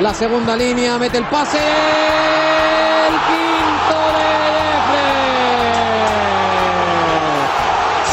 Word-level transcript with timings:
La 0.00 0.12
segunda 0.12 0.54
línea, 0.54 0.98
mete 0.98 1.16
el 1.18 1.24
pase. 1.24 1.56
El 1.56 3.14
quinto 3.28 3.98
de 4.16 4.28
Jeffrey. 4.92 5.16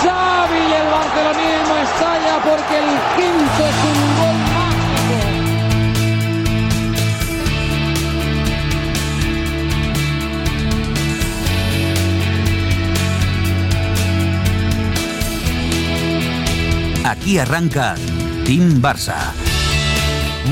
Xavi 0.02 0.60
y 0.60 0.74
el 0.74 0.88
barcelonismo 0.90 1.76
estalla 1.76 2.36
porque 2.42 2.78
el 2.80 2.90
quinto 3.18 3.62
es 3.68 3.78
un 3.84 4.00
gol 4.18 4.38
mágico. 4.56 5.18
Aquí 17.10 17.38
arranca 17.40 17.96
Team 18.46 18.82
Barça. 18.82 19.43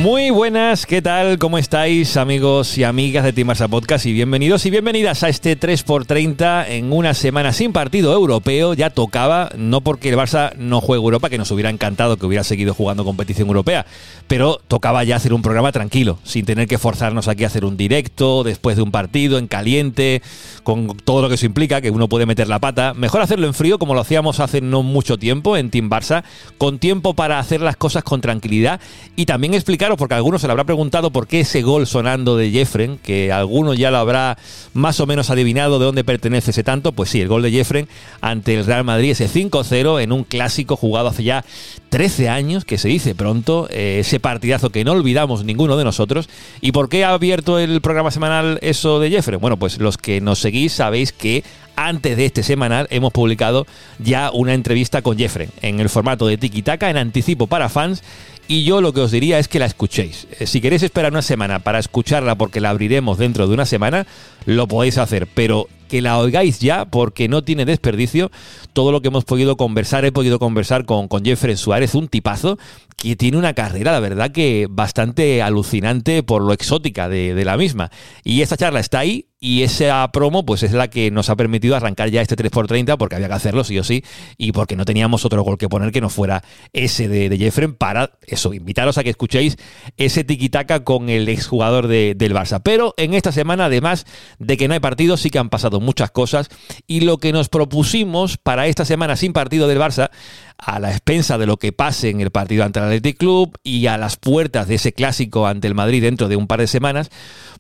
Muy 0.02 0.32
buenas, 0.32 0.88
¿qué 0.88 1.00
tal? 1.00 1.38
¿Cómo 1.38 1.60
estáis 1.60 2.18
amigos 2.18 2.76
y 2.76 2.84
amigas 2.84 3.24
de 3.24 3.34
Team 3.34 3.50
Barça 3.50 3.70
Podcast? 3.70 4.08
Y 4.08 4.14
bienvenidos 4.14 4.66
y 4.66 4.72
bienvenidas 4.72 5.22
a 5.22 5.30
este 5.30 5.56
3x30 5.56 6.70
en 6.70 6.92
una 6.92 7.14
semana 7.14 7.54
sin 7.54 7.72
partido 7.72 8.12
europeo. 8.12 8.74
Ya 8.74 8.90
tocaba, 8.90 9.52
no 9.56 9.82
porque 9.82 10.10
el 10.10 10.18
Barça 10.18 10.56
no 10.56 10.82
juegue 10.82 11.04
Europa, 11.04 11.30
que 11.30 11.38
nos 11.38 11.52
hubiera 11.52 11.70
encantado 11.70 12.18
que 12.18 12.26
hubiera 12.26 12.44
seguido 12.44 12.74
jugando 12.74 13.06
competición 13.06 13.48
europea, 13.48 13.86
pero 14.28 14.60
tocaba 14.68 15.04
ya 15.04 15.18
hacer 15.18 15.36
un 15.36 15.44
programa 15.44 15.72
tranquilo, 15.72 16.18
sin 16.24 16.46
tener 16.46 16.68
que 16.68 16.80
forzarnos 16.80 17.28
aquí 17.28 17.44
a 17.44 17.48
hacer 17.48 17.64
un 17.64 17.78
directo 17.78 18.44
después 18.44 18.78
de 18.78 18.82
un 18.82 18.90
partido, 18.90 19.38
en 19.38 19.46
caliente, 19.46 20.24
con 20.64 20.98
todo 20.98 21.22
lo 21.22 21.30
que 21.30 21.36
eso 21.36 21.46
implica, 21.46 21.80
que 21.80 21.92
uno 21.92 22.10
puede 22.10 22.26
meter 22.26 22.48
la 22.48 22.58
pata. 22.58 22.96
Mejor 22.96 23.22
hacerlo 23.22 23.46
en 23.46 23.54
frío, 23.54 23.78
como 23.78 23.94
lo 23.94 24.02
hacíamos 24.02 24.40
hace 24.40 24.62
no 24.62 24.82
mucho 24.82 25.18
tiempo 25.18 25.58
en 25.58 25.70
Team 25.70 25.92
Barça, 25.92 26.24
con 26.58 26.80
tiempo 26.80 27.14
para 27.14 27.38
hacer 27.38 27.62
las 27.62 27.78
cosas 27.78 28.04
con 28.04 28.20
tranquilidad 28.20 28.82
y 29.16 29.28
también 29.28 29.54
porque 29.98 30.16
algunos 30.16 30.42
se 30.42 30.48
le 30.48 30.52
habrá 30.52 30.64
preguntado 30.64 31.12
por 31.12 31.28
qué 31.28 31.42
ese 31.42 31.62
gol 31.62 31.88
sonando 31.88 32.38
de 32.38 32.52
Jeffren, 32.52 32.98
que 32.98 33.32
alguno 33.32 33.74
ya 33.74 33.92
lo 33.92 33.98
habrá 33.98 34.38
más 34.74 35.00
o 35.00 35.08
menos 35.08 35.30
adivinado 35.30 35.80
de 35.80 35.86
dónde 35.86 36.04
pertenece 36.04 36.52
ese 36.52 36.64
tanto, 36.64 36.92
pues 36.92 37.10
sí, 37.10 37.22
el 37.22 37.28
gol 37.28 37.42
de 37.42 37.52
Jeffren 37.52 37.88
ante 38.22 38.56
el 38.56 38.66
Real 38.66 38.84
Madrid, 38.84 39.12
ese 39.12 39.30
5-0 39.30 40.02
en 40.02 40.12
un 40.12 40.24
clásico 40.24 40.76
jugado 40.76 41.10
hace 41.10 41.24
ya 41.24 41.46
13 41.90 42.30
años, 42.30 42.66
que 42.66 42.78
se 42.78 42.88
dice 42.88 43.16
pronto, 43.16 43.68
eh, 43.70 43.98
ese 44.00 44.20
partidazo 44.20 44.70
que 44.70 44.84
no 44.84 44.94
olvidamos 44.94 45.44
ninguno 45.44 45.76
de 45.78 45.84
nosotros. 45.84 46.30
¿Y 46.62 46.72
por 46.72 46.88
qué 46.90 47.04
ha 47.04 47.14
abierto 47.14 47.60
el 47.60 47.82
programa 47.82 48.12
semanal 48.12 48.60
eso 48.62 49.00
de 49.00 49.10
Jeffrey? 49.10 49.38
Bueno, 49.38 49.58
pues 49.58 49.78
los 49.78 49.98
que 49.98 50.22
nos 50.22 50.40
seguís 50.40 50.72
sabéis 50.74 51.12
que 51.12 51.44
antes 51.76 52.16
de 52.18 52.26
este 52.26 52.44
semanal 52.44 52.88
hemos 52.92 53.12
publicado 53.12 53.66
ya 54.00 54.32
una 54.32 54.54
entrevista 54.54 55.02
con 55.02 55.18
Jeffrey 55.18 55.50
en 55.62 55.80
el 55.80 55.90
formato 55.90 56.28
de 56.28 56.38
Tiki 56.38 56.62
Taka 56.62 56.90
en 56.90 56.98
anticipo 56.98 57.48
para 57.48 57.70
fans. 57.70 58.04
Y 58.52 58.66
yo 58.66 58.82
lo 58.82 58.92
que 58.92 59.00
os 59.00 59.12
diría 59.12 59.40
es 59.40 59.48
que 59.48 59.60
la 59.60 59.66
escuchéis. 59.66 60.28
Eh, 60.38 60.46
Si 60.46 60.60
queréis 60.60 60.84
esperar 60.84 61.14
una 61.14 61.22
semana 61.22 61.60
para 61.60 61.80
escucharla 61.80 62.36
porque 62.36 62.60
la 62.60 62.70
abriremos 62.70 63.18
dentro 63.18 63.48
de 63.48 63.54
una 63.54 63.66
semana, 63.66 64.06
lo 64.46 64.68
podéis 64.68 64.98
hacer. 64.98 65.28
Pero 65.34 65.68
que 65.92 66.02
la 66.02 66.18
oigáis 66.18 66.60
ya 66.60 66.86
porque 66.86 67.28
no 67.28 67.44
tiene 67.44 67.66
desperdicio 67.66 68.32
todo 68.72 68.94
lo 68.94 69.02
que 69.02 69.10
hemos 69.10 69.26
podido 69.26 69.58
conversar. 69.58 70.06
He 70.06 70.14
podido 70.14 70.40
conversar 70.40 70.86
con, 70.86 71.10
con 71.10 71.26
Jeffrey 71.26 71.58
Suárez, 71.58 71.96
un 71.96 72.08
tipazo 72.08 72.58
que 73.02 73.16
tiene 73.16 73.38
una 73.38 73.54
carrera, 73.54 73.92
la 73.92 74.00
verdad 74.00 74.32
que 74.32 74.68
bastante 74.70 75.42
alucinante 75.42 76.22
por 76.22 76.44
lo 76.44 76.54
exótica 76.54 77.10
de, 77.10 77.42
la 77.44 77.58
misma. 77.58 77.90
Y 78.24 78.42
esta 78.42 78.58
charla 78.58 78.80
está 78.80 79.00
ahí 79.00 79.26
y 79.40 79.64
esa 79.64 80.08
promo 80.12 80.46
pues 80.46 80.62
es 80.62 80.72
la 80.72 80.88
que 80.88 81.10
nos 81.10 81.32
ha 81.32 81.36
permitido 81.36 81.76
arrancar 81.76 82.12
ya 82.12 82.22
este 82.22 82.36
3x30 82.36 82.96
porque 82.98 83.16
había 83.16 83.28
que 83.28 83.34
hacerlo 83.34 83.64
sí 83.64 83.80
o 83.80 83.84
sí 83.84 84.04
y 84.38 84.52
porque 84.52 84.76
no 84.76 84.86
teníamos 84.86 85.26
otro 85.26 85.42
gol 85.42 85.58
que 85.58 85.68
poner 85.68 85.92
que 85.92 86.00
no 86.00 86.10
fuera 86.10 86.44
ese 86.74 87.08
de, 87.08 87.28
de 87.28 87.38
Jeffrey 87.40 87.70
para 87.70 88.12
eso, 88.28 88.54
invitaros 88.54 89.00
a 89.00 89.04
que 89.04 89.10
escuchéis 89.10 89.58
ese 89.98 90.24
tiquitaca 90.24 90.84
con 90.84 91.10
el 91.10 91.28
exjugador 91.28 91.88
de, 91.88 92.14
del 92.16 92.36
Barça. 92.36 92.62
Pero 92.64 92.94
en 92.98 93.16
esta 93.16 93.32
semana, 93.32 93.66
además 93.66 94.06
de 94.42 94.58
que 94.58 94.68
no 94.68 94.74
hay 94.74 94.80
partido, 94.80 95.18
sí 95.18 95.30
que 95.30 95.40
han 95.40 95.50
pasado 95.50 95.80
muchas 95.80 96.12
cosas. 96.12 96.50
Y 96.88 97.02
lo 97.02 97.18
que 97.18 97.32
nos 97.32 97.48
propusimos 97.48 98.38
para 98.38 98.68
esta 98.68 98.86
semana 98.86 99.16
sin 99.16 99.34
partido 99.34 99.68
del 99.68 99.80
Barça, 99.80 100.10
a 100.58 100.80
la 100.80 100.92
expensa 100.92 101.38
de 101.38 101.46
lo 101.46 101.58
que 101.58 101.72
pase 101.72 102.10
en 102.10 102.22
el 102.22 102.32
partido 102.32 102.64
ante 102.64 102.80
el 102.80 102.86
Athletic 102.86 103.18
Club 103.18 103.58
y 103.64 103.88
a 103.88 103.98
las 103.98 104.18
puertas 104.18 104.68
de 104.68 104.76
ese 104.76 104.94
clásico 104.94 105.48
ante 105.48 105.68
el 105.68 105.76
Madrid 105.76 106.02
dentro 106.02 106.28
de 106.28 106.36
un 106.36 106.48
par 106.48 106.60
de 106.60 106.68
semanas, 106.68 107.10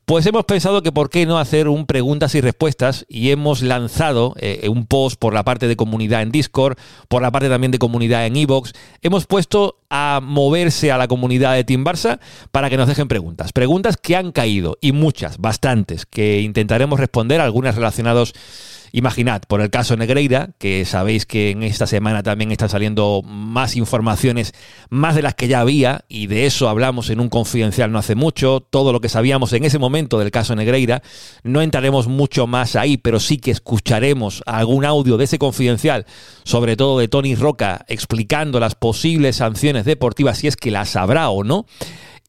pues 0.05 0.25
hemos 0.25 0.45
pensado 0.45 0.83
que 0.83 0.91
por 0.91 1.09
qué 1.09 1.25
no 1.25 1.37
hacer 1.37 1.67
un 1.67 1.85
preguntas 1.85 2.35
y 2.35 2.41
respuestas 2.41 3.05
y 3.07 3.31
hemos 3.31 3.61
lanzado 3.61 4.35
eh, 4.39 4.67
un 4.69 4.85
post 4.85 5.17
por 5.19 5.33
la 5.33 5.43
parte 5.43 5.67
de 5.67 5.75
comunidad 5.75 6.21
en 6.21 6.31
Discord, 6.31 6.77
por 7.07 7.21
la 7.21 7.31
parte 7.31 7.49
también 7.49 7.71
de 7.71 7.79
comunidad 7.79 8.25
en 8.25 8.35
Evox. 8.35 8.73
Hemos 9.01 9.25
puesto 9.25 9.77
a 9.89 10.19
moverse 10.21 10.91
a 10.91 10.97
la 10.97 11.07
comunidad 11.07 11.53
de 11.53 11.63
Team 11.63 11.85
Barça 11.85 12.19
para 12.51 12.69
que 12.69 12.77
nos 12.77 12.87
dejen 12.87 13.07
preguntas. 13.07 13.53
Preguntas 13.53 13.97
que 13.97 14.15
han 14.15 14.31
caído 14.31 14.77
y 14.81 14.91
muchas, 14.91 15.37
bastantes, 15.37 16.05
que 16.05 16.41
intentaremos 16.41 16.99
responder, 16.99 17.39
algunas 17.39 17.75
relacionadas 17.75 18.33
Imaginad, 18.93 19.43
por 19.47 19.61
el 19.61 19.69
caso 19.69 19.95
Negreira, 19.95 20.49
que 20.57 20.83
sabéis 20.85 21.25
que 21.25 21.51
en 21.51 21.63
esta 21.63 21.87
semana 21.87 22.23
también 22.23 22.51
están 22.51 22.69
saliendo 22.69 23.21
más 23.25 23.77
informaciones, 23.77 24.53
más 24.89 25.15
de 25.15 25.21
las 25.21 25.35
que 25.35 25.47
ya 25.47 25.61
había, 25.61 26.03
y 26.09 26.27
de 26.27 26.45
eso 26.45 26.67
hablamos 26.67 27.09
en 27.09 27.21
un 27.21 27.29
confidencial 27.29 27.91
no 27.91 27.99
hace 27.99 28.15
mucho, 28.15 28.59
todo 28.59 28.91
lo 28.91 28.99
que 28.99 29.07
sabíamos 29.07 29.53
en 29.53 29.63
ese 29.63 29.79
momento 29.79 30.19
del 30.19 30.31
caso 30.31 30.55
Negreira, 30.55 31.01
no 31.43 31.61
entraremos 31.61 32.07
mucho 32.07 32.47
más 32.47 32.75
ahí, 32.75 32.97
pero 32.97 33.19
sí 33.19 33.37
que 33.37 33.51
escucharemos 33.51 34.43
algún 34.45 34.83
audio 34.83 35.17
de 35.17 35.23
ese 35.23 35.39
confidencial, 35.39 36.05
sobre 36.43 36.75
todo 36.75 36.99
de 36.99 37.07
Tony 37.07 37.35
Roca, 37.35 37.85
explicando 37.87 38.59
las 38.59 38.75
posibles 38.75 39.37
sanciones 39.37 39.85
deportivas, 39.85 40.39
si 40.39 40.47
es 40.47 40.57
que 40.57 40.71
las 40.71 40.95
habrá 40.95 41.29
o 41.29 41.43
no. 41.43 41.65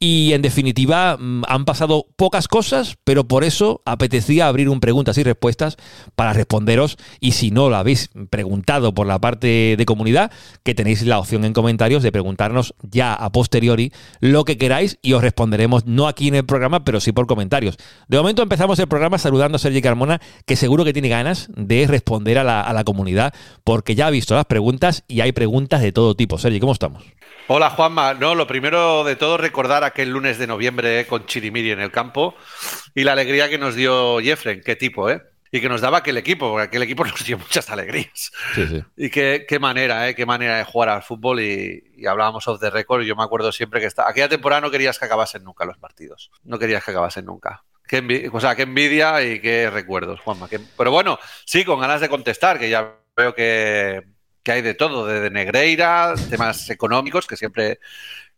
Y 0.05 0.33
en 0.33 0.43
definitiva, 0.43 1.17
mm, 1.17 1.45
han 1.47 1.65
pasado 1.65 2.07
pocas 2.17 2.49
cosas, 2.49 2.97
pero 3.05 3.29
por 3.29 3.45
eso 3.45 3.83
apetecía 3.85 4.49
abrir 4.49 4.69
un 4.69 4.81
preguntas 4.81 5.17
y 5.17 5.23
respuestas 5.23 5.77
para 6.17 6.33
responderos. 6.33 6.97
Y 7.21 7.33
si 7.33 7.53
no 7.53 7.71
lo 7.71 7.77
habéis 7.77 8.11
preguntado 8.29 8.93
por 8.93 9.07
la 9.07 9.21
parte 9.21 9.77
de 9.79 9.87
comunidad, 9.87 10.33
que 10.65 10.75
tenéis 10.75 11.03
la 11.03 11.21
opción 11.21 11.45
en 11.45 11.53
comentarios 11.53 12.03
de 12.03 12.11
preguntarnos 12.11 12.75
ya 12.83 13.15
a 13.15 13.31
posteriori 13.31 13.93
lo 14.19 14.45
que 14.45 14.59
queráis 14.59 14.99
y 15.03 15.13
os 15.13 15.23
responderemos 15.23 15.87
no 15.87 16.09
aquí 16.09 16.27
en 16.27 16.35
el 16.35 16.47
programa, 16.47 16.83
pero 16.83 16.99
sí 16.99 17.13
por 17.13 17.29
comentarios. 17.29 17.77
De 18.09 18.17
momento 18.17 18.43
empezamos 18.43 18.81
el 18.81 18.89
programa 18.89 19.19
saludando 19.19 19.55
a 19.55 19.61
Sergi 19.61 19.83
Carmona, 19.83 20.21
que 20.47 20.57
seguro 20.57 20.85
que 20.85 20.93
tiene 20.93 21.11
ganas 21.11 21.47
de 21.55 21.87
responder 21.87 22.39
a 22.39 22.43
la, 22.43 22.69
a 22.69 22.83
comunidad, 22.83 23.33
porque 23.63 23.95
ya 23.95 24.09
ha 24.09 24.11
visto 24.11 24.35
las 24.35 24.47
preguntas 24.47 25.05
y 25.07 25.21
hay 25.21 25.31
preguntas 25.31 25.81
de 25.81 25.93
todo 25.93 26.17
tipo. 26.17 26.39
Sergi, 26.39 26.59
¿cómo 26.59 26.73
estamos? 26.73 27.05
Hola 27.49 27.71
Juanma, 27.71 28.15
no, 28.15 28.35
lo 28.35 28.47
primero 28.47 29.05
de 29.05 29.15
todo 29.15 29.37
recordar 29.37 29.85
aquel 29.93 30.11
lunes 30.11 30.39
de 30.39 30.47
noviembre 30.47 31.01
eh, 31.01 31.07
con 31.07 31.25
Chirimiri 31.27 31.71
en 31.71 31.81
el 31.81 31.91
campo 31.93 32.35
y 32.95 33.05
la 33.05 33.13
alegría 33.13 33.49
que 33.49 33.59
nos 33.59 33.75
dio 33.75 34.19
Jeffren, 34.21 34.61
qué 34.65 34.75
tipo, 34.77 35.09
¿eh? 35.09 35.23
Y 35.55 35.61
que 35.61 35.69
nos 35.69 35.83
daba 35.83 35.99
aquel 35.99 36.17
equipo, 36.17 36.49
porque 36.51 36.65
aquel 36.65 36.83
equipo 36.83 37.05
nos 37.05 37.23
dio 37.25 37.39
muchas 37.39 37.69
alegrías. 37.71 38.33
Sí, 38.55 38.67
sí. 38.67 38.83
Y 38.97 39.11
qué, 39.11 39.45
qué 39.47 39.59
manera, 39.59 40.09
¿eh? 40.09 40.15
Qué 40.15 40.25
manera 40.25 40.57
de 40.57 40.65
jugar 40.65 40.89
al 40.89 41.03
fútbol 41.03 41.41
y, 41.41 41.85
y 41.97 42.07
hablábamos 42.07 42.49
off 42.49 42.59
the 42.59 42.71
record 42.71 43.03
y 43.03 43.07
yo 43.07 43.15
me 43.17 43.23
acuerdo 43.23 43.53
siempre 43.53 43.79
que 43.79 43.87
está... 43.87 44.09
aquella 44.09 44.29
temporada 44.31 44.63
no 44.63 44.71
querías 44.71 44.99
que 44.99 45.05
acabasen 45.05 45.45
nunca 45.45 45.65
los 45.67 45.77
partidos, 45.79 46.31
no 46.45 46.59
querías 46.59 46.83
que 46.83 46.91
acabasen 46.93 47.27
nunca. 47.27 47.65
Qué, 47.87 48.03
envi- 48.03 48.31
o 48.33 48.41
sea, 48.41 48.57
qué 48.57 48.63
envidia 48.63 49.23
y 49.23 49.41
qué 49.41 49.69
recuerdos, 49.69 50.21
Juanma. 50.21 50.49
qué- 50.49 50.61
Pero 50.79 50.91
bueno, 50.91 51.19
sí, 51.45 51.65
con 51.67 51.81
ganas 51.81 52.01
de 52.01 52.09
contestar, 52.09 52.59
que 52.59 52.71
ya 52.71 52.95
veo 53.15 53.35
que, 53.35 54.01
que 54.43 54.53
hay 54.53 54.63
de 54.63 54.73
todo, 54.73 55.07
de, 55.07 55.21
de 55.21 55.29
Negreira, 55.31 56.15
temas 56.31 56.71
económicos 56.71 57.27
que 57.27 57.37
siempre 57.37 57.79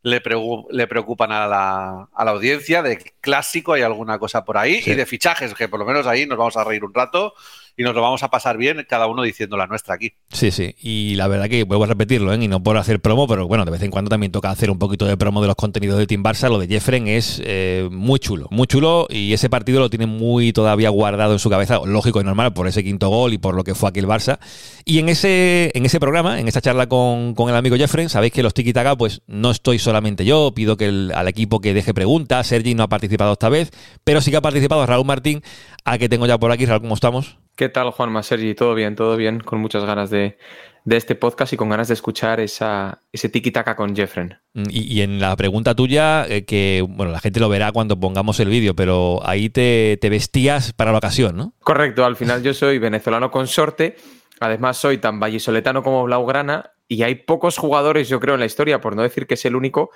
le, 0.04 0.22
le 0.70 0.87
preocupan 0.87 1.32
a 1.32 1.47
la, 1.48 2.09
a 2.15 2.25
la 2.25 2.31
audiencia, 2.31 2.82
de 2.82 2.98
clásico 3.20 3.72
hay 3.72 3.82
alguna 3.82 4.19
cosa 4.19 4.44
por 4.44 4.56
ahí, 4.59 4.81
Sí. 4.82 4.91
y 4.92 4.94
de 4.94 5.06
fichajes, 5.06 5.54
que 5.54 5.66
por 5.66 5.81
lo 5.81 5.87
menos 5.87 6.06
ahí 6.06 6.26
nos 6.26 6.38
vamos 6.38 6.56
a 6.56 6.62
reír 6.62 6.84
un 6.84 6.94
rato 6.94 7.34
y 7.76 7.82
nos 7.82 7.94
lo 7.94 8.00
vamos 8.02 8.22
a 8.22 8.28
pasar 8.30 8.56
bien, 8.56 8.84
cada 8.88 9.06
uno 9.06 9.22
diciendo 9.22 9.56
la 9.56 9.66
nuestra 9.66 9.94
aquí. 9.94 10.12
Sí, 10.30 10.50
sí. 10.50 10.74
Y 10.80 11.14
la 11.16 11.26
verdad 11.28 11.48
que 11.48 11.64
vuelvo 11.64 11.84
a 11.84 11.86
repetirlo, 11.88 12.32
¿eh? 12.32 12.38
y 12.42 12.48
no 12.48 12.62
por 12.62 12.76
hacer 12.76 13.00
promo, 13.00 13.26
pero 13.26 13.46
bueno, 13.48 13.64
de 13.64 13.70
vez 13.70 13.82
en 13.82 13.90
cuando 13.90 14.08
también 14.08 14.30
toca 14.32 14.50
hacer 14.50 14.71
un 14.71 14.78
poquito 14.78 15.06
de 15.06 15.16
promo 15.16 15.41
de 15.41 15.47
los 15.48 15.56
contenidos 15.56 15.98
de 15.98 16.06
Team 16.06 16.22
Barça. 16.22 16.48
Lo 16.48 16.59
de 16.59 16.68
Jeffren 16.68 17.09
es 17.09 17.41
eh, 17.44 17.88
muy 17.91 18.18
chulo, 18.21 18.47
muy 18.50 18.66
chulo, 18.66 19.06
y 19.10 19.32
ese 19.32 19.50
partido 19.50 19.80
lo 19.80 19.91
tiene 19.91 20.06
muy 20.06 20.53
todavía 20.53 20.88
guardado 20.91 21.32
en 21.32 21.38
su 21.38 21.50
cabeza, 21.50 21.80
lógico 21.84 22.21
y 22.21 22.24
normal, 22.24 22.53
por 22.53 22.68
ese 22.68 22.84
quinto 22.84 23.09
gol 23.09 23.32
y 23.32 23.38
por 23.38 23.54
lo 23.54 23.65
que 23.65 23.74
fue 23.74 23.88
aquel 23.88 24.06
Barça. 24.06 24.38
Y 24.84 24.98
en 24.98 25.09
ese, 25.09 25.70
en 25.74 25.84
ese 25.86 25.98
programa, 25.98 26.38
en 26.41 26.47
esta 26.48 26.60
charla 26.60 26.86
con, 26.88 27.34
con 27.34 27.48
el 27.50 27.56
amigo 27.56 27.77
Jeffren, 27.77 28.09
sabéis 28.09 28.32
que 28.32 28.42
los 28.42 28.54
tiki 28.54 28.72
taka 28.72 28.97
pues 28.97 29.22
no 29.27 29.50
estoy 29.50 29.78
solamente 29.78 30.24
yo, 30.24 30.53
pido 30.54 30.77
que 30.77 30.86
el- 30.86 31.12
al 31.15 31.27
equipo 31.28 31.60
que 31.60 31.74
deje 31.74 31.92
preguntas. 31.94 32.47
Sergi 32.47 32.74
no 32.74 32.82
ha 32.84 32.88
participado 32.88 33.32
esta 33.32 33.48
vez, 33.48 33.70
pero 34.04 34.20
sí 34.20 34.30
que 34.30 34.36
ha 34.36 34.42
participado 34.42 34.84
Raúl 34.86 35.06
Martín, 35.06 35.42
a 35.84 35.98
que 35.98 36.09
tengo 36.09 36.27
ya 36.27 36.38
por 36.38 36.53
aquí. 36.53 36.66
Raúl, 36.66 36.82
¿cómo 36.82 36.94
estamos? 36.94 37.38
¿Qué 37.56 37.68
tal, 37.68 37.91
Juanma, 37.91 38.22
Sergi? 38.22 38.54
¿Todo 38.54 38.74
bien? 38.74 38.97
¿Todo 38.97 39.16
bien? 39.16 39.41
Con 39.41 39.60
muchas 39.60 39.84
ganas 39.84 40.10
de, 40.10 40.39
de 40.84 40.97
este 40.97 41.15
podcast 41.15 41.53
y 41.53 41.56
con 41.56 41.68
ganas 41.68 41.86
de 41.89 41.95
escuchar 41.95 42.41
esa, 42.41 43.03
ese 43.12 43.28
tiki-taka 43.28 43.77
con 43.77 43.95
Jeffren. 43.95 44.39
Mm, 44.54 44.65
Y, 44.71 44.92
y 44.92 45.03
en 45.03 45.21
la 45.21 45.36
pregunta 45.36 45.74
tuya, 45.74 46.27
eh, 46.27 46.45
que 46.45 46.84
bueno, 46.89 47.12
la 47.12 47.21
gente 47.21 47.39
lo 47.39 47.48
verá 47.48 47.71
cuando 47.71 47.98
pongamos 47.98 48.41
el 48.41 48.48
vídeo, 48.48 48.74
pero 48.74 49.21
ahí 49.24 49.51
te, 49.51 49.98
te 50.01 50.10
vestías 50.10 50.72
para 50.72 50.91
la 50.91 50.98
ocasión, 50.98 51.36
¿no? 51.36 51.54
Correcto, 51.60 52.04
al 52.04 52.16
final 52.16 52.42
yo 52.42 52.54
soy 52.54 52.78
venezolano 52.78 53.30
consorte, 53.30 53.97
además 54.41 54.77
soy 54.77 54.98
tan 54.98 55.21
vallisoletano 55.21 55.84
como 55.84 56.03
blaugrana 56.04 56.72
y 56.89 57.03
hay 57.04 57.15
pocos 57.15 57.56
jugadores, 57.56 58.09
yo 58.09 58.18
creo, 58.18 58.34
en 58.34 58.41
la 58.41 58.47
historia, 58.47 58.80
por 58.80 58.97
no 58.97 59.03
decir 59.03 59.27
que 59.28 59.34
es 59.34 59.45
el 59.45 59.54
único, 59.54 59.91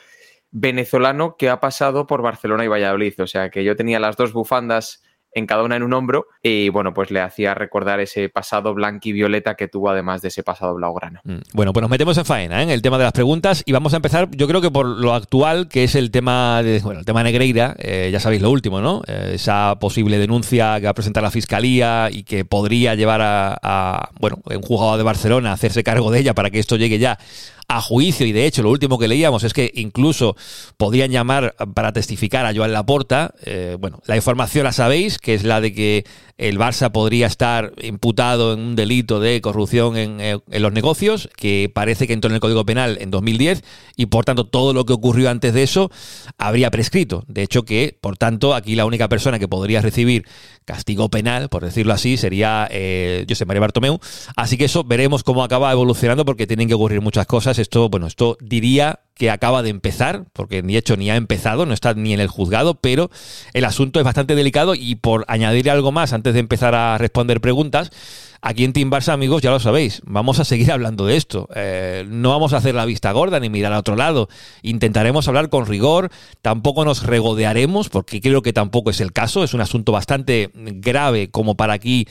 venezolano 0.51 1.37
que 1.37 1.51
ha 1.51 1.61
pasado 1.61 2.07
por 2.07 2.23
Barcelona 2.23 2.65
y 2.65 2.69
Valladolid. 2.69 3.15
O 3.21 3.27
sea 3.27 3.51
que 3.51 3.65
yo 3.65 3.77
tenía 3.77 4.01
las 4.01 4.17
dos 4.17 4.33
bufandas 4.33 5.03
en 5.39 5.47
cada 5.47 5.63
una 5.63 5.77
en 5.77 5.83
un 5.83 5.93
hombro 5.93 6.27
y 6.43 6.69
bueno, 6.69 6.93
pues 6.93 7.11
le 7.11 7.21
hacía 7.21 7.55
recordar 7.55 8.01
ese 8.01 8.29
pasado 8.29 8.75
blanco 8.75 9.09
y 9.09 9.13
violeta 9.13 9.55
que 9.55 9.69
tuvo 9.69 9.91
además 9.91 10.23
de 10.23 10.29
ese 10.29 10.43
pasado 10.43 10.75
blaugrana. 10.75 11.21
Mm, 11.25 11.39
bueno, 11.55 11.73
pues 11.73 11.83
nos 11.83 11.91
metemos 11.91 12.19
en 12.19 12.25
faena, 12.25 12.61
¿eh? 12.61 12.65
en 12.65 12.71
el 12.71 12.83
tema 12.83 12.99
de 12.99 13.05
las 13.05 13.13
preguntas 13.13 13.63
y 13.65 13.73
vamos 13.73 13.93
a 13.95 13.97
empezar, 13.97 14.29
yo 14.33 14.47
creo 14.47 14.61
que 14.61 14.71
por 14.71 14.87
lo 14.87 15.15
actual, 15.15 15.69
que 15.69 15.85
es 15.85 15.95
el 15.95 16.11
tema 16.11 16.63
de, 16.63 16.83
tema 17.05 17.23
Negreira, 17.23 17.75
eh, 17.79 18.11
ya 18.13 18.21
sabéis 18.21 18.43
lo 18.43 18.51
último, 18.51 18.81
¿no? 18.81 19.03
Eh, 19.07 19.33
esa 19.35 19.79
posible 19.81 20.19
denuncia 20.19 20.79
que 20.79 20.85
va 20.85 20.91
a 20.91 20.95
presentar 20.95 21.23
la 21.23 21.31
Fiscalía 21.31 22.09
y 22.11 22.25
que 22.25 22.45
podría 22.45 22.95
llevar 22.95 23.23
a, 23.23 23.59
a, 23.63 24.11
bueno, 24.21 24.39
un 24.45 24.63
juzgado 24.63 24.97
de 24.97 25.03
Barcelona 25.03 25.51
a 25.51 25.55
hacerse 25.55 25.85
cargo 25.85 26.11
de 26.11 26.21
ella 26.21 26.35
para 26.35 26.51
que 26.51 26.59
esto 26.59 26.77
llegue 26.77 26.99
ya 26.99 27.19
a 27.69 27.83
juicio 27.83 28.27
y 28.27 28.33
de 28.33 28.47
hecho 28.47 28.63
lo 28.63 28.71
último 28.71 28.99
que 28.99 29.09
leíamos 29.09 29.45
es 29.45 29.53
que 29.53 29.71
incluso 29.75 30.37
podían 30.79 31.11
llamar 31.11 31.55
para 31.75 31.93
testificar 31.93 32.47
a 32.47 32.55
Joan 32.55 32.73
Laporta. 32.73 33.35
Eh, 33.45 33.77
bueno, 33.79 34.01
la 34.07 34.17
información 34.17 34.65
la 34.65 34.73
sabéis, 34.73 35.19
que 35.19 35.35
es 35.35 35.45
la 35.45 35.61
de 35.61 35.75
que 35.75 36.05
el 36.39 36.57
Barça 36.57 36.91
podría 36.93 37.27
estar 37.27 37.73
imputado 37.83 38.55
en 38.55 38.61
un 38.61 38.77
delito 38.77 39.19
de 39.19 39.41
corrupción 39.41 39.97
en, 39.97 40.21
eh, 40.21 40.39
en, 40.49 40.63
los 40.63 40.73
negocios, 40.73 41.29
que 41.37 41.71
parece 41.75 42.07
que 42.07 42.13
entró 42.13 42.31
en 42.31 42.37
el 42.37 42.41
Código 42.41 42.65
Penal 42.65 42.97
en 43.01 43.11
2010 43.11 43.65
y 43.97 44.07
por 44.07 44.25
tanto 44.25 44.47
todo 44.47 44.73
lo 44.73 44.87
que 44.87 44.93
ocurrió 44.93 45.31
antes 45.31 45.53
de 45.53 45.65
eso 45.65 45.91
habría 46.39 46.71
prescrito. 46.71 47.25
De 47.27 47.43
hecho 47.43 47.65
que, 47.65 47.99
por 48.01 48.17
tanto, 48.17 48.55
aquí 48.55 48.77
la 48.77 48.87
única 48.87 49.09
persona 49.09 49.41
que 49.41 49.49
podría 49.49 49.83
recibir 49.83 50.27
castigo 50.65 51.09
penal, 51.09 51.49
por 51.49 51.65
decirlo 51.65 51.93
así, 51.93 52.17
sería 52.17 52.69
eh, 52.71 53.27
José 53.29 53.45
María 53.45 53.61
Bartomeu. 53.61 53.99
Así 54.37 54.57
que 54.57 54.67
eso 54.67 54.85
veremos 54.85 55.25
cómo 55.25 55.43
acaba 55.43 55.73
evolucionando 55.73 56.25
porque 56.25 56.47
tienen 56.47 56.69
que 56.69 56.75
ocurrir 56.75 57.01
muchas 57.01 57.27
cosas. 57.27 57.59
Esto, 57.59 57.89
bueno, 57.89 58.07
esto 58.07 58.39
diría 58.41 59.01
que 59.19 59.31
acaba 59.31 59.63
de 59.63 59.71
empezar, 59.71 60.25
porque 60.33 60.63
ni 60.63 60.77
hecho 60.77 60.97
ni 60.97 61.11
ha 61.11 61.17
empezado, 61.17 61.67
no 61.67 61.75
está 61.75 61.93
ni 61.95 62.15
en 62.15 62.21
el 62.21 62.29
juzgado, 62.29 62.75
pero 62.75 63.11
el 63.53 63.65
asunto 63.65 63.99
es 63.99 64.05
bastante 64.05 64.35
delicado 64.35 64.75
y 64.75 64.95
por 64.95 65.25
añadir 65.29 65.71
algo 65.71 65.93
más 65.93 66.13
antes 66.13 66.35
de 66.35 66.41
empezar 66.41 66.75
a 66.75 66.97
responder 66.99 67.41
preguntas, 67.41 67.91
aquí 68.41 68.65
en 68.65 68.73
Team 68.73 68.91
Barça, 68.91 69.13
amigos, 69.13 69.43
ya 69.43 69.51
lo 69.51 69.61
sabéis, 69.61 70.03
vamos 70.05 70.39
a 70.41 70.45
seguir 70.45 70.73
hablando 70.73 71.07
de 71.07 71.17
esto. 71.17 71.49
Eh, 71.55 72.05
no 72.09 72.31
vamos 72.31 72.53
a 72.53 72.59
hacer 72.59 72.75
la 72.75 72.85
vista 72.85 73.13
gorda 73.13 73.41
ni 73.41 73.49
mirar 73.49 73.73
a 73.73 73.79
otro 73.79 73.97
lado. 73.97 74.29
Intentaremos 74.63 75.29
hablar 75.29 75.49
con 75.49 75.67
rigor, 75.67 76.11
tampoco 76.43 76.85
nos 76.85 77.05
regodearemos, 77.05 77.89
porque 77.89 78.21
creo 78.21 78.43
que 78.43 78.53
tampoco 78.53 78.91
es 78.91 79.01
el 79.01 79.13
caso, 79.13 79.45
es 79.45 79.55
un 79.55 79.61
asunto 79.61 79.93
bastante 79.93 80.51
grave 80.55 81.31
como 81.31 81.57
para 81.57 81.75
aquí 81.75 82.07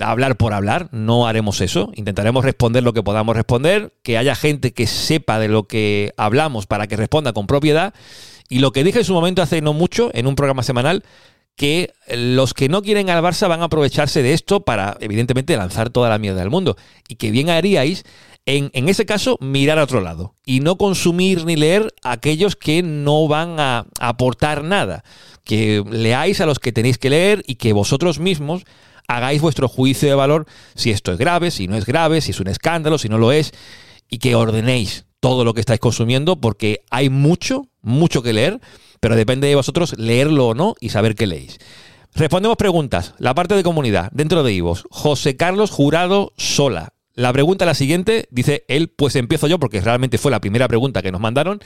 hablar 0.00 0.36
por 0.36 0.52
hablar, 0.52 0.88
no 0.92 1.26
haremos 1.26 1.60
eso. 1.60 1.90
Intentaremos 1.94 2.44
responder 2.44 2.82
lo 2.82 2.92
que 2.92 3.02
podamos 3.02 3.36
responder, 3.36 3.92
que 4.02 4.18
haya 4.18 4.34
gente 4.34 4.72
que 4.72 4.86
sepa 4.86 5.38
de 5.38 5.48
lo 5.48 5.64
que 5.64 6.12
hablamos 6.16 6.66
para 6.66 6.86
que 6.86 6.96
responda 6.96 7.32
con 7.32 7.46
propiedad. 7.46 7.94
Y 8.48 8.60
lo 8.60 8.72
que 8.72 8.84
dije 8.84 9.00
en 9.00 9.04
su 9.04 9.12
momento 9.12 9.42
hace 9.42 9.60
no 9.60 9.72
mucho, 9.72 10.10
en 10.14 10.26
un 10.26 10.34
programa 10.34 10.62
semanal, 10.62 11.04
que 11.58 11.92
los 12.14 12.54
que 12.54 12.68
no 12.68 12.82
quieren 12.82 13.10
al 13.10 13.22
Barça 13.22 13.48
van 13.48 13.62
a 13.62 13.64
aprovecharse 13.64 14.22
de 14.22 14.32
esto 14.32 14.60
para, 14.60 14.96
evidentemente, 15.00 15.56
lanzar 15.56 15.90
toda 15.90 16.08
la 16.08 16.18
mierda 16.18 16.38
del 16.40 16.50
mundo. 16.50 16.76
Y 17.08 17.16
que 17.16 17.32
bien 17.32 17.50
haríais 17.50 18.04
en, 18.46 18.70
en, 18.72 18.88
ese 18.88 19.04
caso, 19.04 19.36
mirar 19.40 19.78
a 19.78 19.82
otro 19.82 20.00
lado 20.00 20.36
y 20.46 20.60
no 20.60 20.78
consumir 20.78 21.44
ni 21.44 21.56
leer 21.56 21.92
a 22.02 22.12
aquellos 22.12 22.54
que 22.54 22.82
no 22.82 23.26
van 23.26 23.58
a 23.58 23.86
aportar 23.98 24.62
nada. 24.62 25.02
Que 25.44 25.84
leáis 25.90 26.40
a 26.40 26.46
los 26.46 26.60
que 26.60 26.72
tenéis 26.72 26.96
que 26.96 27.10
leer 27.10 27.42
y 27.46 27.56
que 27.56 27.72
vosotros 27.72 28.20
mismos 28.20 28.62
hagáis 29.08 29.42
vuestro 29.42 29.68
juicio 29.68 30.08
de 30.08 30.14
valor 30.14 30.46
si 30.76 30.92
esto 30.92 31.10
es 31.10 31.18
grave, 31.18 31.50
si 31.50 31.66
no 31.66 31.76
es 31.76 31.86
grave, 31.86 32.20
si 32.20 32.30
es 32.30 32.38
un 32.38 32.46
escándalo, 32.46 32.98
si 32.98 33.08
no 33.08 33.18
lo 33.18 33.32
es, 33.32 33.52
y 34.08 34.18
que 34.18 34.36
ordenéis 34.36 35.06
todo 35.18 35.44
lo 35.44 35.54
que 35.54 35.60
estáis 35.60 35.80
consumiendo 35.80 36.40
porque 36.40 36.84
hay 36.90 37.10
mucho, 37.10 37.66
mucho 37.82 38.22
que 38.22 38.32
leer, 38.32 38.60
pero 39.00 39.16
depende 39.16 39.48
de 39.48 39.54
vosotros 39.54 39.96
leerlo 39.98 40.48
o 40.48 40.54
no 40.54 40.74
y 40.80 40.90
saber 40.90 41.14
qué 41.14 41.26
leéis. 41.26 41.58
Respondemos 42.14 42.56
preguntas. 42.56 43.14
La 43.18 43.34
parte 43.34 43.54
de 43.54 43.62
comunidad, 43.62 44.10
dentro 44.12 44.42
de 44.42 44.52
Ivos. 44.52 44.84
José 44.90 45.36
Carlos 45.36 45.70
Jurado 45.70 46.32
Sola. 46.36 46.94
La 47.14 47.32
pregunta 47.32 47.64
es 47.64 47.66
la 47.66 47.74
siguiente, 47.74 48.28
dice 48.30 48.64
él, 48.68 48.90
pues 48.90 49.16
empiezo 49.16 49.48
yo 49.48 49.58
porque 49.58 49.80
realmente 49.80 50.18
fue 50.18 50.30
la 50.30 50.40
primera 50.40 50.68
pregunta 50.68 51.02
que 51.02 51.10
nos 51.10 51.20
mandaron. 51.20 51.58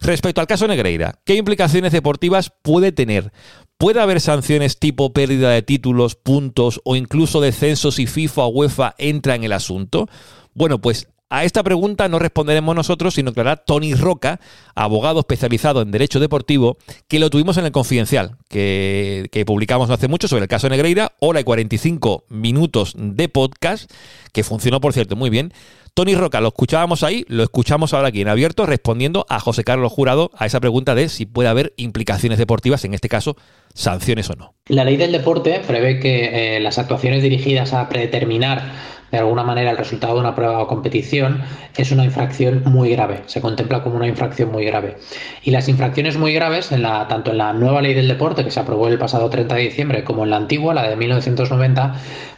Respecto 0.00 0.40
al 0.40 0.46
caso 0.46 0.66
Negreira, 0.66 1.20
¿qué 1.26 1.34
implicaciones 1.34 1.92
deportivas 1.92 2.50
puede 2.62 2.92
tener? 2.92 3.30
¿Puede 3.76 4.00
haber 4.00 4.22
sanciones 4.22 4.78
tipo 4.78 5.12
pérdida 5.12 5.50
de 5.50 5.60
títulos, 5.60 6.14
puntos 6.14 6.80
o 6.84 6.96
incluso 6.96 7.42
descensos 7.42 7.96
si 7.96 8.06
FIFA 8.06 8.44
o 8.44 8.48
UEFA 8.48 8.94
entra 8.96 9.34
en 9.34 9.44
el 9.44 9.52
asunto? 9.52 10.08
Bueno, 10.54 10.80
pues 10.80 11.08
a 11.28 11.44
esta 11.44 11.62
pregunta 11.62 12.08
no 12.08 12.18
responderemos 12.18 12.74
nosotros, 12.74 13.14
sino 13.14 13.32
que 13.32 13.40
hará 13.40 13.56
Tony 13.56 13.94
Roca, 13.94 14.40
abogado 14.74 15.20
especializado 15.20 15.82
en 15.82 15.90
Derecho 15.90 16.20
Deportivo, 16.20 16.78
que 17.08 17.18
lo 17.18 17.30
tuvimos 17.30 17.56
en 17.56 17.64
el 17.64 17.72
Confidencial, 17.72 18.36
que, 18.48 19.28
que 19.32 19.44
publicamos 19.44 19.88
no 19.88 19.94
hace 19.94 20.08
mucho 20.08 20.28
sobre 20.28 20.42
el 20.42 20.48
caso 20.48 20.68
Negreira, 20.68 21.12
hora 21.20 21.40
y 21.40 21.44
45 21.44 22.24
minutos 22.28 22.94
de 22.96 23.28
podcast, 23.28 23.90
que 24.32 24.44
funcionó, 24.44 24.80
por 24.80 24.92
cierto, 24.92 25.16
muy 25.16 25.30
bien. 25.30 25.52
Tony 25.96 26.14
Roca, 26.14 26.42
lo 26.42 26.48
escuchábamos 26.48 27.02
ahí, 27.02 27.24
lo 27.26 27.42
escuchamos 27.42 27.94
ahora 27.94 28.08
aquí 28.08 28.20
en 28.20 28.28
abierto, 28.28 28.66
respondiendo 28.66 29.24
a 29.30 29.40
José 29.40 29.64
Carlos 29.64 29.90
Jurado 29.90 30.30
a 30.36 30.44
esa 30.44 30.60
pregunta 30.60 30.94
de 30.94 31.08
si 31.08 31.24
puede 31.24 31.48
haber 31.48 31.72
implicaciones 31.78 32.36
deportivas, 32.36 32.84
en 32.84 32.92
este 32.92 33.08
caso, 33.08 33.34
sanciones 33.72 34.28
o 34.28 34.34
no. 34.34 34.54
La 34.66 34.84
ley 34.84 34.98
del 34.98 35.10
deporte 35.10 35.62
prevé 35.66 35.98
que 35.98 36.56
eh, 36.56 36.60
las 36.60 36.76
actuaciones 36.76 37.22
dirigidas 37.22 37.72
a 37.72 37.88
predeterminar 37.88 38.74
de 39.10 39.18
alguna 39.18 39.44
manera 39.44 39.70
el 39.70 39.76
resultado 39.76 40.14
de 40.14 40.20
una 40.20 40.34
prueba 40.34 40.58
o 40.60 40.66
competición 40.66 41.42
es 41.76 41.92
una 41.92 42.04
infracción 42.04 42.62
muy 42.64 42.90
grave, 42.90 43.22
se 43.26 43.40
contempla 43.40 43.82
como 43.82 43.96
una 43.96 44.06
infracción 44.06 44.50
muy 44.50 44.64
grave. 44.64 44.96
Y 45.42 45.50
las 45.50 45.68
infracciones 45.68 46.16
muy 46.16 46.32
graves, 46.32 46.72
en 46.72 46.82
la, 46.82 47.06
tanto 47.08 47.30
en 47.30 47.38
la 47.38 47.52
nueva 47.52 47.82
ley 47.82 47.94
del 47.94 48.08
deporte 48.08 48.44
que 48.44 48.50
se 48.50 48.60
aprobó 48.60 48.88
el 48.88 48.98
pasado 48.98 49.30
30 49.30 49.54
de 49.54 49.62
diciembre 49.62 50.04
como 50.04 50.24
en 50.24 50.30
la 50.30 50.36
antigua, 50.36 50.74
la 50.74 50.88
de 50.88 50.96
1990, 50.96 51.94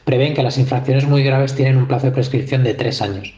prevén 0.09 0.33
que 0.33 0.43
las 0.43 0.57
infracciones 0.57 1.07
muy 1.07 1.23
graves 1.23 1.55
tienen 1.55 1.77
un 1.77 1.87
plazo 1.87 2.07
de 2.07 2.13
prescripción 2.13 2.65
de 2.65 2.73
tres 2.73 3.03
años. 3.03 3.35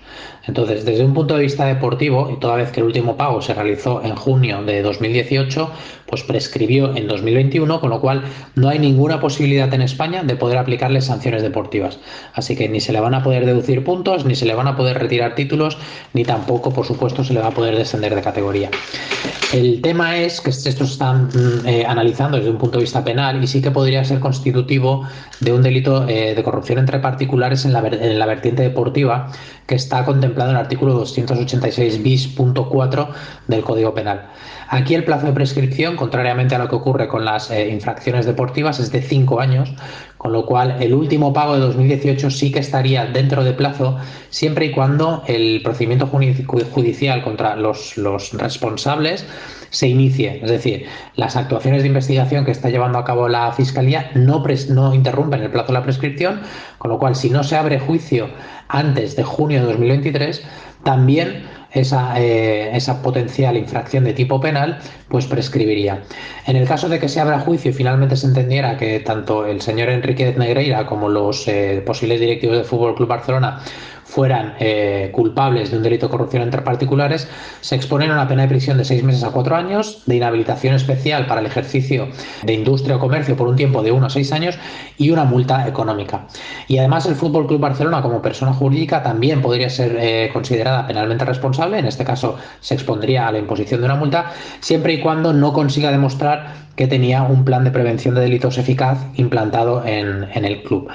Entonces, 0.46 0.84
desde 0.84 1.04
un 1.04 1.14
punto 1.14 1.34
de 1.34 1.42
vista 1.42 1.66
deportivo, 1.66 2.30
y 2.30 2.38
toda 2.38 2.54
vez 2.54 2.70
que 2.70 2.78
el 2.78 2.86
último 2.86 3.16
pago 3.16 3.42
se 3.42 3.54
realizó 3.54 4.04
en 4.04 4.14
junio 4.14 4.62
de 4.62 4.80
2018, 4.80 5.68
pues 6.06 6.22
prescribió 6.22 6.94
en 6.94 7.08
2021, 7.08 7.80
con 7.80 7.90
lo 7.90 8.00
cual 8.00 8.22
no 8.54 8.68
hay 8.68 8.78
ninguna 8.78 9.18
posibilidad 9.20 9.72
en 9.74 9.82
España 9.82 10.22
de 10.22 10.36
poder 10.36 10.58
aplicarle 10.58 11.00
sanciones 11.00 11.42
deportivas. 11.42 11.98
Así 12.34 12.54
que 12.54 12.68
ni 12.68 12.80
se 12.80 12.92
le 12.92 13.00
van 13.00 13.14
a 13.14 13.24
poder 13.24 13.46
deducir 13.46 13.82
puntos, 13.82 14.24
ni 14.24 14.36
se 14.36 14.46
le 14.46 14.54
van 14.54 14.68
a 14.68 14.76
poder 14.76 14.96
retirar 14.96 15.34
títulos, 15.34 15.76
ni 16.12 16.22
tampoco, 16.22 16.72
por 16.72 16.86
supuesto, 16.86 17.24
se 17.24 17.34
le 17.34 17.40
va 17.40 17.48
a 17.48 17.52
poder 17.52 17.76
descender 17.76 18.14
de 18.14 18.22
categoría. 18.22 18.70
El 19.52 19.82
tema 19.82 20.16
es 20.16 20.40
que 20.40 20.50
esto 20.50 20.84
están 20.84 21.28
eh, 21.66 21.84
analizando 21.84 22.36
desde 22.36 22.50
un 22.50 22.58
punto 22.58 22.78
de 22.78 22.84
vista 22.84 23.02
penal 23.02 23.42
y 23.42 23.48
sí 23.48 23.60
que 23.60 23.72
podría 23.72 24.04
ser 24.04 24.20
constitutivo 24.20 25.08
de 25.40 25.52
un 25.52 25.62
delito 25.62 26.06
eh, 26.08 26.36
de 26.36 26.42
corrupción 26.44 26.59
entre 26.68 26.98
particulares 26.98 27.64
en 27.64 27.72
la, 27.72 27.86
en 27.86 28.18
la 28.18 28.26
vertiente 28.26 28.62
deportiva 28.62 29.28
que 29.66 29.74
está 29.74 30.04
contemplado 30.04 30.50
en 30.50 30.56
el 30.56 30.62
artículo 30.62 30.94
286 30.94 32.02
bis.4 32.02 33.08
del 33.48 33.62
Código 33.62 33.94
Penal. 33.94 34.28
Aquí 34.72 34.94
el 34.94 35.02
plazo 35.02 35.26
de 35.26 35.32
prescripción, 35.32 35.96
contrariamente 35.96 36.54
a 36.54 36.58
lo 36.58 36.68
que 36.68 36.76
ocurre 36.76 37.08
con 37.08 37.24
las 37.24 37.50
eh, 37.50 37.70
infracciones 37.70 38.24
deportivas, 38.24 38.78
es 38.78 38.92
de 38.92 39.02
cinco 39.02 39.40
años, 39.40 39.74
con 40.16 40.32
lo 40.32 40.46
cual 40.46 40.76
el 40.78 40.94
último 40.94 41.32
pago 41.32 41.54
de 41.54 41.60
2018 41.60 42.30
sí 42.30 42.52
que 42.52 42.60
estaría 42.60 43.04
dentro 43.06 43.42
de 43.42 43.52
plazo, 43.52 43.98
siempre 44.28 44.66
y 44.66 44.70
cuando 44.70 45.24
el 45.26 45.60
procedimiento 45.64 46.06
judicial 46.06 47.24
contra 47.24 47.56
los, 47.56 47.96
responsables 48.34 49.26
se 49.70 49.88
inicie. 49.88 50.38
Es 50.40 50.50
decir, 50.50 50.86
las 51.16 51.34
actuaciones 51.34 51.82
de 51.82 51.88
investigación 51.88 52.44
que 52.44 52.52
está 52.52 52.70
llevando 52.70 52.98
a 52.98 53.04
cabo 53.04 53.26
la 53.26 53.50
Fiscalía 53.50 54.12
no, 54.14 54.44
no 54.68 54.94
interrumpen 54.94 55.42
el 55.42 55.50
plazo 55.50 55.68
de 55.68 55.74
la 55.80 55.82
prescripción, 55.82 56.42
con 56.78 56.92
lo 56.92 56.98
cual 57.00 57.16
si 57.16 57.28
no 57.28 57.42
se 57.42 57.56
abre 57.56 57.80
juicio 57.80 58.28
antes 58.68 59.16
de 59.16 59.24
junio 59.24 59.62
de 59.62 59.66
2023, 59.66 60.44
también 60.84 61.42
esa, 61.72 62.20
eh, 62.20 62.76
esa, 62.76 63.02
potencial 63.02 63.56
infracción 63.56 64.04
de 64.04 64.12
tipo 64.12 64.40
penal, 64.40 64.78
pues 65.08 65.26
prescribiría. 65.26 66.02
En 66.46 66.56
el 66.56 66.66
caso 66.66 66.88
de 66.88 66.98
que 66.98 67.08
se 67.08 67.20
abra 67.20 67.40
juicio 67.40 67.70
y 67.70 67.74
finalmente 67.74 68.16
se 68.16 68.26
entendiera 68.26 68.76
que 68.76 69.00
tanto 69.00 69.46
el 69.46 69.60
señor 69.60 69.88
Enrique 69.88 70.34
Negreira 70.36 70.86
como 70.86 71.08
los 71.08 71.46
eh, 71.48 71.82
posibles 71.84 72.20
directivos 72.20 72.56
del 72.56 72.66
Fútbol 72.66 72.94
Club 72.94 73.08
Barcelona 73.08 73.60
fueran 74.10 74.54
eh, 74.58 75.10
culpables 75.12 75.70
de 75.70 75.76
un 75.76 75.84
delito 75.84 76.06
de 76.06 76.10
corrupción 76.10 76.42
entre 76.42 76.62
particulares, 76.62 77.28
se 77.60 77.76
exponen 77.76 78.10
a 78.10 78.14
una 78.14 78.26
pena 78.26 78.42
de 78.42 78.48
prisión 78.48 78.76
de 78.76 78.84
seis 78.84 79.04
meses 79.04 79.22
a 79.22 79.30
cuatro 79.30 79.54
años, 79.54 80.02
de 80.06 80.16
inhabilitación 80.16 80.74
especial 80.74 81.26
para 81.26 81.40
el 81.40 81.46
ejercicio 81.46 82.08
de 82.42 82.52
industria 82.52 82.96
o 82.96 82.98
comercio 82.98 83.36
por 83.36 83.46
un 83.46 83.54
tiempo 83.54 83.82
de 83.82 83.92
uno 83.92 84.06
a 84.06 84.10
seis 84.10 84.32
años 84.32 84.58
y 84.98 85.10
una 85.10 85.24
multa 85.24 85.68
económica. 85.68 86.26
Y 86.66 86.78
además 86.78 87.06
el 87.06 87.14
Fútbol 87.14 87.46
Club 87.46 87.60
Barcelona 87.60 88.02
como 88.02 88.20
persona 88.20 88.52
jurídica 88.52 89.02
también 89.02 89.40
podría 89.42 89.70
ser 89.70 89.96
eh, 90.00 90.30
considerada 90.32 90.88
penalmente 90.88 91.24
responsable, 91.24 91.78
en 91.78 91.86
este 91.86 92.04
caso 92.04 92.36
se 92.58 92.74
expondría 92.74 93.28
a 93.28 93.32
la 93.32 93.38
imposición 93.38 93.80
de 93.80 93.86
una 93.86 93.94
multa, 93.94 94.32
siempre 94.58 94.94
y 94.94 95.00
cuando 95.00 95.32
no 95.32 95.52
consiga 95.52 95.92
demostrar 95.92 96.69
que 96.80 96.86
tenía 96.86 97.24
un 97.24 97.44
plan 97.44 97.62
de 97.62 97.70
prevención 97.70 98.14
de 98.14 98.22
delitos 98.22 98.56
eficaz 98.56 98.96
implantado 99.16 99.84
en, 99.84 100.24
el 100.32 100.62
club. 100.62 100.88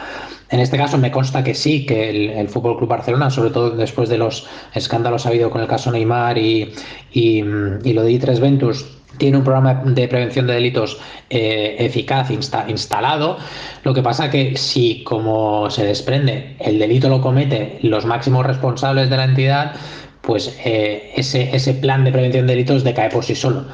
En 0.50 0.60
este 0.60 0.78
caso 0.78 0.98
me 0.98 1.12
consta 1.12 1.44
que 1.44 1.54
sí, 1.54 1.86
que 1.86 2.10
el, 2.10 2.30
el 2.32 2.50
Fútbol 2.50 2.76
Club 2.76 2.90
Barcelona, 2.90 3.30
sobre 3.30 3.52
todo 3.52 3.70
después 3.70 4.10
de 4.10 4.18
los 4.18 4.48
escándalos 4.74 5.28
habido 5.28 5.52
con 5.52 5.62
el 5.62 5.68
caso 5.68 5.92
Neymar 5.92 6.40
y, 6.40 6.74
lo 7.14 8.02
de 8.02 8.12
I3 8.12 8.40
Ventus, 8.40 8.84
tiene 9.20 9.38
un 9.38 9.44
programa 9.44 9.84
de 9.86 10.08
prevención 10.08 10.48
de 10.48 10.56
delitos 10.56 10.98
eh, 11.30 11.76
eficaz 11.78 12.32
insta 12.32 12.66
instalado. 12.68 13.38
Lo 13.84 13.94
que 13.94 14.02
pasa 14.02 14.32
que 14.32 14.58
si, 14.58 15.04
como 15.04 15.70
se 15.70 15.86
desprende, 15.86 16.56
el 16.62 16.80
delito 16.80 17.10
lo 17.10 17.22
comete 17.22 17.78
los 17.84 18.08
máximos 18.08 18.44
responsables 18.44 19.12
de 19.12 19.18
la 19.18 19.26
entidad, 19.26 19.76
pues 20.22 20.58
eh, 20.66 21.14
ese 21.16 21.74
plan 21.76 22.04
de 22.04 22.12
prevención 22.12 22.48
de 22.48 22.54
delitos 22.54 22.84
decae 22.84 23.12
por 23.12 23.24
sí 23.24 23.36
solo 23.36 23.66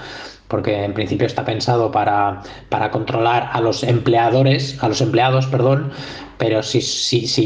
porque 0.52 0.84
en 0.84 0.94
principio 0.94 1.26
está 1.26 1.46
pensado 1.46 1.92
para, 1.92 2.42
para, 2.68 2.92
controlar 2.92 3.50
a 3.54 3.62
los 3.62 3.84
empleadores, 3.84 4.78
a 4.84 4.90
los 4.90 5.00
empleados, 5.00 5.48
perdón, 5.48 5.94
pero 6.42 6.64
si, 6.64 6.82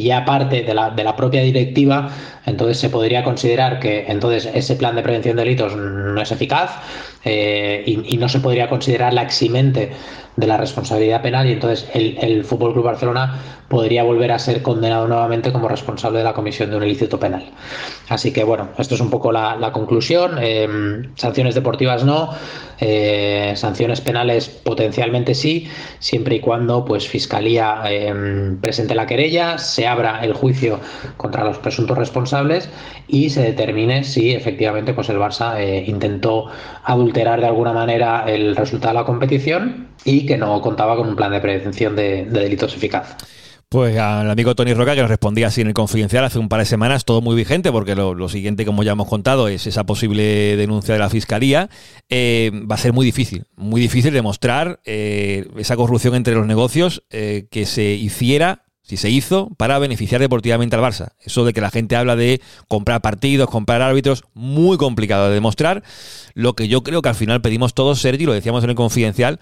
ya 0.01 0.23
parte 0.23 0.63
de 0.63 0.73
la, 0.73 1.15
propia 1.17 1.41
directiva, 1.41 2.09
entonces 2.45 2.77
se 2.77 2.89
podría 2.89 3.25
considerar 3.25 3.81
que 3.81 4.05
entonces 4.07 4.49
ese 4.53 4.77
plan 4.77 4.95
de 4.95 5.01
prevención 5.01 5.35
de 5.35 5.43
delitos 5.43 5.75
no 5.75 6.21
es 6.21 6.31
eficaz 6.31 6.71
eh, 7.25 7.83
y, 7.85 8.15
no 8.15 8.29
se 8.29 8.39
podría 8.39 8.69
considerar 8.69 9.13
la 9.13 9.23
eximente 9.23 9.91
de 10.37 10.47
la 10.47 10.55
responsabilidad 10.55 11.21
penal 11.21 11.45
y 11.47 11.53
entonces 11.53 11.89
el, 11.93 12.45
Fútbol 12.45 12.71
Club 12.71 12.85
Barcelona 12.85 13.37
podría 13.67 14.03
volver 14.03 14.31
a 14.31 14.39
ser 14.39 14.61
condenado 14.61 15.07
nuevamente 15.07 15.51
como 15.51 15.67
responsable 15.67 16.19
de 16.19 16.23
la 16.23 16.33
comisión 16.33 16.69
de 16.69 16.77
un 16.77 16.83
ilícito 16.83 17.19
penal. 17.19 17.51
Así 18.07 18.31
que 18.31 18.43
bueno, 18.43 18.69
esto 18.77 18.95
es 18.95 19.01
un 19.01 19.09
poco 19.09 19.31
la, 19.31 19.71
conclusión. 19.73 20.37
Eh, 20.39 20.67
sanciones 21.15 21.55
deportivas 21.55 22.03
no, 22.05 22.29
eh, 22.79 23.53
sanciones 23.55 24.01
penales 24.01 24.49
potencialmente 24.49 25.33
sí, 25.33 25.69
siempre 25.99 26.35
y 26.35 26.39
cuando 26.41 26.83
pues 26.83 27.07
Fiscalía 27.07 27.81
eh, 27.89 28.13
la 28.93 29.07
querella, 29.07 29.57
se 29.57 29.87
abra 29.87 30.19
el 30.23 30.33
juicio 30.33 30.79
contra 31.17 31.43
los 31.43 31.57
presuntos 31.57 31.97
responsables 31.97 32.69
y 33.07 33.31
se 33.31 33.41
determine 33.41 34.03
si 34.03 34.33
efectivamente 34.33 34.93
pues 34.93 35.09
el 35.09 35.17
Barça 35.17 35.59
eh, 35.59 35.85
intentó 35.87 36.51
adulterar 36.83 37.39
de 37.39 37.47
alguna 37.47 37.73
manera 37.73 38.25
el 38.27 38.55
resultado 38.55 38.93
de 38.93 38.99
la 38.99 39.05
competición 39.05 39.87
y 40.03 40.27
que 40.27 40.37
no 40.37 40.61
contaba 40.61 40.95
con 40.95 41.07
un 41.07 41.15
plan 41.15 41.31
de 41.31 41.39
prevención 41.39 41.95
de, 41.95 42.25
de 42.25 42.39
delitos 42.41 42.75
eficaz. 42.75 43.17
Pues 43.69 43.97
al 43.97 44.29
amigo 44.29 44.55
Tony 44.55 44.73
Roca 44.73 44.93
que 44.93 45.01
nos 45.01 45.09
respondía 45.09 45.47
así 45.47 45.61
en 45.61 45.67
el 45.67 45.73
confidencial 45.73 46.23
hace 46.23 46.37
un 46.39 46.49
par 46.49 46.59
de 46.59 46.65
semanas, 46.65 47.03
todo 47.03 47.21
muy 47.21 47.35
vigente, 47.35 47.71
porque 47.71 47.95
lo, 47.95 48.29
siguiente, 48.29 48.63
como 48.65 48.83
ya 48.83 48.91
hemos 48.91 49.07
contado, 49.07 49.47
es 49.47 49.65
esa 49.65 49.85
posible 49.85 50.55
denuncia 50.55 50.93
de 50.93 50.99
la 50.99 51.09
Fiscalía. 51.09 51.69
Eh, 52.09 52.51
va 52.71 52.75
a 52.75 52.77
ser 52.77 52.93
muy 52.93 53.05
difícil, 53.05 53.47
muy 53.55 53.81
difícil 53.81 54.13
demostrar 54.13 54.79
eh, 54.85 55.47
esa 55.57 55.75
corrupción 55.75 56.15
entre 56.15 56.35
los 56.35 56.45
negocios 56.45 57.03
que 57.09 57.65
se 57.65 57.83
hiciera 57.83 58.64
si 58.85 58.97
se 58.97 59.09
hizo 59.09 59.49
para 59.57 59.79
beneficiar 59.79 60.21
deportivamente 60.21 60.75
al 60.75 60.81
Barça. 60.83 61.13
Eso 61.19 61.43
de 61.43 61.53
que 61.53 61.61
la 61.61 61.71
gente 61.71 61.95
habla 61.95 62.15
de 62.15 62.39
comprar 62.67 63.01
partidos, 63.01 63.49
comprar 63.49 63.81
árbitros, 63.81 64.23
muy 64.35 64.77
complicado 64.77 65.27
de 65.27 65.33
demostrar. 65.33 65.83
Lo 66.35 66.53
que 66.53 66.67
yo 66.67 66.83
creo 66.83 67.01
que 67.01 67.09
al 67.09 67.15
final 67.15 67.41
pedimos 67.41 67.73
todos, 67.73 67.99
Sergi, 67.99 68.25
lo 68.25 68.33
decíamos 68.33 68.63
en 68.63 68.69
el 68.69 68.75
confidencial, 68.75 69.39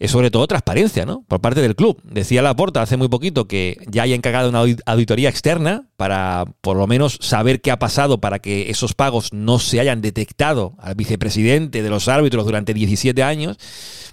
es 0.00 0.10
sobre 0.10 0.30
todo 0.30 0.46
transparencia, 0.48 1.06
¿no? 1.06 1.22
Por 1.28 1.40
parte 1.40 1.60
del 1.60 1.76
club. 1.76 2.00
Decía 2.02 2.42
Laporta 2.42 2.82
hace 2.82 2.96
muy 2.96 3.08
poquito 3.08 3.46
que 3.46 3.76
ya 3.86 4.02
hay 4.02 4.14
encargado 4.14 4.48
una 4.48 4.64
auditoría 4.86 5.28
externa 5.28 5.86
para 5.96 6.46
por 6.62 6.76
lo 6.76 6.86
menos 6.88 7.18
saber 7.20 7.60
qué 7.60 7.70
ha 7.70 7.78
pasado 7.78 8.18
para 8.18 8.40
que 8.40 8.70
esos 8.70 8.94
pagos 8.94 9.32
no 9.32 9.58
se 9.58 9.78
hayan 9.78 10.00
detectado 10.00 10.74
al 10.78 10.96
vicepresidente 10.96 11.82
de 11.82 11.90
los 11.90 12.08
árbitros 12.08 12.44
durante 12.44 12.74
17 12.74 13.22
años. 13.22 13.58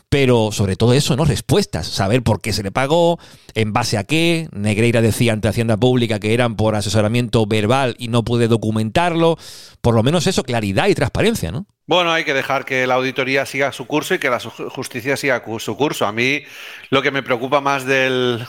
Pero 0.10 0.52
sobre 0.54 0.78
todo 0.78 0.94
eso, 0.94 1.18
¿no? 1.18 1.26
Respuestas, 1.26 1.86
saber 1.88 2.24
por 2.24 2.40
qué 2.40 2.54
se 2.54 2.64
le 2.64 2.72
pagó, 2.72 3.20
en 3.54 3.74
base 3.74 3.98
a 3.98 4.06
qué. 4.06 4.48
Negreira 4.54 5.02
decía 5.02 5.34
ante 5.34 5.50
Hacienda 5.50 5.76
Pública 5.76 6.20
que 6.20 6.34
eran 6.34 6.56
por 6.56 6.76
asesoramiento 6.76 7.46
verbal 7.46 7.96
y 8.00 8.08
no 8.08 8.24
puede 8.24 8.48
documentarlo. 8.48 9.38
Por 9.82 9.96
lo 9.96 10.04
menos 10.04 10.26
eso, 10.26 10.44
claridad 10.44 10.88
y 10.88 10.96
transparencia, 10.96 11.52
¿no? 11.52 11.68
Bueno, 11.88 12.12
hay 12.14 12.24
que 12.24 12.34
dejar 12.34 12.64
que 12.64 12.88
la 12.88 12.96
auditoría 12.96 13.46
siga 13.46 13.72
su 13.74 13.86
curso 13.86 14.14
y 14.14 14.20
que 14.20 14.30
la 14.30 14.40
justicia 14.40 15.18
siga 15.18 15.44
su 15.60 15.76
curso. 15.76 16.06
A 16.06 16.14
mí 16.14 16.42
lo 16.90 17.02
que 17.02 17.12
me 17.12 17.24
preocupa 17.24 17.60
más 17.60 17.86
del, 17.86 18.46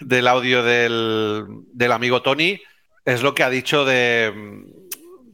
del 0.00 0.26
audio 0.26 0.62
del, 0.62 1.44
del 1.72 1.92
amigo 1.92 2.20
Tony 2.22 2.60
es 3.04 3.22
lo 3.22 3.34
que 3.34 3.44
ha 3.44 3.50
dicho 3.50 3.84
de, 3.84 4.32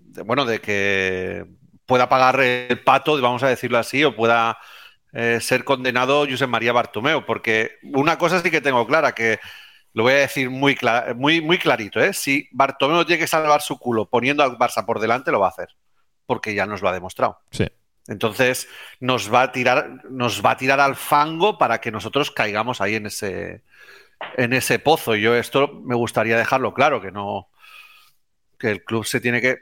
de, 0.09 0.23
bueno, 0.23 0.45
de 0.45 0.61
que 0.61 1.47
pueda 1.87 2.09
pagar 2.09 2.41
el 2.41 2.81
pato, 2.81 3.21
vamos 3.21 3.43
a 3.43 3.49
decirlo 3.49 3.79
así, 3.79 4.05
o 4.05 4.15
pueda 4.15 4.59
eh, 5.13 5.41
ser 5.41 5.65
condenado 5.65 6.27
Josep 6.29 6.49
María 6.49 6.73
Bartomeu, 6.73 7.25
porque 7.27 7.73
una 7.83 8.17
cosa 8.17 8.41
sí 8.41 8.51
que 8.51 8.63
tengo 8.63 8.87
clara, 8.87 9.13
que 9.13 9.41
lo 9.93 10.05
voy 10.05 10.15
a 10.15 10.17
decir 10.17 10.49
muy, 10.49 10.75
clar, 10.75 11.15
muy, 11.17 11.43
muy 11.43 11.59
clarito, 11.59 12.01
¿eh? 12.01 12.15
si 12.15 12.49
Bartomeu 12.53 13.05
tiene 13.05 13.21
que 13.21 13.27
salvar 13.27 13.61
su 13.61 13.79
culo 13.79 14.07
poniendo 14.09 14.43
al 14.43 14.57
Barça 14.57 14.87
por 14.87 15.01
delante, 15.01 15.31
lo 15.31 15.41
va 15.41 15.49
a 15.49 15.51
hacer, 15.51 15.69
porque 16.25 16.55
ya 16.55 16.65
nos 16.65 16.81
lo 16.81 16.89
ha 16.89 16.93
demostrado. 16.93 17.41
Sí. 17.51 17.67
Entonces 18.09 18.69
nos 19.01 19.33
va 19.33 19.43
a 19.43 19.53
tirar, 19.53 20.03
nos 20.11 20.45
va 20.45 20.53
a 20.53 20.57
tirar 20.57 20.81
al 20.81 20.97
fango 20.97 21.59
para 21.59 21.81
que 21.81 21.93
nosotros 21.93 22.31
caigamos 22.31 22.81
ahí 22.81 22.95
en 22.95 23.07
ese, 23.07 23.63
en 24.37 24.55
ese 24.55 24.79
pozo. 24.79 25.15
Y 25.15 25.21
yo 25.21 25.37
esto 25.37 25.69
me 25.85 25.95
gustaría 25.95 26.37
dejarlo 26.37 26.75
claro, 26.75 27.01
que 27.01 27.13
no, 27.13 27.49
que 28.59 28.71
el 28.71 28.83
club 28.83 29.05
se 29.05 29.21
tiene 29.21 29.41
que, 29.41 29.59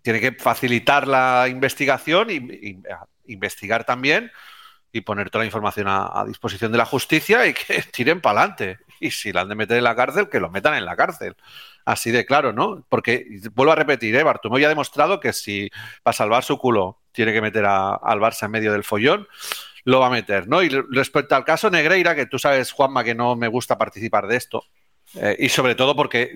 tiene 0.00 0.20
que 0.20 0.32
facilitar 0.32 1.06
la 1.08 1.48
investigación 1.48 2.30
y, 2.30 2.36
y 2.36 2.82
investigar 3.26 3.84
también 3.84 4.30
y 4.96 5.00
poner 5.00 5.30
toda 5.30 5.42
la 5.42 5.46
información 5.46 5.86
a, 5.88 6.24
disposición 6.26 6.72
de 6.72 6.78
la 6.78 6.84
justicia 6.84 7.46
y 7.46 7.54
que 7.54 7.82
tiren 7.92 8.20
para 8.20 8.40
adelante. 8.40 8.78
Y 9.00 9.10
si 9.10 9.32
la 9.32 9.42
han 9.42 9.48
de 9.48 9.54
meter 9.54 9.76
en 9.76 9.84
la 9.84 9.94
cárcel, 9.94 10.28
que 10.28 10.40
lo 10.40 10.50
metan 10.50 10.74
en 10.74 10.84
la 10.84 10.96
cárcel. 10.96 11.36
Así 11.84 12.10
de 12.10 12.24
claro, 12.26 12.52
¿no? 12.52 12.84
Porque, 12.88 13.26
vuelvo 13.52 13.72
a 13.72 13.76
repetir, 13.76 14.16
¿eh? 14.16 14.22
Bartomeu 14.22 14.58
ya 14.58 14.66
ha 14.66 14.70
demostrado 14.70 15.20
que 15.20 15.32
si 15.32 15.70
para 16.02 16.16
salvar 16.16 16.42
su 16.42 16.58
culo 16.58 17.00
tiene 17.12 17.32
que 17.32 17.40
meter 17.40 17.64
a, 17.66 17.94
al 17.94 18.18
Barça 18.18 18.46
en 18.46 18.50
medio 18.50 18.72
del 18.72 18.84
follón, 18.84 19.28
lo 19.84 20.00
va 20.00 20.08
a 20.08 20.10
meter, 20.10 20.48
¿no? 20.48 20.62
Y 20.62 20.68
respecto 20.68 21.36
al 21.36 21.44
caso 21.44 21.70
Negreira, 21.70 22.14
que 22.16 22.26
tú 22.26 22.38
sabes, 22.38 22.72
Juanma, 22.72 23.04
que 23.04 23.14
no 23.14 23.36
me 23.36 23.46
gusta 23.46 23.78
participar 23.78 24.26
de 24.26 24.36
esto, 24.36 24.64
eh, 25.14 25.36
y 25.38 25.48
sobre 25.48 25.74
todo 25.74 25.94
porque, 25.94 26.32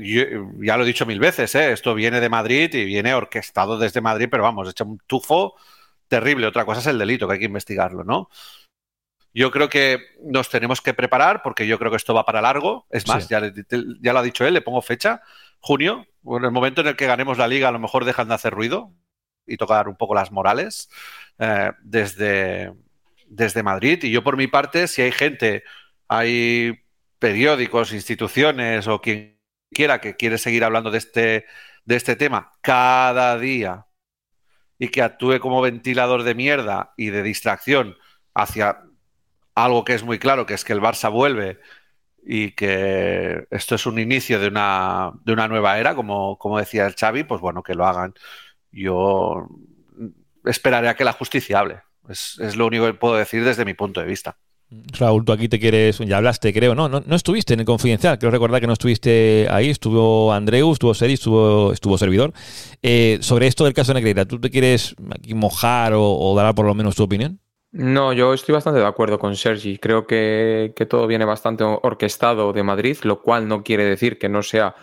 ya 0.60 0.76
lo 0.76 0.84
he 0.84 0.86
dicho 0.86 1.04
mil 1.04 1.18
veces, 1.18 1.54
¿eh? 1.54 1.72
esto 1.72 1.94
viene 1.94 2.20
de 2.20 2.28
Madrid 2.28 2.72
y 2.72 2.84
viene 2.84 3.12
orquestado 3.12 3.78
desde 3.78 4.00
Madrid, 4.00 4.28
pero 4.30 4.44
vamos, 4.44 4.70
hecho 4.70 4.84
un 4.84 4.98
tufo 5.06 5.56
terrible. 6.10 6.46
Otra 6.46 6.66
cosa 6.66 6.80
es 6.80 6.86
el 6.86 6.98
delito, 6.98 7.26
que 7.26 7.34
hay 7.34 7.38
que 7.38 7.46
investigarlo, 7.46 8.04
¿no? 8.04 8.28
Yo 9.32 9.50
creo 9.50 9.68
que 9.68 10.00
nos 10.24 10.50
tenemos 10.50 10.80
que 10.80 10.92
preparar 10.92 11.40
porque 11.42 11.66
yo 11.66 11.78
creo 11.78 11.90
que 11.90 11.96
esto 11.96 12.12
va 12.12 12.26
para 12.26 12.42
largo. 12.42 12.86
Es 12.90 13.06
más, 13.06 13.24
sí. 13.24 13.30
ya, 13.30 13.40
ya, 14.02 14.12
lo 14.12 14.18
ha 14.18 14.22
dicho 14.22 14.44
él, 14.44 14.54
le 14.54 14.60
pongo 14.60 14.82
fecha, 14.82 15.22
junio. 15.60 16.06
Bueno, 16.22 16.48
el 16.48 16.52
momento 16.52 16.80
en 16.80 16.88
el 16.88 16.96
que 16.96 17.06
ganemos 17.06 17.38
la 17.38 17.48
liga 17.48 17.68
a 17.68 17.72
lo 17.72 17.78
mejor 17.78 18.04
dejan 18.04 18.28
de 18.28 18.34
hacer 18.34 18.52
ruido 18.52 18.92
y 19.46 19.56
tocar 19.56 19.88
un 19.88 19.96
poco 19.96 20.14
las 20.14 20.32
morales 20.32 20.90
eh, 21.38 21.70
desde, 21.80 22.72
desde 23.26 23.62
Madrid. 23.62 24.02
Y 24.02 24.10
yo 24.10 24.24
por 24.24 24.36
mi 24.36 24.48
parte, 24.48 24.88
si 24.88 25.02
hay 25.02 25.12
gente, 25.12 25.62
hay 26.08 26.80
periódicos, 27.20 27.92
instituciones 27.92 28.88
o 28.88 29.00
quien 29.00 29.40
quiera 29.72 30.00
que 30.00 30.16
quiere 30.16 30.38
seguir 30.38 30.64
hablando 30.64 30.90
de 30.90 30.98
este, 30.98 31.46
de 31.84 31.96
este 31.96 32.16
tema 32.16 32.52
cada 32.62 33.38
día 33.38 33.86
y 34.80 34.88
que 34.88 35.02
actúe 35.02 35.38
como 35.40 35.60
ventilador 35.60 36.22
de 36.22 36.34
mierda 36.34 36.94
y 36.96 37.10
de 37.10 37.22
distracción 37.22 37.96
hacia 38.34 38.82
algo 39.54 39.84
que 39.84 39.92
es 39.94 40.02
muy 40.02 40.18
claro, 40.18 40.46
que 40.46 40.54
es 40.54 40.64
que 40.64 40.72
el 40.72 40.80
Barça 40.80 41.12
vuelve 41.12 41.60
y 42.24 42.52
que 42.52 43.46
esto 43.50 43.74
es 43.74 43.84
un 43.84 43.98
inicio 43.98 44.40
de 44.40 44.48
una, 44.48 45.12
de 45.22 45.34
una 45.34 45.48
nueva 45.48 45.78
era, 45.78 45.94
como, 45.94 46.38
como 46.38 46.58
decía 46.58 46.86
el 46.86 46.94
Xavi, 46.94 47.24
pues 47.24 47.42
bueno, 47.42 47.62
que 47.62 47.74
lo 47.74 47.86
hagan. 47.86 48.14
Yo 48.72 49.48
esperaré 50.46 50.88
a 50.88 50.96
que 50.96 51.04
la 51.04 51.12
justicia 51.12 51.58
hable. 51.58 51.82
Es, 52.08 52.38
es 52.40 52.56
lo 52.56 52.66
único 52.66 52.86
que 52.86 52.94
puedo 52.94 53.16
decir 53.16 53.44
desde 53.44 53.66
mi 53.66 53.74
punto 53.74 54.00
de 54.00 54.06
vista. 54.06 54.38
Raúl, 54.70 55.24
tú 55.24 55.32
aquí 55.32 55.48
te 55.48 55.58
quieres, 55.58 55.98
ya 55.98 56.18
hablaste, 56.18 56.52
creo, 56.52 56.76
¿no? 56.76 56.88
No, 56.88 57.02
no 57.04 57.16
estuviste 57.16 57.54
en 57.54 57.60
el 57.60 57.66
confidencial, 57.66 58.18
creo 58.18 58.30
recordar 58.30 58.60
que 58.60 58.68
no 58.68 58.72
estuviste 58.72 59.48
ahí, 59.50 59.68
estuvo 59.68 60.32
Andreu, 60.32 60.72
estuvo 60.72 60.94
Seri, 60.94 61.14
estuvo, 61.14 61.72
estuvo 61.72 61.98
servidor. 61.98 62.32
Eh, 62.80 63.18
sobre 63.20 63.48
esto 63.48 63.64
del 63.64 63.74
caso 63.74 63.92
de 63.92 63.94
Negreira, 63.94 64.26
¿tú 64.26 64.38
te 64.38 64.48
quieres 64.48 64.94
mojar 65.34 65.94
o, 65.94 66.04
o, 66.04 66.36
dar 66.36 66.54
por 66.54 66.66
lo 66.66 66.74
menos 66.74 66.94
tu 66.94 67.02
opinión? 67.02 67.40
No, 67.72 68.12
yo 68.12 68.32
estoy 68.32 68.52
bastante 68.52 68.78
de 68.78 68.86
acuerdo 68.86 69.18
con 69.18 69.34
Sergi. 69.34 69.78
Creo 69.78 70.06
que, 70.06 70.72
que 70.76 70.86
todo 70.86 71.08
viene 71.08 71.24
bastante 71.24 71.64
orquestado 71.64 72.52
de 72.52 72.62
Madrid, 72.62 72.96
lo 73.02 73.22
cual 73.22 73.48
no 73.48 73.64
quiere 73.64 73.84
decir 73.84 74.18
que 74.18 74.28
no 74.28 74.42
sea 74.42 74.74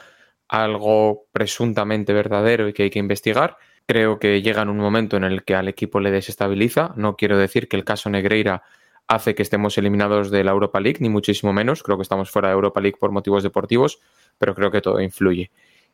algo 0.50 1.28
presuntamente 1.32 2.14
verdadero 2.14 2.68
y 2.68 2.74
que 2.74 2.84
hay 2.84 2.90
que 2.90 3.00
investigar. 3.00 3.58
Creo 3.86 4.20
que 4.20 4.42
llega 4.42 4.62
en 4.62 4.70
un 4.70 4.78
momento 4.78 5.16
en 5.16 5.24
el 5.24 5.44
que 5.44 5.56
al 5.56 5.70
equipo 5.70 6.00
le 6.02 6.12
desestabiliza. 6.12 6.94
No 6.98 7.16
quiero 7.16 7.38
decir 7.38 7.68
que 7.70 7.78
el 7.78 7.86
caso 7.86 8.10
Negreira 8.10 8.64
hace 9.08 9.36
que 9.36 9.44
estemos 9.44 9.78
eliminados 9.78 10.32
de 10.32 10.44
la 10.44 10.52
Europa 10.52 10.80
League, 10.80 10.98
ni 11.00 11.10
muchísimo 11.10 11.54
menos. 11.54 11.84
Creo 11.84 11.98
que 11.98 12.04
estamos 12.04 12.30
fuera 12.30 12.50
de 12.50 12.56
Europa 12.56 12.82
League 12.82 12.98
por 13.00 13.12
motivos 13.12 13.44
deportivos, 13.44 14.00
pero 14.38 14.54
creo 14.54 14.72
que 14.72 14.82
todo 14.82 15.02
influye. 15.02 15.50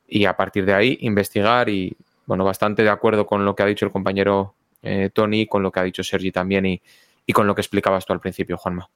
Y 0.07 0.25
a 0.25 0.35
partir 0.35 0.65
de 0.65 0.73
ahí, 0.73 0.97
investigar 1.01 1.69
y, 1.69 1.95
bueno, 2.25 2.43
bastante 2.43 2.83
de 2.83 2.89
acuerdo 2.89 3.25
con 3.25 3.45
lo 3.45 3.55
que 3.55 3.63
ha 3.63 3.67
dicho 3.67 3.85
el 3.85 3.91
compañero 3.91 4.55
eh, 4.81 5.09
Tony, 5.13 5.47
con 5.47 5.63
lo 5.63 5.71
que 5.71 5.79
ha 5.79 5.83
dicho 5.83 6.03
Sergi 6.03 6.31
también 6.31 6.65
y, 6.65 6.81
y 7.25 7.33
con 7.33 7.47
lo 7.47 7.55
que 7.55 7.61
explicabas 7.61 8.05
tú 8.05 8.13
al 8.13 8.19
principio, 8.19 8.57
Juanma. 8.57 8.89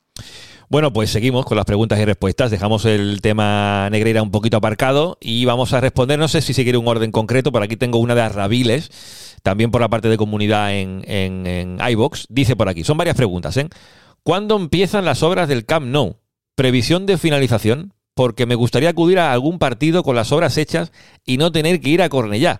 Bueno, 0.70 0.92
pues 0.92 1.10
seguimos 1.12 1.46
con 1.46 1.56
las 1.56 1.66
preguntas 1.66 1.98
y 1.98 2.04
respuestas. 2.04 2.52
Dejamos 2.52 2.84
el 2.84 3.22
tema 3.22 3.90
Negreira 3.90 4.22
un 4.22 4.32
poquito 4.32 4.58
aparcado 4.58 5.18
y 5.22 5.46
vamos 5.46 5.72
a 5.72 5.80
responder. 5.80 6.20
No 6.20 6.28
sé 6.28 6.42
si 6.42 6.54
se 6.54 6.64
quiere 6.64 6.78
un 6.78 6.88
orden 6.88 7.12
concreto, 7.12 7.54
por 7.54 7.64
aquí 7.64 7.78
tengo 7.78 8.00
una 8.00 8.16
de 8.16 8.22
Arrabiles, 8.22 9.40
también 9.44 9.72
por 9.72 9.80
la 9.80 9.88
parte 9.88 10.10
de 10.10 10.18
comunidad 10.18 10.76
en, 10.76 11.04
en, 11.08 11.78
iBox. 11.80 12.28
Dice 12.30 12.58
por 12.58 12.68
aquí, 12.68 12.84
son 12.84 12.98
varias 12.98 13.16
preguntas. 13.16 13.56
¿eh? 13.56 13.70
¿Cuándo 14.28 14.58
empiezan 14.58 15.06
las 15.06 15.24
obras 15.24 15.48
del 15.48 15.66
Camp 15.66 15.86
Nou? 15.86 16.18
¿Previsión 16.54 17.06
de 17.06 17.18
finalización? 17.18 17.94
Porque 18.14 18.46
me 18.46 18.56
gustaría 18.56 18.90
acudir 18.90 19.20
a 19.20 19.32
algún 19.32 19.58
partido 19.58 20.04
con 20.04 20.18
las 20.18 20.34
obras 20.34 20.58
hechas 20.58 20.92
y 21.26 21.38
no 21.38 21.54
tener 21.54 21.80
que 21.80 21.92
ir 21.92 22.02
a 22.02 22.10
Cornellá. 22.10 22.60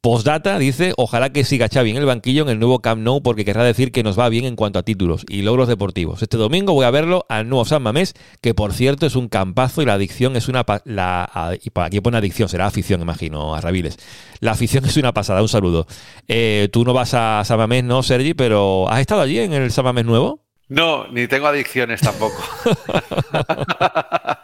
Postdata 0.00 0.58
dice, 0.58 0.94
ojalá 0.96 1.30
que 1.30 1.44
siga 1.44 1.68
Xavi 1.68 1.90
en 1.90 1.98
el 1.98 2.06
banquillo 2.06 2.44
en 2.44 2.48
el 2.48 2.58
nuevo 2.58 2.78
Camp 2.78 3.02
Nou 3.02 3.22
porque 3.22 3.44
querrá 3.44 3.62
decir 3.62 3.92
que 3.92 4.02
nos 4.02 4.18
va 4.18 4.30
bien 4.30 4.46
en 4.46 4.56
cuanto 4.56 4.78
a 4.78 4.84
títulos 4.84 5.26
y 5.28 5.42
logros 5.42 5.68
deportivos. 5.68 6.22
Este 6.22 6.38
domingo 6.38 6.72
voy 6.72 6.86
a 6.86 6.90
verlo 6.90 7.26
al 7.28 7.46
nuevo 7.46 7.66
San 7.66 7.82
Mamés, 7.82 8.14
que 8.40 8.54
por 8.54 8.72
cierto 8.72 9.04
es 9.04 9.14
un 9.14 9.28
campazo 9.28 9.82
y 9.82 9.84
la 9.84 9.92
adicción 9.92 10.34
es 10.34 10.48
una... 10.48 10.64
La, 10.86 11.50
aquí 11.74 12.00
pone 12.00 12.16
adicción, 12.16 12.48
será 12.48 12.64
afición, 12.64 13.02
imagino, 13.02 13.54
a 13.54 13.60
Rabiles. 13.60 13.98
La 14.40 14.52
afición 14.52 14.86
es 14.86 14.96
una 14.96 15.12
pasada, 15.12 15.42
un 15.42 15.50
saludo. 15.50 15.86
Eh, 16.26 16.70
tú 16.72 16.86
no 16.86 16.94
vas 16.94 17.12
a 17.12 17.42
San 17.44 17.58
Mamés, 17.58 17.84
no, 17.84 18.02
Sergi, 18.02 18.32
pero 18.32 18.88
¿has 18.88 19.00
estado 19.00 19.20
allí 19.20 19.40
en 19.40 19.52
el 19.52 19.70
San 19.72 19.84
Mamés 19.84 20.06
nuevo? 20.06 20.40
No, 20.72 21.06
ni 21.08 21.26
tengo 21.26 21.46
adicciones 21.46 22.00
tampoco. 22.00 22.42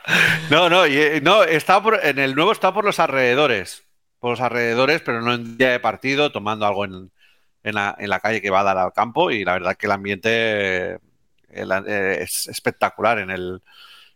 no, 0.51 0.69
no, 0.69 0.85
eh, 0.85 1.21
no, 1.23 1.43
está 1.43 1.83
en 2.03 2.19
el 2.19 2.35
nuevo 2.35 2.53
está 2.53 2.73
por 2.73 2.85
los 2.85 2.99
alrededores 2.99 3.89
por 4.19 4.31
los 4.31 4.41
alrededores, 4.41 5.03
pero 5.03 5.21
no 5.21 5.35
en 5.35 5.57
día 5.57 5.71
de 5.71 5.81
partido, 5.81 6.33
tomando 6.33 6.67
algo 6.67 6.85
en, 6.85 7.11
en, 7.63 7.75
la, 7.75 7.95
en, 7.99 8.11
la, 8.11 8.21
calle 8.21 8.43
que 8.43 8.51
va 8.51 8.61
a 8.61 8.65
dar 8.65 8.79
al 8.79 8.93
campo. 8.93 9.31
Y 9.31 9.45
la 9.45 9.55
verdad 9.55 9.77
que 9.77 9.87
el 9.87 9.93
ambiente 9.93 10.99
eh, 11.51 12.19
es 12.21 12.49
espectacular 12.49 13.19
en 13.19 13.31
el, 13.31 13.63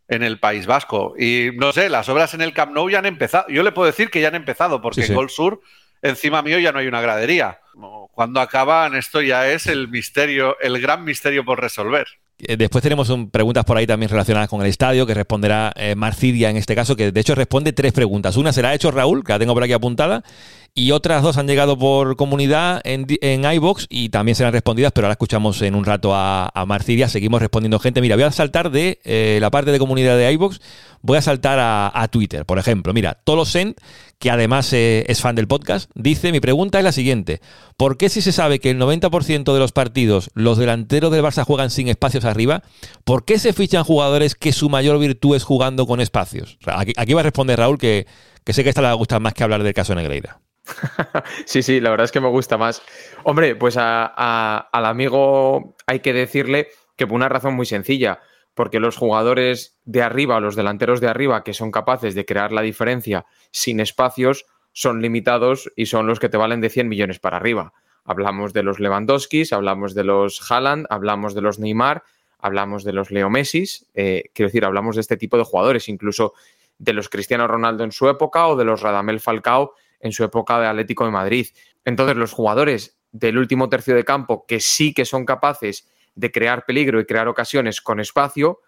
en 0.08 0.22
el 0.22 0.40
País 0.40 0.66
Vasco. 0.66 1.14
Y 1.18 1.50
no 1.54 1.72
sé, 1.72 1.88
las 1.88 2.08
obras 2.08 2.34
en 2.34 2.42
el 2.42 2.52
Camp 2.52 2.72
Nou 2.72 2.90
ya 2.90 2.98
han 2.98 3.06
empezado. 3.06 3.46
Yo 3.48 3.62
le 3.62 3.72
puedo 3.72 3.86
decir 3.86 4.10
que 4.10 4.20
ya 4.20 4.28
han 4.28 4.34
empezado, 4.34 4.80
porque 4.80 5.04
en 5.04 5.14
Gol 5.14 5.30
Sur, 5.30 5.60
encima 6.02 6.42
mío, 6.42 6.58
ya 6.58 6.72
no 6.72 6.80
hay 6.80 6.86
una 6.86 7.00
gradería. 7.00 7.60
Cuando 8.12 8.40
acaban, 8.40 8.94
esto 8.94 9.22
ya 9.22 9.48
es 9.48 9.66
el 9.66 9.88
misterio, 9.88 10.56
el 10.60 10.80
gran 10.80 11.04
misterio 11.04 11.44
por 11.44 11.60
resolver. 11.60 12.06
Eh, 12.38 12.56
después 12.56 12.82
tenemos 12.82 13.10
preguntas 13.30 13.64
por 13.64 13.76
ahí 13.76 13.86
también 13.86 14.10
relacionadas 14.10 14.48
con 14.48 14.60
el 14.60 14.66
estadio, 14.66 15.06
que 15.06 15.14
responderá 15.14 15.72
eh, 15.76 15.94
Marcidia 15.94 16.50
en 16.50 16.56
este 16.56 16.74
caso, 16.74 16.96
que 16.96 17.12
de 17.12 17.20
hecho 17.20 17.34
responde 17.34 17.72
tres 17.72 17.92
preguntas. 17.92 18.36
Una 18.36 18.52
se 18.52 18.62
la 18.62 18.70
ha 18.70 18.74
hecho 18.74 18.90
Raúl, 18.90 19.22
que 19.24 19.32
la 19.32 19.38
tengo 19.38 19.54
por 19.54 19.62
aquí 19.62 19.72
apuntada, 19.72 20.24
y 20.74 20.92
otras 20.92 21.22
dos 21.22 21.36
han 21.36 21.46
llegado 21.46 21.78
por 21.78 22.16
comunidad 22.16 22.80
en, 22.84 23.06
en 23.20 23.44
iBox 23.44 23.86
y 23.90 24.08
también 24.08 24.36
serán 24.36 24.54
respondidas, 24.54 24.92
pero 24.92 25.06
ahora 25.06 25.12
escuchamos 25.12 25.60
en 25.60 25.74
un 25.74 25.84
rato 25.84 26.14
a, 26.14 26.50
a 26.54 26.64
Marcidia. 26.64 27.10
Seguimos 27.10 27.42
respondiendo 27.42 27.78
gente. 27.78 28.00
Mira, 28.00 28.16
voy 28.16 28.24
a 28.24 28.32
saltar 28.32 28.70
de 28.70 28.98
eh, 29.04 29.36
la 29.42 29.50
parte 29.50 29.70
de 29.70 29.78
comunidad 29.78 30.16
de 30.16 30.32
iBox, 30.32 30.62
voy 31.02 31.18
a 31.18 31.22
saltar 31.22 31.58
a, 31.60 32.08
Twitter, 32.08 32.46
por 32.46 32.58
ejemplo. 32.58 32.94
Mira, 32.94 33.20
Tolosen, 33.22 33.74
que 34.18 34.30
además 34.30 34.72
eh, 34.72 35.04
es 35.08 35.20
fan 35.20 35.34
del 35.34 35.46
podcast, 35.46 35.90
dice: 35.94 36.32
Mi 36.32 36.40
pregunta 36.40 36.78
es 36.78 36.84
la 36.84 36.92
siguiente: 36.92 37.42
¿Por 37.76 37.98
qué 37.98 38.08
si 38.08 38.22
se 38.22 38.32
sabe 38.32 38.58
que 38.58 38.70
el 38.70 38.80
90% 38.80 39.52
de 39.52 39.58
los 39.58 39.72
partidos 39.72 40.30
los 40.32 40.56
delanteros 40.56 41.12
del 41.12 41.22
Barça 41.22 41.44
juegan 41.44 41.68
sin 41.70 41.88
espacios 41.88 42.24
arriba, 42.24 42.62
¿por 43.04 43.26
qué 43.26 43.38
se 43.38 43.52
fichan 43.52 43.84
jugadores 43.84 44.34
que 44.34 44.52
su 44.52 44.70
mayor 44.70 44.98
virtud 44.98 45.36
es 45.36 45.44
jugando 45.44 45.86
con 45.86 46.00
espacios? 46.00 46.56
aquí, 46.64 46.94
aquí 46.96 47.12
va 47.12 47.20
a 47.20 47.24
responder 47.24 47.58
Raúl, 47.58 47.76
que, 47.76 48.06
que 48.42 48.54
sé 48.54 48.62
que 48.62 48.70
esta 48.70 48.80
le 48.80 48.86
va 48.86 48.92
a 48.92 48.96
gustar 48.96 49.20
más 49.20 49.34
que 49.34 49.44
hablar 49.44 49.62
del 49.62 49.74
caso 49.74 49.94
Negreira. 49.94 50.40
sí, 51.44 51.62
sí, 51.62 51.80
la 51.80 51.90
verdad 51.90 52.04
es 52.04 52.12
que 52.12 52.20
me 52.20 52.28
gusta 52.28 52.56
más. 52.56 52.82
Hombre, 53.24 53.56
pues 53.56 53.76
al 53.76 54.66
amigo 54.72 55.74
hay 55.86 56.00
que 56.00 56.12
decirle 56.12 56.68
que 56.96 57.06
por 57.06 57.16
una 57.16 57.28
razón 57.28 57.54
muy 57.54 57.66
sencilla, 57.66 58.20
porque 58.54 58.80
los 58.80 58.96
jugadores 58.96 59.78
de 59.84 60.02
arriba, 60.02 60.40
los 60.40 60.56
delanteros 60.56 61.00
de 61.00 61.08
arriba, 61.08 61.42
que 61.42 61.54
son 61.54 61.70
capaces 61.70 62.14
de 62.14 62.24
crear 62.24 62.52
la 62.52 62.62
diferencia 62.62 63.26
sin 63.50 63.80
espacios, 63.80 64.46
son 64.72 65.02
limitados 65.02 65.70
y 65.76 65.86
son 65.86 66.06
los 66.06 66.18
que 66.18 66.28
te 66.28 66.36
valen 66.36 66.60
de 66.60 66.70
100 66.70 66.88
millones 66.88 67.18
para 67.18 67.36
arriba. 67.36 67.72
Hablamos 68.04 68.52
de 68.52 68.62
los 68.62 68.80
Lewandowskis, 68.80 69.52
hablamos 69.52 69.94
de 69.94 70.04
los 70.04 70.50
Haaland, 70.50 70.86
hablamos 70.90 71.34
de 71.34 71.40
los 71.40 71.58
Neymar, 71.58 72.02
hablamos 72.38 72.84
de 72.84 72.92
los 72.92 73.10
Leo 73.10 73.30
Messi, 73.30 73.64
eh, 73.94 74.24
quiero 74.34 74.48
decir, 74.48 74.64
hablamos 74.64 74.96
de 74.96 75.02
este 75.02 75.16
tipo 75.16 75.38
de 75.38 75.44
jugadores, 75.44 75.88
incluso 75.88 76.34
de 76.78 76.92
los 76.92 77.08
Cristiano 77.08 77.46
Ronaldo 77.46 77.84
en 77.84 77.92
su 77.92 78.08
época 78.08 78.48
o 78.48 78.56
de 78.56 78.64
los 78.64 78.80
Radamel 78.80 79.20
Falcao 79.20 79.74
en 80.02 80.12
su 80.12 80.24
época 80.24 80.60
de 80.60 80.66
Atlético 80.66 81.06
de 81.06 81.10
Madrid. 81.10 81.46
Entonces, 81.84 82.16
los 82.16 82.32
jugadores 82.32 82.98
del 83.12 83.38
último 83.38 83.68
tercio 83.68 83.94
de 83.94 84.04
campo 84.04 84.44
que 84.46 84.60
sí 84.60 84.92
que 84.92 85.04
son 85.04 85.24
capaces 85.24 85.88
de 86.14 86.30
crear 86.30 86.66
peligro 86.66 87.00
y 87.00 87.06
crear 87.06 87.28
ocasiones 87.28 87.80
con 87.80 88.00
espacio, 88.00 88.60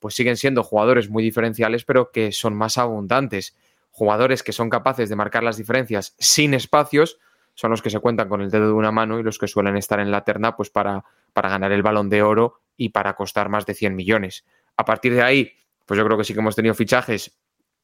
pues 0.00 0.14
siguen 0.14 0.36
siendo 0.36 0.62
jugadores 0.64 1.10
muy 1.10 1.22
diferenciales, 1.22 1.84
pero 1.84 2.10
que 2.10 2.32
son 2.32 2.56
más 2.56 2.78
abundantes. 2.78 3.56
Jugadores 3.90 4.42
que 4.42 4.52
son 4.52 4.70
capaces 4.70 5.08
de 5.08 5.16
marcar 5.16 5.42
las 5.42 5.56
diferencias 5.56 6.14
sin 6.18 6.54
espacios 6.54 7.18
son 7.54 7.70
los 7.70 7.82
que 7.82 7.90
se 7.90 7.98
cuentan 7.98 8.28
con 8.28 8.40
el 8.40 8.50
dedo 8.50 8.66
de 8.66 8.72
una 8.72 8.92
mano 8.92 9.18
y 9.18 9.24
los 9.24 9.38
que 9.38 9.48
suelen 9.48 9.76
estar 9.76 9.98
en 9.98 10.12
la 10.12 10.22
terna 10.22 10.54
pues 10.54 10.70
para, 10.70 11.04
para 11.32 11.48
ganar 11.48 11.72
el 11.72 11.82
balón 11.82 12.08
de 12.08 12.22
oro 12.22 12.60
y 12.76 12.90
para 12.90 13.14
costar 13.14 13.48
más 13.48 13.66
de 13.66 13.74
100 13.74 13.96
millones. 13.96 14.44
A 14.76 14.84
partir 14.84 15.12
de 15.12 15.22
ahí, 15.22 15.52
pues 15.84 15.98
yo 15.98 16.04
creo 16.04 16.16
que 16.16 16.24
sí 16.24 16.34
que 16.34 16.40
hemos 16.40 16.54
tenido 16.54 16.74
fichajes 16.74 17.36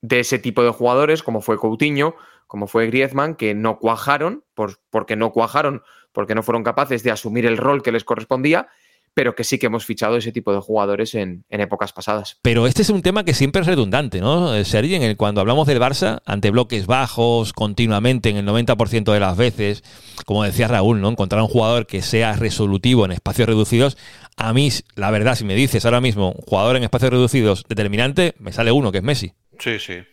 de 0.04 0.20
ese 0.20 0.38
tipo 0.38 0.62
de 0.62 0.68
jugadores, 0.68 1.22
como 1.22 1.40
fue 1.40 1.58
Coutinho, 1.58 2.14
como 2.46 2.66
fue 2.66 2.86
Griezmann, 2.88 3.36
que 3.36 3.54
no 3.54 3.78
cuajaron, 3.78 4.44
por, 4.52 4.78
porque 4.90 5.16
no 5.16 5.32
cuajaron, 5.32 5.82
porque 6.12 6.34
no 6.34 6.42
fueron 6.42 6.62
capaces 6.62 7.02
de 7.02 7.10
asumir 7.10 7.46
el 7.46 7.56
rol 7.56 7.82
que 7.82 7.90
les 7.90 8.04
correspondía, 8.04 8.68
pero 9.14 9.34
que 9.34 9.44
sí 9.44 9.58
que 9.58 9.66
hemos 9.66 9.86
fichado 9.86 10.18
ese 10.18 10.30
tipo 10.30 10.52
de 10.52 10.60
jugadores 10.60 11.14
en, 11.14 11.46
épocas 11.48 11.94
pasadas. 11.94 12.38
Pero 12.42 12.66
este 12.66 12.82
es 12.82 12.90
un 12.90 13.00
tema 13.00 13.24
que 13.24 13.32
siempre 13.32 13.62
es 13.62 13.66
redundante, 13.66 14.20
¿no, 14.20 14.62
Sergi? 14.64 14.96
En 14.96 15.02
el, 15.02 15.16
cuando 15.16 15.40
hablamos 15.40 15.66
del 15.66 15.80
Barça, 15.80 16.20
ante 16.26 16.50
bloques 16.50 16.86
bajos, 16.86 17.54
continuamente, 17.54 18.28
en 18.28 18.36
el 18.36 18.46
90% 18.46 19.10
de 19.10 19.20
las 19.20 19.38
veces, 19.38 19.84
como 20.26 20.44
decía 20.44 20.68
Raúl, 20.68 21.00
¿no? 21.00 21.08
Encontrar 21.08 21.40
un 21.40 21.48
jugador 21.48 21.86
que 21.86 22.02
sea 22.02 22.34
resolutivo 22.34 23.06
en 23.06 23.12
espacios 23.12 23.48
reducidos. 23.48 23.96
A 24.36 24.52
mí, 24.52 24.68
la 24.96 25.10
verdad, 25.10 25.34
si 25.34 25.44
me 25.44 25.54
dices 25.54 25.86
ahora 25.86 26.02
mismo, 26.02 26.34
jugador 26.46 26.76
en 26.76 26.82
espacios 26.82 27.12
reducidos 27.12 27.64
determinante, 27.68 28.34
me 28.38 28.52
sale 28.52 28.70
uno, 28.70 28.92
que 28.92 28.98
es 28.98 29.04
Messi. 29.04 29.32
Sí, 29.58 29.78
sí. 29.78 30.04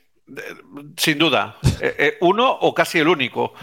Sin 0.98 1.18
duda. 1.18 1.58
Eh, 1.82 1.96
eh, 1.98 2.18
uno 2.22 2.50
o 2.50 2.74
casi 2.74 3.00
el 3.00 3.08
único. 3.08 3.54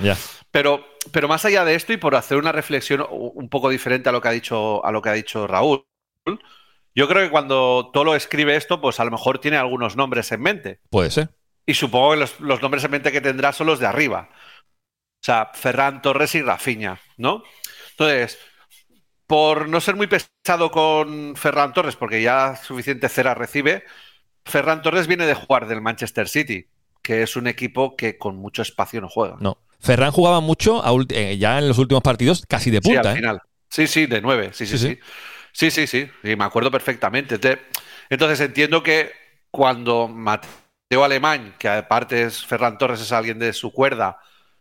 Pero, 0.50 0.84
pero 1.12 1.28
más 1.28 1.44
allá 1.44 1.64
de 1.64 1.74
esto, 1.74 1.92
y 1.92 1.96
por 1.96 2.14
hacer 2.14 2.38
una 2.38 2.52
reflexión 2.52 3.06
un 3.10 3.48
poco 3.48 3.68
diferente 3.68 4.08
a 4.08 4.12
lo 4.12 4.20
que 4.20 4.28
ha 4.28 4.32
dicho, 4.32 4.84
a 4.84 4.92
lo 4.92 5.02
que 5.02 5.08
ha 5.10 5.14
dicho 5.14 5.46
Raúl, 5.46 5.86
yo 6.94 7.08
creo 7.08 7.22
que 7.22 7.30
cuando 7.30 7.90
Tolo 7.92 8.14
escribe 8.14 8.56
esto, 8.56 8.80
pues 8.80 8.98
a 8.98 9.04
lo 9.04 9.10
mejor 9.10 9.38
tiene 9.38 9.56
algunos 9.56 9.96
nombres 9.96 10.32
en 10.32 10.40
mente. 10.40 10.80
Puede 10.90 11.10
ser. 11.10 11.30
Y 11.64 11.74
supongo 11.74 12.12
que 12.12 12.16
los, 12.18 12.40
los 12.40 12.62
nombres 12.62 12.82
en 12.84 12.90
mente 12.90 13.12
que 13.12 13.20
tendrá 13.20 13.52
son 13.52 13.66
los 13.66 13.78
de 13.78 13.86
arriba. 13.86 14.30
O 14.32 15.24
sea, 15.24 15.50
Ferran 15.54 16.00
Torres 16.00 16.34
y 16.34 16.42
Rafiña, 16.42 16.98
¿no? 17.16 17.42
Entonces, 17.90 18.38
por 19.26 19.68
no 19.68 19.80
ser 19.80 19.94
muy 19.96 20.06
pesado 20.06 20.70
con 20.70 21.36
Ferran 21.36 21.72
Torres, 21.72 21.96
porque 21.96 22.22
ya 22.22 22.56
suficiente 22.56 23.08
cera 23.08 23.34
recibe, 23.34 23.84
Ferran 24.48 24.82
Torres 24.82 25.06
viene 25.06 25.26
de 25.26 25.34
jugar 25.34 25.68
del 25.68 25.80
Manchester 25.80 26.28
City, 26.28 26.66
que 27.02 27.22
es 27.22 27.36
un 27.36 27.46
equipo 27.46 27.96
que 27.96 28.18
con 28.18 28.36
mucho 28.36 28.62
espacio 28.62 29.00
no 29.00 29.08
juega. 29.08 29.36
No. 29.40 29.58
Ferran 29.80 30.10
jugaba 30.10 30.40
mucho 30.40 30.82
eh, 31.10 31.38
ya 31.38 31.58
en 31.58 31.68
los 31.68 31.78
últimos 31.78 32.02
partidos, 32.02 32.44
casi 32.48 32.70
de 32.70 32.80
punta. 32.80 33.02
Sí, 33.02 33.08
al 33.08 33.12
¿eh? 33.12 33.16
final. 33.16 33.42
Sí, 33.68 33.86
sí, 33.86 34.06
de 34.06 34.20
nueve. 34.20 34.50
Sí, 34.52 34.66
sí, 34.66 34.78
sí. 34.78 34.98
Sí, 35.52 35.70
sí, 35.70 35.86
sí. 35.86 36.08
sí. 36.22 36.36
me 36.36 36.44
acuerdo 36.44 36.70
perfectamente. 36.70 37.38
Entonces 38.10 38.40
entiendo 38.40 38.82
que 38.82 39.12
cuando 39.50 40.08
Mateo 40.08 41.04
Alemán, 41.04 41.54
que 41.58 41.68
aparte 41.68 42.24
es 42.24 42.44
Ferran 42.44 42.78
Torres, 42.78 43.00
es 43.00 43.12
alguien 43.12 43.38
de 43.38 43.52
su 43.52 43.72
cuerda, 43.72 44.18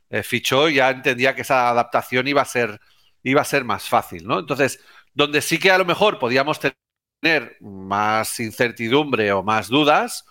eh, 0.09 0.23
fichó, 0.23 0.69
ya 0.69 0.89
entendía 0.89 1.35
que 1.35 1.41
esa 1.41 1.69
adaptación 1.69 2.27
iba 2.27 2.41
a 2.41 2.45
ser, 2.45 2.79
iba 3.23 3.41
a 3.41 3.45
ser 3.45 3.63
más 3.63 3.89
fácil, 3.89 4.25
¿no? 4.25 4.39
Entonces, 4.39 4.79
donde 5.13 5.41
sí 5.41 5.57
que 5.57 5.71
a 5.71 5.77
lo 5.77 5.85
mejor 5.85 6.19
podíamos 6.19 6.59
tener 6.59 6.77
tener 7.19 7.57
más 7.61 8.39
incertidumbre 8.39 9.31
o 9.31 9.43
más 9.43 9.67
dudas 9.67 10.25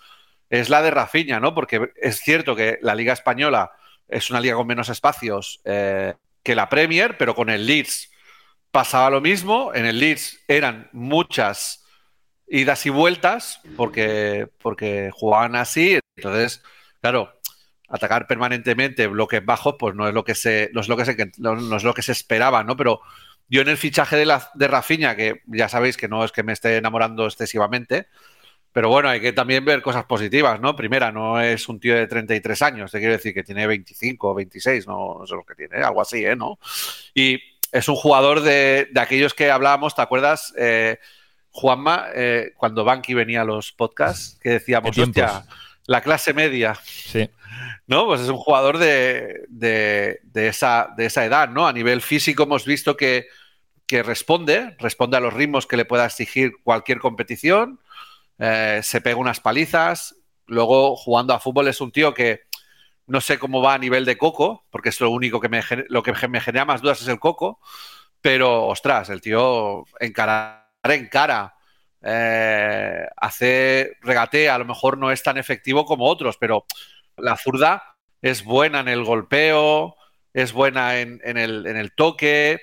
es 0.50 0.68
la 0.68 0.82
de 0.82 0.90
Rafinha, 0.90 1.40
¿no? 1.40 1.54
Porque 1.54 1.92
es 1.96 2.20
cierto 2.20 2.54
que 2.54 2.78
la 2.82 2.94
Liga 2.94 3.12
Española 3.12 3.72
es 4.08 4.30
una 4.30 4.40
liga 4.40 4.54
con 4.54 4.66
menos 4.66 4.88
espacios 4.88 5.60
eh, 5.64 6.14
que 6.42 6.54
la 6.54 6.68
Premier, 6.68 7.18
pero 7.18 7.34
con 7.34 7.50
el 7.50 7.66
Leeds 7.66 8.10
pasaba 8.70 9.10
lo 9.10 9.20
mismo. 9.20 9.72
En 9.74 9.86
el 9.86 9.98
Leeds 9.98 10.44
eran 10.46 10.88
muchas 10.92 11.84
idas 12.46 12.86
y 12.86 12.90
vueltas 12.90 13.60
porque, 13.76 14.46
porque 14.62 15.10
jugaban 15.12 15.56
así. 15.56 15.98
Entonces, 16.16 16.62
claro, 17.00 17.32
atacar 17.88 18.28
permanentemente 18.28 19.08
bloques 19.08 19.44
bajos, 19.44 19.74
pues 19.78 19.96
no 19.96 20.06
es 20.06 20.14
lo 20.14 20.22
que 20.22 20.36
se, 20.36 20.70
no 20.72 20.80
es 20.80 20.88
lo 20.88 20.96
que 20.96 21.04
se, 21.04 21.32
no 21.38 21.76
es 21.76 21.82
lo 21.82 21.94
que 21.94 22.02
se 22.02 22.12
esperaba, 22.12 22.62
¿no? 22.62 22.76
Pero 22.76 23.00
yo 23.48 23.62
en 23.62 23.68
el 23.68 23.76
fichaje 23.76 24.16
de, 24.16 24.26
la, 24.26 24.50
de 24.54 24.68
Rafinha, 24.68 25.16
que 25.16 25.42
ya 25.46 25.68
sabéis 25.68 25.96
que 25.96 26.08
no 26.08 26.24
es 26.24 26.32
que 26.32 26.42
me 26.42 26.52
esté 26.52 26.76
enamorando 26.76 27.26
excesivamente, 27.26 28.08
pero 28.72 28.90
bueno, 28.90 29.08
hay 29.08 29.20
que 29.20 29.32
también 29.32 29.64
ver 29.64 29.80
cosas 29.80 30.04
positivas, 30.04 30.60
¿no? 30.60 30.76
Primera, 30.76 31.10
no 31.10 31.40
es 31.40 31.68
un 31.68 31.80
tío 31.80 31.94
de 31.94 32.06
33 32.06 32.60
años, 32.62 32.92
te 32.92 32.98
quiero 32.98 33.14
decir 33.14 33.32
que 33.32 33.42
tiene 33.42 33.66
25 33.66 34.28
o 34.28 34.34
26, 34.34 34.86
no, 34.86 35.22
sé 35.26 35.34
lo 35.34 35.44
que 35.44 35.54
tiene, 35.54 35.78
algo 35.78 36.02
así, 36.02 36.24
¿eh? 36.24 36.36
¿No? 36.36 36.58
Y 37.14 37.40
es 37.72 37.88
un 37.88 37.96
jugador 37.96 38.42
de, 38.42 38.88
de 38.92 39.00
aquellos 39.00 39.32
que 39.32 39.50
hablábamos, 39.50 39.94
¿te 39.94 40.02
acuerdas? 40.02 40.52
Eh, 40.58 40.98
Juanma, 41.56 42.08
eh, 42.14 42.52
cuando 42.54 42.84
Banqui 42.84 43.14
venía 43.14 43.40
a 43.40 43.44
los 43.44 43.72
podcasts, 43.72 44.38
que 44.42 44.50
decíamos, 44.50 44.96
hostia, 44.98 45.46
la 45.86 46.00
clase 46.00 46.34
media. 46.34 46.78
Sí. 46.84 47.30
¿No? 47.86 48.06
Pues 48.06 48.20
es 48.20 48.28
un 48.28 48.36
jugador 48.36 48.78
de, 48.78 49.44
de, 49.48 50.20
de, 50.24 50.48
esa, 50.48 50.92
de 50.96 51.06
esa 51.06 51.24
edad, 51.24 51.48
¿no? 51.48 51.66
A 51.66 51.72
nivel 51.72 52.02
físico 52.02 52.42
hemos 52.42 52.64
visto 52.64 52.96
que, 52.96 53.28
que 53.86 54.02
responde, 54.02 54.76
responde 54.78 55.16
a 55.16 55.20
los 55.20 55.32
ritmos 55.32 55.66
que 55.66 55.76
le 55.76 55.84
pueda 55.84 56.06
exigir 56.06 56.52
cualquier 56.62 56.98
competición, 56.98 57.80
eh, 58.38 58.80
se 58.82 59.00
pega 59.00 59.16
unas 59.16 59.40
palizas, 59.40 60.16
luego 60.46 60.96
jugando 60.96 61.32
a 61.34 61.40
fútbol 61.40 61.68
es 61.68 61.80
un 61.80 61.92
tío 61.92 62.12
que 62.12 62.42
no 63.06 63.20
sé 63.20 63.38
cómo 63.38 63.62
va 63.62 63.74
a 63.74 63.78
nivel 63.78 64.04
de 64.04 64.18
coco, 64.18 64.66
porque 64.70 64.88
es 64.88 65.00
lo 65.00 65.10
único 65.10 65.40
que 65.40 65.48
me, 65.48 65.62
lo 65.88 66.02
que 66.02 66.12
me 66.28 66.40
genera 66.40 66.64
más 66.64 66.82
dudas 66.82 67.00
es 67.00 67.08
el 67.08 67.20
coco, 67.20 67.60
pero 68.20 68.66
ostras, 68.66 69.08
el 69.10 69.20
tío 69.20 69.84
encarar 70.00 70.68
en 70.82 71.08
cara, 71.08 71.55
eh, 72.08 73.04
hace 73.16 73.96
a 74.48 74.58
lo 74.58 74.64
mejor 74.64 74.96
no 74.96 75.10
es 75.10 75.24
tan 75.24 75.38
efectivo 75.38 75.84
como 75.84 76.06
otros, 76.06 76.36
pero 76.38 76.64
la 77.16 77.36
zurda 77.36 77.82
es 78.22 78.44
buena 78.44 78.78
en 78.80 78.88
el 78.88 79.02
golpeo, 79.02 79.96
es 80.32 80.52
buena 80.52 81.00
en, 81.00 81.20
el, 81.24 81.92
toque, 81.96 82.60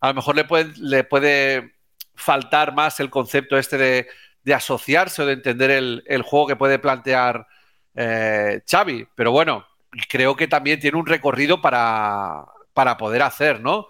a 0.00 0.08
lo 0.08 0.14
mejor 0.14 0.36
le 0.36 1.04
puede, 1.04 1.74
faltar 2.14 2.74
más 2.74 2.98
el 3.00 3.10
concepto 3.10 3.58
este 3.58 3.76
de, 3.76 4.54
asociarse 4.54 5.22
o 5.22 5.26
de 5.26 5.34
entender 5.34 5.70
el, 5.70 6.02
el, 6.06 6.22
juego 6.22 6.46
que 6.46 6.56
puede 6.56 6.78
plantear 6.78 7.46
eh, 7.94 8.62
Xavi, 8.66 9.08
pero 9.14 9.30
bueno, 9.30 9.66
creo 10.08 10.36
que 10.36 10.48
también 10.48 10.80
tiene 10.80 10.96
un 10.96 11.06
recorrido 11.06 11.60
para, 11.60 12.46
para 12.72 12.96
poder 12.96 13.22
hacer, 13.22 13.60
¿no? 13.60 13.88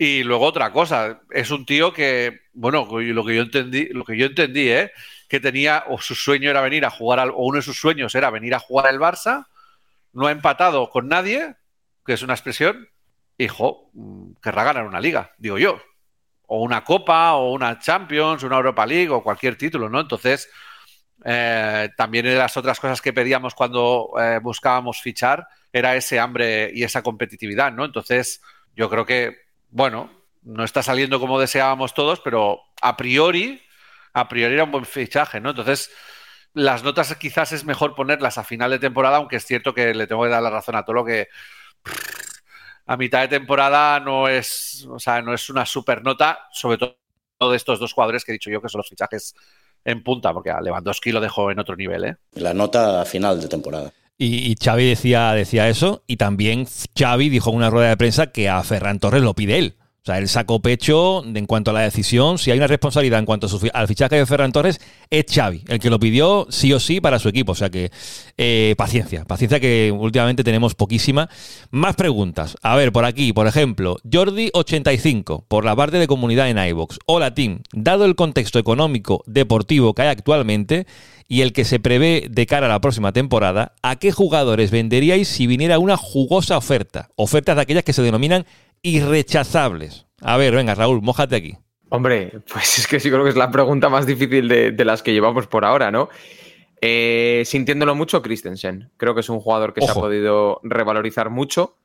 Y 0.00 0.22
luego 0.22 0.46
otra 0.46 0.72
cosa, 0.72 1.22
es 1.30 1.50
un 1.50 1.66
tío 1.66 1.92
que, 1.92 2.42
bueno, 2.52 2.86
lo 2.88 3.24
que 3.24 3.34
yo 3.34 3.42
entendí, 3.42 3.86
lo 3.88 4.04
que 4.04 4.16
yo 4.16 4.26
entendí, 4.26 4.70
¿eh? 4.70 4.92
que 5.28 5.40
tenía, 5.40 5.84
o 5.88 6.00
su 6.00 6.14
sueño 6.14 6.48
era 6.50 6.60
venir 6.60 6.84
a 6.84 6.90
jugar, 6.90 7.18
al, 7.18 7.30
o 7.30 7.38
uno 7.38 7.56
de 7.56 7.62
sus 7.62 7.80
sueños 7.80 8.14
era 8.14 8.30
venir 8.30 8.54
a 8.54 8.60
jugar 8.60 8.86
al 8.86 9.00
Barça, 9.00 9.46
no 10.12 10.28
ha 10.28 10.30
empatado 10.30 10.88
con 10.90 11.08
nadie, 11.08 11.56
que 12.06 12.12
es 12.12 12.22
una 12.22 12.34
expresión, 12.34 12.88
hijo, 13.38 13.90
querrá 14.40 14.64
ganar 14.64 14.86
una 14.86 15.00
liga, 15.00 15.32
digo 15.36 15.58
yo, 15.58 15.80
o 16.46 16.62
una 16.62 16.84
Copa, 16.84 17.34
o 17.34 17.52
una 17.52 17.78
Champions, 17.78 18.42
una 18.44 18.56
Europa 18.56 18.86
League, 18.86 19.10
o 19.10 19.22
cualquier 19.22 19.56
título, 19.56 19.88
¿no? 19.88 20.00
Entonces, 20.00 20.48
eh, 21.24 21.90
también 21.96 22.24
de 22.24 22.36
las 22.36 22.56
otras 22.56 22.78
cosas 22.80 23.02
que 23.02 23.12
pedíamos 23.12 23.54
cuando 23.54 24.12
eh, 24.18 24.38
buscábamos 24.40 25.00
fichar 25.02 25.46
era 25.72 25.96
ese 25.96 26.18
hambre 26.20 26.70
y 26.72 26.84
esa 26.84 27.02
competitividad, 27.02 27.72
¿no? 27.72 27.84
Entonces, 27.84 28.40
yo 28.74 28.88
creo 28.88 29.04
que, 29.04 29.47
bueno, 29.70 30.10
no 30.42 30.64
está 30.64 30.82
saliendo 30.82 31.20
como 31.20 31.38
deseábamos 31.38 31.94
todos, 31.94 32.20
pero 32.20 32.60
a 32.80 32.96
priori, 32.96 33.62
a 34.12 34.28
priori 34.28 34.54
era 34.54 34.64
un 34.64 34.72
buen 34.72 34.84
fichaje, 34.84 35.40
¿no? 35.40 35.50
Entonces, 35.50 35.90
las 36.54 36.82
notas 36.82 37.14
quizás 37.16 37.52
es 37.52 37.64
mejor 37.64 37.94
ponerlas 37.94 38.38
a 38.38 38.44
final 38.44 38.70
de 38.70 38.78
temporada, 38.78 39.18
aunque 39.18 39.36
es 39.36 39.44
cierto 39.44 39.74
que 39.74 39.94
le 39.94 40.06
tengo 40.06 40.22
que 40.22 40.30
dar 40.30 40.42
la 40.42 40.50
razón 40.50 40.76
a 40.76 40.84
todo 40.84 40.94
lo 40.94 41.04
que 41.04 41.28
a 42.86 42.96
mitad 42.96 43.20
de 43.20 43.28
temporada 43.28 44.00
no 44.00 44.28
es, 44.28 44.86
o 44.88 44.98
sea, 44.98 45.20
no 45.20 45.34
es 45.34 45.50
una 45.50 45.66
super 45.66 46.02
nota, 46.02 46.48
sobre 46.50 46.78
todo 46.78 46.96
de 47.50 47.56
estos 47.56 47.78
dos 47.78 47.92
jugadores 47.92 48.24
que 48.24 48.32
he 48.32 48.34
dicho 48.34 48.50
yo 48.50 48.62
que 48.62 48.68
son 48.68 48.78
los 48.78 48.88
fichajes 48.88 49.34
en 49.84 50.02
punta, 50.02 50.32
porque 50.32 50.50
a 50.50 50.60
Lewandowski 50.60 51.12
lo 51.12 51.20
dejó 51.20 51.50
en 51.50 51.58
otro 51.58 51.76
nivel. 51.76 52.04
¿eh? 52.04 52.16
La 52.32 52.54
nota 52.54 53.04
final 53.04 53.40
de 53.40 53.48
temporada. 53.48 53.92
Y, 54.18 54.50
y, 54.50 54.56
Xavi 54.56 54.88
decía, 54.88 55.32
decía 55.32 55.68
eso, 55.68 56.02
y 56.08 56.16
también 56.16 56.66
Xavi 56.98 57.28
dijo 57.28 57.50
en 57.50 57.56
una 57.56 57.70
rueda 57.70 57.90
de 57.90 57.96
prensa 57.96 58.32
que 58.32 58.48
a 58.48 58.60
Ferran 58.64 58.98
Torres 58.98 59.22
lo 59.22 59.34
pide 59.34 59.58
él. 59.58 59.76
O 60.08 60.10
sea, 60.10 60.18
él 60.20 60.28
sacó 60.28 60.62
pecho 60.62 61.22
en 61.22 61.44
cuanto 61.44 61.70
a 61.70 61.74
la 61.74 61.80
decisión. 61.80 62.38
Si 62.38 62.50
hay 62.50 62.56
una 62.56 62.66
responsabilidad 62.66 63.18
en 63.18 63.26
cuanto 63.26 63.46
a 63.46 63.50
su, 63.50 63.68
al 63.74 63.86
fichaje 63.86 64.16
de 64.16 64.24
Ferran 64.24 64.52
Torres, 64.52 64.80
es 65.10 65.26
Xavi, 65.30 65.64
el 65.68 65.78
que 65.80 65.90
lo 65.90 66.00
pidió 66.00 66.46
sí 66.48 66.72
o 66.72 66.80
sí 66.80 66.98
para 66.98 67.18
su 67.18 67.28
equipo. 67.28 67.52
O 67.52 67.54
sea 67.54 67.68
que 67.68 67.90
eh, 68.38 68.74
paciencia, 68.78 69.26
paciencia 69.26 69.60
que 69.60 69.92
últimamente 69.94 70.42
tenemos 70.42 70.74
poquísima. 70.74 71.28
Más 71.70 71.94
preguntas. 71.94 72.56
A 72.62 72.74
ver, 72.74 72.90
por 72.90 73.04
aquí, 73.04 73.34
por 73.34 73.48
ejemplo, 73.48 73.98
Jordi85, 74.04 75.44
por 75.46 75.66
la 75.66 75.76
parte 75.76 75.98
de 75.98 76.06
comunidad 76.06 76.48
en 76.48 76.56
iVox. 76.56 77.00
Hola, 77.04 77.34
Tim. 77.34 77.60
Dado 77.74 78.06
el 78.06 78.14
contexto 78.14 78.58
económico 78.58 79.22
deportivo 79.26 79.92
que 79.92 80.00
hay 80.00 80.08
actualmente 80.08 80.86
y 81.30 81.42
el 81.42 81.52
que 81.52 81.66
se 81.66 81.78
prevé 81.78 82.26
de 82.30 82.46
cara 82.46 82.66
a 82.66 82.70
la 82.70 82.80
próxima 82.80 83.12
temporada, 83.12 83.74
¿a 83.82 83.96
qué 83.96 84.10
jugadores 84.10 84.70
venderíais 84.70 85.28
si 85.28 85.46
viniera 85.46 85.78
una 85.78 85.98
jugosa 85.98 86.56
oferta? 86.56 87.10
Ofertas 87.16 87.56
de 87.56 87.62
aquellas 87.62 87.84
que 87.84 87.92
se 87.92 88.00
denominan 88.00 88.46
irrechazables. 88.82 90.06
A 90.20 90.36
ver, 90.36 90.54
venga, 90.54 90.74
Raúl, 90.74 91.02
mójate 91.02 91.36
aquí. 91.36 91.56
Hombre, 91.90 92.40
pues 92.52 92.78
es 92.78 92.86
que 92.86 93.00
sí 93.00 93.10
creo 93.10 93.24
que 93.24 93.30
es 93.30 93.36
la 93.36 93.50
pregunta 93.50 93.88
más 93.88 94.06
difícil 94.06 94.48
de, 94.48 94.72
de 94.72 94.84
las 94.84 95.02
que 95.02 95.12
llevamos 95.12 95.46
por 95.46 95.64
ahora, 95.64 95.90
¿no? 95.90 96.08
Eh, 96.80 97.42
sintiéndolo 97.44 97.94
mucho, 97.94 98.22
Christensen. 98.22 98.90
Creo 98.96 99.14
que 99.14 99.20
es 99.20 99.28
un 99.28 99.40
jugador 99.40 99.74
que 99.74 99.80
Ojo. 99.80 99.92
se 99.92 99.98
ha 99.98 100.02
podido 100.02 100.60
revalorizar 100.62 101.30
mucho 101.30 101.76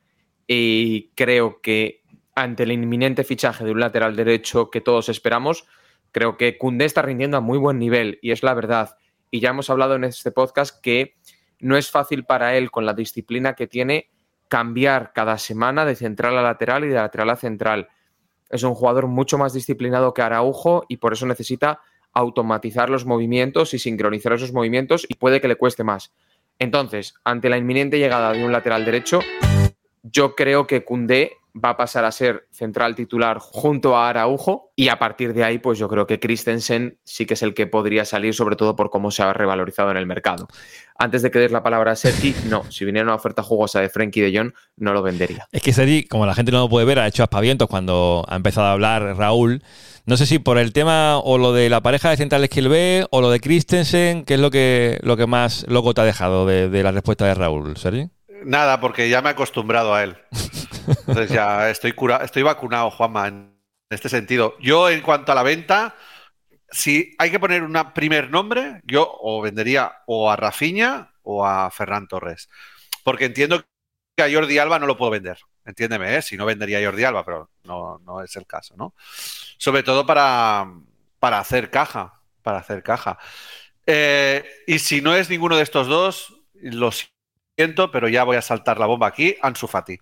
y 0.47 1.09
creo 1.15 1.61
que 1.61 2.01
ante 2.35 2.63
el 2.63 2.71
inminente 2.71 3.23
fichaje 3.23 3.63
de 3.63 3.71
un 3.71 3.79
lateral 3.79 4.15
derecho 4.15 4.69
que 4.69 4.81
todos 4.81 5.09
esperamos, 5.09 5.65
creo 6.11 6.37
que 6.37 6.57
Cundé 6.57 6.85
está 6.85 7.01
rindiendo 7.01 7.37
a 7.37 7.41
muy 7.41 7.57
buen 7.57 7.79
nivel 7.79 8.19
y 8.21 8.31
es 8.31 8.43
la 8.43 8.53
verdad. 8.53 8.97
Y 9.31 9.39
ya 9.39 9.49
hemos 9.49 9.69
hablado 9.69 9.95
en 9.95 10.03
este 10.03 10.31
podcast 10.31 10.79
que 10.81 11.15
no 11.59 11.77
es 11.77 11.89
fácil 11.89 12.25
para 12.25 12.55
él 12.55 12.71
con 12.71 12.85
la 12.85 12.93
disciplina 12.93 13.53
que 13.53 13.67
tiene 13.67 14.11
cambiar 14.47 15.13
cada 15.13 15.37
semana 15.37 15.85
de 15.85 15.95
central 15.95 16.37
a 16.37 16.41
lateral 16.41 16.83
y 16.85 16.89
de 16.89 16.95
lateral 16.95 17.29
a 17.29 17.35
central. 17.35 17.89
Es 18.49 18.63
un 18.63 18.75
jugador 18.75 19.07
mucho 19.07 19.37
más 19.37 19.53
disciplinado 19.53 20.13
que 20.13 20.21
Araujo 20.21 20.85
y 20.87 20.97
por 20.97 21.13
eso 21.13 21.25
necesita 21.25 21.81
automatizar 22.13 22.89
los 22.89 23.05
movimientos 23.05 23.73
y 23.73 23.79
sincronizar 23.79 24.33
esos 24.33 24.53
movimientos 24.53 25.05
y 25.09 25.15
puede 25.15 25.41
que 25.41 25.47
le 25.47 25.55
cueste 25.55 25.83
más. 25.83 26.13
Entonces, 26.59 27.15
ante 27.23 27.49
la 27.49 27.57
inminente 27.57 27.97
llegada 27.97 28.31
de 28.31 28.45
un 28.45 28.51
lateral 28.51 28.85
derecho, 28.85 29.19
yo 30.03 30.35
creo 30.35 30.67
que 30.67 30.83
Cundé 30.83 31.31
va 31.55 31.69
a 31.69 31.77
pasar 31.77 32.03
a 32.05 32.11
ser 32.11 32.47
central 32.51 32.95
titular 32.95 33.37
junto 33.39 33.95
a 33.95 34.09
Araujo 34.09 34.71
y 34.75 34.89
a 34.89 34.97
partir 34.97 35.33
de 35.33 35.43
ahí 35.43 35.59
pues 35.59 35.77
yo 35.77 35.87
creo 35.87 36.07
que 36.07 36.19
Christensen 36.19 36.97
sí 37.03 37.25
que 37.25 37.35
es 37.35 37.43
el 37.43 37.53
que 37.53 37.67
podría 37.67 38.05
salir 38.05 38.33
sobre 38.33 38.55
todo 38.55 38.75
por 38.75 38.89
cómo 38.89 39.11
se 39.11 39.21
ha 39.21 39.33
revalorizado 39.33 39.91
en 39.91 39.97
el 39.97 40.07
mercado. 40.07 40.47
Antes 40.97 41.21
de 41.21 41.31
que 41.31 41.39
des 41.39 41.51
la 41.51 41.61
palabra 41.61 41.91
a 41.91 41.95
Sergi, 41.95 42.33
no, 42.49 42.69
si 42.71 42.85
viniera 42.85 43.05
una 43.05 43.15
oferta 43.15 43.43
jugosa 43.43 43.81
de 43.81 43.89
Frenkie 43.89 44.21
de 44.21 44.35
Jong 44.35 44.53
no 44.77 44.93
lo 44.93 45.03
vendería. 45.03 45.47
Es 45.51 45.61
que 45.61 45.73
Sergi, 45.73 46.03
como 46.03 46.25
la 46.25 46.33
gente 46.33 46.51
no 46.51 46.59
lo 46.59 46.69
puede 46.69 46.85
ver, 46.85 46.99
ha 46.99 47.07
hecho 47.07 47.23
aspavientos 47.23 47.67
cuando 47.67 48.25
ha 48.27 48.35
empezado 48.35 48.67
a 48.67 48.71
hablar 48.71 49.15
Raúl. 49.15 49.63
No 50.05 50.17
sé 50.17 50.25
si 50.25 50.39
por 50.39 50.57
el 50.57 50.73
tema 50.73 51.19
o 51.19 51.37
lo 51.37 51.53
de 51.53 51.69
la 51.69 51.81
pareja 51.81 52.09
de 52.09 52.17
centrales 52.17 52.49
que 52.49 52.59
él 52.59 52.69
ve 52.69 53.05
o 53.11 53.21
lo 53.21 53.29
de 53.29 53.39
Christensen, 53.39 54.25
¿qué 54.25 54.33
es 54.33 54.39
lo 54.39 54.51
que, 54.51 54.99
lo 55.03 55.15
que 55.17 55.27
más 55.27 55.65
loco 55.69 55.93
te 55.93 56.01
ha 56.01 56.05
dejado 56.05 56.45
de, 56.45 56.67
de 56.69 56.83
la 56.83 56.91
respuesta 56.91 57.25
de 57.25 57.35
Raúl, 57.35 57.77
Sergi? 57.77 58.09
Nada, 58.45 58.79
porque 58.79 59.09
ya 59.09 59.21
me 59.21 59.29
he 59.29 59.31
acostumbrado 59.31 59.93
a 59.93 60.03
él. 60.03 60.17
Entonces 60.87 61.29
ya 61.29 61.69
estoy, 61.69 61.93
cura 61.93 62.17
estoy 62.23 62.43
vacunado, 62.43 62.91
Juanma, 62.91 63.27
en 63.27 63.57
este 63.89 64.09
sentido. 64.09 64.55
Yo, 64.59 64.89
en 64.89 65.01
cuanto 65.01 65.31
a 65.31 65.35
la 65.35 65.43
venta, 65.43 65.95
si 66.69 67.15
hay 67.19 67.31
que 67.31 67.39
poner 67.39 67.63
un 67.63 67.77
primer 67.93 68.29
nombre, 68.29 68.81
yo 68.83 69.09
o 69.21 69.41
vendería 69.41 70.01
o 70.07 70.29
a 70.29 70.35
Rafiña 70.35 71.13
o 71.21 71.45
a 71.45 71.69
Ferran 71.71 72.07
Torres. 72.07 72.49
Porque 73.03 73.25
entiendo 73.25 73.63
que 74.15 74.23
a 74.23 74.31
Jordi 74.31 74.57
Alba 74.57 74.79
no 74.79 74.87
lo 74.87 74.97
puedo 74.97 75.11
vender. 75.11 75.37
Entiéndeme, 75.65 76.17
¿eh? 76.17 76.21
si 76.21 76.35
no 76.35 76.45
vendería 76.45 76.79
a 76.79 76.83
Jordi 76.83 77.03
Alba, 77.03 77.23
pero 77.23 77.49
no, 77.63 77.99
no 77.99 78.21
es 78.21 78.35
el 78.35 78.45
caso, 78.45 78.75
¿no? 78.75 78.93
Sobre 79.57 79.83
todo 79.83 80.05
para, 80.05 80.67
para 81.19 81.39
hacer 81.39 81.69
caja. 81.69 82.21
Para 82.41 82.57
hacer 82.57 82.83
caja. 82.83 83.17
Eh, 83.85 84.43
y 84.67 84.79
si 84.79 85.01
no 85.01 85.15
es 85.15 85.29
ninguno 85.29 85.55
de 85.55 85.63
estos 85.63 85.87
dos, 85.87 86.33
los 86.53 86.97
siento, 86.97 87.12
pero 87.91 88.07
ya 88.09 88.23
voy 88.23 88.37
a 88.37 88.41
saltar 88.41 88.79
la 88.79 88.85
bomba 88.85 89.07
aquí, 89.07 89.35
Ansu 89.41 89.67
Fati. 89.67 89.97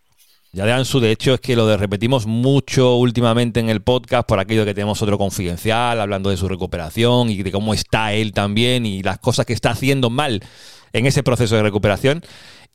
Ya 0.53 0.65
de 0.65 0.73
Ansu, 0.73 0.99
de 0.99 1.11
hecho, 1.11 1.33
es 1.33 1.39
que 1.39 1.55
lo 1.55 1.65
de 1.65 1.77
repetimos 1.77 2.25
mucho 2.25 2.95
últimamente 2.97 3.61
en 3.61 3.69
el 3.69 3.81
podcast 3.81 4.27
por 4.27 4.39
aquello 4.39 4.65
que 4.65 4.73
tenemos 4.73 5.01
otro 5.01 5.17
confidencial, 5.17 6.01
hablando 6.01 6.29
de 6.29 6.35
su 6.35 6.49
recuperación 6.49 7.29
y 7.29 7.41
de 7.41 7.51
cómo 7.51 7.73
está 7.73 8.13
él 8.13 8.33
también 8.33 8.85
y 8.85 9.01
las 9.01 9.17
cosas 9.19 9.45
que 9.45 9.53
está 9.53 9.71
haciendo 9.71 10.09
mal 10.09 10.43
en 10.91 11.05
ese 11.05 11.23
proceso 11.23 11.55
de 11.55 11.63
recuperación. 11.63 12.21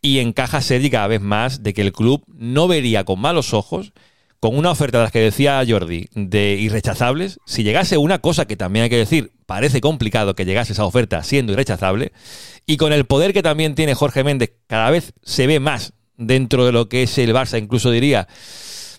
Y 0.01 0.21
encaja 0.21 0.63
Sergi 0.63 0.89
cada 0.89 1.07
vez 1.07 1.21
más 1.21 1.63
de 1.63 1.75
que 1.75 1.83
el 1.83 1.93
club 1.93 2.25
no 2.29 2.67
vería 2.67 3.05
con 3.05 3.21
malos 3.21 3.53
ojos, 3.53 3.93
con 4.41 4.57
una 4.57 4.71
oferta 4.71 4.99
de 4.99 5.05
las 5.05 5.13
que 5.13 5.21
decía 5.21 5.63
Jordi, 5.67 6.09
de 6.15 6.57
irrechazables, 6.61 7.41
si 7.47 7.63
llegase 7.63 7.97
una 7.97 8.21
cosa 8.21 8.47
que 8.47 8.57
también 8.57 8.85
hay 8.85 8.91
que 8.91 8.97
decir, 8.97 9.33
parece 9.47 9.81
complicado 9.81 10.35
que 10.35 10.45
llegase 10.45 10.73
esa 10.73 10.85
oferta 10.85 11.23
siendo 11.23 11.53
irrechazable, 11.53 12.13
y 12.67 12.77
con 12.77 12.93
el 12.93 13.07
poder 13.07 13.33
que 13.33 13.43
también 13.43 13.75
tiene 13.75 13.95
Jorge 13.95 14.25
Méndez, 14.25 14.53
cada 14.67 14.91
vez 14.91 15.15
se 15.23 15.47
ve 15.47 15.61
más 15.61 15.95
dentro 16.17 16.67
de 16.67 16.73
lo 16.73 16.89
que 16.89 17.05
es 17.05 17.17
el 17.19 17.35
Barça, 17.35 17.63
incluso 17.63 17.91
diría, 17.91 18.27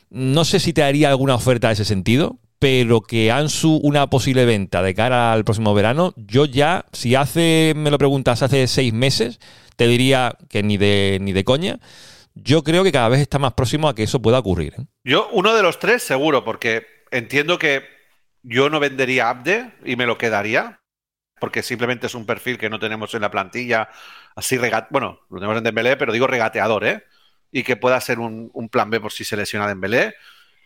no 0.10 0.46
sé 0.46 0.60
si 0.60 0.74
te 0.74 0.84
haría 0.84 1.10
alguna 1.10 1.36
oferta 1.36 1.70
a 1.70 1.72
ese 1.72 1.86
sentido, 1.86 2.40
pero 2.60 3.02
que 3.02 3.32
Ansu 3.32 3.80
una 3.84 4.10
posible 4.10 4.46
venta 4.46 4.82
de 4.82 4.96
cara 4.96 5.34
al 5.34 5.44
próximo 5.44 5.74
verano, 5.74 6.14
yo 6.16 6.46
ya, 6.46 6.86
si 6.94 7.16
hace, 7.16 7.74
me 7.76 7.92
lo 7.92 7.98
preguntas, 7.98 8.42
hace 8.42 8.68
seis 8.68 8.94
meses, 8.94 9.40
te 9.76 9.88
diría 9.88 10.38
que 10.50 10.64
ni 10.64 10.78
de, 10.78 11.20
ni 11.22 11.34
de 11.34 11.44
coña. 11.44 11.80
yo 12.34 12.64
creo 12.64 12.84
que 12.84 12.92
cada 12.92 13.10
vez 13.10 13.20
está 13.20 13.40
más 13.40 13.54
próximo 13.54 13.90
a 13.90 13.96
que 13.96 14.04
eso 14.04 14.22
pueda 14.22 14.40
ocurrir. 14.40 14.74
¿eh? 14.78 14.86
Yo, 15.04 15.30
uno 15.32 15.56
de 15.56 15.64
los 15.64 15.80
tres, 15.80 16.04
seguro, 16.04 16.44
porque 16.44 16.86
entiendo 17.12 17.60
que 17.60 17.84
yo 18.44 18.70
no 18.70 18.80
vendería 18.80 19.30
Abde 19.30 19.72
y 19.84 19.96
me 19.96 20.06
lo 20.06 20.18
quedaría, 20.18 20.82
porque 21.40 21.64
simplemente 21.64 22.08
es 22.08 22.16
un 22.16 22.26
perfil 22.26 22.58
que 22.58 22.70
no 22.70 22.80
tenemos 22.80 23.14
en 23.14 23.22
la 23.22 23.32
plantilla, 23.32 23.90
así 24.36 24.58
regate, 24.58 24.88
bueno, 24.92 25.22
lo 25.30 25.38
tenemos 25.38 25.58
en 25.58 25.64
Dembélé, 25.64 25.98
pero 25.98 26.14
digo 26.14 26.28
regateador, 26.28 26.86
¿eh? 26.86 27.04
Y 27.52 27.64
que 27.64 27.78
pueda 27.78 28.00
ser 28.02 28.20
un, 28.20 28.50
un 28.54 28.70
plan 28.70 28.90
B 28.90 29.00
por 29.00 29.12
si 29.12 29.24
se 29.24 29.38
lesiona 29.38 29.68
Dembélé, 29.68 30.16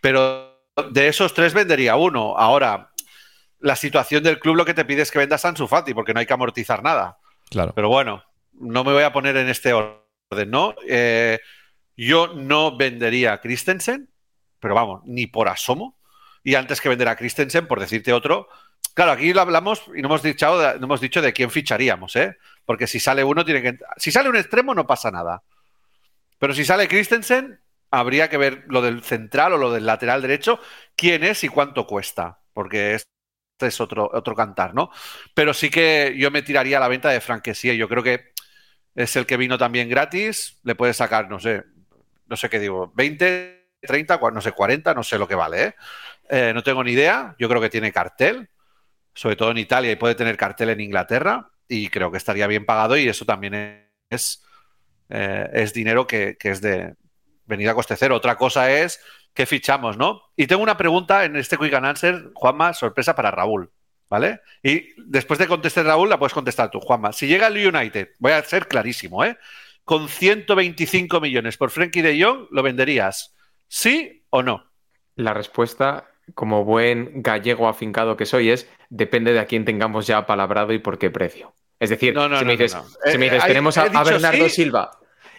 pero 0.00 0.52
de 0.90 1.08
esos 1.08 1.34
tres 1.34 1.54
vendería 1.54 1.96
uno. 1.96 2.36
Ahora, 2.36 2.90
la 3.60 3.76
situación 3.76 4.22
del 4.22 4.38
club 4.40 4.56
lo 4.56 4.64
que 4.64 4.74
te 4.74 4.84
pide 4.84 5.02
es 5.02 5.10
que 5.10 5.18
vendas 5.18 5.44
a 5.44 5.48
Ansu 5.48 5.66
Fati, 5.68 5.94
porque 5.94 6.12
no 6.12 6.20
hay 6.20 6.26
que 6.26 6.32
amortizar 6.32 6.82
nada. 6.82 7.18
Claro. 7.50 7.72
Pero 7.74 7.88
bueno, 7.88 8.24
no 8.52 8.84
me 8.84 8.92
voy 8.92 9.02
a 9.02 9.12
poner 9.12 9.36
en 9.36 9.48
este 9.48 9.72
orden, 9.72 10.50
¿no? 10.50 10.74
Eh, 10.88 11.38
yo 11.96 12.34
no 12.34 12.76
vendería 12.76 13.34
a 13.34 13.40
Christensen, 13.40 14.10
pero 14.58 14.74
vamos, 14.74 15.02
ni 15.04 15.26
por 15.26 15.48
asomo. 15.48 15.98
Y 16.42 16.56
antes 16.56 16.80
que 16.80 16.88
vender 16.88 17.08
a 17.08 17.16
Christensen, 17.16 17.66
por 17.68 17.78
decirte 17.78 18.12
otro, 18.12 18.48
claro, 18.94 19.12
aquí 19.12 19.32
lo 19.32 19.40
hablamos 19.40 19.84
y 19.94 20.02
no 20.02 20.08
hemos 20.08 20.22
dicho, 20.22 20.46
no 20.78 20.84
hemos 20.84 21.00
dicho 21.00 21.22
de 21.22 21.32
quién 21.32 21.50
ficharíamos, 21.50 22.16
¿eh? 22.16 22.36
Porque 22.64 22.86
si 22.86 23.00
sale 23.00 23.24
uno, 23.24 23.44
tiene 23.44 23.62
que. 23.62 23.78
Si 23.96 24.10
sale 24.12 24.28
un 24.28 24.36
extremo, 24.36 24.74
no 24.74 24.86
pasa 24.86 25.10
nada. 25.10 25.42
Pero 26.38 26.54
si 26.54 26.64
sale 26.64 26.88
Christensen, 26.88 27.60
habría 27.90 28.28
que 28.28 28.38
ver 28.38 28.64
lo 28.68 28.82
del 28.82 29.02
central 29.02 29.52
o 29.52 29.58
lo 29.58 29.72
del 29.72 29.86
lateral 29.86 30.22
derecho, 30.22 30.58
quién 30.96 31.24
es 31.24 31.44
y 31.44 31.48
cuánto 31.48 31.86
cuesta. 31.86 32.40
Porque 32.52 32.94
este 32.94 33.08
es 33.60 33.80
otro, 33.80 34.10
otro 34.12 34.34
cantar, 34.34 34.74
¿no? 34.74 34.90
Pero 35.34 35.54
sí 35.54 35.70
que 35.70 36.14
yo 36.16 36.30
me 36.30 36.42
tiraría 36.42 36.78
a 36.78 36.80
la 36.80 36.88
venta 36.88 37.10
de 37.10 37.20
Franquesía. 37.20 37.74
Yo 37.74 37.88
creo 37.88 38.02
que 38.02 38.32
es 38.94 39.16
el 39.16 39.26
que 39.26 39.36
vino 39.36 39.58
también 39.58 39.88
gratis. 39.88 40.58
Le 40.64 40.74
puede 40.74 40.94
sacar, 40.94 41.30
no 41.30 41.38
sé, 41.38 41.64
no 42.26 42.36
sé 42.36 42.48
qué 42.48 42.58
digo, 42.58 42.92
20, 42.94 43.68
30, 43.80 44.18
no 44.32 44.40
sé, 44.40 44.52
40, 44.52 44.94
no 44.94 45.02
sé 45.02 45.18
lo 45.18 45.28
que 45.28 45.34
vale, 45.34 45.64
¿eh? 45.64 45.74
Eh, 46.28 46.52
no 46.54 46.62
tengo 46.62 46.82
ni 46.82 46.92
idea. 46.92 47.34
Yo 47.38 47.48
creo 47.48 47.60
que 47.60 47.70
tiene 47.70 47.92
cartel, 47.92 48.48
sobre 49.14 49.36
todo 49.36 49.50
en 49.50 49.58
Italia, 49.58 49.92
y 49.92 49.96
puede 49.96 50.14
tener 50.14 50.36
cartel 50.36 50.70
en 50.70 50.80
Inglaterra. 50.80 51.50
Y 51.68 51.88
creo 51.88 52.10
que 52.10 52.18
estaría 52.18 52.46
bien 52.46 52.66
pagado. 52.66 52.96
Y 52.96 53.08
eso 53.08 53.24
también 53.24 53.88
es, 54.10 54.44
eh, 55.08 55.48
es 55.52 55.72
dinero 55.72 56.06
que, 56.06 56.36
que, 56.38 56.50
es 56.50 56.60
de 56.60 56.94
venida 57.46 57.72
a 57.72 57.74
coste 57.74 57.96
cero. 57.96 58.16
Otra 58.16 58.36
cosa 58.36 58.70
es 58.70 59.00
que 59.34 59.46
fichamos, 59.46 59.96
¿no? 59.96 60.22
Y 60.36 60.46
tengo 60.46 60.62
una 60.62 60.76
pregunta 60.76 61.24
en 61.24 61.36
este 61.36 61.56
Quick 61.56 61.74
and 61.74 61.86
Answer, 61.86 62.30
Juanma, 62.34 62.72
sorpresa 62.72 63.14
para 63.14 63.30
Raúl. 63.30 63.70
¿Vale? 64.08 64.40
Y 64.62 64.90
después 65.06 65.38
de 65.38 65.46
contestar 65.46 65.86
Raúl, 65.86 66.10
la 66.10 66.18
puedes 66.18 66.34
contestar 66.34 66.70
tú, 66.70 66.80
Juanma. 66.80 67.14
Si 67.14 67.26
llega 67.26 67.46
el 67.46 67.74
United, 67.74 68.10
voy 68.18 68.32
a 68.32 68.42
ser 68.44 68.68
clarísimo, 68.68 69.24
¿eh? 69.24 69.38
Con 69.84 70.06
125 70.06 71.18
millones 71.18 71.56
por 71.56 71.70
Frankie 71.70 72.02
de 72.02 72.22
Jong, 72.22 72.48
¿lo 72.50 72.62
venderías? 72.62 73.34
¿Sí 73.68 74.26
o 74.28 74.42
no? 74.42 74.70
La 75.16 75.32
respuesta, 75.32 76.10
como 76.34 76.62
buen 76.62 77.22
gallego 77.22 77.68
afincado 77.68 78.16
que 78.18 78.26
soy, 78.26 78.50
es 78.50 78.68
depende 78.94 79.32
de 79.32 79.40
a 79.40 79.46
quién 79.46 79.64
tengamos 79.64 80.06
ya 80.06 80.26
palabrado 80.26 80.72
y 80.72 80.78
por 80.78 80.98
qué 80.98 81.10
precio. 81.10 81.54
Es 81.80 81.90
decir, 81.90 82.14
no, 82.14 82.28
no, 82.28 82.38
si, 82.38 82.44
me 82.44 82.52
dices, 82.56 82.76
si 83.06 83.18
me 83.18 83.24
dices, 83.24 83.42
Eh, 83.44 83.46
tenemos 83.48 83.76
a, 83.78 83.82
a 83.84 84.04
Bernardo 84.04 84.44
sí. 84.48 84.50
Silva. 84.50 84.90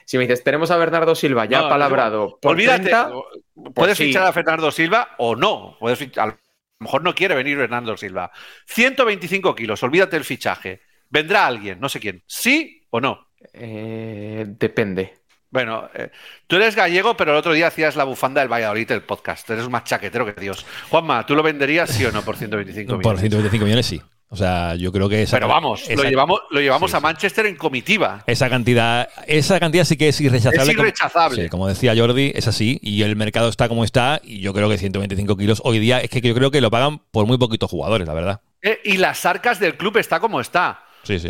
Si 0.06 0.18
me 0.18 0.24
dices, 0.26 0.44
tenemos 0.44 0.70
a 0.72 0.78
Bernardo 0.78 1.16
Silva 1.16 1.46
ya 1.46 1.70
palabrado 1.70 2.38
por 2.42 2.52
Olvídate, 2.52 2.84
30, 2.84 3.12
puedes 3.54 3.74
pues 3.74 3.98
sí. 3.98 4.06
fichar 4.08 4.26
a 4.28 4.34
Fernando 4.34 4.70
Silva 4.72 5.12
o 5.20 5.36
no. 5.36 5.78
Puedes 5.80 5.98
fichar- 6.00 6.24
a 6.24 6.26
lo 6.28 6.38
mejor 6.80 7.04
no 7.04 7.16
quiere 7.16 7.36
venir 7.36 7.58
Fernando 7.58 7.96
Silva. 7.96 8.30
125 8.66 9.56
kilos, 9.56 9.82
olvídate 9.84 10.18
el 10.18 10.26
fichaje. 10.26 10.82
Vendrá 11.10 11.46
alguien, 11.48 11.80
no 11.80 11.88
sé 11.88 12.00
quién. 12.02 12.24
¿Sí 12.28 12.86
o 12.90 13.00
no? 13.00 13.28
Eh, 13.54 14.46
depende. 14.48 15.20
Bueno, 15.54 15.88
eh, 15.94 16.10
tú 16.48 16.56
eres 16.56 16.76
gallego, 16.76 17.16
pero 17.16 17.32
el 17.32 17.38
otro 17.38 17.54
día 17.54 17.68
hacías 17.68 17.96
la 17.96 18.06
bufanda 18.06 18.42
del 18.42 18.52
Valladolid 18.52 18.88
del 18.88 19.04
podcast. 19.04 19.48
Eres 19.52 19.70
más 19.70 19.84
chaquetero 19.84 20.26
que 20.26 20.42
Dios. 20.42 20.66
Juanma, 20.90 21.28
¿tú 21.28 21.36
lo 21.36 21.44
venderías 21.44 21.92
sí 21.92 22.04
o 22.06 22.12
no 22.12 22.24
por 22.24 22.36
125 22.38 22.90
Por 22.90 22.98
millones? 22.98 23.20
125 23.22 23.64
millones 23.66 23.86
sí. 23.86 24.02
O 24.30 24.36
sea, 24.36 24.74
yo 24.74 24.92
creo 24.92 25.08
que 25.08 25.22
esa, 25.22 25.36
Pero 25.38 25.48
vamos, 25.48 25.88
lo 25.96 26.04
llevamos, 26.06 26.40
lo 26.50 26.60
llevamos 26.60 26.90
sí, 26.90 26.98
a 26.98 27.00
sí. 27.00 27.04
Manchester 27.04 27.46
en 27.46 27.56
comitiva. 27.56 28.24
Esa 28.26 28.50
cantidad, 28.50 29.08
esa 29.28 29.60
cantidad 29.60 29.84
sí 29.84 29.96
que 29.96 30.08
es 30.10 30.20
irrechazable. 30.22 30.72
Es 30.72 30.76
como- 30.76 30.88
irrechazable. 30.88 31.44
sí, 31.44 31.50
como 31.50 31.68
decía 31.68 31.94
Jordi, 31.96 32.32
es 32.34 32.48
así. 32.48 32.80
Y 32.82 33.04
el 33.04 33.16
mercado 33.16 33.48
está 33.48 33.70
como 33.70 33.84
está. 33.84 34.22
Y 34.24 34.40
yo 34.40 34.56
creo 34.56 34.68
que 34.70 34.80
125 34.80 35.38
kilos 35.38 35.62
hoy 35.64 35.78
día 35.78 36.00
es 36.00 36.10
que 36.10 36.20
yo 36.20 36.34
creo 36.34 36.50
que 36.50 36.62
lo 36.62 36.72
pagan 36.72 36.98
por 37.12 37.28
muy 37.28 37.38
poquitos 37.38 37.70
jugadores, 37.70 38.08
la 38.08 38.16
verdad. 38.16 38.42
Eh, 38.64 38.80
y 38.86 38.98
las 38.98 39.24
arcas 39.28 39.60
del 39.60 39.78
club 39.78 39.98
está 39.98 40.20
como 40.20 40.42
está. 40.42 40.84
Sí, 41.04 41.20
sí. 41.20 41.30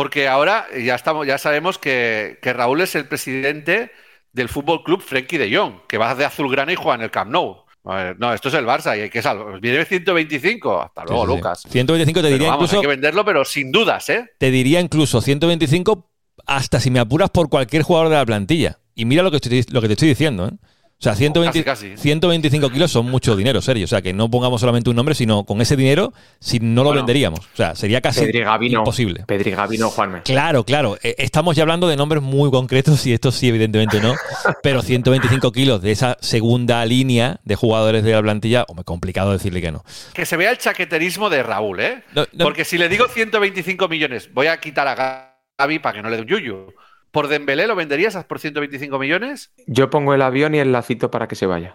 Porque 0.00 0.28
ahora 0.28 0.64
ya 0.82 0.94
estamos, 0.94 1.26
ya 1.26 1.36
sabemos 1.36 1.76
que, 1.76 2.38
que 2.40 2.54
Raúl 2.54 2.80
es 2.80 2.94
el 2.94 3.06
presidente 3.06 3.90
del 4.32 4.48
Fútbol 4.48 4.82
Club 4.82 5.02
Frenkie 5.02 5.36
de 5.36 5.54
Jong, 5.54 5.86
que 5.86 5.98
va 5.98 6.14
de 6.14 6.24
azulgrana 6.24 6.72
y 6.72 6.76
juega 6.76 6.94
en 6.94 7.02
el 7.02 7.10
Camp 7.10 7.30
Nou. 7.30 7.64
Ver, 7.84 8.18
no, 8.18 8.32
esto 8.32 8.48
es 8.48 8.54
el 8.54 8.64
Barça 8.64 8.96
y 8.96 9.02
hay 9.02 9.10
que 9.10 9.20
salvar. 9.20 9.60
Viene 9.60 9.84
125. 9.84 10.80
Hasta 10.80 11.04
luego, 11.04 11.24
Sí, 11.26 11.30
sí. 11.30 11.36
Lucas. 11.36 11.62
125 11.68 12.22
te 12.22 12.28
diría 12.28 12.48
vamos, 12.48 12.62
incluso. 12.64 12.76
hay 12.76 12.80
que 12.82 12.86
venderlo, 12.88 13.24
pero 13.26 13.44
sin 13.44 13.70
dudas, 13.72 14.08
¿eh? 14.08 14.30
Te 14.38 14.50
diría 14.50 14.80
incluso 14.80 15.20
125 15.20 16.10
hasta 16.46 16.80
si 16.80 16.90
me 16.90 16.98
apuras 17.00 17.28
por 17.28 17.50
cualquier 17.50 17.82
jugador 17.82 18.08
de 18.08 18.16
la 18.16 18.24
plantilla. 18.24 18.78
Y 18.94 19.04
mira 19.04 19.22
lo 19.22 19.30
que, 19.30 19.36
estoy- 19.36 19.64
lo 19.70 19.82
que 19.82 19.86
te 19.88 19.92
estoy 19.94 20.08
diciendo, 20.08 20.46
¿eh? 20.48 20.52
O 21.00 21.02
sea, 21.02 21.14
120 21.14 21.64
Casi, 21.64 21.86
casi. 21.94 21.96
125 21.96 22.68
kilos 22.68 22.90
son 22.92 23.10
mucho 23.10 23.34
dinero, 23.34 23.62
serio. 23.62 23.86
O 23.86 23.88
sea, 23.88 24.02
que 24.02 24.12
no 24.12 24.30
pongamos 24.30 24.60
solamente 24.60 24.90
un 24.90 24.96
nombre, 24.96 25.14
sino 25.14 25.44
con 25.44 25.62
ese 25.62 25.74
dinero, 25.74 26.12
si 26.40 26.60
no 26.60 26.82
lo 26.82 26.90
Bueno. 26.90 27.00
venderíamos. 27.00 27.40
O 27.40 27.56
sea, 27.56 27.74
sería 27.74 28.02
casi 28.02 28.20
Pedri 28.20 28.40
Gavino. 28.40 28.80
imposible. 28.80 29.24
Pedri 29.26 29.52
Gavino, 29.52 29.88
Juanme. 29.88 30.20
Claro, 30.24 30.62
claro. 30.64 30.98
Eh, 31.02 31.14
Estamos 31.16 31.56
ya 31.56 31.62
hablando 31.62 31.88
de 31.88 31.96
nombres 31.96 32.22
muy 32.22 32.50
concretos 32.50 33.06
y 33.06 33.14
esto 33.14 33.32
sí, 33.32 33.48
evidentemente 33.48 33.98
no. 33.98 34.14
Pero 34.62 34.82
125 34.82 35.52
kilos 35.52 35.80
de 35.80 35.90
esa 35.92 36.18
segunda 36.20 36.84
línea 36.84 37.40
de 37.44 37.56
jugadores 37.56 38.04
de 38.04 38.12
la 38.12 38.20
plantilla, 38.20 38.66
hombre, 38.68 38.84
complicado 38.84 39.32
decirle 39.32 39.62
que 39.62 39.72
no. 39.72 39.82
Que 40.12 40.26
se 40.26 40.36
vea 40.36 40.50
el 40.50 40.58
chaqueterismo 40.58 41.30
de 41.30 41.42
Raúl, 41.42 41.80
¿eh? 41.80 42.02
No, 42.14 42.26
no. 42.32 42.44
Porque 42.44 42.66
si 42.66 42.76
le 42.76 42.90
digo 42.90 43.06
125 43.08 43.88
millones, 43.88 44.28
voy 44.34 44.48
a 44.48 44.60
quitar 44.60 44.86
a 44.86 45.32
Gaby 45.58 45.78
para 45.78 45.96
que 45.96 46.02
no 46.02 46.10
le 46.10 46.16
dé 46.16 46.22
un 46.22 46.28
yuyu. 46.28 46.74
¿Por 47.10 47.28
Dembélé 47.28 47.66
lo 47.66 47.74
venderías 47.74 48.16
por 48.24 48.38
125 48.38 48.98
millones? 48.98 49.52
Yo 49.66 49.90
pongo 49.90 50.14
el 50.14 50.22
avión 50.22 50.54
y 50.54 50.58
el 50.58 50.72
lacito 50.72 51.10
para 51.10 51.26
que 51.26 51.34
se 51.34 51.46
vaya. 51.46 51.74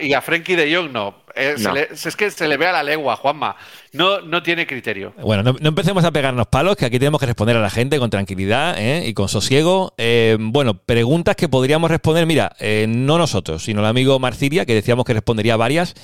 Y 0.00 0.12
a 0.14 0.20
Frenkie 0.20 0.56
de 0.56 0.74
Jong 0.74 0.90
no. 0.92 1.24
Eh, 1.36 1.54
se 1.56 1.64
No. 1.64 1.74
le- 1.74 1.88
es 1.92 2.16
que 2.16 2.30
se 2.30 2.46
le 2.46 2.56
ve 2.56 2.66
a 2.68 2.72
la 2.72 2.82
legua, 2.84 3.16
Juanma. 3.16 3.56
No, 3.92 4.20
no 4.20 4.40
tiene 4.42 4.66
criterio. 4.68 5.12
Bueno, 5.20 5.42
no, 5.42 5.56
no 5.60 5.68
empecemos 5.68 6.04
a 6.04 6.12
pegarnos 6.12 6.46
palos, 6.46 6.76
que 6.76 6.84
aquí 6.86 6.98
tenemos 7.00 7.18
que 7.18 7.26
responder 7.26 7.56
a 7.56 7.60
la 7.60 7.70
gente 7.70 7.98
con 7.98 8.08
tranquilidad 8.08 8.76
¿eh? 8.78 9.04
y 9.06 9.14
con 9.14 9.28
sosiego. 9.28 9.94
Eh, 9.98 10.36
bueno, 10.38 10.74
preguntas 10.74 11.34
que 11.34 11.48
podríamos 11.48 11.90
responder, 11.90 12.24
mira, 12.26 12.54
eh, 12.60 12.86
no 12.88 13.18
nosotros, 13.18 13.64
sino 13.64 13.80
el 13.80 13.86
amigo 13.86 14.18
Marciria, 14.20 14.64
que 14.64 14.74
decíamos 14.74 15.04
que 15.04 15.12
respondería 15.12 15.56
varias. 15.56 15.94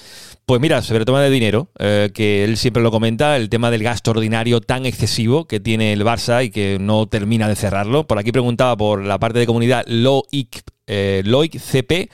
Pues 0.47 0.61
mira, 0.61 0.83
sobre 0.83 0.99
el 1.01 1.05
tema 1.05 1.23
de 1.23 1.31
dinero, 1.31 1.69
que 1.79 2.43
él 2.43 2.57
siempre 2.57 2.83
lo 2.83 2.91
comenta, 2.91 3.37
el 3.37 3.49
tema 3.51 3.71
del 3.71 3.85
gasto 3.85 4.11
ordinario 4.11 4.61
tan 4.61 4.85
excesivo 4.85 5.47
que 5.47 5.61
tiene 5.61 5.93
el 5.93 6.03
Barça 6.05 6.45
y 6.45 6.51
que 6.51 6.79
no 6.81 7.07
termina 7.07 7.47
de 7.47 7.55
cerrarlo. 7.55 8.05
Por 8.09 8.19
aquí 8.19 8.33
preguntaba 8.33 8.77
por 8.77 9.05
la 9.05 9.21
parte 9.21 9.39
de 9.39 9.47
comunidad 9.47 9.85
Loic, 9.87 10.63
Loic 10.89 11.57
CP. 11.61 12.09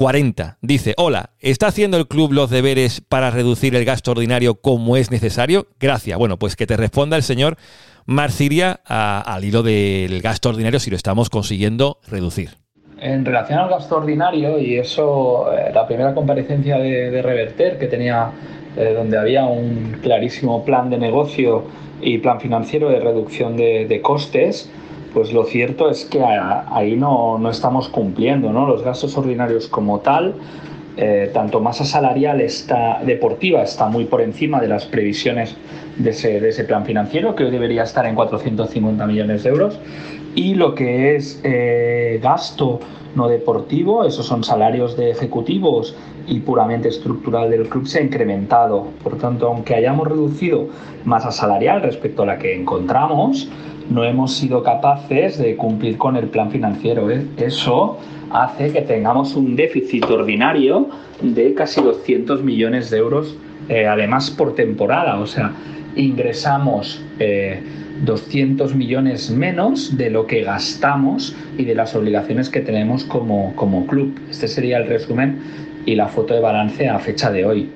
40. 0.00 0.56
Dice, 0.62 0.94
hola, 0.96 1.32
¿está 1.40 1.66
haciendo 1.66 1.98
el 1.98 2.08
club 2.08 2.32
los 2.32 2.48
deberes 2.48 3.02
para 3.02 3.30
reducir 3.30 3.76
el 3.76 3.84
gasto 3.84 4.12
ordinario 4.12 4.54
como 4.54 4.96
es 4.96 5.10
necesario? 5.10 5.66
Gracias. 5.78 6.18
Bueno, 6.18 6.38
pues 6.38 6.56
que 6.56 6.66
te 6.66 6.78
responda 6.78 7.18
el 7.18 7.22
señor 7.22 7.58
Marciria 8.06 8.80
al 8.86 9.44
hilo 9.44 9.62
del 9.62 10.22
gasto 10.22 10.48
ordinario 10.48 10.80
si 10.80 10.88
lo 10.88 10.96
estamos 10.96 11.28
consiguiendo 11.28 11.98
reducir. 12.08 12.52
En 12.98 13.26
relación 13.26 13.58
al 13.58 13.68
gasto 13.68 13.98
ordinario, 13.98 14.58
y 14.58 14.78
eso, 14.78 15.52
eh, 15.52 15.70
la 15.74 15.86
primera 15.86 16.14
comparecencia 16.14 16.78
de, 16.78 17.20
Reverter, 17.20 17.78
que 17.78 17.86
tenía, 17.86 18.30
eh, 18.78 18.94
donde 18.96 19.18
había 19.18 19.44
un 19.44 19.98
clarísimo 20.00 20.64
plan 20.64 20.88
de 20.88 20.96
negocio 20.96 21.64
y 22.00 22.16
plan 22.16 22.40
financiero 22.40 22.88
de 22.88 23.00
reducción 23.00 23.54
de 23.54 24.00
costes, 24.02 24.70
pues 25.12 25.32
lo 25.32 25.44
cierto 25.44 25.90
es 25.90 26.04
que 26.04 26.22
ahí 26.22 26.96
no, 26.96 27.38
no 27.38 27.50
estamos 27.50 27.88
cumpliendo, 27.88 28.52
¿no? 28.52 28.66
Los 28.66 28.82
gastos 28.82 29.16
ordinarios 29.16 29.68
como 29.68 30.00
tal, 30.00 30.34
eh, 30.96 31.30
tanto 31.32 31.60
masa 31.60 31.84
salarial 31.84 32.40
está, 32.40 33.00
deportiva 33.04 33.62
está 33.62 33.86
muy 33.86 34.04
por 34.04 34.20
encima 34.20 34.60
de 34.60 34.68
las 34.68 34.84
previsiones 34.86 35.56
de 35.96 36.10
ese, 36.10 36.40
de 36.40 36.48
ese 36.48 36.64
plan 36.64 36.84
financiero, 36.84 37.34
que 37.34 37.44
hoy 37.44 37.50
debería 37.50 37.84
estar 37.84 38.06
en 38.06 38.14
450 38.14 39.06
millones 39.06 39.42
de 39.42 39.50
euros, 39.50 39.78
y 40.34 40.54
lo 40.54 40.74
que 40.74 41.16
es 41.16 41.40
eh, 41.42 42.20
gasto 42.22 42.80
no 43.14 43.28
deportivo, 43.28 44.04
esos 44.04 44.26
son 44.26 44.44
salarios 44.44 44.96
de 44.96 45.10
ejecutivos 45.10 45.96
y 46.26 46.40
puramente 46.40 46.88
estructural 46.88 47.50
del 47.50 47.68
club, 47.68 47.86
se 47.86 47.98
ha 47.98 48.02
incrementado. 48.02 48.86
Por 49.02 49.18
tanto, 49.18 49.48
aunque 49.48 49.74
hayamos 49.74 50.06
reducido 50.06 50.68
masa 51.04 51.32
salarial 51.32 51.82
respecto 51.82 52.22
a 52.22 52.26
la 52.26 52.38
que 52.38 52.54
encontramos, 52.54 53.48
no 53.90 54.04
hemos 54.04 54.34
sido 54.34 54.62
capaces 54.62 55.38
de 55.38 55.56
cumplir 55.56 55.98
con 55.98 56.16
el 56.16 56.28
plan 56.28 56.50
financiero. 56.50 57.10
¿eh? 57.10 57.26
Eso 57.36 57.98
hace 58.30 58.72
que 58.72 58.82
tengamos 58.82 59.34
un 59.34 59.56
déficit 59.56 60.04
ordinario 60.04 60.88
de 61.20 61.52
casi 61.54 61.82
200 61.82 62.42
millones 62.42 62.90
de 62.90 62.98
euros, 62.98 63.36
eh, 63.68 63.86
además 63.86 64.30
por 64.30 64.54
temporada. 64.54 65.18
O 65.18 65.26
sea, 65.26 65.52
ingresamos 65.96 67.02
200 68.04 68.74
millones 68.74 69.30
menos 69.30 69.96
de 69.96 70.10
lo 70.10 70.26
que 70.26 70.42
gastamos 70.42 71.36
y 71.58 71.64
de 71.64 71.74
las 71.74 71.94
obligaciones 71.94 72.48
que 72.48 72.60
tenemos 72.60 73.04
como, 73.04 73.54
como 73.56 73.86
club. 73.86 74.18
Este 74.30 74.48
sería 74.48 74.78
el 74.78 74.86
resumen 74.86 75.40
y 75.84 75.94
la 75.94 76.08
foto 76.08 76.34
de 76.34 76.40
balance 76.40 76.88
a 76.88 76.98
fecha 76.98 77.30
de 77.30 77.44
hoy. 77.44 77.70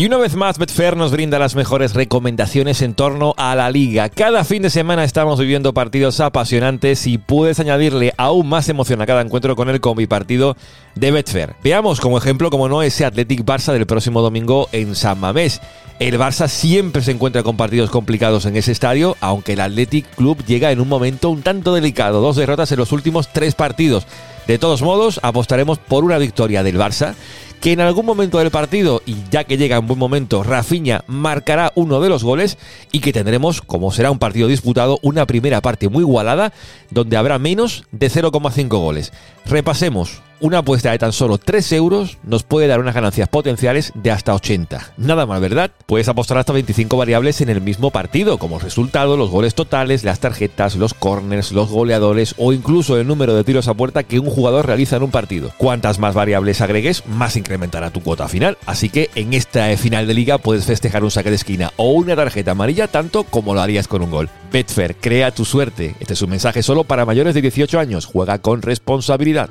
Y 0.00 0.06
una 0.06 0.16
vez 0.16 0.34
más, 0.34 0.56
Betfair 0.56 0.96
nos 0.96 1.12
brinda 1.12 1.38
las 1.38 1.54
mejores 1.54 1.92
recomendaciones 1.92 2.80
en 2.80 2.94
torno 2.94 3.34
a 3.36 3.54
la 3.54 3.70
liga. 3.70 4.08
Cada 4.08 4.44
fin 4.44 4.62
de 4.62 4.70
semana 4.70 5.04
estamos 5.04 5.38
viviendo 5.38 5.74
partidos 5.74 6.20
apasionantes 6.20 7.06
y 7.06 7.18
puedes 7.18 7.60
añadirle 7.60 8.14
aún 8.16 8.48
más 8.48 8.70
emoción 8.70 9.02
a 9.02 9.06
cada 9.06 9.20
encuentro 9.20 9.56
con 9.56 9.68
el 9.68 9.82
combi 9.82 10.06
partido 10.06 10.56
de 10.94 11.10
Betfair. 11.10 11.54
Veamos 11.62 12.00
como 12.00 12.16
ejemplo, 12.16 12.48
como 12.48 12.66
no, 12.66 12.80
ese 12.80 13.04
Athletic 13.04 13.44
Barça 13.44 13.74
del 13.74 13.84
próximo 13.84 14.22
domingo 14.22 14.70
en 14.72 14.94
San 14.94 15.20
Mamés. 15.20 15.60
El 15.98 16.18
Barça 16.18 16.48
siempre 16.48 17.02
se 17.02 17.10
encuentra 17.10 17.42
con 17.42 17.58
partidos 17.58 17.90
complicados 17.90 18.46
en 18.46 18.56
ese 18.56 18.72
estadio, 18.72 19.18
aunque 19.20 19.52
el 19.52 19.60
Athletic 19.60 20.06
Club 20.14 20.42
llega 20.46 20.72
en 20.72 20.80
un 20.80 20.88
momento 20.88 21.28
un 21.28 21.42
tanto 21.42 21.74
delicado. 21.74 22.22
Dos 22.22 22.36
derrotas 22.36 22.72
en 22.72 22.78
los 22.78 22.92
últimos 22.92 23.28
tres 23.34 23.54
partidos. 23.54 24.06
De 24.46 24.58
todos 24.58 24.80
modos, 24.80 25.20
apostaremos 25.22 25.78
por 25.78 26.04
una 26.04 26.16
victoria 26.16 26.62
del 26.62 26.78
Barça 26.78 27.14
que 27.60 27.72
en 27.72 27.80
algún 27.80 28.06
momento 28.06 28.38
del 28.38 28.50
partido, 28.50 29.02
y 29.04 29.16
ya 29.30 29.44
que 29.44 29.58
llega 29.58 29.76
en 29.76 29.86
buen 29.86 29.98
momento, 29.98 30.42
Rafinha 30.42 31.04
marcará 31.06 31.72
uno 31.74 32.00
de 32.00 32.08
los 32.08 32.24
goles 32.24 32.56
y 32.90 33.00
que 33.00 33.12
tendremos, 33.12 33.60
como 33.60 33.92
será 33.92 34.10
un 34.10 34.18
partido 34.18 34.48
disputado, 34.48 34.98
una 35.02 35.26
primera 35.26 35.60
parte 35.60 35.88
muy 35.88 36.02
igualada 36.02 36.52
donde 36.90 37.16
habrá 37.16 37.38
menos 37.38 37.84
de 37.92 38.10
0,5 38.10 38.68
goles. 38.68 39.12
Repasemos 39.44 40.22
una 40.40 40.58
apuesta 40.58 40.90
de 40.90 40.98
tan 40.98 41.12
solo 41.12 41.38
3 41.38 41.72
euros 41.72 42.18
nos 42.22 42.42
puede 42.42 42.66
dar 42.66 42.80
unas 42.80 42.94
ganancias 42.94 43.28
potenciales 43.28 43.92
de 43.94 44.10
hasta 44.10 44.34
80. 44.34 44.94
Nada 44.96 45.26
mal, 45.26 45.40
¿verdad? 45.40 45.70
Puedes 45.86 46.08
apostar 46.08 46.38
hasta 46.38 46.52
25 46.52 46.96
variables 46.96 47.40
en 47.40 47.50
el 47.50 47.60
mismo 47.60 47.90
partido, 47.90 48.38
como 48.38 48.58
resultado 48.58 49.16
los 49.16 49.30
goles 49.30 49.54
totales, 49.54 50.04
las 50.04 50.20
tarjetas, 50.20 50.76
los 50.76 50.94
corners, 50.94 51.52
los 51.52 51.68
goleadores 51.68 52.34
o 52.38 52.52
incluso 52.52 52.98
el 52.98 53.06
número 53.06 53.34
de 53.34 53.44
tiros 53.44 53.68
a 53.68 53.74
puerta 53.74 54.02
que 54.02 54.18
un 54.18 54.30
jugador 54.30 54.66
realiza 54.66 54.96
en 54.96 55.02
un 55.02 55.10
partido. 55.10 55.52
Cuantas 55.58 55.98
más 55.98 56.14
variables 56.14 56.60
agregues, 56.60 57.06
más 57.06 57.36
incrementará 57.36 57.90
tu 57.90 58.02
cuota 58.02 58.28
final. 58.28 58.56
Así 58.66 58.88
que 58.88 59.10
en 59.14 59.34
esta 59.34 59.76
final 59.76 60.06
de 60.06 60.14
liga 60.14 60.38
puedes 60.38 60.64
festejar 60.64 61.04
un 61.04 61.10
saque 61.10 61.30
de 61.30 61.36
esquina 61.36 61.72
o 61.76 61.92
una 61.92 62.16
tarjeta 62.16 62.52
amarilla 62.52 62.88
tanto 62.88 63.24
como 63.24 63.54
lo 63.54 63.60
harías 63.60 63.88
con 63.88 64.02
un 64.02 64.10
gol. 64.10 64.30
Betfair, 64.52 64.96
crea 64.96 65.30
tu 65.30 65.44
suerte. 65.44 65.94
Este 66.00 66.14
es 66.14 66.22
un 66.22 66.30
mensaje 66.30 66.62
solo 66.62 66.84
para 66.84 67.04
mayores 67.04 67.34
de 67.34 67.42
18 67.42 67.78
años. 67.78 68.06
Juega 68.06 68.38
con 68.38 68.62
responsabilidad. 68.62 69.48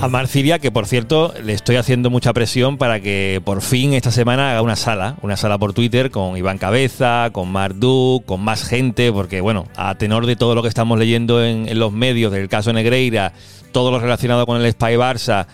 A 0.00 0.08
Marcilia, 0.08 0.58
que 0.58 0.70
por 0.70 0.86
cierto 0.86 1.32
le 1.42 1.52
estoy 1.52 1.76
haciendo 1.76 2.10
mucha 2.10 2.32
presión 2.32 2.76
para 2.76 3.00
que 3.00 3.40
por 3.44 3.62
fin 3.62 3.94
esta 3.94 4.10
semana 4.10 4.50
haga 4.50 4.62
una 4.62 4.76
sala, 4.76 5.16
una 5.22 5.36
sala 5.36 5.58
por 5.58 5.72
Twitter 5.72 6.10
con 6.10 6.36
Iván 6.36 6.58
Cabeza, 6.58 7.30
con 7.32 7.50
Mardu, 7.50 8.22
con 8.26 8.42
más 8.42 8.64
gente, 8.64 9.10
porque 9.12 9.40
bueno, 9.40 9.66
a 9.76 9.94
tenor 9.94 10.26
de 10.26 10.36
todo 10.36 10.54
lo 10.54 10.62
que 10.62 10.68
estamos 10.68 10.98
leyendo 10.98 11.42
en, 11.44 11.68
en 11.68 11.78
los 11.78 11.92
medios 11.92 12.32
del 12.32 12.48
caso 12.48 12.72
Negreira, 12.72 13.32
todo 13.72 13.90
lo 13.90 13.98
relacionado 13.98 14.46
con 14.46 14.60
el 14.60 14.70
Spy 14.70 14.96
Barça, 14.96 15.46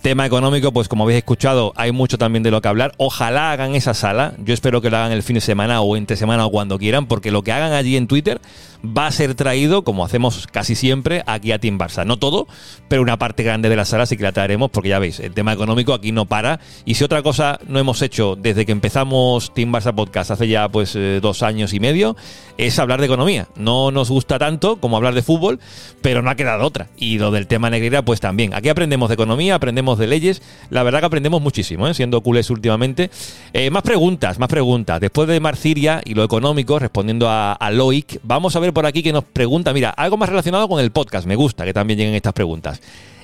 tema 0.00 0.26
económico, 0.26 0.72
pues 0.72 0.88
como 0.88 1.04
habéis 1.04 1.18
escuchado, 1.18 1.72
hay 1.76 1.92
mucho 1.92 2.18
también 2.18 2.42
de 2.42 2.50
lo 2.50 2.60
que 2.60 2.68
hablar. 2.68 2.92
Ojalá 2.96 3.52
hagan 3.52 3.74
esa 3.74 3.94
sala. 3.94 4.34
Yo 4.38 4.52
espero 4.54 4.80
que 4.80 4.90
lo 4.90 4.96
hagan 4.96 5.12
el 5.12 5.22
fin 5.22 5.34
de 5.34 5.40
semana 5.40 5.80
o 5.80 5.96
entre 5.96 6.16
semana 6.16 6.46
o 6.46 6.50
cuando 6.50 6.78
quieran, 6.78 7.06
porque 7.06 7.30
lo 7.30 7.42
que 7.42 7.52
hagan 7.52 7.72
allí 7.72 7.96
en 7.96 8.06
Twitter 8.06 8.40
va 8.84 9.06
a 9.06 9.12
ser 9.12 9.34
traído, 9.34 9.82
como 9.82 10.04
hacemos 10.04 10.46
casi 10.46 10.74
siempre, 10.74 11.22
aquí 11.26 11.52
a 11.52 11.58
Team 11.58 11.78
Barça. 11.78 12.04
No 12.04 12.18
todo, 12.18 12.46
pero 12.88 13.02
una 13.02 13.18
parte 13.18 13.42
grande 13.42 13.68
de 13.68 13.76
la 13.76 13.84
sala 13.84 14.06
sí 14.06 14.16
que 14.16 14.22
la 14.22 14.32
traeremos, 14.32 14.70
porque 14.70 14.88
ya 14.88 14.98
veis, 14.98 15.20
el 15.20 15.32
tema 15.32 15.52
económico 15.52 15.92
aquí 15.92 16.12
no 16.12 16.26
para. 16.26 16.60
Y 16.84 16.94
si 16.94 17.04
otra 17.04 17.22
cosa 17.22 17.58
no 17.66 17.78
hemos 17.78 18.02
hecho 18.02 18.36
desde 18.36 18.66
que 18.66 18.72
empezamos 18.72 19.52
Team 19.54 19.72
Barça 19.72 19.94
Podcast 19.94 20.30
hace 20.30 20.48
ya 20.48 20.68
pues 20.68 20.94
eh, 20.96 21.20
dos 21.22 21.42
años 21.42 21.72
y 21.72 21.80
medio, 21.80 22.16
es 22.56 22.78
hablar 22.78 23.00
de 23.00 23.06
economía. 23.06 23.48
No 23.56 23.90
nos 23.90 24.10
gusta 24.10 24.38
tanto 24.38 24.76
como 24.76 24.96
hablar 24.96 25.14
de 25.14 25.22
fútbol, 25.22 25.60
pero 26.02 26.22
no 26.22 26.30
ha 26.30 26.34
quedado 26.34 26.64
otra. 26.64 26.88
Y 26.96 27.18
lo 27.18 27.30
del 27.30 27.46
tema 27.46 27.70
negrera, 27.70 28.02
pues 28.02 28.20
también. 28.20 28.54
Aquí 28.54 28.68
aprendemos 28.68 29.08
de 29.08 29.14
economía, 29.14 29.54
aprendemos 29.54 29.67
de 29.74 30.06
leyes. 30.06 30.42
La 30.70 30.82
verdad 30.82 31.00
que 31.00 31.06
aprendemos 31.06 31.40
muchísimo, 31.40 31.86
¿eh? 31.86 31.94
siendo 31.94 32.20
culés 32.20 32.50
últimamente. 32.50 33.10
Eh, 33.52 33.70
más 33.70 33.82
preguntas, 33.82 34.38
más 34.38 34.48
preguntas. 34.48 35.00
Después 35.00 35.28
de 35.28 35.40
Marciria 35.40 36.00
y 36.04 36.14
lo 36.14 36.24
económico, 36.24 36.78
respondiendo 36.78 37.28
a, 37.28 37.52
a 37.52 37.70
Loic, 37.70 38.20
vamos 38.22 38.56
a 38.56 38.60
ver 38.60 38.72
por 38.72 38.86
aquí 38.86 39.02
que 39.02 39.12
nos 39.12 39.24
pregunta, 39.24 39.72
mira, 39.72 39.90
algo 39.90 40.16
más 40.16 40.28
relacionado 40.28 40.68
con 40.68 40.80
el 40.80 40.90
podcast, 40.90 41.26
me 41.26 41.36
gusta 41.36 41.64
que 41.64 41.72
también 41.72 41.98
lleguen 41.98 42.14
estas 42.14 42.32
preguntas. 42.32 42.80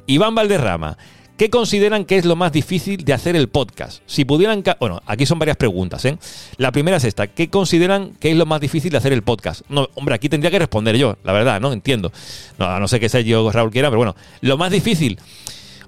Iván 0.07 0.35
Valderrama, 0.35 0.97
¿qué 1.37 1.51
consideran 1.51 2.05
que 2.05 2.17
es 2.19 2.25
lo 2.25 2.37
más 2.37 2.53
difícil 2.53 3.05
de 3.05 3.13
hacer 3.13 3.37
el 3.37 3.49
podcast? 3.49 4.03
Si 4.07 4.25
pudieran, 4.25 4.63
bueno, 4.79 5.01
aquí 5.07 5.27
son 5.27 5.39
varias 5.39 5.57
preguntas, 5.57 6.05
¿eh? 6.05 6.19
La 6.59 6.71
primera 6.73 6.99
es 6.99 7.05
esta, 7.05 7.27
¿qué 7.27 7.49
consideran 7.49 8.13
que 8.21 8.31
es 8.31 8.37
lo 8.37 8.47
más 8.47 8.61
difícil 8.61 8.91
de 8.91 8.99
hacer 8.99 9.13
el 9.13 9.23
podcast? 9.23 9.63
No, 9.69 9.89
hombre, 9.95 10.15
aquí 10.15 10.29
tendría 10.29 10.51
que 10.51 10.59
responder 10.59 10.97
yo, 10.97 11.17
la 11.25 11.33
verdad, 11.33 11.61
¿no? 11.61 11.73
Entiendo. 11.73 12.13
No, 12.59 12.79
no 12.79 12.89
sé 12.89 13.01
qué 13.01 13.09
sé 13.09 13.25
yo, 13.25 13.51
Raúl 13.51 13.71
quiera, 13.71 13.89
pero 13.89 13.99
bueno, 13.99 14.15
lo 14.41 14.57
más 14.59 14.71
difícil... 14.71 15.19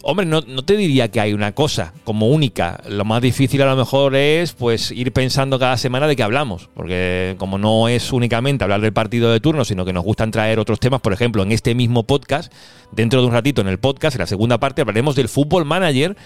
Hombre, 0.08 0.24
no, 0.24 0.40
te 0.40 0.76
diría 0.76 1.10
que 1.10 1.18
hay 1.18 1.32
una 1.32 1.50
cosa 1.50 1.92
como 2.04 2.28
única. 2.28 2.80
Lo 2.88 3.04
más 3.04 3.20
difícil 3.20 3.60
a 3.62 3.66
lo 3.66 3.74
mejor 3.74 4.14
es 4.14 4.52
pues 4.52 4.92
ir 4.92 5.12
pensando 5.12 5.58
cada 5.58 5.76
semana 5.76 6.06
de 6.06 6.14
qué 6.14 6.22
hablamos. 6.22 6.68
Porque 6.74 7.34
como 7.38 7.58
no 7.58 7.88
es 7.88 8.12
únicamente 8.12 8.62
hablar 8.62 8.80
del 8.82 8.92
partido 8.92 9.32
de 9.32 9.40
turno, 9.40 9.64
sino 9.64 9.84
que 9.84 9.92
nos 9.92 10.04
gustan 10.04 10.30
traer 10.30 10.60
otros 10.60 10.78
temas, 10.78 11.00
por 11.00 11.12
ejemplo, 11.12 11.42
en 11.42 11.50
este 11.50 11.74
mismo 11.74 12.04
podcast, 12.04 12.52
dentro 12.92 13.20
de 13.20 13.26
un 13.26 13.32
ratito 13.32 13.62
en 13.62 13.66
el 13.66 13.80
podcast, 13.80 14.14
en 14.14 14.20
la 14.20 14.28
segunda 14.28 14.58
parte, 14.58 14.80
hablaremos 14.80 15.16
del 15.16 15.28
fútbol 15.28 15.64
manager 15.64 16.16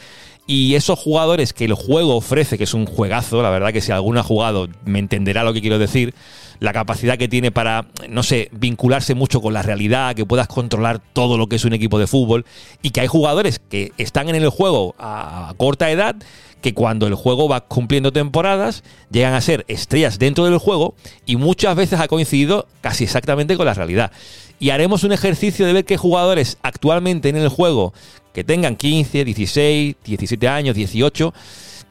y 0.47 0.75
esos 0.75 0.99
jugadores 0.99 1.55
que 1.55 1.65
el 1.65 1.73
juego 1.73 2.17
ofrece, 2.17 2.59
que 2.59 2.65
es 2.65 2.75
un 2.75 2.85
juegazo, 2.85 3.41
la 3.41 3.49
verdad 3.49 3.73
que 3.73 3.81
si 3.81 3.93
alguno 3.93 4.21
ha 4.21 4.25
jugado 4.25 4.69
me 4.85 4.99
entenderá 4.99 5.43
lo 5.43 5.55
que 5.55 5.63
quiero 5.63 5.79
decir, 5.79 6.13
la 6.61 6.73
capacidad 6.73 7.19
que 7.19 7.27
tiene 7.27 7.51
para, 7.51 7.87
no 8.09 8.23
sé, 8.23 8.49
vincularse 8.53 9.15
mucho 9.15 9.41
con 9.41 9.55
la 9.55 9.63
realidad, 9.63 10.15
que 10.15 10.27
puedas 10.27 10.47
controlar 10.47 11.01
todo 11.13 11.39
lo 11.39 11.49
que 11.49 11.57
es 11.57 11.65
un 11.65 11.73
equipo 11.73 11.99
de 11.99 12.07
fútbol 12.07 12.45
y 12.83 12.91
que 12.91 13.01
hay 13.01 13.07
jugadores 13.07 13.59
que 13.59 13.93
están 13.99 14.29
en 14.29 14.37
el 14.37 14.49
juego 14.51 14.95
a 14.99 15.55
corta 15.57 15.91
edad 15.91 16.17
que 16.61 16.75
cuando 16.75 17.07
el 17.07 17.15
juego 17.15 17.49
va 17.49 17.63
cumpliendo 17.63 18.13
temporadas 18.13 18.85
llegan 19.11 19.33
a 19.33 19.41
ser 19.41 19.65
estrellas 19.69 20.19
dentro 20.19 20.45
del 20.45 20.59
juego 20.59 20.95
y 21.25 21.37
muchas 21.37 21.75
veces 21.75 21.99
ha 22.01 22.09
coincidido 22.09 22.67
casi 22.83 23.05
exactamente 23.05 23.57
con 23.57 23.67
la 23.67 23.75
realidad. 23.75 24.13
Y 24.59 24.71
haremos 24.71 25.05
un 25.05 25.13
ejercicio 25.13 25.65
de 25.67 25.73
ver 25.73 25.85
qué 25.87 25.97
jugadores 25.97 26.59
actualmente 26.63 27.31
en 27.31 27.37
el 27.37 27.49
juego 27.49 27.95
que 28.35 28.45
tengan 28.45 28.77
15, 28.77 29.25
16, 29.25 29.97
17 30.05 30.49
años, 30.49 30.77
18 30.77 31.33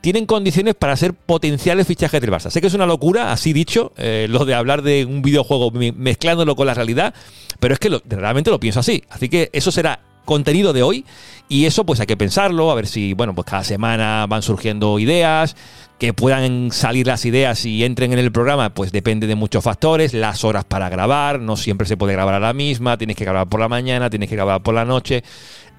tienen 0.02 0.26
condiciones 0.26 0.76
para 0.76 0.96
ser 0.96 1.14
potenciales 1.14 1.88
fichajes 1.88 2.22
del 2.22 2.32
Barça. 2.32 2.50
Sé 2.50 2.62
que 2.62 2.68
es 2.68 2.74
una 2.74 2.86
locura, 2.86 3.32
así 3.32 3.54
dicho, 3.54 3.92
eh, 3.98 4.28
lo 4.30 4.46
de 4.46 4.56
hablar 4.56 4.82
de 4.82 5.06
un 5.06 5.22
videojuego 5.22 5.72
mezclándolo 5.72 6.56
con 6.56 6.68
la 6.68 6.74
realidad, 6.74 7.14
pero 7.60 7.74
es 7.74 7.80
que 7.80 7.90
lo, 7.90 8.02
realmente 8.08 8.50
lo 8.50 8.60
pienso 8.60 8.80
así. 8.80 9.04
Así 9.10 9.30
que 9.30 9.50
eso 9.54 9.72
será 9.72 10.00
contenido 10.26 10.74
de 10.74 10.84
hoy 10.84 11.06
y 11.48 11.66
eso 11.66 11.86
pues 11.86 12.00
hay 12.00 12.06
que 12.06 12.16
pensarlo, 12.16 12.70
a 12.70 12.76
ver 12.76 12.86
si, 12.86 13.14
bueno, 13.14 13.34
pues 13.34 13.46
cada 13.46 13.64
semana 13.64 14.28
van 14.28 14.44
surgiendo 14.44 15.00
ideas, 15.00 15.56
que 15.98 16.14
puedan 16.14 16.72
salir 16.72 17.08
las 17.08 17.26
ideas 17.26 17.66
y 17.66 17.84
entren 17.84 18.14
en 18.14 18.20
el 18.20 18.32
programa, 18.32 18.74
pues 18.74 18.92
depende 18.92 19.26
de 19.26 19.36
muchos 19.36 19.64
factores, 19.64 20.14
las 20.14 20.44
horas 20.44 20.66
para 20.66 20.88
grabar, 20.88 21.40
no 21.40 21.58
siempre 21.58 21.88
se 21.88 21.98
puede 21.98 22.14
grabar 22.14 22.36
a 22.36 22.40
la 22.40 22.54
misma, 22.54 22.98
tienes 22.98 23.18
que 23.18 23.26
grabar 23.26 23.50
por 23.50 23.60
la 23.60 23.68
mañana, 23.68 24.10
tienes 24.10 24.30
que 24.30 24.36
grabar 24.36 24.62
por 24.62 24.76
la 24.76 24.86
noche. 24.86 25.24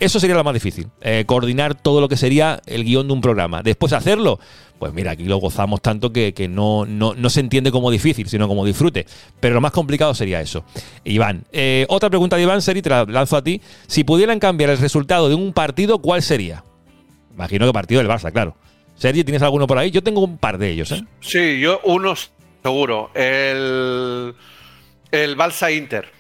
Eso 0.00 0.18
sería 0.18 0.34
lo 0.34 0.42
más 0.42 0.54
difícil, 0.54 0.88
eh, 1.02 1.24
coordinar 1.26 1.74
todo 1.74 2.00
lo 2.00 2.08
que 2.08 2.16
sería 2.16 2.60
el 2.66 2.84
guion 2.84 3.06
de 3.06 3.12
un 3.12 3.20
programa. 3.20 3.62
Después 3.62 3.92
hacerlo, 3.92 4.40
pues 4.78 4.94
mira, 4.94 5.10
aquí 5.10 5.24
lo 5.24 5.36
gozamos 5.36 5.82
tanto 5.82 6.10
que, 6.10 6.32
no, 6.48 6.86
no, 6.86 7.30
se 7.30 7.40
entiende 7.40 7.70
como 7.70 7.90
difícil, 7.90 8.26
sino 8.26 8.48
como 8.48 8.64
disfrute. 8.64 9.06
Pero 9.40 9.54
lo 9.54 9.60
más 9.60 9.72
complicado 9.72 10.14
sería 10.14 10.40
eso. 10.40 10.64
Iván, 11.04 11.44
eh, 11.52 11.84
otra 11.90 12.08
pregunta 12.08 12.36
de 12.36 12.42
Iván, 12.42 12.62
Seri, 12.62 12.80
te 12.80 12.88
la 12.88 13.04
lanzo 13.04 13.36
a 13.36 13.44
ti. 13.44 13.60
Si 13.86 14.02
pudieran 14.02 14.38
cambiar 14.38 14.70
el 14.70 14.78
resultado 14.78 15.28
de 15.28 15.34
un 15.34 15.52
partido, 15.52 15.98
¿cuál 15.98 16.22
sería? 16.22 16.64
Imagino 17.34 17.66
que 17.66 17.72
partido 17.72 18.00
del 18.00 18.10
Barça, 18.10 18.32
claro. 18.32 18.56
Sergi, 18.96 19.24
¿tienes 19.24 19.42
alguno 19.42 19.66
por 19.66 19.78
ahí? 19.78 19.90
Yo 19.90 20.02
tengo 20.02 20.20
un 20.20 20.36
par 20.36 20.58
de 20.58 20.70
ellos, 20.70 20.92
¿eh? 20.92 21.04
Sí, 21.20 21.60
yo 21.60 21.80
unos 21.84 22.30
seguro. 22.62 23.10
El, 23.14 24.34
el 25.10 25.36
Barça 25.36 25.74
Inter. 25.74 26.19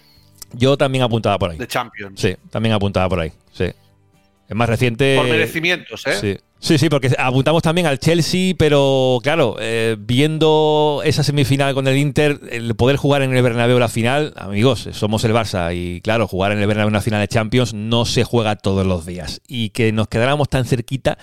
Yo 0.52 0.76
también 0.76 1.02
apuntaba 1.02 1.38
por 1.38 1.50
ahí. 1.50 1.58
De 1.58 1.66
Champions. 1.66 2.20
Sí, 2.20 2.36
también 2.50 2.74
apuntaba 2.74 3.08
por 3.08 3.20
ahí. 3.20 3.32
Sí. 3.52 3.64
Es 3.64 4.56
más 4.56 4.68
reciente. 4.68 5.16
Por 5.16 5.28
merecimientos, 5.28 6.06
¿eh? 6.06 6.14
Sí. 6.20 6.36
Sí, 6.62 6.76
sí, 6.76 6.90
porque 6.90 7.10
apuntamos 7.18 7.62
también 7.62 7.86
al 7.86 7.98
Chelsea, 7.98 8.54
pero 8.58 9.18
claro, 9.22 9.56
eh, 9.58 9.96
viendo 9.98 11.00
esa 11.06 11.22
semifinal 11.22 11.72
con 11.72 11.88
el 11.88 11.96
Inter, 11.96 12.38
el 12.50 12.74
poder 12.74 12.96
jugar 12.96 13.22
en 13.22 13.34
el 13.34 13.42
Bernabéu 13.42 13.78
la 13.78 13.88
final, 13.88 14.34
amigos, 14.36 14.86
somos 14.92 15.24
el 15.24 15.32
Barça 15.32 15.74
y 15.74 16.02
claro, 16.02 16.28
jugar 16.28 16.52
en 16.52 16.58
el 16.58 16.66
Bernabéu 16.66 16.90
una 16.90 17.00
final 17.00 17.20
de 17.22 17.28
Champions 17.28 17.72
no 17.72 18.04
se 18.04 18.24
juega 18.24 18.56
todos 18.56 18.86
los 18.86 19.06
días. 19.06 19.40
Y 19.48 19.70
que 19.70 19.90
nos 19.92 20.08
quedáramos 20.08 20.50
tan 20.50 20.66
cerquita, 20.66 21.16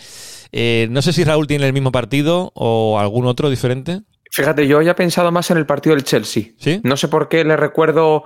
eh, 0.51 0.87
no 0.89 1.03
sé 1.03 1.13
si 1.13 1.23
Raúl 1.23 1.45
tiene 1.45 1.67
el 1.67 1.73
mismo 1.73 1.91
partido 1.91 2.51
o 2.55 2.97
algún 2.99 3.27
otro 3.27 3.51
diferente. 3.51 4.01
Fíjate, 4.31 4.67
yo 4.67 4.77
había 4.77 4.95
pensado 4.95 5.31
más 5.31 5.51
en 5.51 5.57
el 5.57 5.67
partido 5.67 5.95
del 5.95 6.03
Chelsea. 6.03 6.45
¿Sí? 6.57 6.81
No 6.83 6.97
sé 6.97 7.09
por 7.09 7.29
qué 7.29 7.43
le 7.43 7.55
recuerdo, 7.55 8.23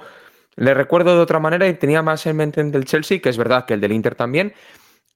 le 0.56 0.74
recuerdo 0.74 1.16
de 1.16 1.22
otra 1.22 1.40
manera 1.40 1.68
y 1.68 1.74
tenía 1.76 2.02
más 2.02 2.26
en 2.26 2.36
mente 2.38 2.62
el 2.62 2.72
del 2.72 2.86
Chelsea, 2.86 3.20
que 3.20 3.30
es 3.30 3.38
verdad 3.38 3.66
que 3.66 3.74
el 3.74 3.82
del 3.82 3.92
Inter 3.94 4.16
también. 4.16 4.54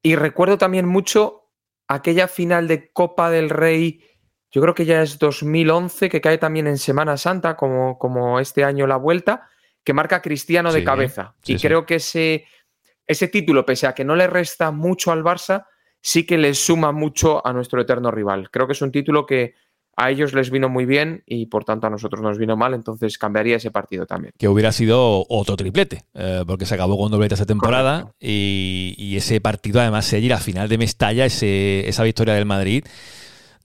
Y 0.01 0.15
recuerdo 0.15 0.57
también 0.57 0.86
mucho 0.88 1.49
aquella 1.88 2.27
final 2.27 2.67
de 2.67 2.91
Copa 2.91 3.29
del 3.29 3.49
Rey, 3.49 4.03
yo 4.51 4.61
creo 4.61 4.73
que 4.73 4.86
ya 4.86 5.01
es 5.01 5.19
2011, 5.19 6.09
que 6.09 6.21
cae 6.21 6.38
también 6.38 6.67
en 6.67 6.77
Semana 6.77 7.17
Santa, 7.17 7.55
como, 7.57 7.97
como 7.99 8.39
este 8.39 8.63
año 8.63 8.88
la 8.88 8.95
vuelta, 8.97 9.49
que 9.83 9.93
marca 9.93 10.21
Cristiano 10.21 10.71
de 10.71 10.79
Sí, 10.79 10.86
cabeza. 10.86 11.36
sí, 11.43 11.53
y 11.53 11.59
sí. 11.59 11.67
creo 11.67 11.86
que 11.86 11.95
ese, 11.95 12.45
ese 13.05 13.27
título, 13.27 13.65
pese 13.65 13.88
a 13.88 13.93
que 13.93 14.05
no 14.05 14.15
le 14.15 14.27
resta 14.27 14.71
mucho 14.71 15.11
al 15.11 15.23
Barça, 15.23 15.65
sí 16.01 16.25
que 16.25 16.38
le 16.38 16.53
suma 16.53 16.91
mucho 16.91 17.45
a 17.45 17.51
nuestro 17.51 17.81
eterno 17.81 18.09
rival. 18.11 18.49
Creo 18.49 18.65
que 18.67 18.73
es 18.73 18.81
un 18.81 18.91
título 18.91 19.25
que 19.25 19.55
a 19.98 20.12
ellos 20.12 20.34
les 20.34 20.52
vino 20.52 20.68
muy 20.68 20.86
bien 20.86 21.24
y 21.26 21.46
por 21.46 21.64
tanto 21.64 21.88
a 21.88 21.89
nosotros 21.89 22.22
nos 22.22 22.38
vino 22.38 22.58
mal, 22.58 22.74
entonces 22.74 23.18
cambiaría 23.18 23.56
ese 23.56 23.72
partido 23.72 24.06
también. 24.06 24.34
que 24.38 24.48
hubiera 24.50 24.72
sido 24.72 25.26
otro 25.30 25.56
triplete, 25.56 26.04
eh, 26.14 26.43
porque 26.46 26.66
se 26.66 26.74
acabó 26.76 26.98
con 26.98 27.12
doblete 27.12 27.36
esa 27.36 27.46
temporada 27.46 28.12
y, 28.20 28.93
y 28.98 29.16
ese 29.16 29.39
partido 29.39 29.80
además 29.80 30.06
se 30.06 30.20
la 30.22 30.38
final 30.39 30.68
de 30.68 30.78
Mestalla, 30.78 31.26
ese, 31.26 31.88
esa 31.88 32.04
victoria 32.04 32.34
del 32.34 32.46
Madrid. 32.46 32.84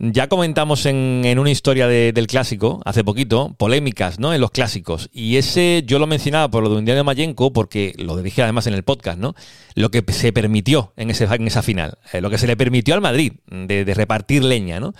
Ya 0.03 0.29
comentamos 0.29 0.87
en, 0.87 1.23
en 1.25 1.39
una 1.39 1.51
historia 1.51 1.87
de- 1.87 2.13
del 2.15 2.27
clásico 2.27 2.81
hace 2.87 3.05
poquito, 3.05 3.55
polémicas 3.59 4.19
¿no? 4.19 4.33
en 4.33 4.41
los 4.41 4.51
clásicos. 4.51 5.11
Y 5.13 5.37
ese 5.37 5.83
yo 5.87 5.99
lo 5.99 6.07
mencionaba 6.07 6.51
por 6.51 6.63
lo 6.63 6.71
de 6.71 6.77
un 6.77 6.87
día 6.87 6.95
de 6.95 7.03
Mayenko, 7.03 7.53
porque 7.53 7.93
lo 7.99 8.17
dije 8.17 8.43
además 8.43 8.67
en 8.67 8.73
el 8.73 8.83
podcast, 8.83 9.19
¿no? 9.19 9.35
Lo 9.75 9.91
que 9.91 10.03
se 10.13 10.33
permitió 10.33 10.95
en, 10.97 11.11
ese, 11.11 11.25
en 11.25 11.47
esa 11.47 11.61
final, 11.63 11.99
eh, 12.15 12.23
lo 12.23 12.31
que 12.31 12.39
se 12.39 12.47
le 12.47 12.57
permitió 12.57 12.95
al 12.95 13.03
Madrid 13.03 13.33
de, 13.51 13.85
de 13.85 13.95
repartir 13.95 14.43
leña, 14.43 14.81
¿no? 14.81 14.95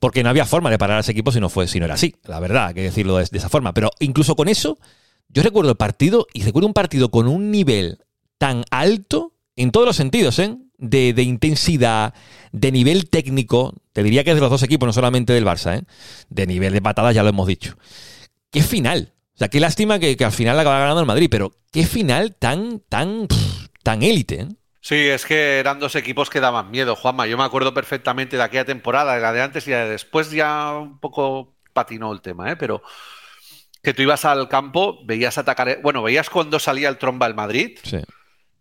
Porque 0.00 0.24
no 0.24 0.30
había 0.30 0.46
forma 0.46 0.70
de 0.70 0.78
parar 0.78 0.96
a 0.96 1.00
ese 1.00 1.12
equipo 1.12 1.30
si 1.30 1.38
no, 1.38 1.48
fue, 1.48 1.68
si 1.68 1.78
no 1.78 1.84
era 1.84 1.94
así, 1.94 2.16
la 2.24 2.40
verdad, 2.40 2.68
hay 2.68 2.74
que 2.74 2.82
decirlo 2.82 3.18
de, 3.18 3.28
de 3.30 3.38
esa 3.38 3.48
forma. 3.48 3.72
Pero 3.72 3.90
incluso 4.00 4.34
con 4.34 4.48
eso, 4.48 4.78
yo 5.28 5.42
recuerdo 5.42 5.70
el 5.70 5.76
partido 5.76 6.26
y 6.32 6.42
recuerdo 6.42 6.66
un 6.66 6.74
partido 6.74 7.10
con 7.10 7.28
un 7.28 7.52
nivel 7.52 7.98
tan 8.38 8.64
alto 8.70 9.34
en 9.56 9.70
todos 9.70 9.86
los 9.86 9.96
sentidos, 9.96 10.38
¿eh? 10.38 10.56
De, 10.78 11.22
intensidad, 11.22 12.14
de 12.52 12.72
nivel 12.72 13.10
técnico, 13.10 13.74
te 13.92 14.02
diría 14.02 14.24
que 14.24 14.30
es 14.30 14.36
de 14.36 14.40
los 14.40 14.50
dos 14.50 14.62
equipos, 14.62 14.86
no 14.86 14.94
solamente 14.94 15.34
del 15.34 15.44
Barça, 15.44 15.78
¿eh? 15.78 15.82
De 16.30 16.46
nivel 16.46 16.72
de 16.72 16.80
patadas, 16.80 17.14
ya 17.14 17.22
lo 17.22 17.28
hemos 17.28 17.46
dicho. 17.46 17.76
¡Qué 18.50 18.62
final! 18.62 19.12
O 19.34 19.38
sea, 19.38 19.48
qué 19.48 19.60
lástima 19.60 19.98
que, 19.98 20.16
que 20.16 20.24
al 20.24 20.32
final 20.32 20.58
acaba 20.58 20.78
ganando 20.78 21.00
el 21.00 21.06
Madrid, 21.06 21.28
pero 21.30 21.52
qué 21.70 21.86
final 21.86 22.34
tan, 22.38 22.80
tan, 22.88 23.28
tan 23.82 24.02
élite, 24.02 24.40
¿eh? 24.40 24.48
Sí, 24.82 24.94
es 25.08 25.26
que 25.26 25.58
eran 25.58 25.78
dos 25.78 25.94
equipos 25.94 26.30
que 26.30 26.40
daban 26.40 26.70
miedo, 26.70 26.96
Juanma. 26.96 27.26
Yo 27.26 27.36
me 27.36 27.44
acuerdo 27.44 27.74
perfectamente 27.74 28.36
de 28.36 28.42
aquella 28.42 28.64
temporada, 28.64 29.14
de 29.14 29.20
la 29.20 29.32
de 29.32 29.42
antes 29.42 29.66
y 29.68 29.72
la 29.72 29.84
de 29.84 29.90
después 29.90 30.30
ya 30.30 30.72
un 30.72 30.98
poco 30.98 31.54
patinó 31.72 32.12
el 32.12 32.22
tema, 32.22 32.50
¿eh? 32.50 32.56
Pero 32.56 32.82
que 33.82 33.92
tú 33.94 34.02
ibas 34.02 34.24
al 34.24 34.48
campo, 34.48 34.98
veías 35.04 35.36
atacar, 35.38 35.80
bueno, 35.82 36.02
veías 36.02 36.30
cuando 36.30 36.58
salía 36.58 36.88
el 36.88 36.98
tromba 36.98 37.26
el 37.26 37.34
Madrid, 37.34 37.78
Sí. 37.82 37.98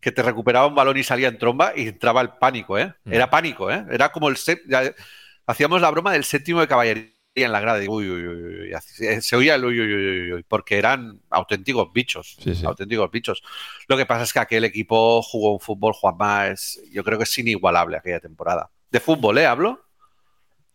que 0.01 0.11
te 0.11 0.21
recuperaba 0.21 0.67
un 0.67 0.75
balón 0.75 0.97
y 0.97 1.03
salía 1.03 1.27
en 1.29 1.37
tromba 1.37 1.73
y 1.75 1.87
entraba 1.87 2.21
el 2.21 2.29
pánico, 2.31 2.77
¿eh? 2.77 2.93
Mm. 3.05 3.13
Era 3.13 3.29
pánico, 3.29 3.71
¿eh? 3.71 3.85
Era 3.89 4.11
como 4.11 4.29
el... 4.29 4.35
ya- 4.67 4.93
hacíamos 5.45 5.81
la 5.81 5.89
broma 5.89 6.11
del 6.13 6.23
séptimo 6.25 6.59
de 6.61 6.67
caballería 6.67 7.11
en 7.45 7.51
la 7.51 7.59
grada. 7.59 7.83
y 7.83 7.87
uy, 7.87 8.09
uy, 8.09 8.27
uy, 8.27 8.59
uy, 8.61 8.73
así- 8.73 9.21
se 9.21 9.35
oía 9.35 9.55
el 9.55 9.65
uy, 9.65 9.79
uy, 9.79 9.93
uy, 9.93 10.33
uy, 10.33 10.45
porque 10.47 10.77
eran 10.77 11.19
auténticos 11.29 11.91
bichos. 11.93 12.37
Sí, 12.43 12.55
sí. 12.55 12.65
Auténticos 12.65 13.09
bichos. 13.11 13.41
Lo 13.87 13.97
que 13.97 14.05
pasa 14.05 14.23
es 14.23 14.33
que 14.33 14.39
aquel 14.39 14.63
equipo 14.65 15.21
jugó 15.21 15.53
un 15.53 15.59
fútbol, 15.59 15.93
Juanma, 15.93 16.47
es, 16.47 16.81
yo 16.91 17.03
creo 17.03 17.17
que 17.17 17.23
es 17.23 17.37
inigualable 17.37 17.97
aquella 17.97 18.19
temporada. 18.19 18.69
De 18.91 18.99
fútbol, 18.99 19.37
¿eh? 19.37 19.45
Hablo. 19.45 19.85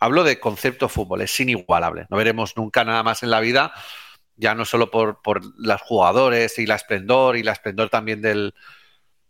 Hablo 0.01 0.25
de 0.25 0.39
concepto 0.41 0.89
fútbol, 0.89 1.23
es 1.23 1.41
inigualable. 1.41 2.07
No 2.11 2.17
veremos 2.17 2.57
nunca 2.57 2.85
nada 2.85 3.03
más 3.03 3.23
en 3.23 3.31
la 3.31 3.41
vida, 3.41 3.73
ya 4.37 4.55
no 4.55 4.65
solo 4.65 4.91
por, 4.91 5.23
por 5.23 5.41
los 5.59 5.81
jugadores 5.83 6.59
y 6.59 6.67
la 6.67 6.75
esplendor 6.75 7.37
y 7.37 7.43
la 7.43 7.53
esplendor 7.53 7.89
también 7.89 8.21
del, 8.21 8.55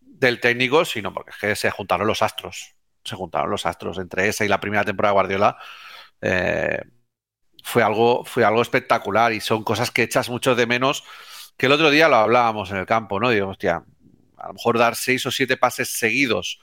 del 0.01 0.41
técnico, 0.41 0.85
sino 0.85 1.13
porque 1.13 1.31
es 1.31 1.37
que 1.37 1.55
se 1.57 1.71
juntaron 1.71 2.07
los 2.07 2.23
astros. 2.23 2.75
Se 3.05 3.15
juntaron 3.15 3.51
los 3.51 3.67
astros 3.67 3.99
entre 3.99 4.27
esa 4.29 4.45
y 4.45 4.49
la 4.49 4.59
primera 4.61 4.85
temporada 4.85 5.13
de 5.13 5.15
Guardiola. 5.15 5.59
eh, 6.23 6.81
fue, 7.65 7.83
algo, 7.85 8.25
fue 8.27 8.45
algo 8.45 8.63
espectacular 8.63 9.33
y 9.35 9.41
son 9.41 9.65
cosas 9.65 9.91
que 9.93 10.05
echas 10.05 10.31
mucho 10.31 10.57
de 10.57 10.67
menos. 10.69 11.05
Que 11.59 11.67
el 11.67 11.73
otro 11.73 11.91
día 11.91 12.09
lo 12.09 12.17
hablábamos 12.17 12.71
en 12.73 12.79
el 12.79 12.87
campo, 12.87 13.21
¿no? 13.21 13.31
Digo, 13.31 13.49
hostia, 13.51 13.85
a 14.39 14.49
lo 14.49 14.55
mejor 14.55 14.79
dar 14.79 14.97
seis 14.97 15.27
o 15.27 15.33
siete 15.33 15.57
pases 15.57 15.91
seguidos 15.99 16.61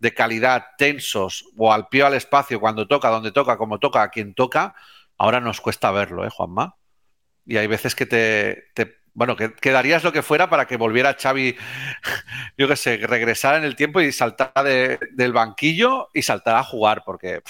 de 0.00 0.14
calidad, 0.14 0.66
tensos, 0.78 1.46
o 1.58 1.72
al 1.72 1.88
pie 1.88 2.04
al 2.04 2.14
espacio, 2.14 2.60
cuando 2.60 2.88
toca, 2.88 3.08
donde 3.10 3.32
toca, 3.32 3.58
como 3.58 3.78
toca, 3.80 4.02
a 4.02 4.10
quien 4.10 4.34
toca, 4.34 4.74
ahora 5.18 5.40
nos 5.40 5.60
cuesta 5.62 5.90
verlo, 5.92 6.26
¿eh, 6.26 6.30
Juanma? 6.30 6.76
Y 7.46 7.56
hay 7.58 7.66
veces 7.66 7.94
que 7.94 8.06
te, 8.06 8.64
te- 8.74 8.96
bueno, 9.14 9.36
que, 9.36 9.54
que 9.54 9.70
darías 9.72 10.04
lo 10.04 10.12
que 10.12 10.22
fuera 10.22 10.50
para 10.50 10.66
que 10.66 10.76
volviera 10.78 11.16
Xavi, 11.20 11.56
yo 12.58 12.68
qué 12.68 12.76
sé, 12.76 12.96
regresara 12.98 13.58
en 13.58 13.64
el 13.64 13.76
tiempo 13.76 14.00
y 14.00 14.12
saltara 14.12 14.62
de- 14.64 14.98
del 15.12 15.32
banquillo 15.32 16.10
y 16.14 16.22
saltara 16.22 16.60
a 16.60 16.64
jugar, 16.64 17.02
porque 17.04 17.42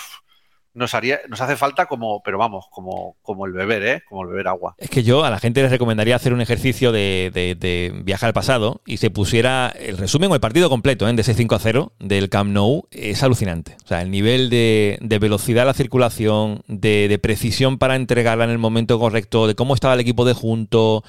nos 0.74 0.92
haría, 0.94 1.20
nos 1.28 1.40
hace 1.40 1.56
falta 1.56 1.86
como, 1.86 2.22
pero 2.22 2.36
vamos, 2.36 2.66
como, 2.70 3.16
como 3.22 3.46
el 3.46 3.52
beber, 3.52 3.82
¿eh? 3.84 4.02
Como 4.08 4.22
el 4.22 4.28
beber 4.28 4.48
agua. 4.48 4.74
Es 4.78 4.90
que 4.90 5.02
yo 5.02 5.24
a 5.24 5.30
la 5.30 5.38
gente 5.38 5.62
les 5.62 5.70
recomendaría 5.70 6.16
hacer 6.16 6.32
un 6.32 6.40
ejercicio 6.40 6.92
de, 6.92 7.30
de, 7.32 7.92
viaje 8.04 8.26
al 8.26 8.32
pasado 8.32 8.82
y 8.84 8.96
se 8.98 9.10
pusiera 9.10 9.68
el 9.68 9.96
resumen 9.96 10.30
o 10.30 10.34
el 10.34 10.40
partido 10.40 10.68
completo 10.68 11.08
¿eh? 11.08 11.12
de 11.12 11.22
ese 11.22 11.34
5 11.34 11.54
a 11.54 11.58
0 11.58 11.92
del 12.00 12.28
Camp 12.28 12.50
Nou. 12.50 12.88
Es 12.90 13.22
alucinante. 13.22 13.76
O 13.84 13.88
sea, 13.88 14.02
el 14.02 14.10
nivel 14.10 14.50
de, 14.50 14.98
de 15.00 15.18
velocidad 15.18 15.62
de 15.62 15.66
la 15.66 15.74
circulación, 15.74 16.62
de, 16.66 17.06
de 17.08 17.18
precisión 17.18 17.78
para 17.78 17.96
entregarla 17.96 18.44
en 18.44 18.50
el 18.50 18.58
momento 18.58 18.98
correcto, 18.98 19.46
de 19.46 19.54
cómo 19.54 19.74
estaba 19.74 19.94
el 19.94 20.00
equipo 20.00 20.24
de 20.24 20.34
junto. 20.34 21.04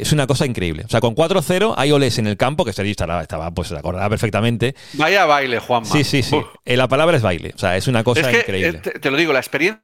Es 0.00 0.12
una 0.12 0.26
cosa 0.26 0.46
increíble. 0.46 0.84
O 0.84 0.88
sea, 0.88 1.00
con 1.00 1.14
4-0 1.14 1.74
hay 1.76 1.92
oles 1.92 2.18
en 2.18 2.26
el 2.26 2.36
campo, 2.36 2.64
que 2.64 2.72
Sergio 2.72 2.92
estaba, 2.92 3.20
estaba 3.22 3.50
pues 3.52 3.68
se 3.68 3.76
acordaba 3.76 4.08
perfectamente. 4.08 4.74
Vaya 4.94 5.24
baile, 5.26 5.58
Juanma. 5.58 5.86
Sí, 5.88 6.04
sí, 6.04 6.22
sí. 6.22 6.36
Uf. 6.36 6.46
Eh, 6.64 6.76
La 6.76 6.88
palabra 6.88 7.16
es 7.16 7.22
baile. 7.22 7.52
O 7.54 7.58
sea, 7.58 7.76
es 7.76 7.88
una 7.88 8.04
cosa 8.04 8.20
es 8.20 8.26
que, 8.28 8.38
increíble. 8.40 8.78
eh, 8.78 8.80
te, 8.80 8.90
te 8.98 9.10
lo 9.10 9.16
digo, 9.16 9.32
la 9.32 9.40
experiencia 9.40 9.82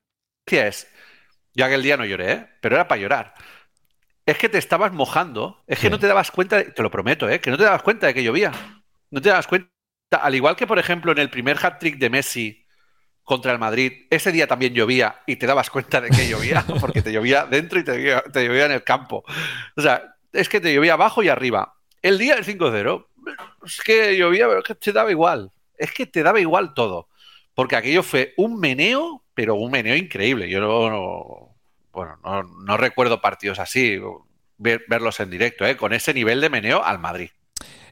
es. 0.49 0.87
Yo 1.55 1.65
aquel 1.65 1.83
día 1.83 1.97
no 1.97 2.05
lloré, 2.05 2.33
¿eh? 2.33 2.47
pero 2.61 2.75
era 2.77 2.89
para 2.89 3.01
llorar. 3.01 3.35
Es 4.27 4.39
que 4.39 4.49
te 4.49 4.59
estabas 4.59 4.93
mojando. 4.93 5.63
Es 5.67 5.79
que 5.79 5.87
Sí. 5.87 5.91
no 5.91 5.99
te 5.99 6.07
dabas 6.07 6.31
cuenta, 6.31 6.57
de- 6.57 6.65
te 6.65 6.83
lo 6.83 6.91
prometo, 6.91 7.29
¿eh? 7.29 7.41
que 7.41 7.51
no 7.51 7.57
te 7.59 7.65
dabas 7.65 7.83
cuenta 7.83 8.07
de 8.07 8.15
que 8.15 8.23
llovía. 8.25 8.53
No 9.11 9.21
te 9.21 9.29
dabas 9.29 9.47
cuenta. 9.47 9.69
Al 10.11 10.35
igual 10.35 10.57
que, 10.57 10.67
por 10.67 10.79
ejemplo, 10.79 11.13
en 11.13 11.19
el 11.19 11.29
primer 11.31 11.59
hat-trick 11.65 11.99
de 11.99 12.11
Messi 12.11 12.64
contra 13.25 13.53
el 13.53 13.59
Madrid, 13.59 14.07
ese 14.11 14.31
día 14.33 14.47
también 14.47 14.75
llovía 14.75 15.23
y 15.27 15.37
te 15.37 15.47
dabas 15.47 15.71
cuenta 15.71 16.01
de 16.01 16.11
que 16.11 16.29
llovía, 16.29 16.65
porque 16.81 17.03
te 17.03 17.13
llovía 17.13 17.47
dentro 17.47 17.79
y 17.81 17.85
te 17.85 17.93
llovía, 17.97 18.23
llovía 18.35 18.67
en 18.67 18.73
el 18.73 18.85
campo. 18.85 19.25
O 19.77 19.81
sea, 19.83 20.15
es 20.33 20.49
que 20.49 20.61
te 20.61 20.73
llovía 20.75 20.93
abajo 20.95 21.23
y 21.23 21.29
arriba. 21.29 21.75
El 22.03 22.19
día 22.19 22.35
del 22.37 22.45
5-0, 22.45 23.07
es 23.65 23.81
que 23.83 24.17
llovía, 24.17 24.47
pero 24.47 24.59
es 24.61 24.65
que 24.67 24.75
te 24.75 24.93
daba 24.93 25.11
igual. 25.11 25.51
Es 25.79 25.91
que 25.93 26.07
te 26.07 26.23
daba 26.23 26.39
igual 26.41 26.75
todo. 26.75 27.09
Porque 27.55 27.77
aquello 27.77 28.03
fue 28.03 28.35
un 28.37 28.59
meneo, 28.61 29.23
pero 29.35 29.55
un 29.55 29.71
meneo 29.71 29.97
increíble. 29.97 30.49
Yo 30.51 30.61
no, 30.61 30.91
no- 30.91 31.57
bueno, 31.93 32.19
no, 32.67 32.77
recuerdo 32.77 33.21
partidos 33.21 33.59
así, 33.61 33.99
ver- 34.59 34.85
verlos 34.89 35.19
en 35.21 35.31
directo, 35.31 35.65
¿eh? 35.65 35.77
con 35.77 35.93
ese 35.93 36.13
nivel 36.13 36.41
de 36.41 36.51
meneo 36.51 36.85
al 36.85 36.99
Madrid. 36.99 37.31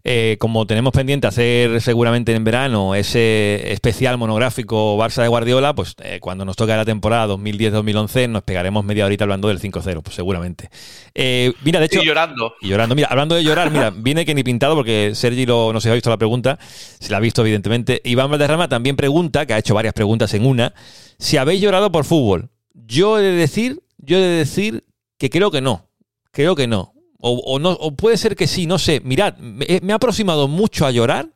Eh, 0.05 0.37
como 0.41 0.67
tenemos 0.67 0.93
pendiente 0.93 1.29
hacer 1.29 1.81
seguramente 1.81 2.35
en 2.35 2.43
verano 2.43 2.97
ese 2.97 3.73
especial 3.73 4.19
monográfico 4.19 4.99
Barça 4.99 5.23
de 5.23 5.29
Guardiola, 5.29 5.77
pues 5.77 5.95
eh, 6.03 6.19
cuando 6.21 6.45
nos 6.45 6.57
toque 6.57 6.75
la 6.75 6.85
temporada 6.85 7.33
2010-2011 7.33 8.29
nos 8.29 8.43
pegaremos 8.43 8.85
media 8.85 9.07
horita 9.07 9.23
hablando 9.23 9.47
del 9.47 9.61
5-0, 9.61 10.03
pues 10.03 10.17
seguramente. 10.17 10.71
Eh, 11.15 11.53
mira, 11.63 11.79
de 11.79 11.87
hecho... 11.87 12.03
y 12.03 12.07
llorando. 12.07 12.55
Y 12.61 12.69
llorando. 12.69 12.97
Mira, 12.97 13.09
hablando 13.11 13.37
de 13.37 13.45
llorar, 13.45 13.71
mira, 13.71 13.91
viene 13.97 14.25
que 14.25 14.35
ni 14.35 14.43
pintado 14.43 14.75
porque 14.75 15.13
Sergi 15.15 15.47
lo, 15.47 15.73
no 15.73 15.81
se 15.81 15.89
ha 15.89 15.95
visto 15.95 16.11
la 16.11 16.19
pregunta, 16.19 16.59
se 16.61 17.11
la 17.11 17.19
ha 17.19 17.21
visto 17.21 17.43
evidentemente. 17.43 18.01
Iván 18.05 18.31
Valderrama 18.31 18.69
también 18.69 18.97
pregunta, 18.97 19.47
que 19.47 19.55
ha 19.55 19.59
hecho 19.59 19.75
varias 19.75 19.95
preguntas 19.95 20.35
en 20.35 20.47
una, 20.47 20.75
si 21.19 21.37
habéis 21.37 21.61
llorado 21.61 21.93
por 21.93 22.05
fútbol. 22.05 22.51
Yo 22.75 23.21
he 23.21 23.23
de 23.23 23.33
decir, 23.33 23.83
yo 23.99 24.19
he 24.19 24.21
de 24.21 24.37
decir 24.39 24.85
que 25.17 25.31
creo 25.31 25.53
que 25.53 25.61
no, 25.61 25.87
creo 26.33 26.57
que 26.57 26.67
no. 26.67 26.93
O, 27.23 27.33
o 27.47 27.59
no, 27.61 27.71
o 27.73 27.97
puede 27.97 28.17
ser 28.19 28.37
que 28.37 28.49
sí, 28.49 28.67
no 28.67 28.79
sé. 28.79 29.01
Mirad, 29.05 29.39
me, 29.39 29.81
me 29.83 29.93
ha 29.93 29.97
aproximado 29.97 30.49
mucho 30.49 30.87
a 30.87 30.91
llorar 30.91 31.31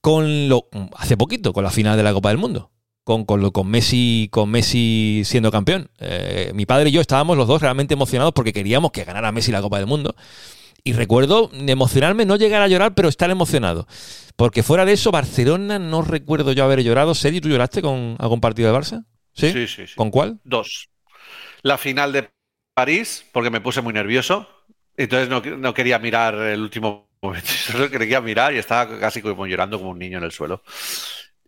con 0.00 0.48
lo 0.48 0.68
hace 0.96 1.16
poquito, 1.16 1.52
con 1.52 1.64
la 1.64 1.70
final 1.70 1.96
de 1.96 2.02
la 2.02 2.12
Copa 2.12 2.30
del 2.30 2.38
Mundo. 2.38 2.70
Con, 3.04 3.24
con, 3.24 3.40
lo- 3.40 3.52
con 3.52 3.66
Messi 3.68 4.28
con 4.30 4.50
Messi 4.50 5.22
siendo 5.24 5.50
campeón. 5.50 5.90
Eh, 5.98 6.52
mi 6.54 6.66
padre 6.66 6.90
y 6.90 6.92
yo 6.92 7.00
estábamos 7.00 7.36
los 7.36 7.48
dos 7.48 7.60
realmente 7.62 7.94
emocionados 7.94 8.32
porque 8.34 8.52
queríamos 8.52 8.92
que 8.92 9.04
ganara 9.04 9.32
Messi 9.32 9.50
la 9.52 9.62
Copa 9.62 9.78
del 9.78 9.86
Mundo. 9.86 10.14
Y 10.84 10.94
recuerdo 10.94 11.50
emocionarme, 11.52 12.26
no 12.26 12.36
llegar 12.36 12.62
a 12.62 12.68
llorar, 12.68 12.94
pero 12.94 13.08
estar 13.08 13.30
emocionado. 13.30 13.86
Porque 14.36 14.62
fuera 14.62 14.84
de 14.84 14.92
eso, 14.94 15.10
Barcelona 15.10 15.78
no 15.78 16.02
recuerdo 16.02 16.52
yo 16.52 16.64
haber 16.64 16.82
llorado. 16.82 17.14
Sergi, 17.14 17.40
¿tú 17.40 17.48
lloraste 17.48 17.82
con 17.82 18.16
algún 18.18 18.40
partido 18.40 18.72
de 18.72 18.78
Barça? 18.78 19.04
¿Sí? 19.34 19.52
Sí, 19.52 19.66
sí, 19.66 19.86
sí. 19.86 19.94
¿Con 19.96 20.10
cuál? 20.10 20.40
Dos. 20.44 20.88
La 21.62 21.78
final 21.78 22.12
de 22.12 22.30
París, 22.74 23.26
porque 23.32 23.50
me 23.50 23.60
puse 23.60 23.82
muy 23.82 23.92
nervioso. 23.92 24.48
Entonces 25.02 25.28
no, 25.28 25.40
no 25.56 25.72
quería 25.72 25.98
mirar 25.98 26.34
el 26.34 26.60
último 26.60 27.08
momento. 27.22 27.46
Solo 27.72 27.90
quería 27.90 28.20
mirar 28.20 28.54
y 28.54 28.58
estaba 28.58 28.98
casi 28.98 29.22
como 29.22 29.46
llorando 29.46 29.78
como 29.78 29.90
un 29.90 29.98
niño 29.98 30.18
en 30.18 30.24
el 30.24 30.32
suelo. 30.32 30.62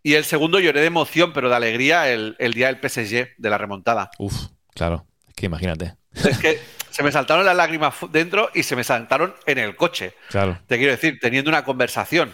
Y 0.03 0.15
el 0.15 0.25
segundo 0.25 0.59
lloré 0.59 0.81
de 0.81 0.87
emoción, 0.87 1.33
pero 1.33 1.49
de 1.49 1.57
alegría, 1.57 2.11
el, 2.11 2.35
el 2.39 2.55
día 2.55 2.73
del 2.73 2.81
PSG, 2.81 3.35
de 3.37 3.51
la 3.51 3.59
remontada. 3.59 4.11
Uf, 4.19 4.35
claro. 4.75 5.07
Es 5.29 5.35
que 5.35 5.47
imagínate. 5.47 5.95
Es 6.15 6.39
que 6.39 6.59
se 6.91 7.03
me 7.03 7.13
saltaron 7.13 7.45
las 7.45 7.55
lágrimas 7.57 7.95
dentro 8.11 8.51
y 8.55 8.63
se 8.65 8.75
me 8.75 8.85
saltaron 8.85 9.35
en 9.47 9.59
el 9.59 9.77
coche. 9.77 10.15
Claro. 10.31 10.59
Te 10.67 10.77
quiero 10.79 10.93
decir, 10.93 11.19
teniendo 11.21 11.51
una 11.51 11.65
conversación, 11.65 12.33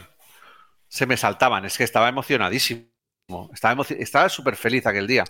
se 0.88 1.06
me 1.06 1.16
saltaban. 1.16 1.64
Es 1.64 1.76
que 1.76 1.84
estaba 1.84 2.08
emocionadísimo. 2.08 2.88
Estaba, 3.52 3.74
emo- 3.74 4.28
súper 4.30 4.56
feliz 4.56 4.86
aquel 4.86 5.06
día. 5.06 5.24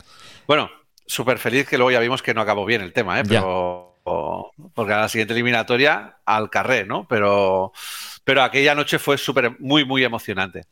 Bueno, 0.46 0.70
súper 1.06 1.38
feliz 1.38 1.66
que 1.66 1.76
luego 1.76 1.90
ya 1.90 1.98
vimos 2.00 2.22
que 2.22 2.34
no 2.34 2.40
acabó 2.42 2.64
bien 2.64 2.82
el 2.82 2.92
tema, 2.92 3.18
¿eh? 3.18 3.22
Ya. 3.26 3.42
Porque 4.74 4.92
a 4.92 5.00
la 5.00 5.08
siguiente 5.08 5.34
eliminatoria 5.34 6.16
al 6.24 6.50
carré, 6.50 6.84
¿no? 6.84 7.06
Pero, 7.08 7.72
pero 8.24 8.42
aquella 8.42 8.74
noche 8.74 8.98
fue 8.98 9.18
súper, 9.18 9.58
muy, 9.60 9.84
muy 9.84 10.04
emocionante. 10.04 10.64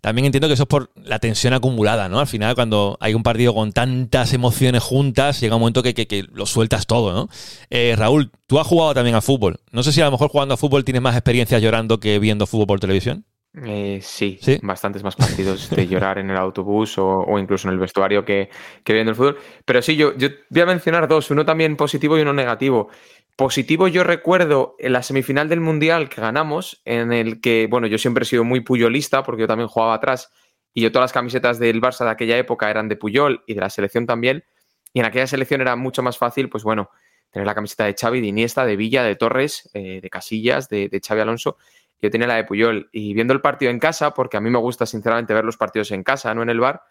También 0.00 0.24
entiendo 0.24 0.48
que 0.48 0.54
eso 0.54 0.62
es 0.62 0.68
por 0.68 0.90
la 0.94 1.18
tensión 1.18 1.52
acumulada, 1.52 2.08
¿no? 2.08 2.20
Al 2.20 2.26
final, 2.26 2.54
cuando 2.54 2.96
hay 3.00 3.12
un 3.12 3.22
partido 3.22 3.52
con 3.54 3.72
tantas 3.72 4.32
emociones 4.32 4.82
juntas, 4.82 5.40
llega 5.40 5.56
un 5.56 5.60
momento 5.60 5.82
que, 5.82 5.92
que- 5.92 6.06
que 6.06 6.24
lo 6.32 6.46
sueltas 6.46 6.86
todo, 6.86 7.12
¿no? 7.12 7.28
Eh, 7.68 7.94
Raúl, 7.98 8.30
tú 8.46 8.58
has 8.58 8.66
jugado 8.66 8.94
también 8.94 9.14
a 9.16 9.20
fútbol. 9.20 9.60
No 9.72 9.82
sé 9.82 9.92
si 9.92 10.00
a 10.00 10.06
lo 10.06 10.10
mejor 10.12 10.30
jugando 10.30 10.54
a 10.54 10.56
fútbol 10.56 10.84
tienes 10.84 11.02
más 11.02 11.14
experiencias 11.16 11.60
llorando 11.60 12.00
que 12.00 12.18
viendo 12.18 12.46
fútbol 12.46 12.66
por 12.66 12.80
televisión. 12.80 13.26
Eh, 13.52 13.98
sí, 14.00 14.38
¿Sí? 14.40 14.60
bastantes 14.62 15.02
más 15.02 15.16
partidos 15.16 15.70
de 15.70 15.86
llorar 15.86 16.18
en 16.18 16.30
el 16.30 16.36
autobús 16.36 16.98
o, 16.98 17.06
o 17.06 17.38
incluso 17.38 17.68
en 17.68 17.74
el 17.74 17.80
vestuario 17.80 18.24
que, 18.24 18.48
que 18.84 18.92
viendo 18.92 19.10
el 19.10 19.16
fútbol. 19.16 19.38
Pero 19.64 19.82
sí, 19.82 19.96
yo, 19.96 20.16
yo 20.16 20.28
voy 20.50 20.62
a 20.62 20.66
mencionar 20.66 21.08
dos, 21.08 21.30
uno 21.30 21.44
también 21.44 21.76
positivo 21.76 22.16
y 22.16 22.22
uno 22.22 22.32
negativo. 22.32 22.88
Positivo, 23.36 23.88
yo 23.88 24.04
recuerdo 24.04 24.76
en 24.78 24.92
la 24.92 25.02
semifinal 25.02 25.48
del 25.48 25.60
Mundial 25.60 26.08
que 26.08 26.20
ganamos, 26.20 26.82
en 26.84 27.12
el 27.12 27.40
que, 27.40 27.66
bueno, 27.70 27.86
yo 27.86 27.98
siempre 27.98 28.22
he 28.22 28.26
sido 28.26 28.44
muy 28.44 28.60
puyolista 28.60 29.22
porque 29.22 29.42
yo 29.42 29.46
también 29.48 29.68
jugaba 29.68 29.94
atrás 29.94 30.30
y 30.72 30.82
yo 30.82 30.92
todas 30.92 31.04
las 31.04 31.12
camisetas 31.12 31.58
del 31.58 31.80
Barça 31.80 32.04
de 32.04 32.10
aquella 32.10 32.36
época 32.38 32.70
eran 32.70 32.88
de 32.88 32.96
Puyol 32.96 33.42
y 33.46 33.54
de 33.54 33.60
la 33.60 33.70
selección 33.70 34.06
también. 34.06 34.44
Y 34.92 35.00
en 35.00 35.06
aquella 35.06 35.26
selección 35.26 35.60
era 35.60 35.74
mucho 35.76 36.02
más 36.02 36.18
fácil, 36.18 36.48
pues 36.48 36.64
bueno, 36.64 36.90
tener 37.30 37.46
la 37.46 37.54
camiseta 37.54 37.84
de 37.84 37.94
Xavi, 37.98 38.20
de 38.20 38.26
Iniesta, 38.28 38.64
de 38.64 38.76
Villa, 38.76 39.02
de 39.02 39.16
Torres, 39.16 39.70
eh, 39.72 40.00
de 40.02 40.10
Casillas, 40.10 40.68
de, 40.68 40.88
de 40.88 41.00
Xavi 41.00 41.20
Alonso. 41.20 41.56
Yo 42.02 42.10
tenía 42.10 42.26
la 42.26 42.36
de 42.36 42.44
Puyol 42.44 42.88
y 42.92 43.14
viendo 43.14 43.32
el 43.34 43.40
partido 43.40 43.70
en 43.70 43.78
casa, 43.78 44.14
porque 44.14 44.36
a 44.36 44.40
mí 44.40 44.50
me 44.50 44.58
gusta 44.58 44.86
sinceramente 44.86 45.34
ver 45.34 45.44
los 45.44 45.56
partidos 45.56 45.90
en 45.90 46.02
casa, 46.02 46.34
no 46.34 46.42
en 46.42 46.50
el 46.50 46.60
bar, 46.60 46.82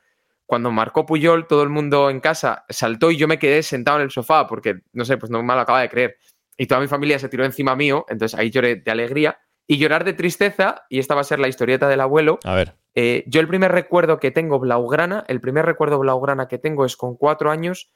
cuando 0.46 0.72
marcó 0.72 1.06
Puyol, 1.06 1.46
todo 1.46 1.62
el 1.62 1.70
mundo 1.70 2.10
en 2.10 2.20
casa 2.20 2.66
saltó 2.70 3.12
y 3.12 3.18
yo 3.18 3.28
me 3.28 3.38
quedé 3.38 3.62
sentado 3.62 3.98
en 4.00 4.06
el 4.06 4.10
sofá 4.10 4.48
porque, 4.48 4.80
no 4.94 5.06
sé, 5.06 5.18
pues 5.18 5.30
no 5.30 5.44
me 5.44 5.54
lo 5.54 5.60
acaba 5.60 5.82
de 5.82 5.90
creer. 5.90 6.18
Y 6.58 6.66
toda 6.66 6.82
mi 6.82 6.88
familia 6.88 7.20
se 7.20 7.30
tiró 7.30 7.46
encima 7.46 7.76
mío, 7.76 8.04
entonces 8.10 8.38
ahí 8.38 8.50
lloré 8.50 8.78
de 8.78 8.90
alegría. 8.90 9.38
Y 9.68 9.78
llorar 9.78 10.04
de 10.04 10.14
tristeza, 10.14 10.86
y 10.90 10.98
esta 10.98 11.14
va 11.14 11.22
a 11.22 11.24
ser 11.24 11.40
la 11.40 11.48
historieta 11.48 11.88
del 11.88 12.02
abuelo, 12.02 12.40
A 12.44 12.56
ver. 12.56 12.74
eh, 12.96 13.24
yo 13.28 13.40
el 13.42 13.48
primer 13.48 13.72
recuerdo 13.72 14.20
que 14.20 14.32
tengo 14.32 14.58
blaugrana, 14.58 15.24
el 15.28 15.40
primer 15.40 15.68
recuerdo 15.68 16.00
blaugrana 16.00 16.48
que 16.48 16.58
tengo 16.58 16.84
es 16.84 16.98
con 16.98 17.16
cuatro 17.16 17.52
años 17.52 17.92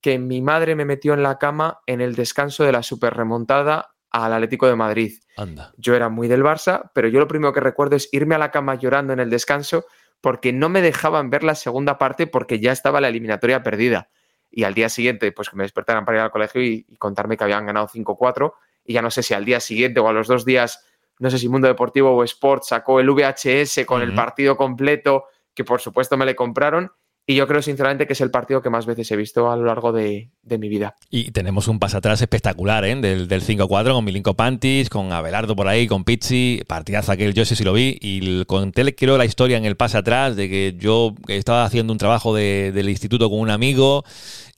que 0.00 0.18
mi 0.18 0.40
madre 0.40 0.74
me 0.74 0.86
metió 0.86 1.12
en 1.12 1.22
la 1.22 1.36
cama 1.36 1.80
en 1.84 2.00
el 2.00 2.14
descanso 2.14 2.64
de 2.64 2.72
la 2.72 2.82
super 2.82 3.12
remontada 3.12 3.90
al 4.10 4.32
Atlético 4.32 4.66
de 4.66 4.76
Madrid. 4.76 5.12
Anda. 5.36 5.72
Yo 5.76 5.94
era 5.94 6.08
muy 6.08 6.28
del 6.28 6.42
Barça, 6.42 6.90
pero 6.94 7.08
yo 7.08 7.20
lo 7.20 7.28
primero 7.28 7.52
que 7.52 7.60
recuerdo 7.60 7.96
es 7.96 8.08
irme 8.12 8.34
a 8.34 8.38
la 8.38 8.50
cama 8.50 8.74
llorando 8.74 9.12
en 9.12 9.20
el 9.20 9.30
descanso 9.30 9.84
porque 10.20 10.52
no 10.52 10.68
me 10.68 10.82
dejaban 10.82 11.30
ver 11.30 11.44
la 11.44 11.54
segunda 11.54 11.98
parte 11.98 12.26
porque 12.26 12.58
ya 12.60 12.72
estaba 12.72 13.00
la 13.00 13.08
eliminatoria 13.08 13.62
perdida. 13.62 14.10
Y 14.50 14.64
al 14.64 14.74
día 14.74 14.88
siguiente, 14.88 15.30
pues 15.32 15.50
que 15.50 15.56
me 15.56 15.62
despertaran 15.62 16.04
para 16.04 16.18
ir 16.18 16.22
al 16.22 16.30
colegio 16.30 16.62
y, 16.62 16.86
y 16.88 16.96
contarme 16.96 17.36
que 17.36 17.44
habían 17.44 17.66
ganado 17.66 17.86
5-4. 17.86 18.52
Y 18.84 18.94
ya 18.94 19.02
no 19.02 19.10
sé 19.10 19.22
si 19.22 19.34
al 19.34 19.44
día 19.44 19.60
siguiente 19.60 20.00
o 20.00 20.08
a 20.08 20.12
los 20.12 20.26
dos 20.26 20.44
días, 20.44 20.84
no 21.18 21.30
sé 21.30 21.38
si 21.38 21.48
Mundo 21.48 21.68
Deportivo 21.68 22.10
o 22.10 22.24
Sport 22.24 22.62
sacó 22.64 23.00
el 23.00 23.10
VHS 23.10 23.84
con 23.86 24.02
el 24.02 24.14
partido 24.14 24.56
completo, 24.56 25.24
que 25.54 25.64
por 25.64 25.80
supuesto 25.80 26.16
me 26.16 26.24
le 26.24 26.34
compraron. 26.34 26.90
Y 27.30 27.34
yo 27.34 27.46
creo 27.46 27.60
sinceramente 27.60 28.06
que 28.06 28.14
es 28.14 28.20
el 28.22 28.30
partido 28.30 28.62
que 28.62 28.70
más 28.70 28.86
veces 28.86 29.10
he 29.10 29.16
visto 29.16 29.50
a 29.52 29.56
lo 29.56 29.66
largo 29.66 29.92
de, 29.92 30.30
de 30.42 30.56
mi 30.56 30.70
vida. 30.70 30.94
Y 31.10 31.30
tenemos 31.30 31.68
un 31.68 31.78
pasatrás 31.78 32.22
espectacular, 32.22 32.86
¿eh? 32.86 32.96
Del, 32.96 33.28
del 33.28 33.42
5-4 33.42 33.92
con 33.92 34.02
Milinko 34.02 34.32
Pantis, 34.32 34.88
con 34.88 35.12
Abelardo 35.12 35.54
por 35.54 35.68
ahí, 35.68 35.86
con 35.86 36.04
Pizzi. 36.04 36.62
Partidazo 36.66 37.12
aquel, 37.12 37.34
yo 37.34 37.44
sé 37.44 37.54
si 37.54 37.64
lo 37.64 37.74
vi. 37.74 37.98
Y 38.00 38.46
conté, 38.46 38.94
quiero 38.94 39.18
la 39.18 39.26
historia 39.26 39.58
en 39.58 39.66
el 39.66 39.76
pase 39.76 39.98
atrás 39.98 40.36
de 40.36 40.48
que 40.48 40.74
yo 40.80 41.14
estaba 41.26 41.66
haciendo 41.66 41.92
un 41.92 41.98
trabajo 41.98 42.34
de- 42.34 42.72
del 42.72 42.88
instituto 42.88 43.28
con 43.28 43.40
un 43.40 43.50
amigo 43.50 44.04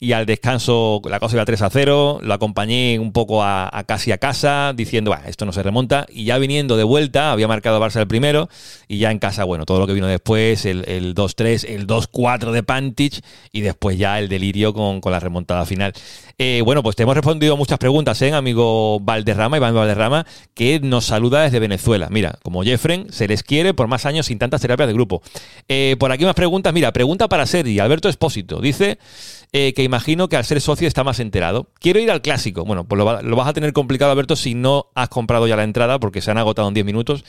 y 0.03 0.13
al 0.13 0.25
descanso 0.25 1.03
la 1.05 1.21
cosa 1.21 1.37
iba 1.37 1.45
3 1.45 1.61
a 1.61 1.69
0. 1.69 2.21
Lo 2.23 2.33
acompañé 2.33 2.99
un 2.99 3.13
poco 3.13 3.45
a, 3.45 3.71
casi 3.87 4.13
a 4.13 4.19
casa 4.19 4.73
diciendo, 4.75 5.11
"Bah, 5.11 5.23
esto 5.27 5.45
no 5.45 5.53
se 5.53 5.63
remonta. 5.63 6.07
Y 6.09 6.25
ya 6.25 6.39
viniendo 6.39 6.79
de 6.79 6.85
vuelta, 6.85 7.33
había 7.33 7.47
marcado 7.47 7.79
Barça 7.79 8.01
el 8.01 8.09
primero. 8.09 8.49
Y 8.89 8.97
ya 8.97 9.11
en 9.11 9.19
casa, 9.19 9.45
bueno, 9.45 9.67
todo 9.67 9.79
lo 9.79 9.87
que 9.87 9.93
vino 9.93 10.07
después, 10.07 10.65
el, 10.65 10.89
el 10.89 11.15
2-3, 11.15 11.65
el 11.69 11.87
2-4 11.87 12.51
de 12.51 12.63
Pantic 12.63 13.23
y 13.53 13.61
después 13.61 13.99
ya 13.99 14.19
el 14.19 14.31
delirio 14.31 14.73
con, 14.73 15.03
con 15.03 15.13
la 15.13 15.21
remontada 15.21 15.67
final. 15.67 15.93
Eh, 16.43 16.63
bueno, 16.65 16.83
pues 16.83 16.97
te 16.97 17.03
hemos 17.03 17.15
respondido 17.15 17.55
muchas 17.59 17.79
preguntas, 17.79 18.23
¿eh, 18.23 18.33
amigo 18.33 18.99
Valderrama, 18.99 19.59
Iván 19.59 19.75
Valderrama, 19.75 20.25
que 20.55 20.81
nos 20.81 21.05
saluda 21.05 21.43
desde 21.43 21.59
Venezuela. 21.59 22.09
Mira, 22.11 22.39
como 22.43 22.63
Jeffren, 22.63 23.13
se 23.13 23.29
les 23.29 23.43
quiere 23.43 23.75
por 23.75 23.89
más 23.89 24.07
años 24.07 24.25
sin 24.25 24.39
tantas 24.39 24.63
terapias 24.63 24.89
de 24.89 24.95
grupo. 24.95 25.21
Eh, 25.69 25.97
por 26.01 26.13
aquí 26.13 26.25
más 26.25 26.35
preguntas. 26.35 26.73
Mira, 26.73 26.95
pregunta 26.95 27.29
para 27.29 27.45
Sergi. 27.45 27.79
Alberto 27.79 28.09
Espósito 28.09 28.59
dice 28.63 28.99
eh, 29.53 29.75
que 29.75 29.83
imagino 29.83 30.31
que 30.31 30.37
al 30.37 30.47
ser 30.47 30.63
socio 30.63 30.89
está 30.89 31.05
más 31.05 31.21
enterado. 31.21 31.69
Quiero 31.79 32.01
ir 32.01 32.11
al 32.11 32.23
clásico. 32.23 32.65
Bueno, 32.65 32.89
pues 32.89 32.99
lo, 32.99 33.21
lo 33.21 33.37
vas 33.37 33.49
a 33.49 33.53
tener 33.53 33.75
complicado, 33.75 34.13
Alberto, 34.13 34.35
si 34.35 34.55
no 34.55 34.87
has 34.95 35.11
comprado 35.11 35.47
ya 35.47 35.57
la 35.57 35.65
entrada, 35.65 36.01
porque 36.01 36.23
se 36.23 36.31
han 36.31 36.39
agotado 36.39 36.69
en 36.69 36.73
10 36.73 36.87
minutos. 36.87 37.23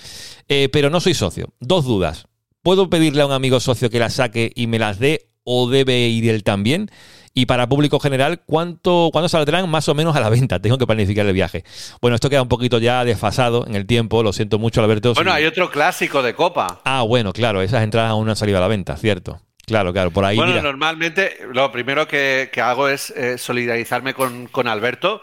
Eh, 0.48 0.70
pero 0.72 0.90
no 0.90 1.02
soy 1.02 1.16
socio. 1.16 1.50
Dos 1.60 1.84
dudas. 1.84 2.28
¿Puedo 2.64 2.90
pedirle 2.90 3.24
a 3.24 3.26
un 3.26 3.34
amigo 3.34 3.60
socio 3.60 3.90
que 3.90 4.00
las 4.00 4.14
saque 4.14 4.54
y 4.56 4.68
me 4.68 4.80
las 4.80 5.00
dé 5.00 5.28
o 5.44 5.70
debe 5.70 6.08
ir 6.08 6.30
él 6.30 6.46
también? 6.46 6.90
Y 7.34 7.46
para 7.46 7.68
público 7.68 8.00
general, 8.00 8.42
¿cuánto, 8.46 9.10
¿cuándo 9.12 9.30
saldrán 9.30 9.70
más 9.70 9.88
o 9.88 9.96
menos 9.96 10.16
a 10.16 10.20
la 10.20 10.30
venta? 10.30 10.60
Tengo 10.60 10.78
que 10.78 10.86
planificar 10.86 11.26
el 11.26 11.34
viaje. 11.34 11.64
Bueno, 12.02 12.16
esto 12.16 12.30
queda 12.30 12.42
un 12.42 12.50
poquito 12.50 12.78
ya 12.80 13.06
desfasado 13.06 13.66
en 13.68 13.76
el 13.76 13.86
tiempo. 13.86 14.22
Lo 14.22 14.34
siento 14.34 14.60
mucho, 14.60 14.84
Alberto. 14.84 15.14
Bueno, 15.14 15.32
hay 15.32 15.46
otro 15.46 15.72
clásico 15.72 16.22
de 16.22 16.34
Copa. 16.34 16.82
Ah, 16.84 17.04
bueno, 17.04 17.32
claro, 17.32 17.62
esas 17.62 17.84
entradas 17.84 18.12
aún 18.12 18.26
no 18.26 18.32
han 18.32 18.36
salido 18.36 18.58
a 18.58 18.62
la 18.62 18.68
venta, 18.68 18.98
cierto. 18.98 19.42
Claro, 19.66 19.94
claro, 19.94 20.12
por 20.12 20.26
ahí. 20.26 20.36
bueno, 20.36 20.52
mira. 20.52 20.64
normalmente 20.64 21.38
lo 21.54 21.72
primero 21.72 22.08
que, 22.08 22.50
que 22.52 22.60
hago 22.60 22.90
es 22.90 23.12
eh, 23.12 23.38
solidarizarme 23.38 24.14
con, 24.14 24.48
con 24.48 24.68
Alberto, 24.68 25.22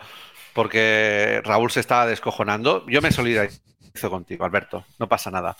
porque 0.54 1.42
Raúl 1.44 1.70
se 1.70 1.80
estaba 1.80 2.06
descojonando. 2.06 2.86
Yo 2.88 3.02
me 3.02 3.12
solidarizo 3.12 3.60
contigo, 4.08 4.46
Alberto, 4.46 4.84
no 4.98 5.08
pasa 5.08 5.30
nada. 5.30 5.56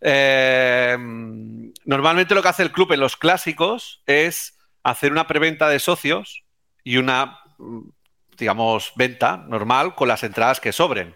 Eh, 0.00 0.96
normalmente 1.84 2.34
lo 2.34 2.42
que 2.42 2.48
hace 2.48 2.62
el 2.62 2.70
club 2.70 2.92
en 2.92 3.00
los 3.00 3.16
clásicos 3.16 4.02
es 4.06 4.57
hacer 4.82 5.12
una 5.12 5.26
preventa 5.26 5.68
de 5.68 5.78
socios 5.78 6.44
y 6.84 6.96
una, 6.98 7.40
mm, 7.58 7.80
digamos, 8.38 8.92
venta 8.96 9.44
normal 9.48 9.94
con 9.94 10.08
las 10.08 10.22
entradas 10.24 10.60
que 10.60 10.72
sobren. 10.72 11.14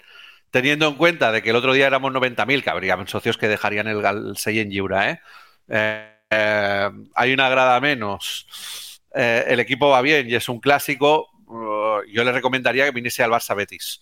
Teniendo 0.50 0.86
en 0.88 0.94
cuenta 0.96 1.32
de 1.32 1.42
que 1.42 1.50
el 1.50 1.56
otro 1.56 1.72
día 1.72 1.86
éramos 1.86 2.12
90.000, 2.12 2.62
que 2.62 2.70
habrían 2.70 3.06
socios 3.08 3.38
que 3.38 3.48
dejarían 3.48 3.88
el, 3.88 4.04
el 4.04 4.36
Sey 4.36 4.58
en 4.60 4.70
Giura, 4.70 5.10
¿eh? 5.10 5.20
Eh, 6.34 6.90
hay 7.14 7.32
una 7.34 7.48
grada 7.50 7.78
menos, 7.80 8.46
eh, 9.14 9.44
el 9.48 9.60
equipo 9.60 9.90
va 9.90 10.00
bien 10.00 10.30
y 10.30 10.34
es 10.34 10.48
un 10.48 10.60
clásico, 10.60 11.30
uh, 11.46 12.02
yo 12.10 12.24
le 12.24 12.32
recomendaría 12.32 12.86
que 12.86 12.90
viniese 12.92 13.22
al 13.22 13.30
Barça 13.30 13.54
Betis. 13.54 14.00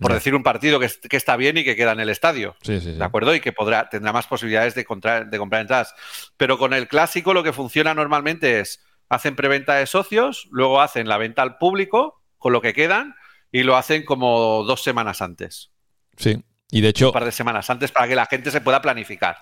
Por 0.00 0.12
decir 0.12 0.34
un 0.34 0.42
partido 0.42 0.80
que, 0.80 0.90
que 1.08 1.16
está 1.16 1.36
bien 1.36 1.56
y 1.56 1.64
que 1.64 1.76
queda 1.76 1.92
en 1.92 2.00
el 2.00 2.08
estadio. 2.08 2.56
Sí, 2.62 2.80
sí, 2.80 2.92
sí. 2.92 2.98
¿De 2.98 3.04
acuerdo? 3.04 3.34
Y 3.34 3.40
que 3.40 3.52
podrá, 3.52 3.88
tendrá 3.88 4.12
más 4.12 4.26
posibilidades 4.26 4.74
de, 4.74 4.84
contra- 4.84 5.24
de 5.24 5.38
comprar 5.38 5.60
entradas. 5.62 5.94
Pero 6.36 6.58
con 6.58 6.72
el 6.74 6.88
clásico 6.88 7.32
lo 7.32 7.42
que 7.44 7.52
funciona 7.52 7.94
normalmente 7.94 8.60
es, 8.60 8.80
hacen 9.08 9.36
preventa 9.36 9.74
de 9.74 9.86
socios, 9.86 10.48
luego 10.50 10.80
hacen 10.80 11.08
la 11.08 11.16
venta 11.18 11.42
al 11.42 11.58
público 11.58 12.22
con 12.38 12.52
lo 12.52 12.60
que 12.60 12.72
quedan 12.72 13.14
y 13.52 13.62
lo 13.62 13.76
hacen 13.76 14.04
como 14.04 14.64
dos 14.64 14.82
semanas 14.82 15.22
antes, 15.22 15.70
Sí. 16.16 16.42
Y 16.70 16.80
de 16.80 16.88
hecho, 16.88 17.08
un 17.08 17.12
par 17.12 17.24
de 17.24 17.30
semanas 17.32 17.70
antes 17.70 17.92
para 17.92 18.08
que 18.08 18.16
la 18.16 18.26
gente 18.26 18.50
se 18.50 18.60
pueda 18.60 18.82
planificar. 18.82 19.36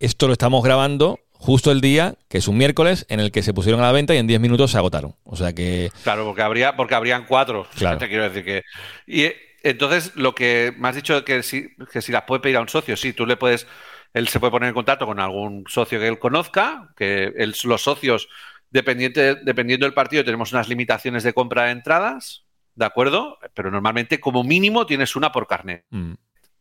esto 0.00 0.26
lo 0.26 0.34
estamos 0.34 0.62
grabando 0.62 1.18
justo 1.32 1.70
el 1.72 1.80
día, 1.80 2.14
que 2.28 2.38
es 2.38 2.48
un 2.48 2.58
miércoles, 2.58 3.06
en 3.08 3.20
el 3.20 3.30
que 3.32 3.42
se 3.42 3.54
pusieron 3.54 3.80
a 3.80 3.84
la 3.86 3.92
venta 3.92 4.14
y 4.14 4.18
en 4.18 4.26
10 4.26 4.40
minutos 4.40 4.70
se 4.72 4.76
agotaron. 4.78 5.16
O 5.24 5.36
sea 5.36 5.54
que. 5.54 5.90
Claro, 6.02 6.24
porque 6.26 6.42
habría, 6.42 6.76
porque 6.76 6.94
habrían 6.94 7.24
cuatro. 7.26 7.66
Claro. 7.76 7.96
Te 7.98 8.08
quiero 8.08 8.24
decir 8.24 8.44
que. 8.44 8.62
Y 9.06 9.30
entonces, 9.64 10.14
lo 10.16 10.34
que 10.34 10.74
me 10.78 10.88
has 10.88 10.96
dicho 10.96 11.24
que 11.24 11.42
si, 11.42 11.68
que 11.92 12.02
si 12.02 12.12
las 12.12 12.22
puede 12.24 12.40
pedir 12.40 12.56
a 12.58 12.60
un 12.60 12.68
socio, 12.68 12.96
sí, 12.96 13.12
tú 13.12 13.26
le 13.26 13.36
puedes, 13.36 13.66
él 14.12 14.28
se 14.28 14.40
puede 14.40 14.50
poner 14.52 14.68
en 14.68 14.74
contacto 14.74 15.06
con 15.06 15.20
algún 15.20 15.64
socio 15.68 15.98
que 15.98 16.08
él 16.08 16.18
conozca, 16.18 16.90
que 16.96 17.32
él- 17.36 17.54
los 17.64 17.82
socios, 17.82 18.28
dependiente, 18.70 19.36
dependiendo 19.36 19.86
del 19.86 19.94
partido, 19.94 20.24
tenemos 20.24 20.52
unas 20.52 20.68
limitaciones 20.68 21.22
de 21.22 21.32
compra 21.34 21.64
de 21.64 21.72
entradas, 21.72 22.46
¿de 22.74 22.84
acuerdo? 22.84 23.38
Pero 23.54 23.70
normalmente, 23.70 24.20
como 24.20 24.44
mínimo, 24.44 24.86
tienes 24.86 25.16
una 25.16 25.32
por 25.32 25.46
carnet. 25.46 25.84
mm, 25.90 26.14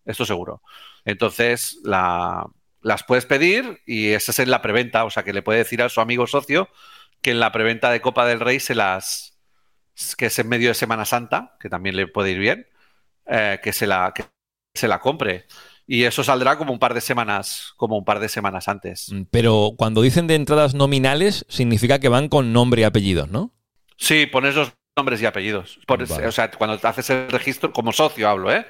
Esto 0.05 0.25
seguro. 0.25 0.61
Entonces, 1.05 1.79
la, 1.83 2.45
las 2.81 3.03
puedes 3.03 3.25
pedir 3.25 3.81
y 3.85 4.09
esa 4.09 4.31
es 4.31 4.39
en 4.39 4.51
la 4.51 4.61
preventa, 4.61 5.05
o 5.05 5.09
sea 5.09 5.23
que 5.23 5.33
le 5.33 5.41
puede 5.41 5.59
decir 5.59 5.81
a 5.81 5.89
su 5.89 6.01
amigo 6.01 6.27
socio 6.27 6.69
que 7.21 7.31
en 7.31 7.39
la 7.39 7.51
preventa 7.51 7.89
de 7.91 8.01
Copa 8.01 8.25
del 8.25 8.39
Rey 8.41 8.59
se 8.59 8.75
las, 8.75 9.39
que 10.17 10.27
es 10.27 10.39
en 10.39 10.49
medio 10.49 10.69
de 10.69 10.73
Semana 10.75 11.05
Santa, 11.05 11.55
que 11.59 11.69
también 11.69 11.95
le 11.95 12.07
puede 12.07 12.31
ir 12.31 12.39
bien, 12.39 12.67
eh, 13.25 13.59
que, 13.61 13.73
se 13.73 13.87
la, 13.87 14.11
que 14.13 14.25
se 14.73 14.87
la 14.87 14.99
compre. 14.99 15.45
Y 15.85 16.03
eso 16.03 16.23
saldrá 16.23 16.57
como 16.57 16.71
un 16.71 16.79
par 16.79 16.93
de 16.93 17.01
semanas, 17.01 17.73
como 17.75 17.97
un 17.97 18.05
par 18.05 18.19
de 18.19 18.29
semanas 18.29 18.67
antes. 18.67 19.11
Mm, 19.11 19.23
pero 19.29 19.73
cuando 19.77 20.01
dicen 20.01 20.27
de 20.27 20.35
entradas 20.35 20.73
nominales, 20.73 21.45
significa 21.49 21.99
que 21.99 22.09
van 22.09 22.29
con 22.29 22.53
nombre 22.53 22.81
y 22.81 22.85
apellidos, 22.85 23.29
¿no? 23.29 23.51
Sí, 23.97 24.25
pones 24.25 24.55
los 24.55 24.73
nombres 24.95 25.21
y 25.21 25.25
apellidos. 25.25 25.79
O 25.87 26.31
sea, 26.31 26.51
cuando 26.51 26.77
te 26.77 26.87
haces 26.87 27.09
el 27.09 27.29
registro, 27.29 27.73
como 27.73 27.91
socio 27.91 28.29
hablo, 28.29 28.51
¿eh? 28.51 28.65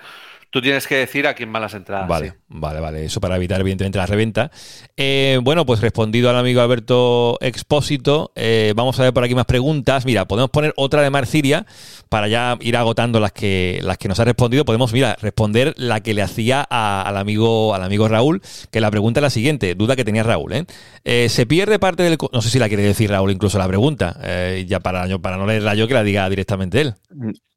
Tú 0.53 0.61
tienes 0.61 0.85
que 0.85 0.97
decir 0.97 1.25
a 1.25 1.33
quién 1.33 1.51
van 1.51 1.63
las 1.63 1.73
entradas. 1.73 2.07
Vale, 2.07 2.35
vale, 2.47 2.79
vale. 2.79 3.05
Eso 3.05 3.19
para 3.19 3.37
evitar, 3.37 3.59
evidentemente, 3.59 3.97
la 3.97 4.05
reventa. 4.05 4.51
Eh, 4.95 5.39
bueno, 5.41 5.65
pues 5.65 5.81
respondido 5.81 6.29
al 6.29 6.37
amigo 6.37 6.61
Alberto 6.61 7.39
Expósito, 7.41 8.31
eh, 8.35 8.71
vamos 8.75 8.99
a 8.99 9.03
ver 9.03 9.13
por 9.13 9.23
aquí 9.23 9.33
más 9.33 9.47
preguntas. 9.47 10.05
Mira, 10.05 10.27
podemos 10.27 10.51
poner 10.51 10.71
otra 10.75 11.01
de 11.01 11.09
Marciria 11.09 11.65
para 12.07 12.27
ya 12.27 12.55
ir 12.61 12.77
agotando 12.77 13.19
las 13.19 13.31
que, 13.31 13.79
las 13.81 13.97
que 13.97 14.07
nos 14.07 14.19
ha 14.19 14.25
respondido. 14.25 14.63
Podemos, 14.63 14.93
mira, 14.93 15.17
responder 15.19 15.73
la 15.75 16.01
que 16.01 16.13
le 16.13 16.21
hacía 16.21 16.61
al, 16.61 17.17
amigo, 17.17 17.73
al 17.73 17.81
amigo 17.81 18.07
Raúl, 18.07 18.39
que 18.69 18.79
la 18.79 18.91
pregunta 18.91 19.21
es 19.21 19.23
la 19.23 19.31
siguiente, 19.31 19.73
duda 19.73 19.95
que 19.95 20.05
tenía 20.05 20.21
Raúl. 20.21 20.53
¿eh? 20.53 21.29
se 21.29 21.47
pierde 21.47 21.79
parte 21.79 22.03
del... 22.03 22.15
No 22.31 22.43
sé 22.43 22.51
si 22.51 22.59
la 22.59 22.67
quiere 22.67 22.83
decir 22.83 23.09
Raúl 23.09 23.31
incluso 23.31 23.57
la 23.57 23.67
pregunta, 23.67 24.19
ya 24.67 24.79
para, 24.81 25.17
para 25.17 25.37
no 25.37 25.47
leerla 25.47 25.73
yo, 25.73 25.87
que 25.87 25.95
la 25.95 26.03
diga 26.03 26.29
directamente 26.29 26.79
él. 26.79 26.93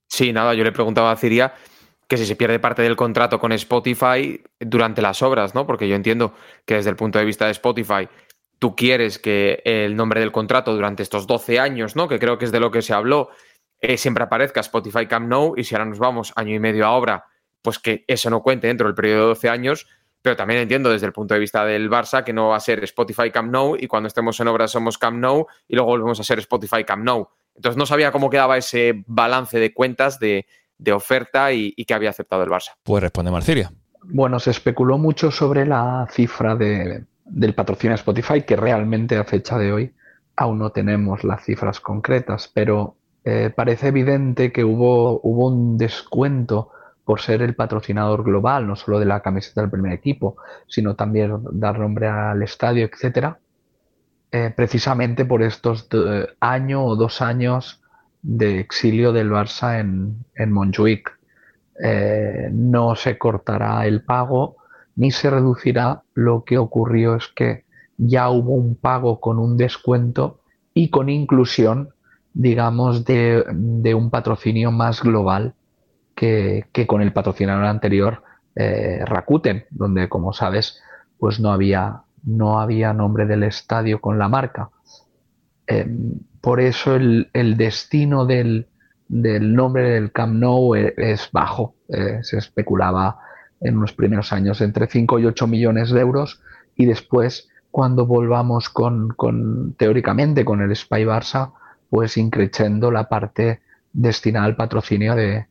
Sí, 0.09 0.33
nada, 0.33 0.55
yo 0.55 0.65
le 0.65 0.73
preguntaba 0.73 1.13
a 1.13 1.17
Ciria 1.17 1.53
que 2.09 2.17
si 2.17 2.27
se 2.27 2.37
pierde 2.37 2.59
parte 2.59 2.83
del 2.83 2.97
contrato 2.97 3.39
con 3.39 3.53
Spotify 3.53 4.41
durante 4.61 5.03
las 5.03 5.23
obras, 5.23 5.55
¿no? 5.55 5.67
Porque 5.67 5.89
yo 5.89 5.97
entiendo 5.97 6.35
que 6.65 6.75
desde 6.75 6.91
el 6.91 6.97
punto 6.97 7.19
de 7.19 7.25
vista 7.25 7.47
de 7.47 7.53
Spotify, 7.53 8.09
tú 8.59 8.77
quieres 8.77 9.19
que 9.19 9.61
el 9.65 9.97
nombre 9.97 10.21
del 10.21 10.33
contrato 10.33 10.75
durante 10.75 11.03
estos 11.03 11.27
12 11.27 11.59
años, 11.59 11.97
¿no? 11.97 12.09
Que 12.09 12.19
creo 12.19 12.39
que 12.39 12.45
es 12.45 12.53
de 12.53 12.61
lo 12.61 12.71
que 12.71 12.83
se 12.83 12.95
habló, 12.95 13.31
eh, 13.81 13.97
siempre 13.97 14.25
aparezca 14.25 14.61
Spotify 14.61 15.07
Camp 15.07 15.29
Nou 15.29 15.55
y 15.57 15.65
si 15.65 15.75
ahora 15.75 15.85
nos 15.85 15.99
vamos 15.99 16.33
año 16.37 16.55
y 16.55 16.59
medio 16.59 16.87
a 16.87 16.93
obra, 16.93 17.25
pues 17.61 17.79
que 17.79 18.05
eso 18.07 18.31
no 18.31 18.43
cuente 18.43 18.69
dentro 18.69 18.87
del 18.87 18.95
periodo 18.95 19.23
de 19.23 19.27
12 19.29 19.49
años, 19.49 19.87
pero 20.23 20.37
también 20.37 20.61
entiendo 20.61 20.91
desde 20.91 21.07
el 21.07 21.13
punto 21.13 21.35
de 21.35 21.41
vista 21.41 21.65
del 21.65 21.91
Barça 21.91 22.25
que 22.25 22.33
no 22.33 22.49
va 22.49 22.57
a 22.57 22.61
ser 22.61 22.83
Spotify 22.85 23.31
Camp 23.31 23.51
Nou 23.51 23.77
y 23.79 23.87
cuando 23.87 24.07
estemos 24.07 24.39
en 24.41 24.49
obra 24.49 24.67
somos 24.69 24.99
Camp 24.99 25.19
Nou 25.19 25.47
y 25.69 25.75
luego 25.75 25.91
volvemos 25.91 26.19
a 26.21 26.25
ser 26.25 26.39
Spotify 26.39 26.85
Camp 26.85 27.05
Nou. 27.05 27.29
Entonces 27.55 27.77
no 27.77 27.87
sabía 27.87 28.13
cómo 28.13 28.31
quedaba 28.31 28.57
ese 28.57 29.05
balance 29.07 29.59
de 29.59 29.73
cuentas 29.73 30.19
de 30.19 30.47
de 30.79 30.93
oferta 30.93 31.53
y, 31.53 31.73
que 31.73 31.95
había 31.95 32.11
aceptado 32.11 32.43
el 32.43 32.51
Barça. 32.51 32.73
Pues 32.83 33.03
responde 33.03 33.31
Marciria. 33.31 33.73
Bueno, 34.03 34.39
se 34.39 34.51
especuló 34.51 34.99
mucho 34.99 35.31
sobre 35.31 35.67
la 35.67 36.07
cifra 36.11 36.55
de, 36.55 37.05
del 37.25 37.55
patrocinio 37.55 37.93
de 37.93 37.97
Spotify, 37.97 38.43
que 38.43 38.57
realmente 38.57 39.17
a 39.17 39.25
fecha 39.25 39.59
de 39.59 39.73
hoy 39.73 39.95
aún 40.37 40.59
no 40.59 40.71
tenemos 40.71 41.25
las 41.25 41.45
cifras 41.45 41.81
concretas, 41.81 42.51
pero 42.53 42.97
eh, 43.25 43.51
parece 43.55 43.89
evidente 43.89 44.53
que 44.53 44.65
hubo, 44.65 45.21
hubo 45.23 45.49
un 45.49 45.79
descuento 45.79 46.71
por 47.05 47.21
ser 47.21 47.41
el 47.41 47.55
patrocinador 47.55 48.23
global, 48.23 48.67
no 48.67 48.77
solo 48.77 48.99
de 48.99 49.07
la 49.07 49.21
camiseta 49.21 49.61
del 49.63 49.71
primer 49.71 49.93
equipo, 49.93 50.37
sino 50.67 50.95
también 50.95 51.39
dar 51.53 51.79
nombre 51.79 52.09
al 52.09 52.43
estadio, 52.43 52.85
etcétera, 52.85 53.39
eh, 54.33 54.53
precisamente 54.55 55.25
por 55.25 55.43
estos 55.43 55.89
año 56.41 56.85
o 56.85 56.97
dos 56.97 57.23
años 57.23 57.81
de 58.27 58.59
exilio 58.59 59.13
del 59.13 59.31
Barça 59.31 59.79
en, 59.79 60.25
en 60.35 60.51
Montjuic. 60.53 61.17
Eh, 61.83 62.49
no 62.53 62.97
se 62.97 63.19
cortará 63.19 63.87
el 63.87 64.03
pago 64.03 64.57
ni 64.97 65.13
se 65.13 65.31
reducirá. 65.31 66.03
Lo 66.15 66.43
que 66.45 66.59
ocurrió 66.59 67.15
es 67.15 67.29
que 67.29 67.65
ya 67.97 68.29
hubo 68.29 68.55
un 68.55 68.75
pago 68.75 69.21
con 69.21 69.39
un 69.39 69.57
descuento 69.57 70.41
y 70.75 70.91
con 70.91 71.09
inclusión, 71.09 71.91
digamos, 72.35 73.05
de, 73.05 73.45
un 73.95 74.11
patrocinio 74.11 74.73
más 74.73 75.03
global 75.03 75.55
que, 76.17 76.67
con 76.87 77.03
el 77.03 77.13
patrocinador 77.13 77.65
anterior, 77.65 78.25
eh, 78.57 79.03
Rakuten, 79.05 79.67
donde, 79.71 80.09
como 80.09 80.33
sabes, 80.33 80.83
pues 81.19 81.39
no 81.39 81.53
había, 81.53 82.03
no 82.25 82.59
había 82.59 82.93
nombre 82.93 83.25
del 83.27 83.45
estadio 83.45 84.01
con 84.01 84.19
la 84.19 84.29
marca. 84.29 84.71
Em, 85.67 86.19
por 86.47 86.61
eso 86.61 86.95
el, 86.95 87.57
destino 87.57 88.25
del, 88.25 88.69
nombre 89.09 89.91
del 89.91 90.13
Camp 90.13 90.35
Nou 90.35 90.77
e, 90.77 90.95
es, 90.97 91.29
bajo. 91.33 91.75
Eh, 91.89 92.21
se 92.23 92.39
especulaba 92.39 93.19
en 93.61 93.81
los 93.81 93.93
primeros 93.93 94.33
años 94.33 94.61
entre 94.61 94.87
5 94.87 95.19
y 95.19 95.27
8 95.27 95.49
millones 95.49 95.91
de 95.91 96.01
euros 96.01 96.41
y 96.77 96.87
después 96.87 97.49
cuando 97.73 98.07
volvamos 98.07 98.69
con, 98.69 99.17
teóricamente 99.77 100.45
con 100.45 100.61
el 100.61 100.77
Spy 100.77 101.05
Barça, 101.05 101.51
pues 101.91 102.17
increciendo 102.17 102.93
la 102.93 103.09
parte 103.09 103.61
destinada 103.93 104.47
al 104.47 104.55
patrocinio 104.55 105.17
de, 105.17 105.47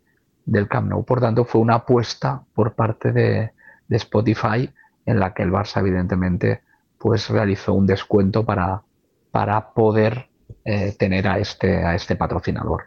del 0.46 0.70
Camp 0.70 0.88
Nou. 0.88 1.04
Por 1.04 1.20
tanto, 1.20 1.44
fue 1.44 1.60
una 1.60 1.76
apuesta 1.76 2.42
por 2.54 2.74
parte 2.74 3.12
de, 3.12 3.52
de 3.90 3.98
Spotify 3.98 4.72
en 5.06 5.20
la 5.20 5.34
que 5.34 5.44
el 5.44 5.52
Barça 5.52 5.82
evidentemente 5.82 6.62
pues 6.98 7.30
realizó 7.30 7.74
un 7.74 7.86
descuento 7.86 8.46
para, 8.46 8.84
para 9.32 9.74
poder 9.74 10.30
eh, 10.64 10.96
tener 10.98 11.28
a 11.28 11.40
este, 11.40 11.84
a 11.84 11.96
este 11.96 12.16
patrocinador. 12.16 12.86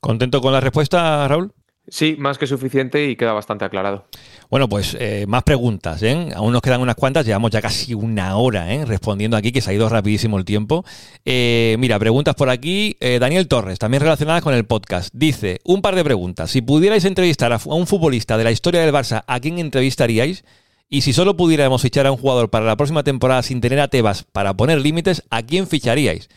¿Contento 0.00 0.40
con 0.40 0.52
la 0.52 0.60
respuesta, 0.60 1.26
Raúl? 1.28 1.52
Sí, 1.88 2.14
más 2.18 2.38
que 2.38 2.46
suficiente 2.46 3.08
y 3.08 3.16
queda 3.16 3.32
bastante 3.32 3.64
aclarado. 3.64 4.06
Bueno, 4.48 4.68
pues 4.68 4.96
eh, 4.98 5.24
más 5.26 5.42
preguntas, 5.42 6.02
¿eh? 6.02 6.28
Aún 6.34 6.52
nos 6.52 6.62
quedan 6.62 6.80
unas 6.80 6.94
cuantas, 6.94 7.26
llevamos 7.26 7.50
ya 7.50 7.60
casi 7.60 7.92
una 7.92 8.36
hora 8.36 8.72
¿eh? 8.72 8.84
respondiendo 8.84 9.36
aquí, 9.36 9.50
que 9.50 9.60
se 9.60 9.70
ha 9.70 9.74
ido 9.74 9.88
rapidísimo 9.88 10.38
el 10.38 10.44
tiempo. 10.44 10.84
mira, 11.24 11.98
preguntas 11.98 12.34
por 12.36 12.50
aquí. 12.50 12.96
Daniel 13.00 13.48
Torres, 13.48 13.78
también 13.78 14.02
relacionadas 14.02 14.42
con 14.42 14.54
el 14.54 14.64
podcast. 14.64 15.10
Dice, 15.12 15.60
un 15.64 15.82
par 15.82 15.96
de 15.96 16.04
preguntas. 16.04 16.50
Si 16.50 16.62
pudierais 16.62 17.04
entrevistar 17.04 17.52
a 17.52 17.60
un 17.64 17.86
futbolista 17.86 18.36
de 18.36 18.44
la 18.44 18.52
historia 18.52 18.80
del 18.80 18.94
Barça, 18.94 19.24
¿a 19.26 19.40
quién 19.40 19.58
entrevistaríais? 19.58 20.44
Y 20.92 21.00
si 21.00 21.14
solo 21.14 21.38
pudiéramos 21.38 21.80
fichar 21.80 22.06
a 22.06 22.12
un 22.12 22.18
jugador 22.18 22.50
para 22.50 22.66
la 22.66 22.76
próxima 22.76 23.02
temporada 23.02 23.42
sin 23.42 23.62
tener 23.62 23.80
a 23.80 23.88
Tebas 23.88 24.24
para 24.24 24.54
poner 24.54 24.78
límites, 24.78 25.22
¿a 25.30 25.42
quién 25.42 25.66
ficharíais? 25.66 26.28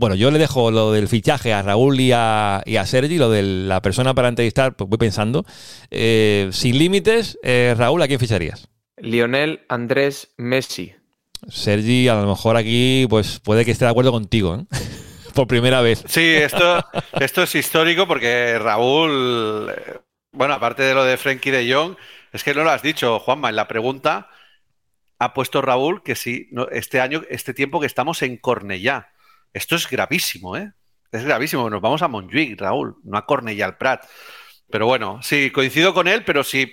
Bueno, 0.00 0.14
yo 0.14 0.30
le 0.30 0.38
dejo 0.38 0.70
lo 0.70 0.92
del 0.92 1.08
fichaje 1.08 1.52
a 1.52 1.60
Raúl 1.60 2.00
y 2.00 2.10
a, 2.10 2.62
Sergi, 2.86 3.18
lo 3.18 3.28
de 3.28 3.42
la 3.42 3.82
persona 3.82 4.14
para 4.14 4.28
entrevistar, 4.28 4.74
pues 4.74 4.88
voy 4.88 4.96
pensando. 4.96 5.44
Eh, 5.90 6.48
sin 6.52 6.78
límites, 6.78 7.38
eh, 7.42 7.74
Raúl, 7.76 8.00
¿a 8.00 8.08
quién 8.08 8.18
ficharías? 8.18 8.70
Lionel 8.96 9.60
Andrés 9.68 10.32
Messi. 10.38 10.94
Sergi, 11.48 12.08
a 12.08 12.14
lo 12.14 12.26
mejor 12.26 12.56
aquí, 12.56 13.06
pues 13.10 13.40
puede 13.40 13.66
que 13.66 13.72
esté 13.72 13.84
de 13.84 13.90
acuerdo 13.90 14.10
contigo, 14.10 14.54
¿eh? 14.54 14.64
Por 15.34 15.46
primera 15.46 15.82
vez. 15.82 16.02
Sí, 16.06 16.24
esto, 16.24 16.82
esto 17.20 17.42
es 17.42 17.54
histórico 17.54 18.08
porque 18.08 18.58
Raúl, 18.58 19.70
bueno, 20.32 20.54
aparte 20.54 20.82
de 20.82 20.94
lo 20.94 21.04
de 21.04 21.18
Frenkie 21.18 21.50
de 21.50 21.70
Jong, 21.70 21.96
es 22.32 22.42
que 22.42 22.54
no 22.54 22.64
lo 22.64 22.70
has 22.70 22.82
dicho, 22.82 23.18
Juanma, 23.18 23.50
en 23.50 23.56
la 23.56 23.68
pregunta 23.68 24.30
ha 25.18 25.34
puesto 25.34 25.60
Raúl 25.60 26.02
que 26.02 26.16
sí, 26.16 26.48
este 26.72 27.02
año, 27.02 27.22
este 27.28 27.52
tiempo 27.52 27.80
que 27.80 27.86
estamos 27.86 28.22
en 28.22 28.38
Cornellá. 28.38 29.09
Esto 29.52 29.76
es 29.76 29.88
gravísimo, 29.88 30.56
¿eh? 30.56 30.72
Es 31.12 31.24
gravísimo. 31.24 31.68
Nos 31.68 31.80
vamos 31.80 32.02
a 32.02 32.08
Montjuic, 32.08 32.60
Raúl, 32.60 32.96
no 33.04 33.18
a 33.18 33.26
Cornellà 33.26 33.64
al 33.64 33.76
Prat. 33.76 34.04
Pero 34.70 34.86
bueno, 34.86 35.20
sí, 35.22 35.50
coincido 35.50 35.92
con 35.92 36.06
él, 36.06 36.24
pero 36.24 36.44
sí, 36.44 36.72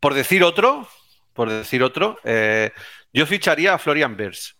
por 0.00 0.14
decir 0.14 0.42
otro, 0.42 0.88
por 1.32 1.48
decir 1.48 1.82
otro, 1.82 2.18
eh, 2.24 2.72
yo 3.12 3.24
ficharía 3.26 3.74
a 3.74 3.78
Florian 3.78 4.16
Bers. 4.16 4.56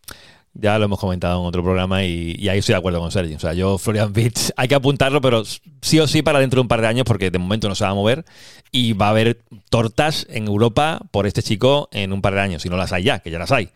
Ya 0.54 0.78
lo 0.78 0.84
hemos 0.84 1.00
comentado 1.00 1.40
en 1.40 1.46
otro 1.46 1.62
programa 1.62 2.04
y, 2.04 2.48
ahí 2.48 2.58
estoy 2.58 2.74
de 2.74 2.78
acuerdo 2.78 3.00
con 3.00 3.10
Sergio. 3.10 3.36
O 3.36 3.40
sea, 3.40 3.54
yo, 3.54 3.78
Florian 3.78 4.12
Wirtz, 4.14 4.52
hay 4.56 4.68
que 4.68 4.74
apuntarlo, 4.74 5.20
pero 5.20 5.42
sí 5.80 5.98
o 5.98 6.06
sí 6.06 6.22
para 6.22 6.40
dentro 6.40 6.58
de 6.58 6.62
un 6.62 6.68
par 6.68 6.82
de 6.82 6.86
años, 6.86 7.04
porque 7.04 7.30
de 7.30 7.38
momento 7.38 7.68
no 7.68 7.74
se 7.74 7.84
va 7.84 7.90
a 7.90 7.94
mover 7.94 8.24
y 8.70 8.92
va 8.92 9.06
a 9.06 9.10
haber 9.10 9.42
tortas 9.70 10.26
en 10.28 10.46
Europa 10.46 11.00
por 11.10 11.26
este 11.26 11.42
chico 11.42 11.88
en 11.90 12.12
un 12.12 12.20
par 12.20 12.34
de 12.34 12.40
años. 12.40 12.62
Si 12.62 12.68
no 12.68 12.76
las 12.76 12.92
hay 12.92 13.04
ya, 13.04 13.20
que 13.20 13.30
ya 13.30 13.38
las 13.38 13.50
hay. 13.50 13.70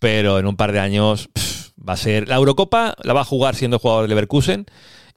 Pero 0.00 0.38
en 0.38 0.46
un 0.46 0.56
par 0.56 0.72
de 0.72 0.80
años. 0.80 1.30
Va 1.90 1.94
a 1.94 1.96
ser. 1.96 2.28
La 2.28 2.36
Eurocopa 2.36 2.94
la 3.02 3.12
va 3.14 3.22
a 3.22 3.24
jugar 3.24 3.56
siendo 3.56 3.80
jugador 3.80 4.04
de 4.04 4.10
Leverkusen. 4.10 4.64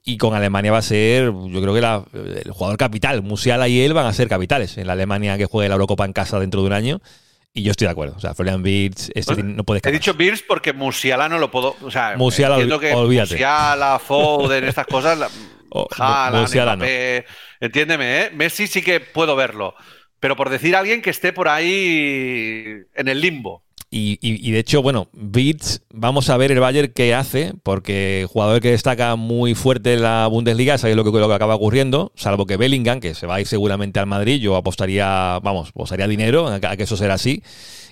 Y 0.02 0.18
con 0.18 0.34
Alemania 0.34 0.72
va 0.72 0.78
a 0.78 0.82
ser, 0.82 1.26
yo 1.26 1.62
creo 1.62 1.72
que 1.72 2.40
el 2.40 2.50
jugador 2.50 2.76
capital. 2.76 3.22
Musiala 3.22 3.68
y 3.68 3.80
él 3.80 3.94
van 3.94 4.06
a 4.06 4.12
ser 4.12 4.28
capitales 4.28 4.76
en 4.76 4.88
la 4.88 4.94
Alemania 4.94 5.38
que 5.38 5.46
juegue 5.46 5.68
la 5.68 5.76
Eurocopa 5.76 6.04
en 6.04 6.12
casa 6.12 6.40
dentro 6.40 6.62
de 6.62 6.66
un 6.66 6.72
año. 6.72 7.00
Y 7.52 7.62
yo 7.62 7.70
estoy 7.70 7.86
de 7.86 7.92
acuerdo. 7.92 8.16
O 8.16 8.20
sea, 8.20 8.34
Florian 8.34 8.60
Wirtz 8.64 9.12
este 9.14 9.40
no 9.44 9.62
puede 9.62 9.82
He 9.84 9.92
dicho 9.92 10.16
Wirtz 10.18 10.42
porque 10.46 10.72
Musiala 10.72 11.28
no 11.28 11.38
lo 11.38 11.52
puedo. 11.52 11.76
O 11.80 11.92
sea, 11.92 12.16
Musiala, 12.16 12.56
que 12.56 12.92
olvídate. 12.92 13.34
Musiala, 13.34 14.00
Foden, 14.00 14.64
estas 14.64 14.86
cosas. 14.88 15.30
Musiala 16.32 16.74
no. 16.74 16.84
Entiéndeme, 17.60 18.20
¿eh? 18.20 18.30
Messi 18.34 18.66
sí 18.66 18.82
que 18.82 18.98
puedo 18.98 19.36
verlo. 19.36 19.76
Pero 20.18 20.34
por 20.34 20.50
decir 20.50 20.74
a 20.74 20.80
alguien 20.80 21.02
que 21.02 21.10
esté 21.10 21.32
por 21.32 21.48
ahí 21.48 22.78
en 22.96 23.08
el 23.08 23.20
limbo. 23.20 23.62
Y, 23.96 24.50
de 24.50 24.58
hecho, 24.58 24.82
bueno, 24.82 25.06
Beats, 25.12 25.82
vamos 25.92 26.28
a 26.28 26.36
ver 26.36 26.50
el 26.50 26.58
Bayern 26.58 26.90
qué 26.92 27.14
hace, 27.14 27.52
porque 27.62 28.26
jugador 28.28 28.60
que 28.60 28.72
destaca 28.72 29.14
muy 29.14 29.54
fuerte 29.54 29.94
en 29.94 30.02
la 30.02 30.26
Bundesliga, 30.26 30.78
sabéis 30.78 30.96
lo 30.96 31.04
que, 31.04 31.16
lo 31.16 31.28
que 31.28 31.34
acaba 31.34 31.54
ocurriendo, 31.54 32.10
salvo 32.16 32.44
que 32.44 32.56
Bellingham, 32.56 32.98
que 32.98 33.14
se 33.14 33.28
va 33.28 33.36
a 33.36 33.40
ir 33.40 33.46
seguramente 33.46 34.00
al 34.00 34.06
Madrid, 34.06 34.40
yo 34.40 34.56
apostaría, 34.56 35.38
vamos, 35.44 35.68
apostaría 35.68 36.08
dinero 36.08 36.48
a 36.48 36.76
que 36.76 36.82
eso 36.82 36.96
será 36.96 37.14
así. 37.14 37.44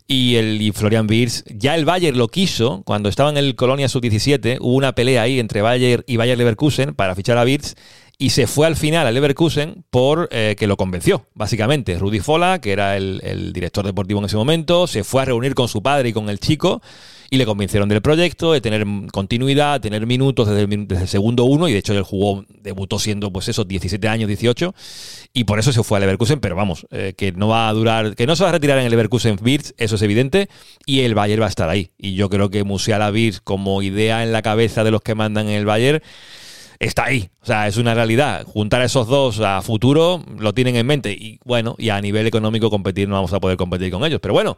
Y, 0.09 0.34
el, 0.34 0.61
y 0.61 0.72
Florian 0.72 1.07
Wirtz, 1.09 1.44
ya 1.46 1.76
el 1.76 1.84
Bayern 1.84 2.18
lo 2.18 2.26
quiso, 2.26 2.82
cuando 2.84 3.09
estaba 3.09 3.30
en 3.30 3.36
el 3.36 3.55
Colonia 3.55 3.88
Sub-17, 3.88 4.59
hubo 4.61 4.74
una 4.74 4.96
pelea 4.96 5.22
ahí 5.22 5.38
entre 5.38 5.62
Bayern 5.62 6.03
y 6.09 6.16
Bayern 6.16 6.38
Leverkusen 6.38 6.94
para 6.96 7.14
fichar 7.14 7.38
a 7.38 7.44
Wirtz, 7.44 7.76
y 8.23 8.31
se 8.31 8.47
fue 8.47 8.68
al 8.68 8.77
final 8.77 9.09
al 9.09 9.14
Leverkusen 9.14 9.85
por 9.91 10.29
eh, 10.31 10.55
que 10.57 10.68
lo 10.68 10.77
convenció, 10.77 11.27
básicamente. 11.35 11.99
Rudy 11.99 12.20
Fola, 12.20 12.61
que 12.61 12.70
era 12.70 12.97
el, 12.97 13.51
director 13.53 13.85
deportivo 13.85 14.20
en 14.20 14.27
ese 14.27 14.37
momento, 14.37 14.87
se 14.87 15.03
fue 15.03 15.23
a 15.23 15.25
reunir 15.25 15.57
con 15.57 15.66
su 15.66 15.83
padre 15.83 16.11
y 16.11 16.12
con 16.12 16.29
el 16.29 16.39
chico 16.39 16.81
y 17.31 17.37
le 17.37 17.47
convencieron 17.47 17.89
del 17.89 18.01
proyecto, 18.01 18.53
de 18.53 18.61
tener 18.61 18.87
continuidad, 19.11 19.81
tener 19.81 20.07
minutos 20.07 20.49
desde 20.49 20.73
el, 20.73 21.09
segundo 21.09 21.47
uno, 21.47 21.66
y 21.66 21.73
de 21.73 21.79
hecho 21.79 21.95
él 21.95 22.03
jugó, 22.03 22.45
debutó 22.61 23.01
siendo 23.01 23.33
pues 23.33 23.49
esos 23.49 23.66
17 23.66 24.07
años, 24.07 24.29
18, 24.29 24.73
y 25.33 25.43
por 25.43 25.59
eso 25.59 25.73
se 25.73 25.83
fue 25.83 25.99
al 25.99 26.03
Leverkusen, 26.03 26.39
pero 26.39 26.55
vamos, 26.55 26.87
eh, 26.93 27.14
que 27.16 27.33
no 27.33 27.49
va 27.49 27.68
a 27.68 27.73
durar, 27.73 28.14
que 28.14 28.29
no 28.29 28.37
se 28.37 28.45
va 28.45 28.51
a 28.51 28.53
retirar 28.53 28.79
en 28.79 28.85
el 28.85 28.91
Leverkusen 28.91 29.37
Beers, 29.43 29.75
eso 29.79 29.97
es 29.97 30.03
evidente, 30.03 30.49
y 30.87 31.01
el 31.01 31.16
Bayern 31.16 31.43
va 31.43 31.47
a 31.47 31.49
estar 31.49 31.68
ahí. 31.68 31.91
Y 31.99 32.14
yo 32.14 32.29
creo 32.29 32.51
que 32.51 32.62
Musiala 32.62 33.11
Beers 33.11 33.41
como 33.41 33.83
idea 33.83 34.23
en 34.23 34.31
la 34.31 34.43
cabeza 34.43 34.85
de 34.85 34.93
los 34.93 35.01
que 35.01 35.16
mandan 35.16 35.49
en 35.49 35.55
el 35.55 35.64
Bayern 35.64 36.03
está 36.83 37.05
ahí. 37.05 37.30
O 37.41 37.47
sea, 37.47 37.66
es 37.66 37.76
una 37.76 37.95
realidad. 37.95 38.45
Juntar 38.45 38.83
a 38.83 38.85
esos 38.85 39.07
dos 39.07 39.41
a 39.41 39.62
futuro 39.62 40.24
lo 40.39 40.53
tienen 40.53 40.76
en 40.76 40.87
mente. 40.87 41.12
Y 41.12 41.39
bueno, 41.45 41.74
y 41.78 41.91
a 41.91 42.01
nivel 42.01 42.26
económico 42.26 42.70
competir 42.70 43.09
no 43.09 43.14
vamos 43.14 43.33
a 43.33 43.41
poder 43.41 43.57
competir 43.57 43.91
con 43.91 44.05
ellos. 44.05 44.20
Pero 44.20 44.35
bueno, 44.35 44.57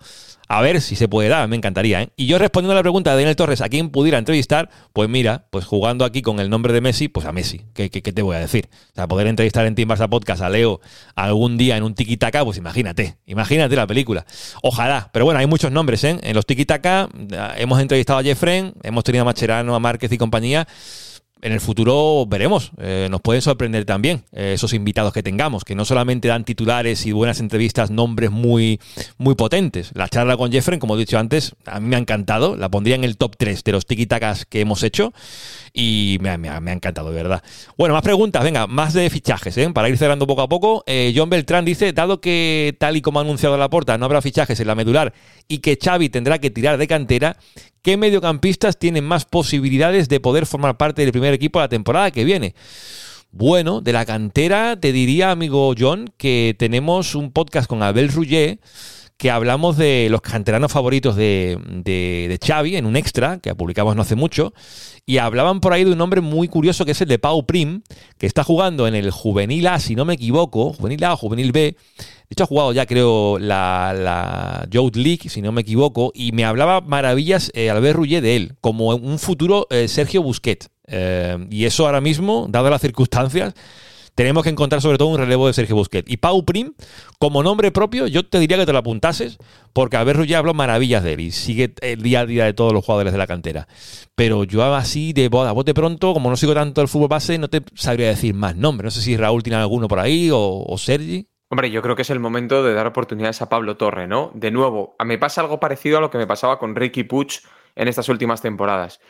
a 0.48 0.60
ver 0.62 0.80
si 0.80 0.96
se 0.96 1.06
puede 1.06 1.28
dar, 1.28 1.46
me 1.48 1.56
encantaría. 1.56 2.02
¿eh? 2.02 2.08
Y 2.16 2.26
yo 2.26 2.38
respondiendo 2.38 2.72
a 2.72 2.76
la 2.76 2.82
pregunta 2.82 3.10
de 3.10 3.16
Daniel 3.16 3.36
Torres, 3.36 3.60
¿a 3.60 3.68
quién 3.68 3.90
pudiera 3.90 4.18
entrevistar? 4.18 4.70
Pues 4.92 5.08
mira, 5.08 5.46
pues 5.50 5.66
jugando 5.66 6.04
aquí 6.04 6.22
con 6.22 6.40
el 6.40 6.48
nombre 6.48 6.72
de 6.72 6.80
Messi, 6.80 7.08
pues 7.08 7.26
a 7.26 7.32
Messi. 7.32 7.62
¿Qué, 7.74 7.90
qué, 7.90 8.00
te 8.00 8.22
voy 8.22 8.36
a 8.36 8.38
decir? 8.40 8.68
O 8.92 8.94
sea, 8.94 9.06
poder 9.06 9.26
entrevistar 9.26 9.66
en 9.66 9.74
Team 9.74 9.88
Barça 9.88 10.08
Podcast 10.08 10.42
a 10.42 10.48
Leo 10.48 10.80
algún 11.14 11.58
día 11.58 11.76
en 11.76 11.82
un 11.82 11.94
tiki-taka, 11.94 12.44
pues 12.44 12.56
imagínate, 12.56 13.16
imagínate 13.26 13.76
la 13.76 13.86
película. 13.86 14.24
Ojalá, 14.62 15.10
pero 15.12 15.26
bueno, 15.26 15.40
hay 15.40 15.46
muchos 15.46 15.70
nombres, 15.70 16.04
¿eh? 16.04 16.18
En 16.22 16.34
los 16.34 16.46
tiki-taka 16.46 17.08
hemos 17.56 17.80
entrevistado 17.80 18.18
a 18.18 18.22
Jeffrey, 18.22 18.72
hemos 18.82 19.04
tenido 19.04 19.22
a 19.22 19.24
Macherano, 19.26 19.74
a 19.74 19.80
Márquez 19.80 20.10
y 20.12 20.18
compañía 20.18 20.66
en 21.44 21.52
el 21.52 21.60
futuro 21.60 22.24
veremos. 22.26 22.72
Eh, 22.78 23.06
nos 23.10 23.20
pueden 23.20 23.42
sorprender 23.42 23.84
también 23.84 24.24
eh, 24.32 24.54
esos 24.54 24.72
invitados 24.72 25.12
que 25.12 25.22
tengamos, 25.22 25.62
que 25.62 25.74
no 25.74 25.84
solamente 25.84 26.26
dan 26.28 26.42
titulares 26.42 27.04
y 27.04 27.12
buenas 27.12 27.38
entrevistas, 27.38 27.90
nombres 27.90 28.30
muy, 28.30 28.80
muy 29.18 29.34
potentes. 29.34 29.90
La 29.94 30.08
charla 30.08 30.38
con 30.38 30.50
Jeffrey, 30.50 30.78
como 30.78 30.96
he 30.96 30.98
dicho 30.98 31.18
antes, 31.18 31.54
a 31.66 31.80
mí 31.80 31.88
me 31.88 31.96
ha 31.96 31.98
encantado. 31.98 32.56
La 32.56 32.70
pondría 32.70 32.94
en 32.94 33.04
el 33.04 33.18
top 33.18 33.36
3 33.36 33.62
de 33.62 33.72
los 33.72 33.84
tiki 33.84 34.08
que 34.48 34.60
hemos 34.60 34.82
hecho 34.82 35.12
y 35.74 36.18
me, 36.20 36.30
ha 36.30 36.72
encantado, 36.72 37.10
de 37.10 37.16
verdad. 37.16 37.42
Bueno, 37.76 37.94
más 37.94 38.02
preguntas, 38.02 38.42
venga, 38.44 38.66
más 38.66 38.94
de 38.94 39.10
fichajes, 39.10 39.58
¿eh? 39.58 39.68
para 39.74 39.88
ir 39.88 39.98
cerrando 39.98 40.26
poco 40.26 40.42
a 40.42 40.48
poco. 40.48 40.84
John 41.14 41.28
Beltrán 41.28 41.64
dice, 41.64 41.92
dado 41.92 42.20
que 42.20 42.76
tal 42.78 42.96
y 42.96 43.02
como 43.02 43.18
ha 43.18 43.22
anunciado 43.22 43.58
la 43.58 43.68
porta, 43.68 43.98
no 43.98 44.04
habrá 44.06 44.22
fichajes 44.22 44.58
en 44.60 44.68
la 44.68 44.76
medular 44.76 45.12
y 45.48 45.58
que 45.58 45.76
Xavi 45.82 46.08
tendrá 46.08 46.38
que 46.38 46.50
tirar 46.50 46.78
de 46.78 46.86
cantera, 46.86 47.36
¿Qué 47.84 47.98
mediocampistas 47.98 48.78
tienen 48.78 49.04
más 49.04 49.26
posibilidades 49.26 50.08
de 50.08 50.18
poder 50.18 50.46
formar 50.46 50.78
parte 50.78 51.02
del 51.02 51.12
primer 51.12 51.34
equipo 51.34 51.60
la 51.60 51.68
temporada 51.68 52.10
que 52.10 52.24
viene? 52.24 52.54
Bueno, 53.30 53.82
de 53.82 53.92
la 53.92 54.06
cantera 54.06 54.80
te 54.80 54.90
diría, 54.90 55.30
amigo 55.30 55.74
John, 55.78 56.10
que 56.16 56.56
tenemos 56.58 57.14
un 57.14 57.30
podcast 57.30 57.68
con 57.68 57.82
Abel 57.82 58.08
Rouget 58.08 58.58
que 59.16 59.30
hablamos 59.30 59.76
de 59.76 60.08
los 60.10 60.20
canteranos 60.20 60.72
favoritos 60.72 61.16
de, 61.16 61.58
de, 61.84 62.38
Xavi 62.44 62.76
en 62.76 62.86
un 62.86 62.96
extra 62.96 63.38
que 63.38 63.54
publicamos 63.54 63.94
no 63.94 64.02
hace 64.02 64.16
mucho 64.16 64.52
y 65.06 65.18
hablaban 65.18 65.60
por 65.60 65.72
ahí 65.72 65.84
de 65.84 65.92
un 65.92 65.98
nombre 65.98 66.20
muy 66.20 66.48
curioso 66.48 66.84
que 66.84 66.92
es 66.92 67.00
el 67.00 67.08
de 67.08 67.18
Pau 67.18 67.46
Prim, 67.46 67.82
que 68.18 68.26
está 68.26 68.42
jugando 68.42 68.88
en 68.88 68.94
el 68.94 69.10
Juvenil 69.10 69.66
A, 69.66 69.78
si 69.78 69.94
no 69.94 70.04
me 70.04 70.14
equivoco, 70.14 70.72
Juvenil 70.72 71.04
A 71.04 71.12
o 71.12 71.16
Juvenil 71.16 71.52
B, 71.52 71.76
de 72.28 72.32
hecho, 72.32 72.44
ha 72.44 72.46
jugado 72.46 72.72
ya, 72.72 72.86
creo, 72.86 73.38
la, 73.38 73.94
la 73.94 74.66
Youth 74.70 74.96
League, 74.96 75.28
si 75.28 75.42
no 75.42 75.52
me 75.52 75.60
equivoco, 75.60 76.10
y 76.14 76.32
me 76.32 76.46
hablaba 76.46 76.80
maravillas 76.80 77.50
eh, 77.54 77.68
Albert 77.68 77.96
Rouget 77.96 78.22
de 78.22 78.36
él, 78.36 78.54
como 78.62 78.88
un 78.88 79.18
futuro 79.18 79.66
eh, 79.68 79.88
Sergio 79.88 80.22
Busquet. 80.22 80.68
Eh, 80.86 81.46
y 81.50 81.66
eso 81.66 81.84
ahora 81.84 82.00
mismo, 82.00 82.46
dadas 82.48 82.70
las 82.70 82.80
circunstancias, 82.80 83.52
tenemos 84.14 84.44
que 84.44 84.50
encontrar 84.50 84.80
sobre 84.80 84.98
todo 84.98 85.08
un 85.08 85.18
relevo 85.18 85.46
de 85.46 85.52
Sergio 85.52 85.76
Busquet. 85.76 86.08
Y 86.08 86.18
Pau 86.18 86.44
Prim, 86.44 86.74
como 87.18 87.42
nombre 87.42 87.70
propio, 87.72 88.06
yo 88.06 88.24
te 88.26 88.38
diría 88.38 88.56
que 88.56 88.66
te 88.66 88.72
lo 88.72 88.78
apuntases, 88.78 89.38
porque 89.72 89.96
Albert 89.96 90.18
Rouget 90.18 90.36
habló 90.36 90.54
maravillas 90.54 91.02
de 91.02 91.14
él 91.14 91.20
y 91.20 91.30
sigue 91.32 91.74
el 91.80 92.02
día 92.02 92.20
a 92.20 92.26
día 92.26 92.44
de 92.44 92.54
todos 92.54 92.72
los 92.72 92.84
jugadores 92.84 93.12
de 93.12 93.18
la 93.18 93.26
cantera. 93.26 93.68
Pero 94.14 94.44
yo 94.44 94.62
así, 94.74 95.12
de 95.12 95.28
boda, 95.28 95.52
bote 95.52 95.74
pronto, 95.74 96.12
como 96.12 96.30
no 96.30 96.36
sigo 96.36 96.54
tanto 96.54 96.80
el 96.80 96.88
fútbol 96.88 97.08
base, 97.08 97.38
no 97.38 97.48
te 97.48 97.62
sabría 97.74 98.08
decir 98.08 98.34
más 98.34 98.56
nombres. 98.56 98.86
No 98.86 98.90
sé 98.90 99.02
si 99.02 99.16
Raúl 99.16 99.42
tiene 99.42 99.56
alguno 99.56 99.88
por 99.88 99.98
ahí 99.98 100.30
o, 100.30 100.64
o 100.66 100.78
Sergi. 100.78 101.28
Hombre, 101.48 101.70
yo 101.70 101.82
creo 101.82 101.94
que 101.94 102.02
es 102.02 102.10
el 102.10 102.20
momento 102.20 102.62
de 102.62 102.74
dar 102.74 102.86
oportunidades 102.86 103.42
a 103.42 103.48
Pablo 103.48 103.76
Torre, 103.76 104.06
¿no? 104.06 104.30
De 104.34 104.50
nuevo, 104.50 104.96
a 104.98 105.04
me 105.04 105.18
pasa 105.18 105.40
algo 105.40 105.60
parecido 105.60 105.98
a 105.98 106.00
lo 106.00 106.10
que 106.10 106.18
me 106.18 106.26
pasaba 106.26 106.58
con 106.58 106.74
Ricky 106.74 107.04
Puch 107.04 107.42
en 107.76 107.88
estas 107.88 108.08
últimas 108.08 108.40
temporadas. 108.40 109.00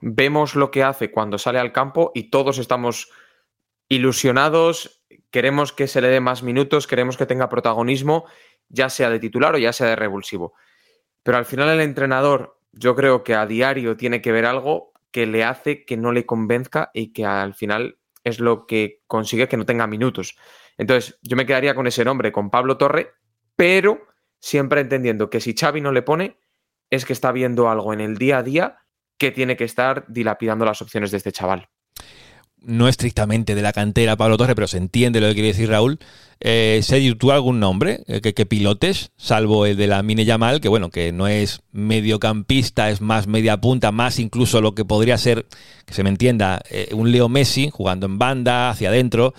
Vemos 0.00 0.54
lo 0.54 0.70
que 0.70 0.82
hace 0.82 1.10
cuando 1.10 1.38
sale 1.38 1.58
al 1.58 1.72
campo 1.72 2.10
y 2.14 2.24
todos 2.24 2.58
estamos 2.58 3.10
ilusionados, 3.92 5.04
queremos 5.30 5.72
que 5.72 5.86
se 5.86 6.00
le 6.00 6.08
dé 6.08 6.20
más 6.20 6.42
minutos, 6.42 6.86
queremos 6.86 7.18
que 7.18 7.26
tenga 7.26 7.50
protagonismo, 7.50 8.24
ya 8.68 8.88
sea 8.88 9.10
de 9.10 9.18
titular 9.18 9.54
o 9.54 9.58
ya 9.58 9.74
sea 9.74 9.88
de 9.88 9.96
revulsivo. 9.96 10.54
Pero 11.22 11.36
al 11.36 11.44
final 11.44 11.68
el 11.68 11.80
entrenador, 11.82 12.58
yo 12.72 12.96
creo 12.96 13.22
que 13.22 13.34
a 13.34 13.44
diario 13.44 13.98
tiene 13.98 14.22
que 14.22 14.32
ver 14.32 14.46
algo 14.46 14.92
que 15.10 15.26
le 15.26 15.44
hace 15.44 15.84
que 15.84 15.98
no 15.98 16.10
le 16.10 16.24
convenzca 16.24 16.90
y 16.94 17.12
que 17.12 17.26
al 17.26 17.52
final 17.52 17.98
es 18.24 18.40
lo 18.40 18.66
que 18.66 19.02
consigue 19.06 19.46
que 19.46 19.58
no 19.58 19.66
tenga 19.66 19.86
minutos. 19.86 20.38
Entonces, 20.78 21.18
yo 21.20 21.36
me 21.36 21.44
quedaría 21.44 21.74
con 21.74 21.86
ese 21.86 22.02
nombre, 22.02 22.32
con 22.32 22.48
Pablo 22.48 22.78
Torre, 22.78 23.12
pero 23.56 24.06
siempre 24.38 24.80
entendiendo 24.80 25.28
que 25.28 25.40
si 25.40 25.54
Xavi 25.54 25.82
no 25.82 25.92
le 25.92 26.00
pone, 26.00 26.38
es 26.88 27.04
que 27.04 27.12
está 27.12 27.30
viendo 27.30 27.68
algo 27.68 27.92
en 27.92 28.00
el 28.00 28.16
día 28.16 28.38
a 28.38 28.42
día 28.42 28.78
que 29.18 29.32
tiene 29.32 29.56
que 29.56 29.64
estar 29.64 30.06
dilapidando 30.08 30.64
las 30.64 30.80
opciones 30.80 31.10
de 31.10 31.18
este 31.18 31.30
chaval. 31.30 31.68
No 32.64 32.88
estrictamente 32.88 33.54
de 33.54 33.62
la 33.62 33.72
cantera 33.72 34.16
Pablo 34.16 34.36
Torre, 34.36 34.54
pero 34.54 34.68
se 34.68 34.78
entiende 34.78 35.20
lo 35.20 35.28
que 35.28 35.34
quiere 35.34 35.48
decir 35.48 35.68
Raúl. 35.68 35.98
Eh, 36.44 36.80
Sergio, 36.82 37.16
¿tú 37.16 37.30
algún 37.30 37.60
nombre 37.60 38.02
eh, 38.08 38.20
que, 38.20 38.46
pilotes, 38.46 39.12
salvo 39.16 39.64
el 39.64 39.76
de 39.76 39.86
la 39.86 40.02
Mine 40.02 40.24
Yamal, 40.24 40.60
que 40.60 40.68
bueno, 40.68 40.90
que 40.90 41.12
no 41.12 41.28
es 41.28 41.62
mediocampista, 41.70 42.90
es 42.90 43.00
más 43.00 43.28
media 43.28 43.60
punta, 43.60 43.92
más 43.92 44.18
incluso 44.18 44.60
lo 44.60 44.74
que 44.74 44.84
podría 44.84 45.18
ser, 45.18 45.46
que 45.86 45.94
se 45.94 46.02
me 46.02 46.08
entienda, 46.08 46.60
eh, 46.70 46.88
un 46.92 47.12
Leo 47.12 47.28
Messi 47.28 47.70
jugando 47.70 48.06
en 48.06 48.18
banda, 48.18 48.70
hacia 48.70 48.88
adentro. 48.88 49.34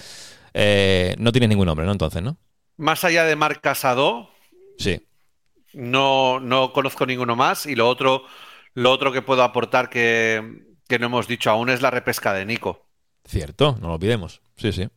Eh, 0.53 1.15
no 1.17 1.31
tienes 1.31 1.49
ningún 1.49 1.65
nombre, 1.65 1.85
¿no? 1.85 1.91
Entonces, 1.91 2.21
¿no? 2.21 2.37
Más 2.77 3.03
allá 3.03 3.25
de 3.25 3.35
Marc 3.35 3.61
Casado. 3.61 4.29
Sí. 4.77 5.01
No, 5.73 6.39
no 6.39 6.71
conozco 6.71 7.05
ninguno 7.05 7.35
más. 7.35 7.65
Y 7.65 7.75
lo 7.75 7.89
otro, 7.89 8.23
lo 8.73 8.91
otro 8.91 9.11
que 9.11 9.21
puedo 9.21 9.43
aportar 9.43 9.89
que, 9.89 10.41
que 10.87 10.99
no 10.99 11.07
hemos 11.07 11.27
dicho 11.27 11.49
aún 11.49 11.69
es 11.69 11.81
la 11.81 11.91
repesca 11.91 12.33
de 12.33 12.45
Nico. 12.45 12.82
Cierto, 13.25 13.77
no 13.81 13.87
lo 13.87 13.93
olvidemos. 13.95 14.41
Sí, 14.57 14.71
sí. 14.71 14.87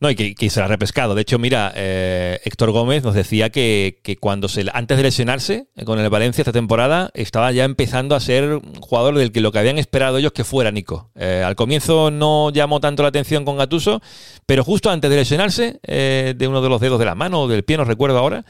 No, 0.00 0.08
y 0.08 0.14
que, 0.14 0.34
que 0.34 0.48
se 0.48 0.62
ha 0.62 0.66
repescado. 0.66 1.14
De 1.14 1.20
hecho, 1.20 1.38
mira, 1.38 1.72
eh, 1.76 2.40
Héctor 2.44 2.70
Gómez 2.70 3.04
nos 3.04 3.14
decía 3.14 3.50
que, 3.50 4.00
cuando 4.18 4.48
se, 4.48 4.64
antes 4.72 4.96
de 4.96 5.02
lesionarse 5.02 5.66
eh, 5.76 5.84
con 5.84 5.98
el 5.98 6.08
Valencia 6.08 6.40
esta 6.40 6.52
temporada, 6.52 7.10
estaba 7.12 7.52
ya 7.52 7.64
empezando 7.64 8.14
a 8.16 8.20
ser 8.20 8.54
un 8.54 8.80
jugador 8.80 9.18
del 9.18 9.30
que 9.30 9.42
lo 9.42 9.52
que 9.52 9.58
habían 9.58 9.76
esperado 9.76 10.16
ellos 10.16 10.32
que 10.32 10.42
fuera 10.42 10.70
Nico. 10.70 11.10
Eh, 11.16 11.42
al 11.44 11.54
comienzo 11.54 12.10
no 12.10 12.50
llamó 12.50 12.80
tanto 12.80 13.02
la 13.02 13.10
atención 13.10 13.44
con 13.44 13.58
Gatuso, 13.58 14.00
pero 14.46 14.64
justo 14.64 14.90
antes 14.90 15.10
de 15.10 15.16
lesionarse, 15.16 15.80
de 15.82 16.48
uno 16.48 16.62
de 16.62 16.68
los 16.70 16.80
dedos 16.80 16.98
de 16.98 17.04
la 17.04 17.14
mano 17.14 17.42
o 17.42 17.48
del 17.48 17.62
pie, 17.62 17.76
no 17.76 17.84
recuerdo 17.84 18.16
ahora, 18.16 18.46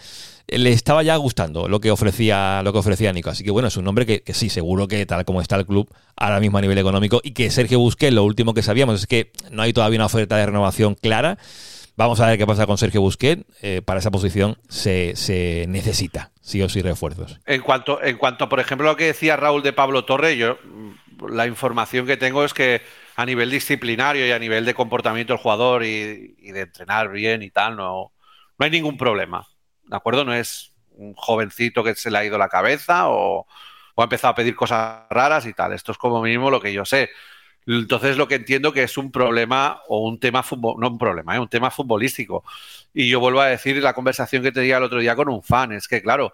le 0.50 0.72
estaba 0.72 1.02
ya 1.02 1.16
gustando 1.16 1.68
lo 1.68 1.80
que 1.80 1.90
ofrecía, 1.90 2.62
lo 2.62 2.72
que 2.72 2.78
ofrecía 2.78 3.12
Nico. 3.12 3.30
Así 3.30 3.44
que 3.44 3.50
bueno, 3.50 3.68
es 3.68 3.76
un 3.76 3.84
nombre 3.84 4.06
que, 4.06 4.22
sí, 4.34 4.48
seguro 4.48 4.88
que 4.88 5.06
tal 5.06 5.24
como 5.24 5.40
está 5.40 5.56
el 5.56 5.66
club 5.66 5.88
ahora 6.16 6.40
mismo 6.40 6.58
a 6.58 6.60
nivel 6.60 6.78
económico 6.78 7.20
y 7.22 7.32
que 7.32 7.50
Sergio 7.50 7.78
Busquets, 7.78 8.12
lo 8.12 8.24
último 8.24 8.54
que 8.54 8.62
sabíamos 8.62 9.00
es 9.00 9.06
que 9.06 9.32
no 9.50 9.62
hay 9.62 9.72
todavía 9.72 9.98
una 9.98 10.06
oferta 10.06 10.36
de 10.36 10.46
renovación 10.46 10.94
clara. 10.94 11.38
Vamos 11.96 12.20
a 12.20 12.26
ver 12.26 12.38
qué 12.38 12.46
pasa 12.46 12.66
con 12.66 12.78
Sergio 12.78 13.00
Busquets. 13.00 13.44
Eh, 13.62 13.82
para 13.84 14.00
esa 14.00 14.10
posición 14.10 14.56
se, 14.68 15.66
necesita 15.68 16.30
sí 16.40 16.62
o 16.62 16.68
sí 16.68 16.82
refuerzos. 16.82 17.38
En 17.46 17.60
cuanto, 17.60 18.02
en 18.02 18.16
cuanto, 18.16 18.48
por 18.48 18.60
ejemplo, 18.60 18.86
lo 18.86 18.96
que 18.96 19.06
decía 19.06 19.36
Raúl 19.36 19.62
de 19.62 19.72
Pablo 19.72 20.04
Torre, 20.04 20.36
yo 20.36 20.58
la 21.28 21.46
información 21.46 22.06
que 22.06 22.16
tengo 22.16 22.44
es 22.44 22.54
que 22.54 22.80
a 23.16 23.26
nivel 23.26 23.50
disciplinario 23.50 24.26
y 24.26 24.30
a 24.30 24.38
nivel 24.38 24.64
de 24.64 24.72
comportamiento 24.72 25.34
del 25.34 25.42
jugador 25.42 25.84
y, 25.84 26.36
y 26.38 26.52
de 26.52 26.62
entrenar 26.62 27.10
bien 27.10 27.42
y 27.42 27.50
tal, 27.50 27.76
no, 27.76 28.12
no 28.58 28.64
hay 28.64 28.70
ningún 28.70 28.96
problema. 28.96 29.46
¿De 29.90 29.96
acuerdo? 29.96 30.24
No 30.24 30.34
es 30.34 30.72
un 30.92 31.14
jovencito 31.14 31.82
que 31.82 31.94
se 31.94 32.10
le 32.10 32.18
ha 32.18 32.24
ido 32.24 32.38
la 32.38 32.48
cabeza 32.48 33.08
o, 33.08 33.46
ha 33.96 34.04
empezado 34.04 34.32
a 34.32 34.34
pedir 34.34 34.56
cosas 34.56 35.02
raras 35.10 35.44
y 35.46 35.52
tal. 35.52 35.72
Esto 35.74 35.92
es 35.92 35.98
como 35.98 36.22
mínimo 36.22 36.50
lo 36.50 36.60
que 36.60 36.72
yo 36.72 36.84
sé. 36.86 37.10
Entonces 37.66 38.16
lo 38.16 38.26
que 38.28 38.36
entiendo 38.36 38.72
que 38.72 38.82
es 38.84 38.96
un 38.96 39.12
problema 39.12 39.82
o 39.88 40.08
un 40.08 40.18
tema 40.18 40.42
no 40.78 40.88
un 40.88 40.98
problema, 40.98 41.36
¿eh? 41.36 41.38
un 41.38 41.48
tema 41.48 41.70
futbolístico. 41.70 42.44
Y 42.94 43.10
yo 43.10 43.20
vuelvo 43.20 43.40
a 43.40 43.48
decir 43.48 43.76
la 43.82 43.92
conversación 43.92 44.42
que 44.42 44.52
tenía 44.52 44.78
el 44.78 44.84
otro 44.84 45.00
día 45.00 45.14
con 45.16 45.28
un 45.28 45.42
fan, 45.42 45.72
es 45.72 45.86
que 45.86 46.00
claro, 46.02 46.32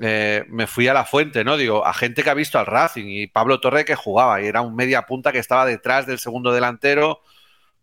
eh, 0.00 0.44
me 0.48 0.66
fui 0.66 0.88
a 0.88 0.94
la 0.94 1.04
fuente, 1.04 1.44
¿no? 1.44 1.56
Digo, 1.56 1.86
a 1.86 1.94
gente 1.94 2.22
que 2.22 2.30
ha 2.30 2.34
visto 2.34 2.58
al 2.58 2.66
Racing 2.66 3.06
y 3.06 3.26
Pablo 3.28 3.60
Torre 3.60 3.84
que 3.84 3.94
jugaba 3.94 4.42
y 4.42 4.46
era 4.46 4.60
un 4.60 4.74
media 4.76 5.02
punta 5.02 5.32
que 5.32 5.38
estaba 5.38 5.64
detrás 5.66 6.06
del 6.06 6.18
segundo 6.18 6.52
delantero, 6.52 7.22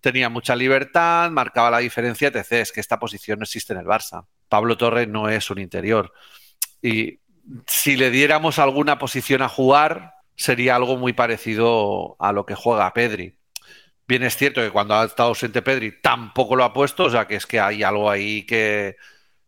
tenía 0.01 0.29
mucha 0.29 0.55
libertad, 0.55 1.31
marcaba 1.31 1.71
la 1.71 1.79
diferencia, 1.79 2.29
etc. 2.29 2.51
Es 2.53 2.71
que 2.71 2.79
esta 2.81 2.99
posición 2.99 3.39
no 3.39 3.43
existe 3.43 3.73
en 3.73 3.79
el 3.79 3.85
Barça. 3.85 4.25
Pablo 4.49 4.77
Torre 4.77 5.07
no 5.07 5.29
es 5.29 5.49
un 5.49 5.59
interior. 5.59 6.11
Y 6.81 7.19
si 7.67 7.95
le 7.95 8.11
diéramos 8.11 8.59
alguna 8.59 8.97
posición 8.99 9.41
a 9.41 9.49
jugar, 9.49 10.15
sería 10.35 10.75
algo 10.75 10.97
muy 10.97 11.13
parecido 11.13 12.15
a 12.19 12.31
lo 12.31 12.45
que 12.45 12.55
juega 12.55 12.93
Pedri. 12.93 13.35
Bien 14.07 14.23
es 14.23 14.35
cierto 14.37 14.61
que 14.61 14.71
cuando 14.71 14.95
ha 14.95 15.05
estado 15.05 15.29
ausente 15.29 15.61
Pedri 15.61 16.01
tampoco 16.01 16.55
lo 16.55 16.63
ha 16.63 16.73
puesto, 16.73 17.05
o 17.05 17.09
sea 17.09 17.27
que 17.27 17.35
es 17.35 17.45
que 17.45 17.59
hay 17.59 17.83
algo 17.83 18.09
ahí 18.09 18.43
que, 18.43 18.95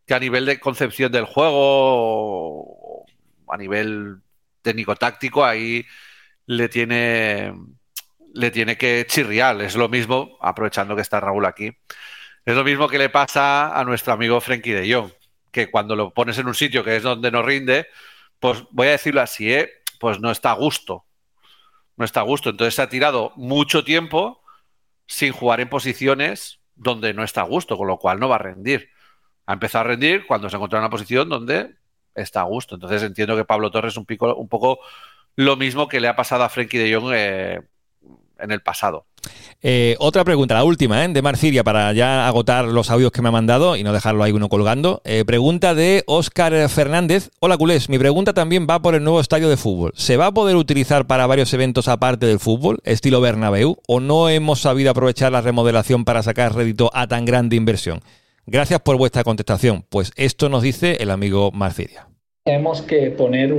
que 0.05 0.13
a 0.13 0.19
nivel 0.19 0.45
de 0.45 0.59
concepción 0.59 1.11
del 1.11 1.25
juego, 1.25 3.05
a 3.47 3.57
nivel 3.57 4.21
técnico-táctico, 4.61 5.43
ahí 5.43 5.83
le 6.45 6.69
tiene, 6.69 7.53
le 8.33 8.51
tiene 8.51 8.77
que 8.77 9.05
chirriar. 9.07 9.61
Es 9.61 9.75
lo 9.75 9.89
mismo, 9.89 10.37
aprovechando 10.41 10.95
que 10.95 11.01
está 11.01 11.19
Raúl 11.19 11.45
aquí, 11.45 11.71
es 12.45 12.55
lo 12.55 12.63
mismo 12.63 12.87
que 12.87 12.97
le 12.97 13.09
pasa 13.09 13.77
a 13.77 13.83
nuestro 13.83 14.13
amigo 14.13 14.41
Frenkie 14.41 14.73
de 14.73 14.93
Jong, 14.93 15.11
que 15.51 15.69
cuando 15.69 15.95
lo 15.95 16.13
pones 16.13 16.37
en 16.37 16.47
un 16.47 16.55
sitio 16.55 16.83
que 16.83 16.95
es 16.95 17.03
donde 17.03 17.31
no 17.31 17.41
rinde, 17.41 17.87
pues 18.39 18.63
voy 18.71 18.87
a 18.87 18.91
decirlo 18.91 19.21
así, 19.21 19.51
¿eh? 19.53 19.71
pues 19.99 20.19
no 20.19 20.31
está 20.31 20.51
a 20.51 20.55
gusto. 20.55 21.05
No 21.97 22.05
está 22.05 22.21
a 22.21 22.23
gusto. 22.23 22.49
Entonces 22.49 22.75
se 22.75 22.81
ha 22.81 22.89
tirado 22.89 23.33
mucho 23.35 23.83
tiempo 23.83 24.41
sin 25.05 25.33
jugar 25.33 25.61
en 25.61 25.69
posiciones 25.69 26.59
donde 26.75 27.13
no 27.13 27.23
está 27.23 27.41
a 27.41 27.45
gusto, 27.45 27.77
con 27.77 27.87
lo 27.87 27.97
cual 27.97 28.19
no 28.19 28.29
va 28.29 28.35
a 28.35 28.39
rendir 28.39 28.89
ha 29.45 29.53
empezado 29.53 29.85
a 29.85 29.87
rendir 29.87 30.25
cuando 30.25 30.49
se 30.49 30.55
encontrado 30.55 30.81
en 30.81 30.85
una 30.85 30.91
posición 30.91 31.27
donde 31.27 31.75
está 32.15 32.41
a 32.41 32.45
gusto. 32.45 32.75
Entonces 32.75 33.03
entiendo 33.03 33.35
que 33.35 33.45
Pablo 33.45 33.71
Torres 33.71 33.93
es 33.93 33.97
un, 33.97 34.05
pico, 34.05 34.33
un 34.35 34.47
poco 34.47 34.79
lo 35.35 35.55
mismo 35.57 35.87
que 35.87 35.99
le 35.99 36.07
ha 36.07 36.15
pasado 36.15 36.43
a 36.43 36.49
Frenkie 36.49 36.77
de 36.77 36.95
Jong 36.95 37.11
eh, 37.13 37.61
en 38.39 38.51
el 38.51 38.61
pasado. 38.61 39.07
Eh, 39.61 39.95
otra 39.99 40.23
pregunta, 40.23 40.55
la 40.55 40.63
última, 40.63 41.03
¿eh? 41.05 41.07
de 41.07 41.21
Marciria, 41.21 41.63
para 41.63 41.93
ya 41.93 42.27
agotar 42.27 42.65
los 42.65 42.89
audios 42.89 43.11
que 43.11 43.21
me 43.21 43.29
ha 43.29 43.31
mandado 43.31 43.75
y 43.75 43.83
no 43.83 43.93
dejarlo 43.93 44.23
ahí 44.23 44.31
uno 44.31 44.49
colgando. 44.49 45.01
pregunta 45.25 45.75
de 45.75 46.03
Óscar 46.07 46.69
Fernández. 46.69 47.29
Hola, 47.39 47.57
culés. 47.57 47.89
Mi 47.89 47.99
pregunta 47.99 48.33
también 48.33 48.67
va 48.69 48.81
por 48.81 48.95
el 48.95 49.03
nuevo 49.03 49.19
estadio 49.19 49.49
de 49.49 49.57
fútbol. 49.57 49.91
¿Se 49.95 50.17
va 50.17 50.27
a 50.27 50.33
poder 50.33 50.55
utilizar 50.55 51.07
para 51.07 51.27
varios 51.27 51.53
eventos 51.53 51.87
aparte 51.87 52.25
del 52.25 52.39
fútbol, 52.39 52.79
estilo 52.83 53.21
Bernabéu, 53.21 53.77
o 53.87 53.99
no 53.99 54.29
hemos 54.29 54.61
sabido 54.61 54.91
aprovechar 54.91 55.31
la 55.31 55.41
remodelación 55.41 56.05
para 56.05 56.23
sacar 56.23 56.55
rédito 56.55 56.89
a 56.93 57.07
tan 57.07 57.25
grande 57.25 57.55
inversión? 57.55 58.01
Gracias 58.45 58.81
por 58.81 58.97
vuestra 58.97 59.23
contestación. 59.23 59.85
Pues 59.89 60.11
esto 60.15 60.49
nos 60.49 60.63
dice 60.63 60.97
el 60.99 61.11
amigo 61.11 61.51
Marciria. 61.51 62.07
Tenemos 62.43 62.81
que 62.81 63.11
poner 63.11 63.53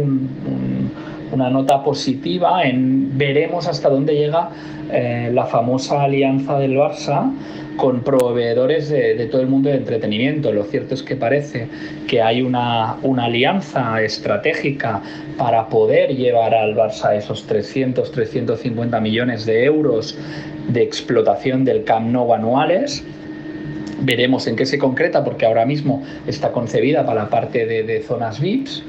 una 1.33 1.51
nota 1.51 1.83
positiva 1.83 2.61
veremos 2.73 3.67
hasta 3.67 3.89
dónde 3.89 4.15
llega 4.15 4.51
eh, 4.93 5.31
la 5.33 5.47
famosa 5.47 6.03
alianza 6.03 6.59
del 6.59 6.77
Barça 6.77 7.33
con 7.77 8.03
proveedores 8.03 8.91
de, 8.91 9.27
todo 9.31 9.41
el 9.41 9.49
mundo 9.49 9.71
de 9.71 9.77
entretenimiento. 9.77 10.53
Lo 10.53 10.65
cierto 10.65 10.95
es 10.95 11.03
que 11.03 11.17
parece 11.17 11.69
que 12.07 12.21
hay 12.21 12.43
una, 12.43 12.97
una 13.03 13.25
alianza 13.25 14.03
estratégica 14.03 15.01
para 15.39 15.69
poder 15.69 16.15
llevar 16.15 16.55
al 16.55 16.77
Barça 16.77 17.17
esos 17.17 17.47
300, 17.47 18.13
350 18.13 19.01
millones 19.01 19.47
de 19.47 19.65
euros 19.65 20.19
de 20.69 20.83
explotación 20.83 21.65
del 21.65 21.85
Camp 21.85 22.11
Nou 22.13 22.35
anuales 22.35 23.03
Veremos 24.05 24.49
en 24.49 24.57
qué 24.57 24.67
se 24.67 24.79
concreta, 24.79 25.23
porque 25.23 25.47
ahora 25.47 25.65
mismo 25.65 26.03
está 26.27 26.51
concebida 26.51 27.07
para 27.07 27.23
la 27.23 27.31
parte 27.31 27.67
de, 27.67 28.03
zonas 28.03 28.41
VIPs. 28.41 28.83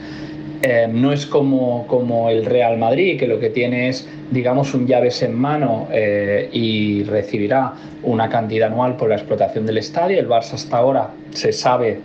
Eh, 0.65 0.87
no 0.89 1.11
es 1.11 1.25
como, 1.25 1.85
como, 1.87 2.29
el 2.29 2.45
Real 2.45 2.77
Madrid, 2.77 3.19
que 3.19 3.27
lo 3.27 3.37
que 3.37 3.49
tiene 3.49 3.89
es, 3.89 4.07
digamos, 4.31 4.73
un 4.73 4.87
llaves 4.87 5.21
en 5.21 5.35
mano 5.35 5.89
eh, 5.91 6.47
y 6.53 7.03
recibirá 7.03 7.73
una 8.01 8.29
cantidad 8.29 8.71
anual 8.71 8.95
por 8.95 9.09
la 9.09 9.15
explotación 9.15 9.65
del 9.65 9.79
estadio. 9.79 10.17
El 10.17 10.29
Barça 10.29 10.53
hasta 10.53 10.77
ahora 10.77 11.09
se 11.31 11.51
sabe 11.51 11.99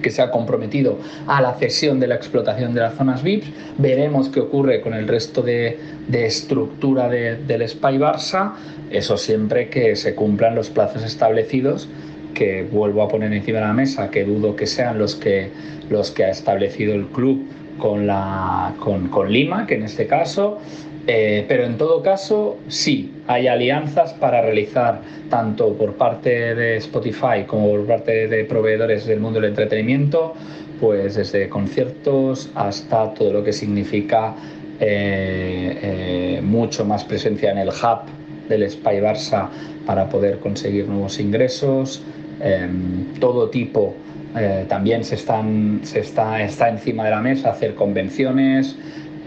que 0.00 0.10
se 0.10 0.22
ha 0.22 0.30
comprometido 0.30 0.96
a 1.26 1.42
la 1.42 1.54
cesión 1.54 1.98
de 1.98 2.06
la 2.06 2.14
explotación 2.14 2.72
de 2.72 2.82
las 2.82 2.94
zonas 2.94 3.20
VIPs. 3.24 3.48
Veremos 3.78 4.28
qué 4.28 4.38
ocurre 4.38 4.80
con 4.80 4.94
el 4.94 5.08
resto 5.08 5.42
de, 5.42 5.76
de 6.06 6.26
estructura 6.26 7.08
del 7.08 7.68
Spy 7.68 7.98
Barça. 7.98 8.52
Eso 8.92 9.16
siempre 9.16 9.70
que 9.70 9.96
se 9.96 10.14
cumplan 10.14 10.54
los 10.54 10.70
plazos 10.70 11.02
establecidos 11.02 11.88
que 12.32 12.62
vuelvo 12.62 13.02
a 13.02 13.08
poner 13.08 13.32
encima 13.32 13.58
de 13.58 13.64
la 13.64 13.72
mesa, 13.72 14.08
que 14.08 14.24
dudo 14.24 14.54
que 14.54 14.68
sean 14.68 14.98
los 15.00 15.16
que, 15.16 15.50
los 15.90 16.12
que 16.12 16.24
ha 16.24 16.30
establecido 16.30 16.94
el 16.94 17.06
club 17.06 17.44
con, 17.78 18.06
la, 18.06 18.74
con, 18.78 19.08
con 19.08 19.32
Lima, 19.32 19.66
que 19.66 19.74
en 19.74 19.84
este 19.84 20.06
caso, 20.06 20.58
eh, 21.06 21.44
pero 21.48 21.64
en 21.64 21.76
todo 21.78 22.02
caso, 22.02 22.58
sí, 22.68 23.12
hay 23.26 23.48
alianzas 23.48 24.12
para 24.14 24.40
realizar 24.42 25.00
tanto 25.28 25.72
por 25.74 25.94
parte 25.94 26.54
de 26.54 26.76
Spotify 26.76 27.44
como 27.46 27.70
por 27.70 27.86
parte 27.86 28.28
de 28.28 28.44
proveedores 28.44 29.06
del 29.06 29.20
mundo 29.20 29.40
del 29.40 29.50
entretenimiento, 29.50 30.34
pues 30.80 31.14
desde 31.16 31.48
conciertos 31.48 32.50
hasta 32.54 33.14
todo 33.14 33.32
lo 33.32 33.44
que 33.44 33.52
significa 33.52 34.34
eh, 34.80 35.78
eh, 35.82 36.40
mucho 36.42 36.84
más 36.84 37.04
presencia 37.04 37.52
en 37.52 37.58
el 37.58 37.68
hub 37.68 38.48
del 38.48 38.68
Spy 38.68 38.96
Barça 38.96 39.48
para 39.86 40.08
poder 40.08 40.38
conseguir 40.40 40.86
nuevos 40.88 41.18
ingresos, 41.20 42.02
Em, 42.44 43.14
todo 43.20 43.50
tipo 43.50 43.94
eh, 44.36 44.64
también 44.68 45.04
se, 45.04 45.16
están, 45.16 45.80
se 45.82 46.00
está, 46.00 46.42
está 46.42 46.68
encima 46.68 47.04
de 47.04 47.10
la 47.10 47.20
mesa, 47.20 47.50
hacer 47.50 47.74
convenciones, 47.74 48.76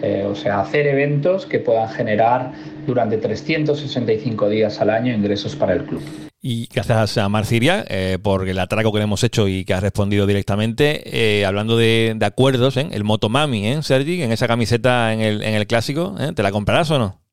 eh, 0.01 0.26
o 0.28 0.36
sea, 0.36 0.62
hacer 0.62 0.88
eventos 0.88 1.45
que 1.45 1.60
puedan 1.60 1.89
generar 1.89 2.51
durante 2.86 3.18
365 3.18 4.49
días 4.49 4.82
al 4.82 4.89
año 4.89 5.14
ingresos 5.14 5.56
para 5.56 5.74
el 5.74 5.84
club. 5.86 6.01
Y 6.41 6.68
gracias 6.72 7.18
a 7.18 7.30
Marciria 7.30 7.84
eh, 7.88 8.20
por 8.22 8.47
el 8.47 8.60
atraco 8.60 8.91
que 8.91 8.99
le 8.99 9.06
hemos 9.06 9.24
hecho 9.24 9.47
y 9.47 9.66
que 9.66 9.74
ha 9.74 9.80
respondido 9.80 10.28
directamente. 10.28 11.43
hablando 11.45 11.78
de, 11.78 12.16
acuerdos, 12.22 12.78
el 12.78 13.03
Motomami, 13.03 13.68
¿eh, 13.68 13.82
Sergi? 13.82 14.22
En 14.22 14.32
esa 14.32 14.47
camiseta 14.47 15.14
en 15.14 15.22
el, 15.22 15.41
en 15.41 15.56
el 15.56 15.66
clásico, 15.66 16.16
¿te 16.36 16.43
la 16.43 16.51
comprarás 16.51 16.91
o 16.91 16.99
no? 16.99 17.25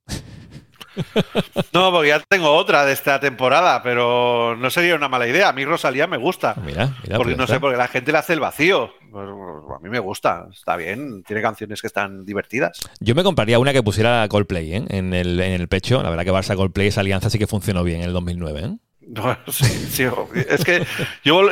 No, 1.73 1.91
porque 1.91 2.09
ya 2.09 2.21
tengo 2.29 2.53
otra 2.53 2.85
de 2.85 2.93
esta 2.93 3.19
temporada, 3.19 3.83
pero 3.83 4.57
no 4.57 4.71
sería 4.71 4.95
una 4.95 5.09
mala 5.09 5.27
idea. 5.27 5.49
A 5.49 5.53
mí 5.53 5.65
Rosalía 5.65 6.07
me 6.07 6.19
gusta. 6.19 6.55
Mira, 6.65 6.95
mira 7.03 7.17
porque 7.17 7.35
pues 7.35 7.37
no 7.39 7.47
sé, 7.47 7.61
porque 7.61 7.79
la 7.79 7.89
gente 7.89 8.13
le 8.13 8.19
hace 8.19 8.35
el 8.35 8.41
vacío. 8.41 8.93
Pues, 9.11 9.29
a 9.29 9.79
mí 9.83 9.89
me 9.89 9.99
gusta, 9.99 10.49
está 10.53 10.77
bien, 10.77 11.23
tiene 11.23 11.43
canciones 11.43 11.81
que 11.81 11.87
están 11.87 12.25
divertidas. 12.25 12.79
Yo 13.01 13.15
me 13.15 13.23
compraría 13.23 13.59
una 13.59 13.73
que 13.73 13.83
pusiera 13.83 14.27
Coldplay 14.29 14.75
¿eh? 14.75 14.85
en, 14.89 15.15
el, 15.15 15.41
en 15.41 15.53
el 15.53 15.69
pecho. 15.69 16.03
La 16.03 16.11
verdad 16.11 16.25
que 16.25 16.33
Barça 16.33 16.57
Coldplay, 16.57 16.89
esa 16.89 17.01
alianza 17.01 17.31
sí 17.31 17.39
que 17.39 17.47
funcionó 17.47 17.85
bien 17.85 18.01
en 18.01 18.09
el 18.09 18.13
2009. 18.13 18.61
¿eh? 18.61 18.77
sí, 19.49 19.65
sí, 19.65 20.05
es 20.49 20.65
que 20.65 20.87
yo 21.25 21.51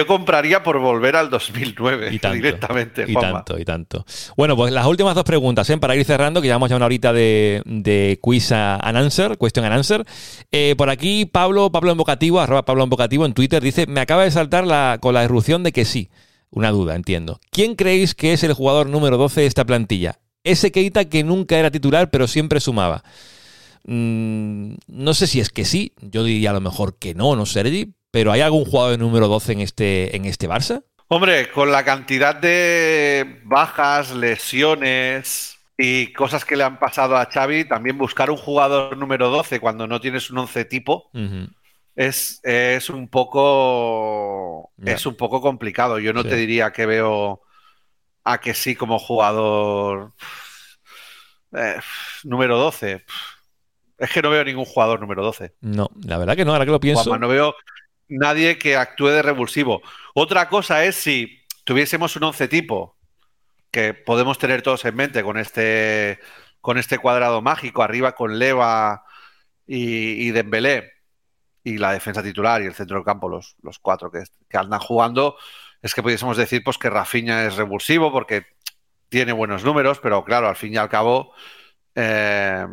yo 0.00 0.06
compraría 0.06 0.62
por 0.62 0.78
volver 0.78 1.14
al 1.14 1.28
2009 1.28 2.10
directamente. 2.10 3.04
Y 3.06 3.12
tanto, 3.12 3.58
y 3.58 3.66
tanto. 3.66 4.06
Bueno, 4.34 4.56
pues 4.56 4.72
las 4.72 4.86
últimas 4.86 5.14
dos 5.14 5.24
preguntas, 5.24 5.68
¿eh? 5.68 5.76
para 5.76 5.94
ir 5.94 6.06
cerrando, 6.06 6.40
que 6.40 6.48
llevamos 6.48 6.70
ya 6.70 6.76
una 6.76 6.86
horita 6.86 7.12
de, 7.12 7.60
de 7.66 8.18
quiz 8.22 8.50
and 8.52 8.96
answer, 8.96 9.36
question 9.36 9.66
and 9.66 9.74
answer. 9.74 10.06
Eh, 10.52 10.74
por 10.78 10.88
aquí, 10.88 11.26
Pablo, 11.26 11.70
Pablo 11.70 11.92
Embocativo, 11.92 12.40
arroba 12.40 12.64
Pablo 12.64 12.84
Embocativo 12.84 13.26
en 13.26 13.34
Twitter, 13.34 13.62
dice: 13.62 13.86
Me 13.86 14.00
acaba 14.00 14.24
de 14.24 14.30
saltar 14.30 14.66
la, 14.66 14.96
con 15.02 15.12
la 15.12 15.22
irrupción 15.22 15.62
de 15.62 15.72
que 15.72 15.84
sí. 15.84 16.08
Una 16.48 16.70
duda, 16.70 16.96
entiendo. 16.96 17.38
¿Quién 17.50 17.74
creéis 17.74 18.14
que 18.14 18.32
es 18.32 18.42
el 18.42 18.54
jugador 18.54 18.88
número 18.88 19.18
12 19.18 19.42
de 19.42 19.46
esta 19.46 19.66
plantilla? 19.66 20.18
Ese 20.44 20.72
Keita 20.72 21.04
que 21.04 21.22
nunca 21.24 21.58
era 21.58 21.70
titular, 21.70 22.10
pero 22.10 22.26
siempre 22.26 22.58
sumaba. 22.58 23.04
Mm, 23.84 24.76
no 24.88 25.14
sé 25.14 25.26
si 25.26 25.40
es 25.40 25.50
que 25.50 25.66
sí, 25.66 25.92
yo 26.00 26.24
diría 26.24 26.50
a 26.50 26.54
lo 26.54 26.62
mejor 26.62 26.96
que 26.96 27.14
no, 27.14 27.36
¿no, 27.36 27.44
Sergi? 27.44 27.92
Pero 28.10 28.32
¿hay 28.32 28.40
algún 28.40 28.64
jugador 28.64 28.92
de 28.92 28.98
número 28.98 29.28
12 29.28 29.52
en 29.52 29.60
este, 29.60 30.16
en 30.16 30.24
este 30.24 30.48
Barça? 30.48 30.84
Hombre, 31.08 31.50
con 31.50 31.72
la 31.72 31.84
cantidad 31.84 32.34
de 32.34 33.40
bajas, 33.44 34.12
lesiones 34.12 35.58
y 35.76 36.12
cosas 36.12 36.44
que 36.44 36.56
le 36.56 36.64
han 36.64 36.78
pasado 36.78 37.16
a 37.16 37.26
Xavi, 37.26 37.64
también 37.64 37.98
buscar 37.98 38.30
un 38.30 38.36
jugador 38.36 38.96
número 38.96 39.28
12 39.30 39.58
cuando 39.60 39.86
no 39.86 40.00
tienes 40.00 40.30
un 40.30 40.38
11 40.38 40.64
tipo 40.66 41.10
es, 41.96 42.40
es, 42.44 42.90
un 42.90 43.08
poco 43.08 44.70
es 44.82 45.04
un 45.06 45.16
poco 45.16 45.40
complicado. 45.40 45.98
Yo 45.98 46.12
no 46.12 46.24
te 46.24 46.36
diría 46.36 46.72
que 46.72 46.86
veo 46.86 47.42
a 48.24 48.38
que 48.38 48.54
sí 48.54 48.74
como 48.74 48.98
jugador 48.98 50.12
eh, 51.52 51.78
número 52.24 52.58
12. 52.58 53.04
Es 53.98 54.10
que 54.10 54.22
no 54.22 54.30
veo 54.30 54.44
ningún 54.44 54.64
jugador 54.64 55.00
número 55.00 55.22
12. 55.22 55.56
No, 55.60 55.90
la 56.06 56.16
verdad 56.16 56.36
que 56.36 56.44
no, 56.44 56.52
ahora 56.52 56.64
que 56.64 56.70
lo 56.70 56.80
pienso. 56.80 57.18
no 57.18 57.28
veo 57.28 57.54
nadie 58.10 58.58
que 58.58 58.76
actúe 58.76 59.08
de 59.08 59.22
revulsivo. 59.22 59.82
Otra 60.14 60.48
cosa 60.48 60.84
es 60.84 60.96
si 60.96 61.40
tuviésemos 61.64 62.16
un 62.16 62.24
once 62.24 62.48
tipo, 62.48 62.96
que 63.70 63.94
podemos 63.94 64.38
tener 64.38 64.62
todos 64.62 64.84
en 64.84 64.96
mente 64.96 65.22
con 65.22 65.38
este, 65.38 66.18
con 66.60 66.78
este 66.78 66.98
cuadrado 66.98 67.40
mágico, 67.40 67.82
arriba 67.82 68.14
con 68.14 68.38
Leva 68.38 69.04
y, 69.66 70.26
y 70.26 70.30
Dembélé, 70.32 70.92
y 71.62 71.78
la 71.78 71.92
defensa 71.92 72.22
titular 72.22 72.62
y 72.62 72.66
el 72.66 72.74
centro 72.74 72.96
del 72.96 73.04
campo, 73.04 73.28
los, 73.28 73.56
los 73.62 73.78
cuatro 73.78 74.10
que, 74.10 74.24
que 74.48 74.56
andan 74.58 74.80
jugando, 74.80 75.36
es 75.82 75.94
que 75.94 76.02
pudiésemos 76.02 76.36
decir 76.36 76.62
pues 76.64 76.78
que 76.78 76.90
Rafinha 76.90 77.46
es 77.46 77.56
revulsivo 77.56 78.10
porque 78.12 78.46
tiene 79.08 79.32
buenos 79.32 79.64
números, 79.64 80.00
pero 80.00 80.24
claro, 80.24 80.48
al 80.48 80.56
fin 80.56 80.74
y 80.74 80.76
al 80.76 80.88
cabo, 80.88 81.32
eh, 81.94 82.66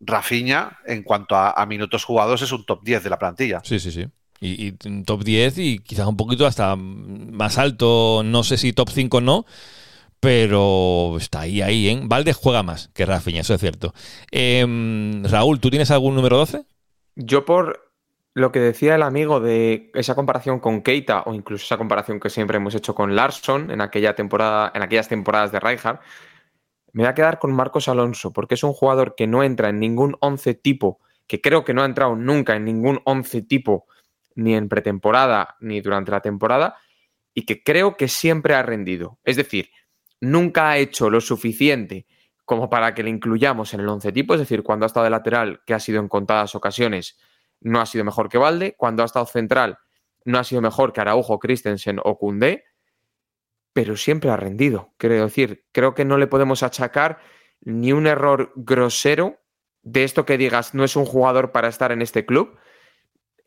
Rafinha, 0.00 0.78
en 0.84 1.02
cuanto 1.02 1.36
a, 1.36 1.50
a, 1.52 1.66
minutos 1.66 2.04
jugados, 2.04 2.42
es 2.42 2.52
un 2.52 2.64
top 2.64 2.82
10 2.82 3.04
de 3.04 3.10
la 3.10 3.18
plantilla. 3.18 3.60
Sí, 3.64 3.78
sí, 3.78 3.90
sí. 3.90 4.06
Y, 4.40 4.72
top 5.04 5.22
10 5.22 5.58
y 5.58 5.78
quizás 5.80 6.06
un 6.06 6.16
poquito 6.16 6.46
hasta 6.46 6.74
más 6.74 7.58
alto, 7.58 8.22
no 8.24 8.42
sé 8.42 8.56
si 8.56 8.72
top 8.72 8.88
5 8.88 9.20
no, 9.20 9.44
pero 10.18 11.16
está 11.18 11.40
ahí, 11.40 11.60
ahí, 11.60 11.88
¿eh? 11.88 12.00
Valdes 12.04 12.36
juega 12.36 12.62
más 12.62 12.88
que 12.94 13.04
Rafinha, 13.04 13.42
eso 13.42 13.54
es 13.54 13.60
cierto. 13.60 13.92
Eh, 14.32 14.64
Raúl, 15.24 15.60
¿tú 15.60 15.68
tienes 15.68 15.90
algún 15.90 16.14
número 16.14 16.38
12? 16.38 16.64
Yo 17.16 17.44
por 17.44 17.90
lo 18.34 18.52
que 18.52 18.60
decía 18.60 18.94
el 18.94 19.02
amigo 19.02 19.40
de 19.40 19.90
esa 19.94 20.14
comparación 20.14 20.60
con 20.60 20.82
Keita 20.82 21.22
o 21.26 21.34
incluso 21.34 21.64
esa 21.64 21.78
comparación 21.78 22.20
que 22.20 22.30
siempre 22.30 22.58
hemos 22.58 22.74
hecho 22.74 22.94
con 22.94 23.16
Larson 23.16 23.70
en 23.70 23.80
aquella 23.80 24.14
temporada, 24.14 24.70
en 24.74 24.82
aquellas 24.82 25.08
temporadas 25.08 25.52
de 25.52 25.60
Rijkaard, 25.60 26.00
me 26.92 27.02
voy 27.02 27.10
a 27.10 27.14
quedar 27.14 27.38
con 27.38 27.52
Marcos 27.52 27.88
Alonso 27.88 28.32
porque 28.32 28.54
es 28.54 28.62
un 28.62 28.72
jugador 28.72 29.14
que 29.16 29.26
no 29.26 29.42
entra 29.42 29.68
en 29.68 29.80
ningún 29.80 30.16
11 30.20 30.54
tipo, 30.54 31.00
que 31.26 31.40
creo 31.40 31.64
que 31.64 31.74
no 31.74 31.82
ha 31.82 31.86
entrado 31.86 32.16
nunca 32.16 32.56
en 32.56 32.64
ningún 32.64 33.00
11 33.04 33.42
tipo 33.42 33.86
ni 34.34 34.54
en 34.54 34.68
pretemporada 34.68 35.56
ni 35.60 35.80
durante 35.80 36.10
la 36.10 36.20
temporada 36.20 36.76
y 37.34 37.46
que 37.46 37.62
creo 37.62 37.96
que 37.96 38.08
siempre 38.08 38.54
ha 38.54 38.62
rendido. 38.62 39.18
Es 39.24 39.36
decir, 39.36 39.70
nunca 40.20 40.70
ha 40.70 40.78
hecho 40.78 41.10
lo 41.10 41.20
suficiente 41.20 42.06
como 42.44 42.68
para 42.68 42.94
que 42.94 43.02
le 43.02 43.10
incluyamos 43.10 43.74
en 43.74 43.80
el 43.80 43.88
11 43.88 44.10
tipo, 44.12 44.34
es 44.34 44.40
decir, 44.40 44.62
cuando 44.62 44.84
ha 44.84 44.88
estado 44.88 45.04
de 45.04 45.10
lateral, 45.10 45.62
que 45.64 45.74
ha 45.74 45.78
sido 45.78 46.00
en 46.00 46.08
contadas 46.08 46.54
ocasiones, 46.56 47.16
no 47.60 47.80
ha 47.80 47.86
sido 47.86 48.04
mejor 48.04 48.28
que 48.28 48.38
Valde, 48.38 48.74
cuando 48.76 49.02
ha 49.02 49.06
estado 49.06 49.26
central, 49.26 49.78
no 50.24 50.38
ha 50.38 50.44
sido 50.44 50.60
mejor 50.60 50.92
que 50.92 51.00
Araujo, 51.00 51.38
Christensen 51.38 52.00
o 52.02 52.18
Cundé, 52.18 52.64
pero 53.72 53.96
siempre 53.96 54.30
ha 54.30 54.36
rendido. 54.36 54.92
Quiero 54.96 55.14
decir, 55.14 55.64
creo 55.72 55.94
que 55.94 56.04
no 56.04 56.18
le 56.18 56.26
podemos 56.26 56.62
achacar 56.62 57.20
ni 57.60 57.92
un 57.92 58.06
error 58.06 58.52
grosero 58.56 59.38
de 59.82 60.04
esto 60.04 60.26
que 60.26 60.38
digas 60.38 60.74
no 60.74 60.84
es 60.84 60.96
un 60.96 61.06
jugador 61.06 61.52
para 61.52 61.68
estar 61.68 61.92
en 61.92 62.02
este 62.02 62.26
club, 62.26 62.58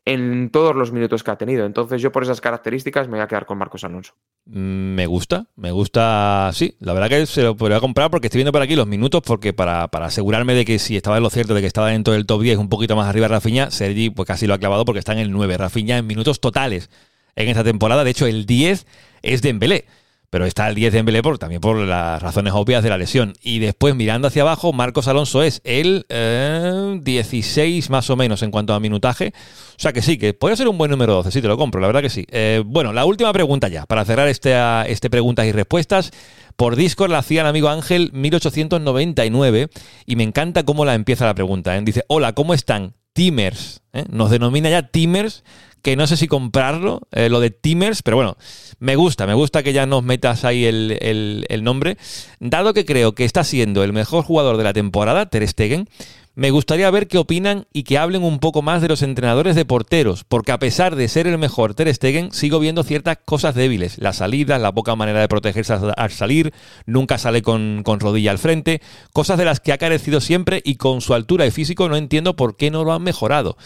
en 0.06 0.50
todos 0.50 0.76
los 0.76 0.92
minutos 0.92 1.22
que 1.22 1.30
ha 1.30 1.36
tenido. 1.36 1.64
Entonces 1.64 2.02
yo 2.02 2.12
por 2.12 2.22
esas 2.22 2.40
características 2.40 3.08
me 3.08 3.14
voy 3.14 3.22
a 3.22 3.26
quedar 3.26 3.46
con 3.46 3.58
Marcos 3.58 3.84
Alonso. 3.84 4.14
Me 4.44 5.06
gusta, 5.06 5.46
me 5.56 5.70
gusta, 5.70 6.50
sí, 6.52 6.76
la 6.80 6.92
verdad 6.92 7.08
que 7.08 7.26
se 7.26 7.42
lo 7.42 7.56
podría 7.56 7.80
comprar 7.80 8.10
porque 8.10 8.26
estoy 8.26 8.40
viendo 8.40 8.52
por 8.52 8.60
aquí 8.60 8.76
los 8.76 8.86
minutos 8.86 9.22
porque 9.24 9.54
para, 9.54 9.88
para 9.88 10.06
asegurarme 10.06 10.54
de 10.54 10.66
que 10.66 10.78
si 10.78 10.96
estaba 10.96 11.16
en 11.16 11.22
lo 11.22 11.30
cierto 11.30 11.54
de 11.54 11.62
que 11.62 11.66
estaba 11.66 11.88
dentro 11.88 12.12
del 12.12 12.26
top 12.26 12.42
10 12.42 12.58
un 12.58 12.68
poquito 12.68 12.96
más 12.96 13.08
arriba 13.08 13.28
Rafiña, 13.28 13.70
Sergi 13.70 14.10
pues 14.10 14.26
casi 14.26 14.46
lo 14.46 14.54
ha 14.54 14.58
clavado 14.58 14.84
porque 14.84 14.98
está 14.98 15.12
en 15.12 15.20
el 15.20 15.32
9, 15.32 15.56
Rafiña 15.56 15.96
en 15.96 16.06
minutos 16.06 16.40
totales 16.40 16.90
en 17.36 17.48
esta 17.48 17.64
temporada, 17.64 18.04
de 18.04 18.10
hecho 18.10 18.26
el 18.26 18.44
10 18.44 18.86
es 19.22 19.42
de 19.42 19.48
Embelé 19.48 19.86
pero 20.34 20.46
está 20.46 20.68
el 20.68 20.74
10 20.74 20.92
de 20.92 20.98
Embelé 20.98 21.22
por, 21.22 21.38
también 21.38 21.60
por 21.60 21.76
las 21.76 22.20
razones 22.20 22.54
obvias 22.54 22.82
de 22.82 22.90
la 22.90 22.98
lesión. 22.98 23.34
Y 23.40 23.60
después, 23.60 23.94
mirando 23.94 24.26
hacia 24.26 24.42
abajo, 24.42 24.72
Marcos 24.72 25.06
Alonso 25.06 25.44
es 25.44 25.60
el 25.62 26.06
eh, 26.08 26.98
16 27.00 27.88
más 27.88 28.10
o 28.10 28.16
menos 28.16 28.42
en 28.42 28.50
cuanto 28.50 28.74
a 28.74 28.80
minutaje. 28.80 29.32
O 29.76 29.78
sea 29.78 29.92
que 29.92 30.02
sí, 30.02 30.18
que 30.18 30.34
puede 30.34 30.56
ser 30.56 30.66
un 30.66 30.76
buen 30.76 30.90
número 30.90 31.14
12, 31.14 31.30
sí, 31.30 31.40
te 31.40 31.46
lo 31.46 31.56
compro, 31.56 31.80
la 31.80 31.86
verdad 31.86 32.02
que 32.02 32.10
sí. 32.10 32.26
Eh, 32.32 32.64
bueno, 32.66 32.92
la 32.92 33.04
última 33.04 33.32
pregunta 33.32 33.68
ya, 33.68 33.86
para 33.86 34.04
cerrar 34.04 34.26
este, 34.26 34.56
este 34.90 35.08
preguntas 35.08 35.46
y 35.46 35.52
respuestas. 35.52 36.10
Por 36.56 36.74
Discord 36.74 37.12
la 37.12 37.18
hacía 37.18 37.42
el 37.42 37.46
amigo 37.46 37.68
Ángel 37.68 38.10
1899 38.12 39.68
y 40.04 40.16
me 40.16 40.24
encanta 40.24 40.64
cómo 40.64 40.84
la 40.84 40.94
empieza 40.94 41.26
la 41.26 41.34
pregunta. 41.36 41.76
¿eh? 41.76 41.82
Dice, 41.84 42.02
hola, 42.08 42.32
¿cómo 42.32 42.54
están? 42.54 42.94
Timers. 43.12 43.82
¿eh? 43.92 44.04
Nos 44.10 44.32
denomina 44.32 44.68
ya 44.68 44.88
Timers 44.88 45.44
que 45.84 45.96
no 45.96 46.06
sé 46.06 46.16
si 46.16 46.26
comprarlo, 46.26 47.02
eh, 47.12 47.28
lo 47.28 47.40
de 47.40 47.50
Timers, 47.50 48.02
pero 48.02 48.16
bueno, 48.16 48.36
me 48.80 48.96
gusta, 48.96 49.26
me 49.26 49.34
gusta 49.34 49.62
que 49.62 49.74
ya 49.74 49.84
nos 49.84 50.02
metas 50.02 50.44
ahí 50.44 50.64
el, 50.64 50.98
el, 51.00 51.44
el, 51.50 51.62
nombre. 51.62 51.98
Dado 52.40 52.72
que 52.72 52.86
creo 52.86 53.14
que 53.14 53.26
está 53.26 53.44
siendo 53.44 53.84
el 53.84 53.92
mejor 53.92 54.24
jugador 54.24 54.56
de 54.56 54.64
la 54.64 54.72
temporada, 54.72 55.26
Ter 55.26 55.46
Stegen, 55.46 55.88
me 56.36 56.50
gustaría 56.50 56.90
ver 56.90 57.06
qué 57.06 57.18
opinan 57.18 57.66
y 57.72 57.84
que 57.84 57.98
hablen 57.98 58.24
un 58.24 58.40
poco 58.40 58.62
más 58.62 58.82
de 58.82 58.88
los 58.88 59.02
entrenadores 59.02 59.54
de 59.54 59.66
porteros, 59.66 60.24
porque 60.24 60.52
a 60.52 60.58
pesar 60.58 60.96
de 60.96 61.06
ser 61.06 61.26
el 61.26 61.36
mejor 61.36 61.74
Ter 61.74 61.94
Stegen, 61.94 62.32
sigo 62.32 62.58
viendo 62.58 62.82
ciertas 62.82 63.18
cosas 63.22 63.54
débiles. 63.54 63.98
La 63.98 64.14
salida, 64.14 64.58
la 64.58 64.72
poca 64.72 64.96
manera 64.96 65.20
de 65.20 65.28
protegerse 65.28 65.74
al 65.96 66.10
salir, 66.10 66.54
nunca 66.86 67.18
sale 67.18 67.42
con, 67.42 67.82
con 67.84 68.00
rodilla 68.00 68.30
al 68.30 68.38
frente, 68.38 68.80
cosas 69.12 69.36
de 69.36 69.44
las 69.44 69.60
que 69.60 69.72
ha 69.72 69.78
carecido 69.78 70.20
siempre 70.20 70.62
y 70.64 70.76
con 70.76 71.02
su 71.02 71.12
altura 71.14 71.46
y 71.46 71.50
físico 71.50 71.88
no 71.90 71.96
entiendo 71.96 72.34
por 72.34 72.56
qué 72.56 72.70
no 72.70 72.84
lo 72.84 72.94
han 72.94 73.02
mejorado. 73.02 73.56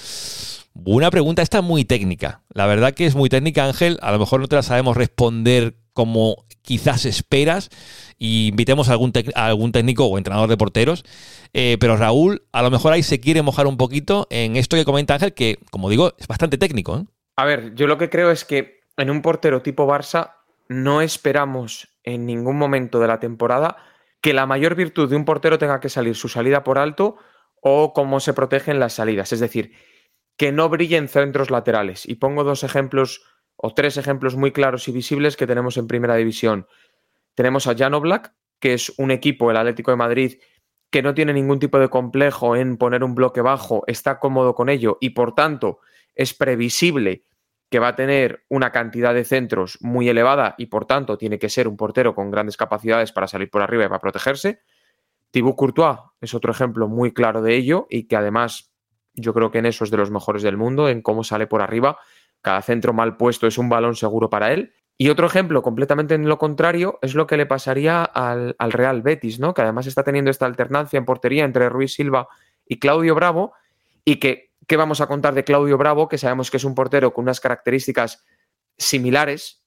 Una 0.85 1.11
pregunta 1.11 1.43
esta 1.43 1.61
muy 1.61 1.85
técnica. 1.85 2.43
La 2.51 2.66
verdad 2.66 2.95
que 2.95 3.07
es 3.07 3.14
muy 3.14 3.29
técnica, 3.29 3.64
Ángel. 3.64 3.99
A 4.01 4.12
lo 4.12 4.18
mejor 4.18 4.41
no 4.41 4.47
te 4.47 4.57
la 4.57 4.62
sabemos 4.62 4.97
responder 4.97 5.74
como 5.93 6.45
quizás 6.62 7.05
esperas. 7.05 7.68
Y 8.16 8.49
invitemos 8.49 8.89
a 8.89 8.93
algún, 8.93 9.12
técnico 9.72 10.07
o 10.07 10.18
entrenador 10.18 10.49
de 10.49 10.57
porteros. 10.57 11.05
Eh, 11.53 11.76
pero 11.81 11.97
Raúl, 11.97 12.43
a 12.53 12.62
lo 12.62 12.70
mejor 12.70 12.93
ahí 12.93 13.03
se 13.03 13.20
quiere 13.20 13.43
mojar 13.43 13.66
un 13.66 13.76
poquito 13.76 14.26
en 14.31 14.57
esto 14.57 14.76
que 14.76 14.85
comenta 14.85 15.14
Ángel, 15.14 15.35
que, 15.35 15.59
como 15.70 15.91
digo, 15.91 16.14
es 16.18 16.29
bastante 16.29 16.59
técnico. 16.59 16.99
¿eh? 16.99 17.05
A 17.37 17.45
ver, 17.45 17.74
yo 17.74 17.87
lo 17.87 17.99
que 17.99 18.09
creo 18.09 18.31
es 18.31 18.45
que 18.45 18.81
en 18.97 19.11
un 19.11 19.22
portero 19.22 19.62
tipo 19.62 19.87
Barça 19.87 20.35
no 20.68 21.01
esperamos 21.01 21.89
en 22.05 22.24
ningún 22.26 22.57
momento 22.57 23.01
de 23.01 23.09
la 23.09 23.18
temporada 23.18 23.76
que 24.20 24.33
la 24.33 24.47
mayor 24.47 24.74
virtud 24.74 25.09
de 25.09 25.16
un 25.16 25.24
portero 25.24 25.59
tenga 25.59 25.81
que 25.81 25.89
salir 25.89 26.14
su 26.14 26.29
salida 26.29 26.64
por 26.64 26.79
alto 26.79 27.16
o 27.61 27.93
cómo 27.93 28.20
se 28.20 28.33
protegen 28.33 28.79
las 28.79 28.95
salidas. 28.95 29.33
Es 29.33 29.41
decir, 29.41 29.72
que 30.39 30.53
no 30.53 30.70
brillen 30.70 31.09
centros 31.09 31.51
laterales. 31.51 32.09
Y 32.09 32.14
pongo 32.14 32.45
dos 32.45 32.64
ejemplos 32.64 33.22
o 33.57 33.74
tres 33.74 33.97
ejemplos 33.99 34.36
muy 34.36 34.53
claros 34.53 34.89
y 34.89 34.93
visibles 34.93 35.36
que 35.36 35.47
tenemos 35.47 35.76
en 35.76 35.89
primera 35.89 36.14
división. 36.14 36.66
Tenemos 37.34 37.66
a 37.66 37.76
Jano 37.76 38.01
Black, 38.01 38.32
que 38.61 38.72
es 38.72 38.95
un 38.99 39.11
equipo, 39.11 39.51
el 39.51 39.57
Atlético 39.57 39.91
de 39.91 39.97
Madrid, 39.97 40.39
que 40.91 41.03
no 41.03 41.12
tiene 41.12 41.32
ningún 41.32 41.59
tipo 41.59 41.78
de 41.78 41.89
complejo 41.89 42.57
en 42.57 42.78
poner 42.78 43.05
un 43.05 43.14
bloque 43.14 43.43
bajo, 43.43 43.82
está 43.86 44.18
cómodo 44.18 44.55
con 44.55 44.68
ello 44.68 44.97
y 45.01 45.11
por 45.11 45.34
tanto 45.34 45.80
es 46.14 46.32
previsible 46.32 47.24
que 47.68 47.78
va 47.78 47.89
a 47.89 47.97
tener 47.97 48.45
una 48.49 48.72
cantidad 48.72 49.12
de 49.12 49.24
centros 49.24 49.76
muy 49.82 50.09
elevada 50.09 50.55
y 50.57 50.66
por 50.66 50.86
tanto 50.86 51.18
tiene 51.18 51.39
que 51.39 51.51
ser 51.51 51.68
un 51.68 51.76
portero 51.76 52.14
con 52.14 52.30
grandes 52.30 52.57
capacidades 52.57 53.12
para 53.12 53.26
salir 53.26 53.51
por 53.51 53.61
arriba 53.61 53.84
y 53.84 53.89
para 53.89 54.01
protegerse. 54.01 54.62
Thibaut 55.30 55.57
Courtois 55.57 55.99
es 56.22 56.32
otro 56.32 56.51
ejemplo 56.51 56.89
muy 56.89 57.12
claro 57.12 57.43
de 57.43 57.55
ello 57.55 57.86
y 57.91 58.05
que 58.05 58.16
además 58.16 58.67
yo 59.20 59.34
creo 59.34 59.50
que 59.50 59.58
en 59.58 59.66
eso 59.66 59.84
es 59.84 59.90
de 59.90 59.96
los 59.96 60.10
mejores 60.10 60.42
del 60.42 60.56
mundo, 60.56 60.88
en 60.88 61.02
cómo 61.02 61.24
sale 61.24 61.46
por 61.46 61.62
arriba. 61.62 61.98
Cada 62.40 62.62
centro 62.62 62.92
mal 62.92 63.16
puesto 63.16 63.46
es 63.46 63.58
un 63.58 63.68
balón 63.68 63.96
seguro 63.96 64.30
para 64.30 64.52
él. 64.52 64.72
Y 64.96 65.10
otro 65.10 65.26
ejemplo, 65.26 65.62
completamente 65.62 66.14
en 66.14 66.28
lo 66.28 66.38
contrario, 66.38 66.98
es 67.02 67.14
lo 67.14 67.26
que 67.26 67.36
le 67.36 67.46
pasaría 67.46 68.02
al, 68.02 68.56
al, 68.58 68.72
Real 68.72 69.02
Betis, 69.02 69.38
¿no? 69.38 69.54
Que 69.54 69.62
además 69.62 69.86
está 69.86 70.02
teniendo 70.02 70.30
esta 70.30 70.46
alternancia 70.46 70.98
en 70.98 71.04
portería 71.04 71.44
entre 71.44 71.68
Ruiz 71.68 71.94
Silva 71.94 72.28
y 72.66 72.80
Claudio 72.80 73.14
Bravo. 73.14 73.52
Y 74.04 74.16
que, 74.16 74.50
¿qué 74.66 74.76
vamos 74.76 75.00
a 75.00 75.06
contar 75.06 75.34
de 75.34 75.44
Claudio 75.44 75.78
Bravo? 75.78 76.08
Que 76.08 76.18
sabemos 76.18 76.50
que 76.50 76.56
es 76.56 76.64
un 76.64 76.74
portero 76.74 77.14
con 77.14 77.24
unas 77.24 77.40
características 77.40 78.24
similares. 78.76 79.64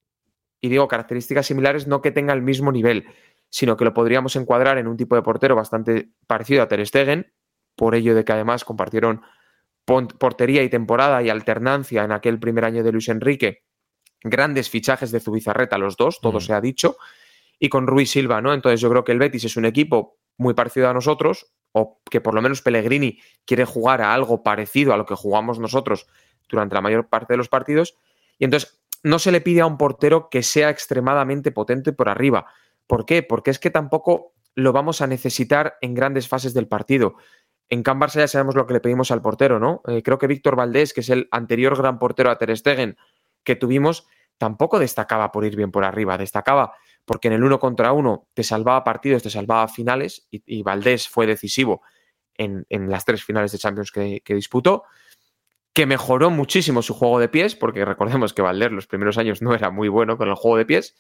Y 0.60 0.70
digo 0.70 0.88
características 0.88 1.46
similares, 1.46 1.88
no 1.88 2.02
que 2.02 2.12
tenga 2.12 2.34
el 2.34 2.42
mismo 2.42 2.72
nivel, 2.72 3.06
sino 3.50 3.78
que 3.78 3.86
lo 3.86 3.94
podríamos 3.94 4.36
encuadrar 4.36 4.78
en 4.78 4.88
un 4.88 4.98
tipo 4.98 5.16
de 5.16 5.22
portero 5.22 5.56
bastante 5.56 6.12
parecido 6.28 6.62
a 6.62 6.68
Ter 6.68 6.86
Stegen, 6.86 7.34
por 7.76 7.96
ello 7.96 8.16
de 8.16 8.26
que 8.26 8.32
además 8.32 8.64
compartieron 8.64 9.22
portería 9.86 10.64
y 10.64 10.70
temporada 10.70 11.22
y 11.22 11.30
alternancia 11.30 12.04
en 12.04 12.12
aquel 12.12 12.40
primer 12.40 12.66
año 12.66 12.84
de 12.84 12.92
Luis 12.92 13.10
Enrique. 13.10 13.64
Grandes 14.24 14.70
fichajes 14.70 15.12
de 15.12 15.20
Zubizarreta, 15.20 15.78
los 15.78 15.98
dos, 15.98 16.22
todo 16.22 16.38
mm. 16.38 16.42
se 16.42 16.54
ha 16.54 16.62
dicho. 16.62 16.98
Y 17.60 17.70
con 17.70 17.88
Ruiz 17.88 18.12
Silva, 18.12 18.42
¿no? 18.42 18.54
Entonces 18.54 18.80
yo 18.82 18.90
creo 18.90 19.04
que 19.04 19.12
el 19.12 19.20
Betis 19.20 19.46
es 19.46 19.58
un 19.58 19.66
equipo 19.66 20.18
muy 20.38 20.54
parecido 20.54 20.90
a 20.90 20.94
nosotros, 20.94 21.54
o 21.72 22.02
que 22.10 22.22
por 22.22 22.34
lo 22.34 22.42
menos 22.42 22.62
Pellegrini 22.62 23.20
quiere 23.46 23.66
jugar 23.66 24.02
a 24.02 24.14
algo 24.14 24.44
parecido 24.44 24.94
a 24.94 24.98
lo 24.98 25.06
que 25.06 25.16
jugamos 25.16 25.60
nosotros 25.60 26.08
durante 26.50 26.76
la 26.76 26.82
mayor 26.82 27.08
parte 27.10 27.34
de 27.34 27.38
los 27.38 27.50
partidos. 27.50 27.98
Y 28.38 28.46
entonces 28.46 28.82
no 29.04 29.20
se 29.20 29.32
le 29.32 29.42
pide 29.42 29.62
a 29.62 29.66
un 29.66 29.78
portero 29.78 30.30
que 30.30 30.44
sea 30.44 30.70
extremadamente 30.70 31.52
potente 31.52 31.94
por 31.94 32.10
arriba. 32.10 32.48
¿Por 32.88 33.06
qué? 33.06 33.24
Porque 33.24 33.52
es 33.52 33.60
que 33.60 33.70
tampoco 33.70 34.34
lo 34.56 34.74
vamos 34.74 35.02
a 35.02 35.08
necesitar 35.08 35.78
en 35.82 35.94
grandes 35.94 36.28
fases 36.28 36.54
del 36.54 36.68
partido. 36.68 37.16
En 37.72 37.84
Can 37.84 38.02
ya 38.02 38.28
sabemos 38.28 38.56
lo 38.56 38.68
que 38.68 38.74
le 38.74 38.82
pedimos 38.82 39.12
al 39.12 39.22
portero, 39.22 39.58
¿no? 39.58 39.82
Eh, 39.88 40.04
creo 40.04 40.18
que 40.18 40.28
Víctor 40.28 40.58
Valdés, 40.58 40.94
que 40.94 41.00
es 41.00 41.10
el 41.10 41.30
anterior 41.32 41.78
gran 41.78 42.00
portero 42.00 42.30
a 42.30 42.38
Ter 42.38 42.56
Stegen 42.56 42.98
que 43.46 43.56
tuvimos, 43.56 44.08
tampoco 44.38 44.78
destacaba 44.78 45.32
por 45.32 45.46
ir 45.46 45.56
bien 45.56 45.72
por 45.72 45.86
arriba, 45.86 46.18
destacaba 46.18 46.74
porque 47.06 47.30
en 47.30 47.36
el 47.36 47.44
uno 47.46 47.60
contra 47.60 47.94
uno 47.94 48.28
te 48.34 48.44
salvaba 48.44 48.84
partidos, 48.84 49.24
te 49.24 49.30
salvaba 49.30 49.70
finales 49.70 50.28
y, 50.30 50.62
Valdés 50.64 51.08
fue 51.08 51.26
decisivo 51.26 51.82
en, 52.36 52.66
las 52.90 53.06
tres 53.06 53.24
finales 53.24 53.54
de 53.54 53.58
Champions 53.58 53.92
que, 53.92 54.22
disputó, 54.28 54.84
que 55.74 55.86
mejoró 55.86 56.30
muchísimo 56.30 56.82
su 56.82 56.94
juego 56.94 57.20
de 57.20 57.30
pies, 57.30 57.56
porque 57.56 57.86
recordemos 57.86 58.34
que 58.34 58.42
Valdés 58.42 58.72
los 58.72 58.88
primeros 58.88 59.18
años 59.18 59.42
no 59.42 59.56
era 59.56 59.72
muy 59.72 59.88
bueno 59.88 60.18
con 60.18 60.28
el 60.28 60.36
juego 60.36 60.58
de 60.58 60.66
pies, 60.66 60.96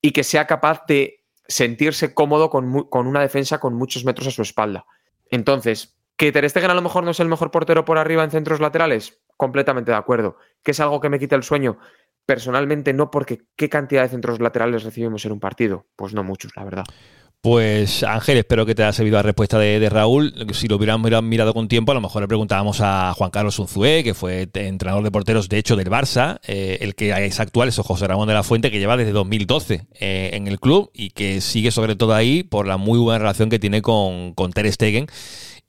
y 0.00 0.12
que 0.12 0.24
sea 0.24 0.46
capaz 0.46 0.84
de 0.88 1.24
sentirse 1.46 2.14
cómodo 2.14 2.48
con 2.48 3.06
una 3.06 3.20
defensa 3.20 3.60
con 3.60 3.74
muchos 3.74 4.04
metros 4.06 4.28
a 4.28 4.30
su 4.30 4.42
espalda. 4.42 4.86
Entonces, 5.30 5.96
¿que 6.16 6.32
Ter 6.32 6.48
Stegen 6.48 6.70
a 6.70 6.74
lo 6.74 6.82
mejor 6.82 7.04
no 7.04 7.12
es 7.12 7.20
el 7.20 7.28
mejor 7.28 7.50
portero 7.50 7.84
por 7.84 7.98
arriba 7.98 8.24
en 8.24 8.30
centros 8.30 8.60
laterales? 8.60 9.20
completamente 9.40 9.90
de 9.90 9.96
acuerdo. 9.96 10.36
¿Que 10.62 10.72
es 10.72 10.80
algo 10.80 11.00
que 11.00 11.08
me 11.08 11.18
quita 11.18 11.34
el 11.34 11.42
sueño? 11.42 11.78
Personalmente 12.26 12.92
no, 12.92 13.10
porque 13.10 13.40
¿qué 13.56 13.70
cantidad 13.70 14.02
de 14.02 14.10
centros 14.10 14.38
laterales 14.38 14.84
recibimos 14.84 15.24
en 15.24 15.32
un 15.32 15.40
partido? 15.40 15.86
Pues 15.96 16.12
no 16.12 16.22
muchos, 16.22 16.54
la 16.56 16.64
verdad. 16.64 16.84
Pues 17.42 18.02
Ángel, 18.02 18.36
espero 18.36 18.66
que 18.66 18.74
te 18.74 18.82
haya 18.82 18.92
servido 18.92 19.16
la 19.16 19.22
respuesta 19.22 19.58
de, 19.58 19.88
Raúl. 19.88 20.34
Si 20.52 20.68
lo 20.68 20.76
hubiéramos 20.76 21.10
mirado 21.22 21.54
con 21.54 21.68
tiempo, 21.68 21.92
a 21.92 21.94
lo 21.94 22.02
mejor 22.02 22.20
le 22.20 22.28
preguntábamos 22.28 22.82
a 22.82 23.14
Juan 23.16 23.30
Carlos 23.30 23.58
Unzué, 23.58 24.04
que 24.04 24.12
fue 24.12 24.46
entrenador 24.52 25.02
de 25.02 25.10
porteros, 25.10 25.48
de 25.48 25.56
hecho, 25.56 25.74
del 25.74 25.88
Barça. 25.88 26.38
Eh, 26.46 26.76
el 26.82 26.94
que 26.94 27.12
es 27.24 27.40
actual 27.40 27.70
es 27.70 27.78
José 27.78 28.06
Ramón 28.08 28.28
de 28.28 28.34
la 28.34 28.42
Fuente, 28.42 28.70
que 28.70 28.78
lleva 28.78 28.98
desde 28.98 29.12
2012 29.12 29.86
eh, 29.94 30.30
en 30.34 30.48
el 30.48 30.60
club 30.60 30.90
y 30.92 31.10
que 31.10 31.40
sigue 31.40 31.70
sobre 31.70 31.96
todo 31.96 32.14
ahí 32.14 32.42
por 32.42 32.66
la 32.66 32.76
muy 32.76 32.98
buena 32.98 33.20
relación 33.20 33.48
que 33.48 33.58
tiene 33.58 33.80
con, 33.80 34.34
con 34.34 34.52
Ter 34.52 34.70
Stegen. 34.70 35.06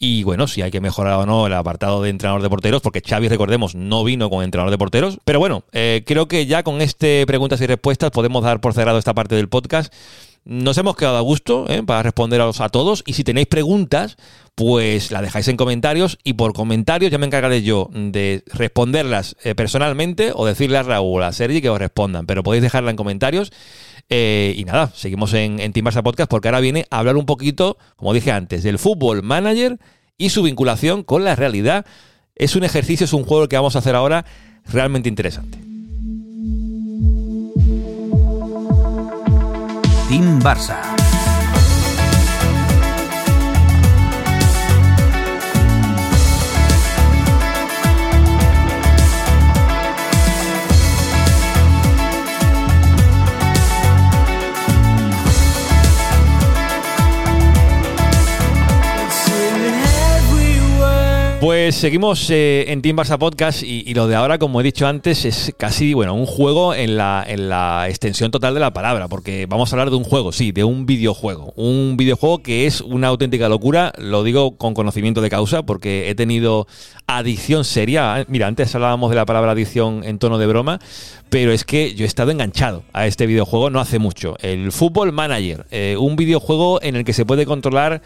Y 0.04 0.24
bueno, 0.24 0.48
si 0.48 0.64
hay 0.64 0.72
que 0.72 0.82
mejorar 0.82 1.20
o 1.20 1.26
no 1.28 1.46
el 1.46 1.54
apartado 1.54 2.02
de 2.02 2.10
entrenador 2.10 2.42
de 2.42 2.50
porteros, 2.50 2.82
porque 2.82 3.04
Xavi, 3.08 3.30
recordemos, 3.30 3.76
no 3.76 4.04
vino 4.04 4.30
con 4.32 4.44
entrenador 4.44 4.72
de 4.72 4.78
porteros. 4.80 5.20
Pero 5.24 5.40
bueno, 5.40 5.64
eh, 5.72 6.04
creo 6.06 6.28
que 6.28 6.48
ya 6.48 6.64
con 6.64 6.82
este 6.82 7.24
preguntas 7.28 7.62
y 7.62 7.68
respuestas 7.68 8.10
podemos 8.10 8.44
dar 8.44 8.60
por 8.60 8.74
cerrado 8.74 8.98
esta 8.98 9.14
parte 9.14 9.36
del 9.36 9.48
podcast. 9.48 9.94
Nos 10.44 10.76
hemos 10.80 10.96
quedado 10.96 11.18
a 11.18 11.22
gusto 11.22 11.66
¿eh? 11.70 11.84
para 11.84 12.02
responderos 12.02 12.62
a 12.62 12.70
todos 12.70 13.04
y 13.06 13.14
si 13.14 13.24
tenéis 13.24 13.46
preguntas, 13.46 14.18
pues 14.56 15.12
la 15.12 15.22
dejáis 15.22 15.48
en 15.48 15.56
comentarios 15.56 16.18
y 16.24 16.34
por 16.34 16.54
comentarios 16.54 17.12
ya 17.12 17.20
me 17.20 17.28
encargaré 17.28 17.62
yo 17.62 17.89
de 17.94 18.44
responderlas 18.48 19.36
eh, 19.44 19.54
personalmente 19.54 20.32
o 20.34 20.48
decirle 20.48 20.80
a 20.80 20.84
Raúl, 20.84 21.22
a 21.22 21.32
Sergi 21.32 21.62
que 21.62 21.70
os 21.70 21.78
respondan, 21.78 22.26
pero 22.26 22.42
podéis 22.42 22.64
dejarla 22.64 22.89
en 22.89 22.98
comentarios. 22.98 23.52
Eh, 24.10 24.56
y 24.58 24.66
nada, 24.66 24.92
seguimos 24.96 25.32
en, 25.36 25.60
en 25.60 25.74
Team 25.74 25.86
Podcast 26.04 26.30
porque 26.30 26.48
ahora 26.48 26.60
viene 26.60 26.86
a 26.89 26.98
hablar 26.98 27.18
un 27.18 27.28
poquito, 27.28 27.78
como 27.96 28.12
dije 28.12 28.32
antes, 28.32 28.64
del 28.64 28.80
fútbol 28.80 29.22
manager 29.22 29.78
y 30.18 30.32
su 30.32 30.42
vinculación 30.42 31.04
con 31.04 31.24
la 31.24 31.36
realidad. 31.36 31.86
Es 32.36 32.56
un 32.56 32.64
ejercicio, 32.64 33.06
es 33.06 33.14
un 33.14 33.26
juego 33.26 33.48
que 33.48 33.58
vamos 33.58 33.76
a 33.76 33.80
hacer 33.80 33.96
ahora 33.96 34.26
realmente 34.66 35.08
interesante. 35.08 35.71
Team 40.12 40.39
Barça. 40.43 41.11
Pues 61.62 61.76
seguimos 61.76 62.28
eh, 62.32 62.66
en 62.70 62.82
Team 62.82 62.97
Barça 62.97 63.20
Podcast 63.20 63.62
y, 63.62 63.93
lo 63.93 64.07
de 64.07 64.16
ahora, 64.16 64.39
como 64.39 64.59
he 64.59 64.64
dicho 64.64 64.88
antes, 64.88 65.26
es 65.26 65.53
casi 65.55 65.93
bueno 65.93 66.16
un 66.16 66.26
juego 66.26 66.74
en 66.74 66.97
la, 66.97 67.24
en 67.28 67.49
la 67.49 67.86
extensión 67.88 68.32
total 68.32 68.55
de 68.55 68.59
la 68.59 68.74
palabra, 68.74 69.07
porque 69.07 69.45
vamos 69.45 69.72
a 69.72 69.76
hablar 69.76 69.91
de 69.91 69.95
un 69.95 70.03
juego, 70.03 70.32
sí, 70.32 70.51
de 70.51 70.64
un 70.64 70.88
videojuego. 70.88 71.53
Un 71.55 71.97
videojuego 71.97 72.41
que 72.41 72.66
es 72.66 72.82
una 72.82 73.09
auténtica 73.09 73.47
locura, 73.47 73.93
lo 73.99 74.24
digo 74.24 74.57
con 74.57 74.74
conocimiento 74.74 75.22
de 75.22 75.30
causa, 75.30 75.62
porque 75.62 76.09
he 76.09 76.16
tenido 76.16 76.66
adicción 77.05 77.64
seria. 77.64 78.26
Mira, 78.28 78.47
antes 78.47 78.74
hablábamos 78.74 79.12
de 79.12 79.18
la 79.18 79.28
palabra 79.28 79.51
adicción 79.51 80.03
en 80.03 80.18
tono 80.18 80.39
de 80.39 80.47
broma, 80.47 80.80
pero 81.30 81.51
es 81.51 81.64
que 81.64 81.93
yo 81.93 82.05
he 82.05 82.07
estado 82.07 82.32
enganchado 82.32 82.82
a 82.91 83.05
este 83.05 83.28
videojuego 83.28 83.70
no 83.70 83.80
hace 83.80 83.99
mucho. 83.99 84.36
El 84.41 84.72
Football 84.72 85.12
Manager, 85.12 85.68
eh, 85.70 85.95
un 85.99 86.16
videojuego 86.16 86.82
en 86.82 86.95
el 86.95 87.05
que 87.05 87.14
se 87.14 87.24
puede 87.24 87.45
controlar 87.45 88.01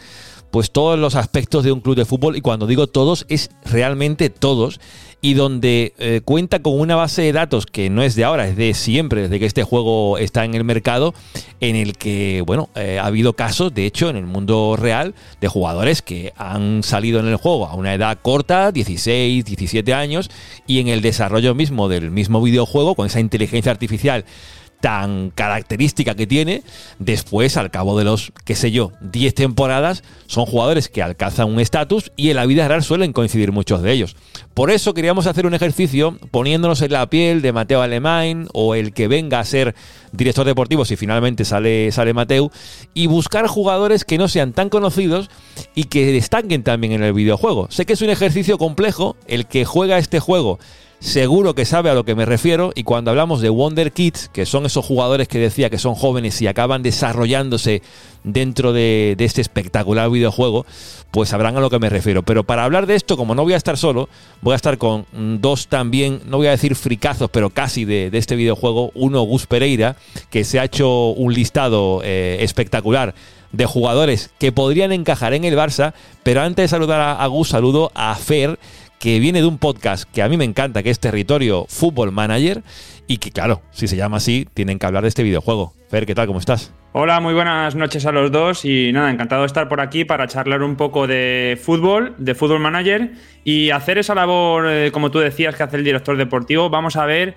pues 0.56 0.70
todos 0.70 0.98
los 0.98 1.16
aspectos 1.16 1.64
de 1.64 1.72
un 1.72 1.82
club 1.82 1.96
de 1.96 2.06
fútbol 2.06 2.34
y 2.34 2.40
cuando 2.40 2.66
digo 2.66 2.86
todos 2.86 3.26
es 3.28 3.50
realmente 3.66 4.30
todos 4.30 4.80
y 5.20 5.34
donde 5.34 5.92
eh, 5.98 6.22
cuenta 6.24 6.62
con 6.62 6.80
una 6.80 6.96
base 6.96 7.20
de 7.20 7.32
datos 7.32 7.66
que 7.66 7.90
no 7.90 8.02
es 8.02 8.14
de 8.14 8.24
ahora, 8.24 8.48
es 8.48 8.56
de 8.56 8.72
siempre, 8.72 9.20
desde 9.20 9.38
que 9.38 9.44
este 9.44 9.64
juego 9.64 10.16
está 10.16 10.46
en 10.46 10.54
el 10.54 10.64
mercado, 10.64 11.12
en 11.60 11.76
el 11.76 11.98
que, 11.98 12.42
bueno, 12.46 12.70
eh, 12.74 12.98
ha 12.98 13.04
habido 13.04 13.34
casos, 13.34 13.74
de 13.74 13.84
hecho, 13.84 14.08
en 14.08 14.16
el 14.16 14.24
mundo 14.24 14.76
real, 14.78 15.14
de 15.42 15.48
jugadores 15.48 16.00
que 16.00 16.32
han 16.38 16.82
salido 16.82 17.20
en 17.20 17.26
el 17.26 17.36
juego 17.36 17.66
a 17.66 17.74
una 17.74 17.92
edad 17.92 18.18
corta, 18.22 18.72
16, 18.72 19.44
17 19.44 19.92
años, 19.92 20.30
y 20.66 20.80
en 20.80 20.88
el 20.88 21.02
desarrollo 21.02 21.54
mismo 21.54 21.90
del 21.90 22.10
mismo 22.10 22.40
videojuego, 22.40 22.94
con 22.94 23.06
esa 23.06 23.20
inteligencia 23.20 23.72
artificial 23.72 24.24
tan 24.80 25.30
característica 25.30 26.14
que 26.14 26.26
tiene, 26.26 26.62
después, 26.98 27.56
al 27.56 27.70
cabo 27.70 27.98
de 27.98 28.04
los, 28.04 28.32
qué 28.44 28.54
sé 28.54 28.70
yo, 28.70 28.92
10 29.00 29.34
temporadas, 29.34 30.02
son 30.26 30.46
jugadores 30.46 30.88
que 30.88 31.02
alcanzan 31.02 31.48
un 31.48 31.60
estatus 31.60 32.12
y 32.16 32.30
en 32.30 32.36
la 32.36 32.46
vida 32.46 32.68
real 32.68 32.82
suelen 32.82 33.12
coincidir 33.12 33.52
muchos 33.52 33.82
de 33.82 33.92
ellos. 33.92 34.16
Por 34.54 34.70
eso 34.70 34.94
queríamos 34.94 35.26
hacer 35.26 35.46
un 35.46 35.54
ejercicio 35.54 36.18
poniéndonos 36.30 36.82
en 36.82 36.92
la 36.92 37.08
piel 37.08 37.42
de 37.42 37.52
Mateo 37.52 37.82
Alemán 37.82 38.48
o 38.52 38.74
el 38.74 38.92
que 38.92 39.08
venga 39.08 39.40
a 39.40 39.44
ser 39.44 39.74
director 40.12 40.46
deportivo 40.46 40.84
si 40.84 40.96
finalmente 40.96 41.44
sale, 41.44 41.92
sale 41.92 42.14
Mateo 42.14 42.50
y 42.94 43.06
buscar 43.06 43.46
jugadores 43.46 44.04
que 44.04 44.18
no 44.18 44.28
sean 44.28 44.52
tan 44.52 44.68
conocidos 44.68 45.30
y 45.74 45.84
que 45.84 46.12
destaquen 46.12 46.62
también 46.62 46.92
en 46.92 47.02
el 47.02 47.12
videojuego. 47.12 47.68
Sé 47.70 47.86
que 47.86 47.92
es 47.92 48.02
un 48.02 48.10
ejercicio 48.10 48.58
complejo, 48.58 49.16
el 49.26 49.46
que 49.46 49.64
juega 49.64 49.98
este 49.98 50.20
juego 50.20 50.58
seguro 51.00 51.54
que 51.54 51.64
sabe 51.64 51.90
a 51.90 51.94
lo 51.94 52.04
que 52.04 52.14
me 52.14 52.24
refiero 52.24 52.72
y 52.74 52.82
cuando 52.82 53.10
hablamos 53.10 53.40
de 53.40 53.48
Wonder 53.48 53.92
Kids, 53.92 54.28
que 54.32 54.46
son 54.46 54.66
esos 54.66 54.84
jugadores 54.84 55.28
que 55.28 55.38
decía 55.38 55.70
que 55.70 55.78
son 55.78 55.94
jóvenes 55.94 56.40
y 56.42 56.46
acaban 56.46 56.82
desarrollándose 56.82 57.82
dentro 58.24 58.72
de, 58.72 59.14
este 59.18 59.40
espectacular 59.40 60.10
videojuego, 60.10 60.66
pues 61.10 61.28
sabrán 61.28 61.56
a 61.56 61.60
lo 61.60 61.70
que 61.70 61.78
me 61.78 61.88
refiero. 61.88 62.22
Pero 62.22 62.44
para 62.44 62.64
hablar 62.64 62.86
de 62.86 62.96
esto, 62.96 63.16
como 63.16 63.34
no 63.34 63.44
voy 63.44 63.52
a 63.52 63.56
estar 63.56 63.78
solo, 63.78 64.08
voy 64.42 64.52
a 64.52 64.56
estar 64.56 64.78
con 64.78 65.06
dos 65.40 65.68
también, 65.68 66.20
no 66.26 66.38
voy 66.38 66.48
a 66.48 66.50
decir 66.50 66.74
fricazos, 66.74 67.30
pero 67.30 67.50
casi 67.50 67.84
de, 67.84 68.10
este 68.12 68.34
videojuego. 68.36 68.90
Uno, 68.94 69.22
Gus 69.22 69.46
Pereira, 69.46 69.96
que 70.30 70.44
se 70.44 70.58
ha 70.58 70.64
hecho 70.64 71.08
un 71.10 71.32
listado 71.32 72.00
eh, 72.02 72.38
espectacular 72.40 73.14
de 73.52 73.64
jugadores 73.64 74.30
que 74.38 74.52
podrían 74.52 74.92
encajar 74.92 75.32
en 75.32 75.44
el 75.44 75.56
Barça, 75.56 75.94
pero 76.24 76.42
antes 76.42 76.64
de 76.64 76.68
saludar 76.68 77.00
a, 77.00 77.12
a 77.22 77.26
Gus, 77.28 77.50
saludo 77.50 77.92
a 77.94 78.14
Fer, 78.16 78.58
que 79.06 79.20
viene 79.20 79.40
de 79.40 79.46
un 79.46 79.58
podcast 79.58 80.02
que 80.12 80.20
a 80.20 80.28
mí 80.28 80.36
me 80.36 80.42
encanta, 80.42 80.82
que 80.82 80.90
es 80.90 80.98
Territorio 80.98 81.66
Football 81.68 82.10
Manager, 82.10 82.64
y 83.06 83.18
que 83.18 83.30
claro, 83.30 83.62
si 83.70 83.86
se 83.86 83.94
llama 83.94 84.16
así, 84.16 84.48
tienen 84.52 84.80
que 84.80 84.86
hablar 84.86 85.04
de 85.04 85.08
este 85.10 85.22
videojuego. 85.22 85.72
Fer, 85.88 86.06
¿qué 86.06 86.14
tal? 86.16 86.26
¿Cómo 86.26 86.40
estás? 86.40 86.74
Hola, 86.90 87.20
muy 87.20 87.32
buenas 87.32 87.76
noches 87.76 88.04
a 88.04 88.10
los 88.10 88.32
dos 88.32 88.64
y 88.64 88.90
nada, 88.92 89.08
encantado 89.12 89.42
de 89.42 89.46
estar 89.46 89.68
por 89.68 89.80
aquí 89.80 90.04
para 90.04 90.26
charlar 90.26 90.64
un 90.64 90.74
poco 90.74 91.06
de 91.06 91.56
fútbol, 91.62 92.16
de 92.18 92.34
fútbol 92.34 92.58
manager 92.58 93.12
y 93.44 93.70
hacer 93.70 93.98
esa 93.98 94.16
labor, 94.16 94.66
eh, 94.68 94.90
como 94.90 95.12
tú 95.12 95.20
decías, 95.20 95.54
que 95.54 95.62
hace 95.62 95.76
el 95.76 95.84
director 95.84 96.16
deportivo. 96.16 96.68
Vamos 96.68 96.96
a 96.96 97.06
ver 97.06 97.36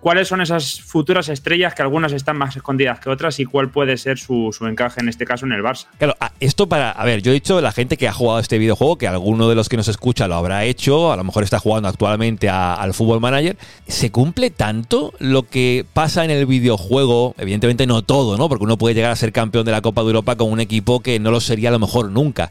cuáles 0.00 0.28
son 0.28 0.40
esas 0.40 0.80
futuras 0.80 1.28
estrellas 1.28 1.74
que 1.74 1.82
algunas 1.82 2.12
están 2.12 2.36
más 2.36 2.56
escondidas 2.56 3.00
que 3.00 3.10
otras 3.10 3.38
y 3.38 3.44
cuál 3.44 3.70
puede 3.70 3.96
ser 3.96 4.18
su, 4.18 4.50
encaje 4.62 5.00
en 5.00 5.08
este 5.08 5.24
caso 5.24 5.46
en 5.46 5.52
el 5.52 5.62
Barça. 5.62 5.86
Claro, 5.98 6.16
esto 6.40 6.68
para, 6.68 6.90
a 6.90 7.04
ver, 7.04 7.22
yo 7.22 7.30
he 7.30 7.34
dicho 7.34 7.60
la 7.60 7.72
gente 7.72 7.96
que 7.96 8.08
ha 8.08 8.12
jugado 8.12 8.40
este 8.40 8.58
videojuego, 8.58 8.98
que 8.98 9.06
alguno 9.06 9.48
de 9.48 9.54
los 9.54 9.68
que 9.68 9.76
nos 9.76 9.88
escucha 9.88 10.28
lo 10.28 10.34
habrá 10.34 10.64
hecho, 10.64 11.12
a 11.12 11.16
lo 11.16 11.24
mejor 11.24 11.44
está 11.44 11.58
jugando 11.58 11.88
actualmente 11.88 12.48
al 12.48 12.94
Fútbol 12.94 13.20
Manager, 13.20 13.56
¿se 13.86 14.10
cumple 14.10 14.50
tanto 14.50 15.12
lo 15.18 15.44
que 15.44 15.84
pasa 15.92 16.24
en 16.24 16.30
el 16.30 16.46
videojuego? 16.46 17.34
Evidentemente 17.38 17.86
no 17.86 18.02
todo, 18.02 18.36
¿no? 18.36 18.48
Porque 18.48 18.64
uno 18.64 18.78
puede 18.78 18.94
llegar 18.94 19.10
a 19.10 19.16
ser 19.16 19.32
campeón 19.32 19.64
de 19.64 19.72
la 19.72 19.82
Copa 19.82 20.02
de 20.02 20.08
Europa 20.08 20.36
con 20.36 20.50
un 20.50 20.60
equipo 20.60 21.00
que 21.00 21.18
no 21.18 21.30
lo 21.30 21.40
sería 21.40 21.68
a 21.68 21.72
lo 21.72 21.78
mejor 21.78 22.10
nunca. 22.10 22.50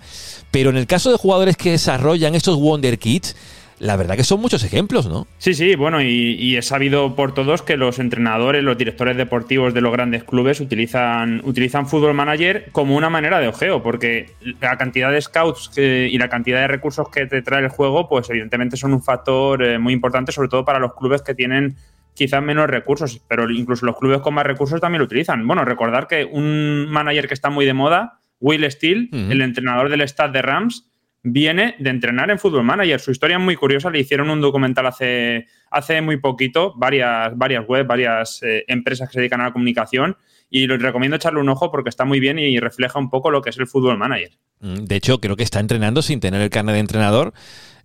Pero 0.51 0.69
en 0.69 0.77
el 0.77 0.87
caso 0.87 1.11
de 1.11 1.17
jugadores 1.17 1.57
que 1.57 1.71
desarrollan 1.71 2.35
estos 2.35 2.57
Wonder 2.57 2.97
Kids, 2.97 3.35
la 3.79 3.95
verdad 3.95 4.17
que 4.17 4.23
son 4.23 4.41
muchos 4.41 4.63
ejemplos, 4.63 5.07
¿no? 5.07 5.25
Sí, 5.37 5.53
sí, 5.53 5.75
bueno, 5.75 6.01
y, 6.01 6.57
es 6.57 6.67
sabido 6.67 7.15
por 7.15 7.33
todos 7.33 7.61
que 7.61 7.77
los 7.77 7.99
entrenadores, 7.99 8.63
los 8.63 8.77
directores 8.77 9.15
deportivos 9.15 9.73
de 9.73 9.81
los 9.81 9.91
grandes 9.91 10.23
clubes 10.23 10.59
utilizan, 10.59 11.41
utilizan 11.45 11.87
Fútbol 11.87 12.13
Manager 12.13 12.69
como 12.71 12.95
una 12.95 13.09
manera 13.09 13.39
de 13.39 13.47
ojeo, 13.47 13.81
porque 13.81 14.31
la 14.59 14.77
cantidad 14.77 15.11
de 15.11 15.21
scouts 15.21 15.71
y 15.77 16.17
la 16.17 16.29
cantidad 16.29 16.59
de 16.59 16.67
recursos 16.67 17.09
que 17.09 17.25
te 17.25 17.41
trae 17.41 17.63
el 17.63 17.69
juego, 17.69 18.09
pues 18.09 18.29
evidentemente 18.29 18.75
son 18.75 18.93
un 18.93 19.01
factor 19.01 19.63
eh, 19.63 19.79
muy 19.79 19.93
importante, 19.93 20.31
sobre 20.31 20.49
todo 20.49 20.65
para 20.65 20.79
los 20.79 20.93
clubes 20.93 21.21
que 21.21 21.33
tienen 21.33 21.77
quizás 22.13 22.43
menos 22.43 22.67
recursos, 22.67 23.21
pero 23.29 23.49
incluso 23.49 23.85
los 23.85 23.97
clubes 23.97 24.19
con 24.19 24.33
más 24.33 24.45
recursos 24.45 24.81
también 24.81 24.99
lo 24.99 25.05
utilizan. 25.05 25.47
Bueno, 25.47 25.63
recordar 25.63 26.07
que 26.07 26.25
un 26.25 26.87
manager 26.89 27.29
que 27.29 27.33
está 27.33 27.49
muy 27.49 27.65
de 27.65 27.73
moda, 27.73 28.19
Will 28.41 28.69
Steele, 28.69 29.09
el 29.11 29.41
entrenador 29.41 29.89
del 29.89 30.01
Stade 30.01 30.33
de 30.33 30.41
Rams, 30.41 30.88
viene 31.23 31.75
de 31.79 31.89
entrenar 31.89 32.29
en 32.29 32.39
Football 32.39 32.63
Manager. 32.63 32.99
Su 32.99 33.11
historia 33.11 33.37
es 33.37 33.43
muy 33.43 33.55
curiosa, 33.55 33.89
le 33.89 33.99
hicieron 33.99 34.29
un 34.29 34.41
documental 34.41 34.85
hace, 34.85 35.47
hace 35.69 36.01
muy 36.01 36.17
poquito, 36.17 36.73
varias, 36.75 37.37
varias 37.37 37.65
webs, 37.67 37.87
varias 37.87 38.43
eh, 38.43 38.63
empresas 38.67 39.09
que 39.09 39.13
se 39.13 39.19
dedican 39.19 39.41
a 39.41 39.45
la 39.45 39.53
comunicación 39.53 40.17
y 40.49 40.67
les 40.67 40.81
recomiendo 40.81 41.17
echarle 41.17 41.39
un 41.39 41.49
ojo 41.49 41.71
porque 41.71 41.89
está 41.89 42.05
muy 42.05 42.19
bien 42.19 42.39
y 42.39 42.59
refleja 42.59 42.97
un 42.99 43.09
poco 43.09 43.31
lo 43.31 43.41
que 43.41 43.51
es 43.51 43.57
el 43.57 43.67
Football 43.67 43.97
Manager. 43.97 44.31
Mm, 44.61 44.85
de 44.85 44.95
hecho, 44.95 45.19
creo 45.19 45.35
que 45.35 45.43
está 45.43 45.59
entrenando 45.59 46.01
sin 46.01 46.19
tener 46.19 46.41
el 46.41 46.49
carnet 46.49 46.73
de 46.73 46.79
entrenador 46.79 47.33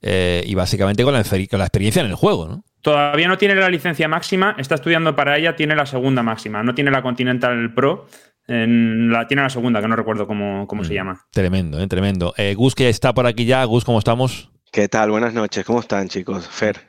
eh, 0.02 0.42
y 0.46 0.54
básicamente 0.54 1.04
con 1.04 1.14
la, 1.14 1.22
con 1.22 1.58
la 1.58 1.64
experiencia 1.64 2.00
en 2.00 2.08
el 2.08 2.14
juego, 2.14 2.48
¿no? 2.48 2.64
Todavía 2.82 3.28
no 3.28 3.38
tiene 3.38 3.54
la 3.54 3.70
licencia 3.70 4.08
máxima, 4.08 4.56
está 4.58 4.74
estudiando 4.74 5.16
para 5.16 5.38
ella, 5.38 5.56
tiene 5.56 5.74
la 5.74 5.86
segunda 5.86 6.22
máxima, 6.22 6.62
no 6.62 6.74
tiene 6.74 6.90
la 6.90 7.00
Continental 7.00 7.72
Pro, 7.72 8.06
en 8.46 9.10
la, 9.10 9.26
tiene 9.26 9.42
la 9.42 9.50
segunda, 9.50 9.80
que 9.80 9.88
no 9.88 9.96
recuerdo 9.96 10.26
cómo, 10.26 10.66
se 10.82 10.92
mm, 10.92 10.94
llama. 10.94 11.26
Tremendo, 11.30 11.80
eh, 11.80 11.86
tremendo. 11.86 12.34
Eh, 12.36 12.54
Gus, 12.54 12.74
que 12.74 12.88
está 12.88 13.14
por 13.14 13.26
aquí 13.26 13.44
ya. 13.44 13.64
Gus, 13.64 13.84
¿cómo 13.84 13.98
estamos? 13.98 14.50
¿Qué 14.70 14.88
tal? 14.88 15.10
Buenas 15.10 15.34
noches. 15.34 15.64
¿Cómo 15.64 15.80
están, 15.80 16.08
chicos? 16.08 16.48
Fer, 16.48 16.80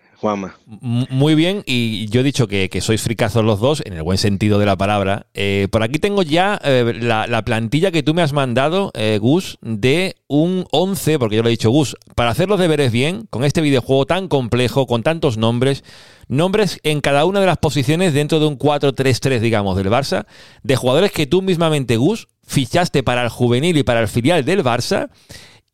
Muy 0.65 1.35
bien, 1.35 1.63
y 1.65 2.07
yo 2.07 2.21
he 2.21 2.23
dicho 2.23 2.47
que, 2.47 2.69
sois 2.81 3.01
fricazos 3.01 3.43
los 3.43 3.59
dos, 3.59 3.81
en 3.85 3.93
el 3.93 4.03
buen 4.03 4.17
sentido 4.17 4.59
de 4.59 4.65
la 4.65 4.75
palabra. 4.75 5.27
Eh, 5.33 5.67
por 5.71 5.83
aquí 5.83 5.99
tengo 5.99 6.23
ya 6.23 6.59
eh, 6.63 6.93
la, 6.99 7.45
plantilla 7.45 7.91
que 7.91 8.03
tú 8.03 8.13
me 8.13 8.21
has 8.21 8.33
mandado, 8.33 8.91
eh, 8.95 9.19
Gus, 9.21 9.57
de 9.61 10.15
un 10.27 10.65
11, 10.71 11.19
porque 11.19 11.35
yo 11.35 11.43
lo 11.43 11.49
he 11.49 11.51
dicho, 11.51 11.69
Gus, 11.69 11.95
para 12.15 12.31
hacer 12.31 12.49
los 12.49 12.59
deberes 12.59 12.91
bien, 12.91 13.27
con 13.29 13.43
este 13.43 13.61
videojuego 13.61 14.05
tan 14.05 14.27
complejo, 14.27 14.87
con 14.87 15.03
tantos 15.03 15.37
nombres, 15.37 15.83
nombres 16.27 16.79
en 16.83 17.01
cada 17.01 17.25
una 17.25 17.39
de 17.39 17.45
las 17.45 17.57
posiciones 17.57 18.13
dentro 18.13 18.39
de 18.39 18.47
un 18.47 18.57
4-3-3, 18.57 19.39
digamos, 19.39 19.77
del 19.77 19.89
Barça, 19.89 20.25
de 20.63 20.75
jugadores 20.75 21.11
que 21.11 21.27
tú 21.27 21.41
mismamente, 21.41 21.97
Gus, 21.97 22.27
fichaste 22.45 23.03
para 23.03 23.23
el 23.23 23.29
juvenil 23.29 23.77
y 23.77 23.83
para 23.83 24.01
el 24.01 24.07
filial 24.07 24.45
del 24.45 24.63
Barça 24.63 25.09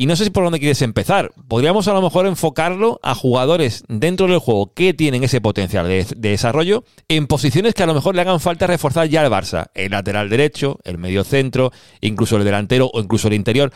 y 0.02 0.08
no 0.08 0.16
sé 0.16 0.24
si 0.24 0.30
por 0.32 0.44
dónde 0.44 0.58
quieres 0.58 0.82
empezar. 0.82 1.32
Podríamos 1.48 1.88
a 1.88 1.94
lo 1.94 2.02
mejor 2.02 2.26
enfocarlo 2.26 3.00
a 3.04 3.14
jugadores 3.14 3.84
dentro 3.88 4.26
del 4.26 4.40
juego 4.40 4.74
que 4.74 4.96
tienen 4.96 5.24
ese 5.24 5.42
potencial 5.42 5.88
de, 5.88 6.08
desarrollo 6.18 6.84
en 7.08 7.28
posiciones 7.28 7.76
que 7.76 7.84
a 7.84 7.86
lo 7.86 7.94
mejor 7.94 8.16
le 8.16 8.22
hagan 8.22 8.40
falta 8.40 8.66
reforzar 8.66 9.08
ya 9.10 9.22
al 9.22 9.32
Barça. 9.32 9.68
El 9.76 9.92
lateral 9.92 10.28
derecho, 10.28 10.80
el 10.86 10.98
medio 10.98 11.24
centro, 11.24 11.72
incluso 12.00 12.38
el 12.38 12.44
delantero 12.44 12.90
o 12.92 13.00
incluso 13.00 13.28
el 13.28 13.36
interior. 13.36 13.72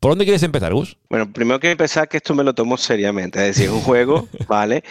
¿Por 0.00 0.10
dónde 0.10 0.26
quieres 0.26 0.42
empezar, 0.42 0.74
Gus? 0.74 0.98
Bueno, 1.08 1.32
primero 1.32 1.58
que 1.60 1.70
empezar 1.70 2.10
que 2.10 2.18
esto 2.18 2.34
me 2.34 2.44
lo 2.44 2.54
tomo 2.54 2.76
seriamente, 2.76 3.38
es 3.38 3.56
decir, 3.56 3.70
es 3.70 3.70
un 3.70 3.80
juego, 3.80 4.28
¿vale? 4.48 4.84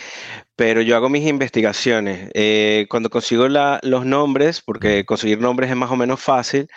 Pero 0.55 0.81
yo 0.81 0.95
hago 0.95 1.07
mis 1.07 1.27
investigaciones. 1.27 2.31
Eh, 2.33 2.87
cuando 2.89 3.11
consigo 3.11 3.47
los 3.47 4.05
nombres, 4.07 4.63
porque 4.65 5.05
conseguir 5.05 5.39
nombres 5.39 5.69
es 5.69 5.75
más 5.75 5.91
o 5.91 5.95
menos 5.95 6.19
fácil, 6.19 6.67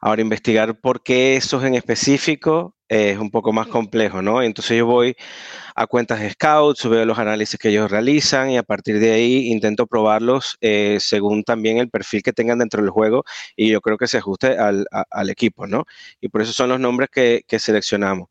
ahora 0.00 0.22
investigar 0.22 0.80
por 0.80 1.02
qué 1.02 1.36
esos 1.36 1.64
en 1.64 1.74
específico 1.74 2.74
es 2.88 3.18
un 3.18 3.30
poco 3.30 3.52
más 3.52 3.66
complejo, 3.66 4.22
¿no? 4.22 4.42
Entonces 4.42 4.78
yo 4.78 4.86
voy 4.86 5.14
a 5.74 5.86
cuentas 5.86 6.20
de 6.20 6.30
Scouts, 6.30 6.88
veo 6.88 7.04
los 7.04 7.18
análisis 7.18 7.58
que 7.58 7.68
ellos 7.68 7.90
realizan 7.90 8.50
y 8.50 8.56
a 8.56 8.62
partir 8.62 8.98
de 8.98 9.12
ahí 9.12 9.48
intento 9.48 9.86
probarlos 9.86 10.56
eh, 10.60 10.96
según 11.00 11.44
también 11.44 11.78
el 11.78 11.90
perfil 11.90 12.22
que 12.22 12.32
tengan 12.32 12.58
dentro 12.58 12.80
del 12.82 12.90
juego 12.90 13.24
y 13.56 13.68
yo 13.70 13.80
creo 13.80 13.98
que 13.98 14.06
se 14.08 14.18
ajuste 14.18 14.56
al, 14.58 14.86
equipo, 15.30 15.66
¿no? 15.66 15.84
Y 16.20 16.28
por 16.28 16.42
eso 16.42 16.52
son 16.52 16.70
los 16.70 16.80
nombres 16.80 17.10
que, 17.10 17.44
seleccionamos. 17.58 18.28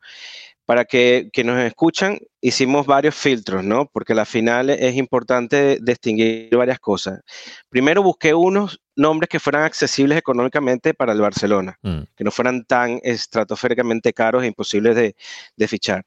Para 0.66 0.86
que, 0.86 1.30
que, 1.32 1.44
nos 1.44 1.60
escuchan, 1.60 2.20
hicimos 2.42 2.86
varios 2.88 3.16
filtros, 3.16 3.64
¿no? 3.64 3.90
Porque 3.94 4.14
al 4.14 4.26
final 4.26 4.70
es 4.70 4.96
importante 4.96 5.78
distinguir 5.82 6.56
varias 6.58 6.80
cosas. 6.80 7.22
Primero 7.70 8.04
busqué 8.04 8.34
unos 8.34 8.82
nombres 8.98 9.30
que 9.30 9.40
fueran 9.40 9.64
accesibles 9.64 10.18
económicamente 10.18 10.94
para 10.94 11.14
el 11.14 11.22
Barcelona, 11.22 11.78
mm. 11.82 12.02
que 12.16 12.24
no 12.24 12.32
fueran 12.32 12.66
tan 12.66 13.00
estratosféricamente 13.04 14.12
caros 14.12 14.44
e 14.44 14.48
imposibles 14.48 14.96
de, 14.96 15.68
fichar. 15.68 16.06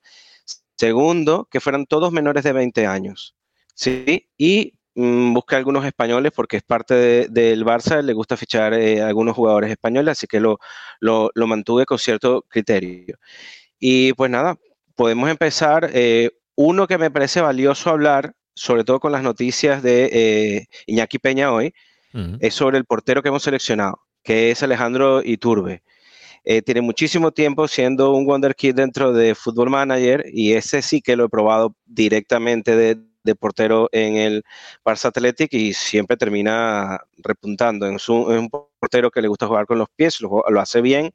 Segundo, 0.77 1.49
que 1.51 1.61
fueran 1.61 1.87
todos 1.87 2.13
menores 2.13 2.43
de 2.43 2.53
20 2.53 2.87
años. 2.87 3.37
¿sí? 3.75 4.29
Y 4.37 4.75
mm, 4.95 5.33
busqué 5.33 5.57
algunos 5.57 5.85
españoles 5.85 6.33
porque 6.35 6.57
es 6.59 6.63
parte 6.65 7.29
del 7.29 7.65
Barça, 7.65 8.03
le 8.03 8.13
gusta 8.13 8.37
fichar 8.37 8.75
eh, 8.75 9.01
algunos 9.01 9.37
jugadores 9.37 9.71
españoles, 9.71 10.13
así 10.13 10.27
que 10.27 10.41
lo, 10.41 10.59
lo, 11.01 11.47
mantuve 11.47 11.87
con 11.87 11.99
cierto 11.99 12.45
criterio. 12.49 13.17
Y 13.79 14.13
pues 14.15 14.31
nada, 14.31 14.57
podemos 14.97 15.31
empezar. 15.31 15.91
Eh, 15.95 16.31
uno 16.57 16.87
que 16.89 16.99
me 16.99 17.11
parece 17.11 17.41
valioso 17.41 17.89
hablar, 17.89 18.35
sobre 18.55 18.85
todo 18.85 18.99
con 18.99 19.13
las 19.13 19.23
noticias 19.23 19.83
de 19.83 20.11
eh, 20.13 20.67
Iñaki 20.87 21.19
Peña 21.19 21.53
hoy, 21.53 21.73
es 22.41 22.55
sobre 22.55 22.79
el 22.79 22.85
portero 22.85 23.23
que 23.23 23.29
hemos 23.29 23.43
seleccionado, 23.43 24.01
que 24.23 24.51
es 24.51 24.63
Alejandro 24.63 25.23
Iturbe. 25.23 25.83
Eh, 26.45 26.63
tiene 26.63 26.81
muchísimo 26.81 27.33
tiempo 27.33 27.69
siendo 27.69 28.13
un 28.13 28.25
Wonder 28.25 28.55
Kid 28.55 28.75
dentro 28.75 29.13
de 29.13 29.35
Football 29.35 29.71
Manager 29.71 30.25
y 30.33 30.55
ese 30.55 30.81
sí 30.81 31.03
que 31.03 31.15
lo 31.15 31.27
he 31.27 31.29
probado 31.29 31.77
directamente 31.85 32.77
de, 32.77 32.99
portero 33.39 33.89
en 33.93 34.17
el 34.17 34.43
Barça 34.85 35.07
Athletic 35.07 35.53
y 35.53 35.73
siempre 35.73 36.17
termina 36.17 36.99
repuntando. 37.19 37.87
Es 37.87 38.09
un, 38.09 38.49
portero 38.51 39.11
que 39.11 39.23
le 39.23 39.29
gusta 39.29 39.47
jugar 39.47 39.67
con 39.67 39.79
los 39.79 39.89
pies, 39.95 40.21
lo, 40.21 40.43
hace 40.59 40.81
bien 40.81 41.13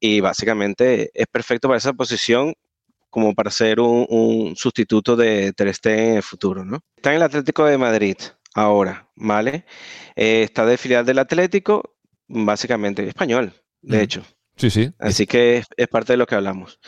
y 0.00 0.20
básicamente 0.20 1.10
es 1.14 1.26
perfecto 1.28 1.68
para 1.68 1.78
esa 1.78 1.92
posición 1.92 2.52
como 3.08 3.34
para 3.34 3.50
ser 3.50 3.80
un, 3.80 4.54
sustituto 4.56 5.16
de 5.16 5.52
Ter 5.52 5.72
en 5.84 6.16
el 6.16 6.22
futuro. 6.22 6.64
¿no? 6.64 6.80
Está 6.96 7.10
en 7.10 7.16
el 7.16 7.22
Atlético 7.22 7.64
de 7.64 7.78
Madrid 7.78 8.16
ahora, 8.54 9.08
¿vale? 9.16 9.64
Eh, 10.16 10.42
está 10.42 10.66
de 10.66 10.76
filial 10.76 11.04
del 11.06 11.18
Atlético, 11.18 11.96
básicamente 12.28 13.06
español, 13.06 13.52
de 13.82 14.02
hecho. 14.02 14.22
Sí, 14.56 14.70
sí. 14.70 14.92
Así 14.98 15.26
que 15.26 15.64
es, 15.76 15.88
parte 15.88 16.12
de 16.12 16.16
lo 16.18 16.26
que 16.26 16.34
hablamos. 16.34 16.80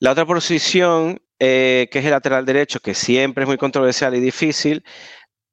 La 0.00 0.12
otra 0.12 0.24
posición, 0.24 1.20
eh, 1.38 1.88
que 1.90 1.98
es 1.98 2.04
el 2.04 2.12
lateral 2.12 2.46
derecho, 2.46 2.80
que 2.80 2.94
siempre 2.94 3.44
es 3.44 3.48
muy 3.48 3.58
controversial 3.58 4.14
y 4.14 4.20
difícil, 4.20 4.82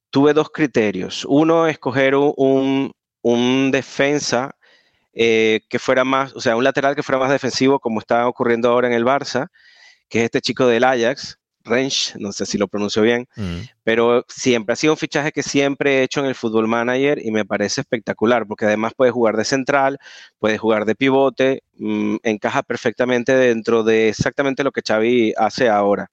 tuve 0.09 0.33
dos 0.33 0.49
criterios. 0.49 1.25
Uno, 1.27 1.67
escoger 1.67 2.15
un, 2.15 2.93
defensa 3.71 4.55
eh, 5.13 5.61
que 5.69 5.79
fuera 5.79 6.03
más, 6.05 6.33
o 6.33 6.39
sea, 6.39 6.55
un 6.55 6.63
lateral 6.63 6.95
que 6.95 7.03
fuera 7.03 7.19
más 7.19 7.31
defensivo, 7.31 7.79
como 7.79 7.99
está 7.99 8.27
ocurriendo 8.27 8.69
ahora 8.69 8.87
en 8.87 8.93
el 8.93 9.05
Barça, 9.05 9.47
que 10.07 10.19
es 10.19 10.25
este 10.25 10.41
chico 10.41 10.65
del 10.65 10.85
Ajax, 10.85 11.39
Range, 11.63 12.13
no 12.19 12.31
sé 12.31 12.45
si 12.45 12.57
lo 12.57 12.67
pronuncio 12.67 13.01
bien, 13.01 13.27
mm. 13.35 13.59
pero 13.83 14.25
siempre 14.27 14.73
ha 14.73 14.75
sido 14.75 14.93
un 14.93 14.97
fichaje 14.97 15.31
que 15.31 15.43
siempre 15.43 15.99
he 15.99 16.03
hecho 16.03 16.19
en 16.19 16.25
el 16.25 16.35
Football 16.35 16.67
Manager 16.67 17.19
y 17.23 17.31
me 17.31 17.45
parece 17.45 17.81
espectacular 17.81 18.47
porque 18.47 18.65
además 18.65 18.93
puede 18.95 19.11
jugar 19.11 19.35
de 19.35 19.45
central, 19.45 19.99
puede 20.39 20.57
jugar 20.57 20.85
de 20.85 20.95
pivote, 20.95 21.63
mm, 21.77 22.17
encaja 22.23 22.63
perfectamente 22.63 23.35
dentro 23.35 23.83
de 23.83 24.09
exactamente 24.09 24.63
lo 24.63 24.71
que 24.71 24.81
Xavi 24.85 25.33
hace 25.37 25.69
ahora. 25.69 26.11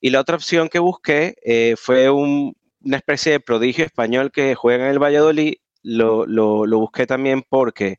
Y 0.00 0.10
la 0.10 0.20
otra 0.20 0.36
opción 0.36 0.68
que 0.68 0.78
busqué 0.78 1.34
eh, 1.44 1.74
fue 1.76 2.08
una 2.10 2.96
especie 2.96 3.32
de 3.32 3.40
prodigio 3.40 3.84
español 3.84 4.30
que 4.32 4.54
juega 4.54 4.86
en 4.86 4.92
el 4.92 5.02
Valladolid. 5.02 5.54
Lo, 5.82 6.26
lo 6.26 6.78
busqué 6.78 7.06
también 7.06 7.42
porque 7.48 7.98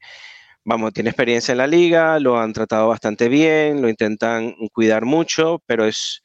vamos, 0.63 0.93
tiene 0.93 1.09
experiencia 1.09 1.51
en 1.51 1.57
la 1.59 1.67
liga, 1.67 2.19
lo 2.19 2.39
han 2.39 2.53
tratado 2.53 2.87
bastante 2.87 3.29
bien, 3.29 3.81
lo 3.81 3.89
intentan 3.89 4.53
cuidar 4.73 5.05
mucho, 5.05 5.61
pero 5.65 5.85
es 5.85 6.21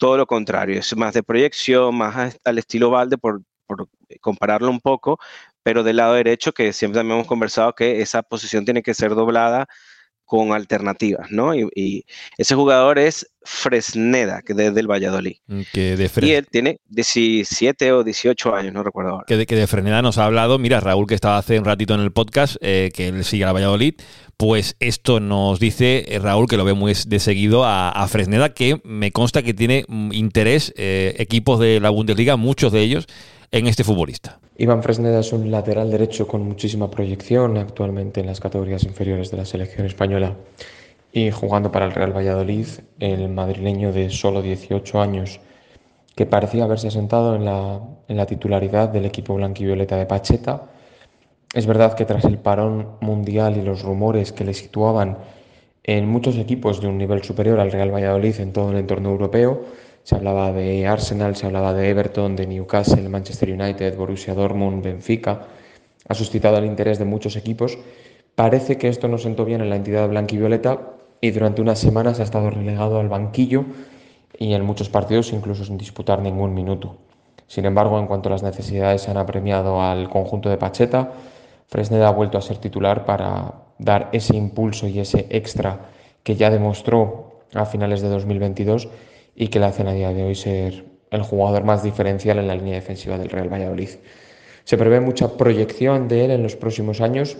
todo 0.00 0.16
lo 0.16 0.26
contrario, 0.26 0.80
es 0.80 0.96
más 0.96 1.12
de 1.12 1.22
proyección, 1.22 1.94
más 1.94 2.38
al 2.44 2.58
estilo 2.58 2.90
Valde, 2.90 3.18
por, 3.18 3.42
compararlo 4.20 4.70
un 4.70 4.80
poco, 4.80 5.18
pero 5.62 5.82
del 5.82 5.96
lado 5.96 6.14
derecho, 6.14 6.52
que 6.52 6.72
siempre 6.72 7.00
también 7.00 7.18
hemos 7.18 7.28
conversado 7.28 7.74
que 7.74 8.00
esa 8.00 8.22
posición 8.22 8.64
tiene 8.64 8.82
que 8.82 8.94
ser 8.94 9.14
doblada 9.14 9.68
con 10.30 10.52
alternativas, 10.52 11.32
¿no? 11.32 11.56
Y, 11.56 12.04
ese 12.38 12.54
jugador 12.54 13.00
es 13.00 13.26
Fresneda, 13.42 14.42
que 14.42 14.52
es 14.52 14.74
del 14.74 14.86
Valladolid. 14.86 15.38
Mm, 15.48 15.60
que 15.72 15.96
de 15.96 16.08
y 16.24 16.30
él 16.30 16.46
tiene 16.48 16.78
17 16.88 17.90
o 17.90 18.04
18 18.04 18.54
años, 18.54 18.72
no 18.72 18.84
recuerdo 18.84 19.10
ahora. 19.10 19.24
Que 19.26 19.36
de, 19.36 19.44
que 19.44 19.56
de 19.56 19.66
Fresneda 19.66 20.02
nos 20.02 20.18
ha 20.18 20.26
hablado, 20.26 20.60
mira, 20.60 20.78
Raúl 20.78 21.08
que 21.08 21.16
estaba 21.16 21.36
hace 21.36 21.58
un 21.58 21.64
ratito 21.64 21.94
en 21.94 22.00
el 22.00 22.12
podcast, 22.12 22.58
eh, 22.60 22.90
que 22.94 23.08
él 23.08 23.24
sigue 23.24 23.42
a 23.44 23.50
Valladolid, 23.50 23.94
pues 24.36 24.76
esto 24.78 25.18
nos 25.18 25.58
dice 25.58 26.04
eh, 26.06 26.20
Raúl, 26.20 26.46
que 26.46 26.56
lo 26.56 26.64
ve 26.64 26.74
muy 26.74 26.94
de 26.94 27.18
seguido, 27.18 27.64
a, 27.64 28.06
Fresneda, 28.08 28.54
que 28.54 28.80
me 28.84 29.10
consta 29.10 29.42
que 29.42 29.52
tiene 29.52 29.84
mm, 29.88 30.12
interés 30.12 30.72
eh, 30.76 31.16
equipos 31.18 31.58
de 31.58 31.80
la 31.80 31.90
Bundesliga, 31.90 32.36
muchos 32.36 32.70
de 32.70 32.82
ellos, 32.82 33.08
en 33.52 33.66
este 33.66 33.84
futbolista. 33.84 34.38
Iván 34.56 34.82
Fresneda 34.82 35.20
es 35.20 35.32
un 35.32 35.50
lateral 35.50 35.90
derecho 35.90 36.28
con 36.28 36.42
muchísima 36.42 36.90
proyección 36.90 37.56
actualmente 37.56 38.20
en 38.20 38.26
las 38.26 38.40
categorías 38.40 38.84
inferiores 38.84 39.30
de 39.30 39.38
la 39.38 39.44
selección 39.44 39.86
española 39.86 40.36
y 41.12 41.30
jugando 41.30 41.72
para 41.72 41.86
el 41.86 41.92
Real 41.92 42.16
Valladolid, 42.16 42.66
el 43.00 43.28
madrileño 43.28 43.92
de 43.92 44.10
solo 44.10 44.42
18 44.42 45.00
años 45.00 45.40
que 46.14 46.26
parecía 46.26 46.64
haberse 46.64 46.88
asentado 46.88 47.34
en 47.34 47.44
la, 47.44 48.26
titularidad 48.26 48.90
del 48.90 49.06
equipo 49.06 49.34
blanquivioleta 49.34 49.96
de 49.96 50.06
Pacheta 50.06 50.70
es 51.52 51.66
verdad 51.66 51.94
que 51.94 52.04
tras 52.04 52.24
el 52.24 52.38
parón 52.38 52.96
mundial 53.00 53.56
y 53.56 53.62
los 53.62 53.82
rumores 53.82 54.30
que 54.32 54.44
le 54.44 54.54
situaban 54.54 55.18
en 55.82 56.06
muchos 56.06 56.36
equipos 56.36 56.80
de 56.80 56.86
un 56.86 56.98
nivel 56.98 57.24
superior 57.24 57.58
al 57.58 57.72
Real 57.72 57.92
Valladolid 57.92 58.38
en 58.38 58.52
todo 58.52 58.70
el 58.70 58.76
entorno 58.76 59.10
europeo, 59.10 59.64
se 60.02 60.16
hablaba 60.16 60.52
de 60.52 60.86
Arsenal, 60.86 61.36
se 61.36 61.46
hablaba 61.46 61.72
de 61.72 61.88
Everton, 61.88 62.36
de 62.36 62.46
Newcastle, 62.46 63.08
Manchester 63.08 63.52
United, 63.52 63.96
Borussia 63.96 64.34
Dortmund, 64.34 64.82
Benfica, 64.82 65.46
ha 66.08 66.14
suscitado 66.14 66.58
el 66.58 66.64
interés 66.64 66.98
de 66.98 67.04
muchos 67.04 67.36
equipos. 67.36 67.78
Parece 68.34 68.78
que 68.78 68.88
esto 68.88 69.08
no 69.08 69.18
sentó 69.18 69.44
bien 69.44 69.60
en 69.60 69.70
la 69.70 69.76
entidad 69.76 70.08
blanquivioleta 70.08 70.80
y 71.20 71.30
durante 71.30 71.62
unas 71.62 71.78
semanas 71.78 72.20
ha 72.20 72.22
estado 72.22 72.50
relegado 72.50 72.98
al 72.98 73.08
banquillo 73.08 73.64
y 74.38 74.54
en 74.54 74.64
muchos 74.64 74.88
partidos 74.88 75.32
incluso 75.32 75.64
sin 75.64 75.76
disputar 75.76 76.20
ningún 76.20 76.54
minuto. 76.54 76.96
Sin 77.46 77.64
embargo, 77.64 77.98
en 77.98 78.06
cuanto 78.06 78.30
las 78.30 78.42
necesidades 78.42 79.02
se 79.02 79.10
han 79.10 79.16
apremiado 79.16 79.82
al 79.82 80.08
conjunto 80.08 80.48
de 80.48 80.56
Pacheta, 80.56 81.12
Fresneda 81.66 82.08
ha 82.08 82.12
vuelto 82.12 82.38
a 82.38 82.42
ser 82.42 82.58
titular 82.58 83.04
para 83.04 83.54
dar 83.78 84.08
ese 84.12 84.36
impulso 84.36 84.88
y 84.88 84.98
ese 84.98 85.26
extra 85.30 85.80
que 86.22 86.36
ya 86.36 86.50
demostró 86.50 87.42
a 87.54 87.66
finales 87.66 88.02
de 88.02 88.08
2022 88.08 88.88
y 89.34 89.48
que 89.48 89.58
le 89.58 89.66
hacen 89.66 89.88
a 89.88 89.92
día 89.92 90.12
de 90.12 90.22
hoy 90.22 90.34
ser 90.34 90.84
el 91.10 91.22
jugador 91.22 91.64
más 91.64 91.82
diferencial 91.82 92.38
en 92.38 92.46
la 92.46 92.54
línea 92.54 92.74
defensiva 92.74 93.18
del 93.18 93.30
Real 93.30 93.52
Valladolid. 93.52 93.90
Se 94.64 94.76
prevé 94.76 95.00
mucha 95.00 95.36
proyección 95.36 96.08
de 96.08 96.24
él 96.24 96.30
en 96.30 96.42
los 96.42 96.56
próximos 96.56 97.00
años 97.00 97.38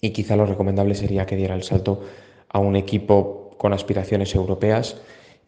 y 0.00 0.10
quizá 0.10 0.36
lo 0.36 0.46
recomendable 0.46 0.94
sería 0.94 1.26
que 1.26 1.36
diera 1.36 1.54
el 1.54 1.62
salto 1.62 2.02
a 2.48 2.58
un 2.58 2.76
equipo 2.76 3.50
con 3.58 3.72
aspiraciones 3.72 4.34
europeas 4.34 4.96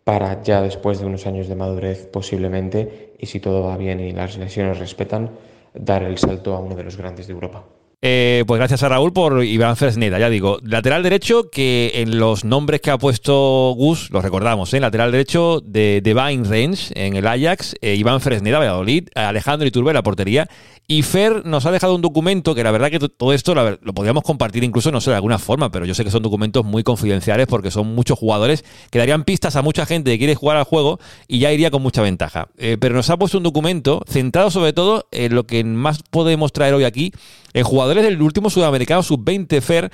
para 0.05 0.42
ya 0.42 0.62
después 0.62 0.98
de 0.98 1.06
unos 1.06 1.26
años 1.26 1.48
de 1.48 1.55
madurez 1.55 2.06
posiblemente, 2.06 3.14
y 3.18 3.26
si 3.26 3.38
todo 3.38 3.62
va 3.62 3.76
bien 3.76 4.01
y 4.01 4.12
las 4.12 4.36
lesiones 4.38 4.78
respetan, 4.78 5.30
dar 5.74 6.02
el 6.02 6.18
salto 6.18 6.55
a 6.55 6.60
uno 6.60 6.74
de 6.74 6.82
los 6.82 6.97
grandes 6.97 7.26
de 7.26 7.32
Europa. 7.32 7.64
Eh, 8.02 8.44
pues 8.47 8.59
gracias 8.59 8.82
a 8.82 8.89
Raúl 8.89 9.12
por 9.12 9.44
Iván 9.44 9.77
Fresneda, 9.77 10.18
ya 10.18 10.31
digo, 10.31 10.59
lateral 10.62 11.02
derecho 11.02 11.51
que 11.51 11.93
en 11.97 12.18
los 12.18 12.47
nombres 12.47 12.81
que 12.81 12.90
ha 12.90 12.97
puesto 12.97 13.74
Gus, 13.77 14.10
los 14.10 14.22
recordamos, 14.22 14.72
¿eh? 14.72 14.81
lateral 14.81 15.12
derecho 15.12 15.60
de 15.62 16.01
Divine 16.02 16.44
Range 16.48 16.94
en 16.94 17.16
el 17.16 17.27
Ajax, 17.27 17.74
eh, 17.82 17.97
Iván 17.97 18.22
Fresneda, 18.22 18.59
Valladolid, 18.59 19.09
Alejandro 19.14 19.68
Iturbe, 19.68 19.93
la 19.93 20.02
portería, 20.02 20.48
y 20.91 21.03
Fer 21.03 21.47
nos 21.47 21.67
ha 21.67 21.71
dejado 21.71 21.95
un 21.95 22.03
documento 22.03 22.53
que 22.53 22.65
la 22.65 22.73
verdad 22.73 22.91
que 22.91 22.99
todo 22.99 23.33
esto 23.33 23.55
lo 23.55 23.95
podríamos 23.95 24.25
compartir 24.25 24.65
incluso, 24.65 24.91
no 24.91 25.01
sé, 25.01 25.11
de 25.11 25.15
alguna 25.15 25.39
forma, 25.39 25.71
pero 25.71 25.85
yo 25.87 25.95
sé 25.95 26.03
que 26.03 26.11
son 26.11 26.21
documentos 26.21 26.65
muy 26.65 26.83
confidenciales 26.83 27.47
porque 27.47 27.71
son 27.71 27.95
muchos 27.95 28.19
jugadores 28.19 28.65
que 28.91 28.99
darían 28.99 29.23
pistas 29.23 29.55
a 29.55 29.62
mucha 29.62 29.87
gente 29.87 30.11
que 30.11 30.19
quiere 30.19 30.35
jugar 30.35 30.57
al 30.57 30.65
juego 30.65 30.99
y 31.29 31.39
ya 31.39 31.53
iría 31.53 31.71
con 31.71 31.81
mucha 31.81 32.03
ventaja. 32.03 32.49
Eh, 32.59 32.77
pero 32.81 32.97
nos 32.97 33.09
ha 33.09 33.17
puesto 33.17 33.39
un 33.39 33.45
documento 33.45 34.03
centrado 34.09 34.51
sobre 34.51 34.73
todo 34.73 35.07
en 35.12 35.37
lo 35.37 35.47
que 35.47 35.62
más 35.62 36.03
podemos 36.03 36.53
traer 36.53 36.75
hoy 36.75 36.83
aquí, 36.83 37.12
en 37.53 37.62
jugadores 37.62 38.03
del 38.03 38.21
último 38.21 38.51
sudamericano 38.51 39.05
sub-20 39.05 39.61
Fer 39.61 39.93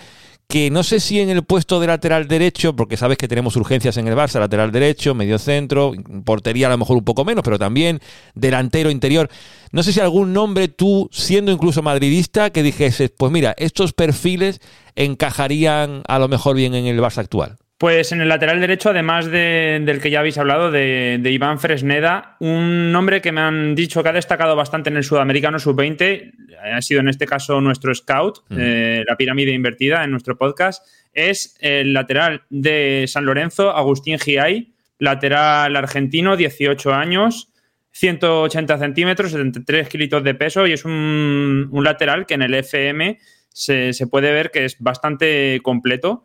que 0.48 0.70
no 0.70 0.82
sé 0.84 1.00
si 1.00 1.20
en 1.20 1.28
el 1.28 1.44
puesto 1.44 1.80
de 1.80 1.88
lateral 1.88 2.28
derecho, 2.28 2.76
porque 2.76 2.96
sabes 2.96 3.18
que 3.18 3.26
tenemos 3.26 3.56
urgencias 3.56 3.96
en 3.96 4.06
el 4.06 4.14
Barça, 4.14 4.38
lateral 4.38 4.70
derecho, 4.70 5.14
medio 5.14 5.38
centro, 5.38 5.92
portería 6.24 6.68
a 6.68 6.70
lo 6.70 6.78
mejor 6.78 6.96
un 6.96 7.04
poco 7.04 7.24
menos, 7.24 7.42
pero 7.42 7.58
también 7.58 8.00
delantero 8.34 8.90
interior. 8.90 9.28
No 9.72 9.82
sé 9.82 9.92
si 9.92 10.00
algún 10.00 10.32
nombre 10.32 10.68
tú, 10.68 11.08
siendo 11.12 11.50
incluso 11.50 11.82
madridista, 11.82 12.50
que 12.50 12.62
dijese, 12.62 13.08
pues 13.08 13.32
mira, 13.32 13.54
estos 13.58 13.92
perfiles 13.92 14.60
encajarían 14.94 16.02
a 16.06 16.18
lo 16.18 16.28
mejor 16.28 16.54
bien 16.54 16.74
en 16.74 16.86
el 16.86 17.00
Barça 17.00 17.18
actual. 17.18 17.56
Pues 17.78 18.10
en 18.12 18.22
el 18.22 18.28
lateral 18.30 18.58
derecho, 18.58 18.88
además 18.88 19.26
del 19.26 20.00
que 20.00 20.08
ya 20.08 20.20
habéis 20.20 20.38
hablado, 20.38 20.70
de, 20.70 21.20
Iván 21.22 21.60
Fresneda, 21.60 22.36
un 22.40 22.90
nombre 22.90 23.20
que 23.20 23.32
me 23.32 23.42
han 23.42 23.74
dicho 23.74 24.02
que 24.02 24.08
ha 24.08 24.14
destacado 24.14 24.56
bastante 24.56 24.88
en 24.88 24.96
el 24.96 25.04
Sudamericano 25.04 25.58
Sub-20, 25.58 26.32
ha 26.72 26.80
sido 26.80 27.00
en 27.00 27.10
este 27.10 27.26
caso 27.26 27.60
nuestro 27.60 27.94
scout, 27.94 28.38
eh, 28.50 29.04
la 29.06 29.16
pirámide 29.16 29.52
invertida 29.52 30.04
en 30.04 30.10
nuestro 30.10 30.38
podcast, 30.38 30.86
es 31.12 31.58
el 31.60 31.92
lateral 31.92 32.44
de 32.48 33.04
San 33.08 33.26
Lorenzo, 33.26 33.70
Agustín 33.70 34.18
Giay, 34.18 34.72
lateral 34.98 35.76
argentino, 35.76 36.34
18 36.34 36.94
años, 36.94 37.52
180 37.90 38.78
centímetros, 38.78 39.32
73 39.32 39.90
kilos 39.90 40.24
de 40.24 40.34
peso 40.34 40.66
y 40.66 40.72
es 40.72 40.86
un, 40.86 41.70
lateral 41.84 42.24
que 42.24 42.34
en 42.34 42.42
el 42.42 42.54
FM 42.54 43.18
se, 43.50 43.92
se 43.92 44.06
puede 44.06 44.32
ver 44.32 44.50
que 44.50 44.64
es 44.64 44.78
bastante 44.80 45.60
completo 45.62 46.24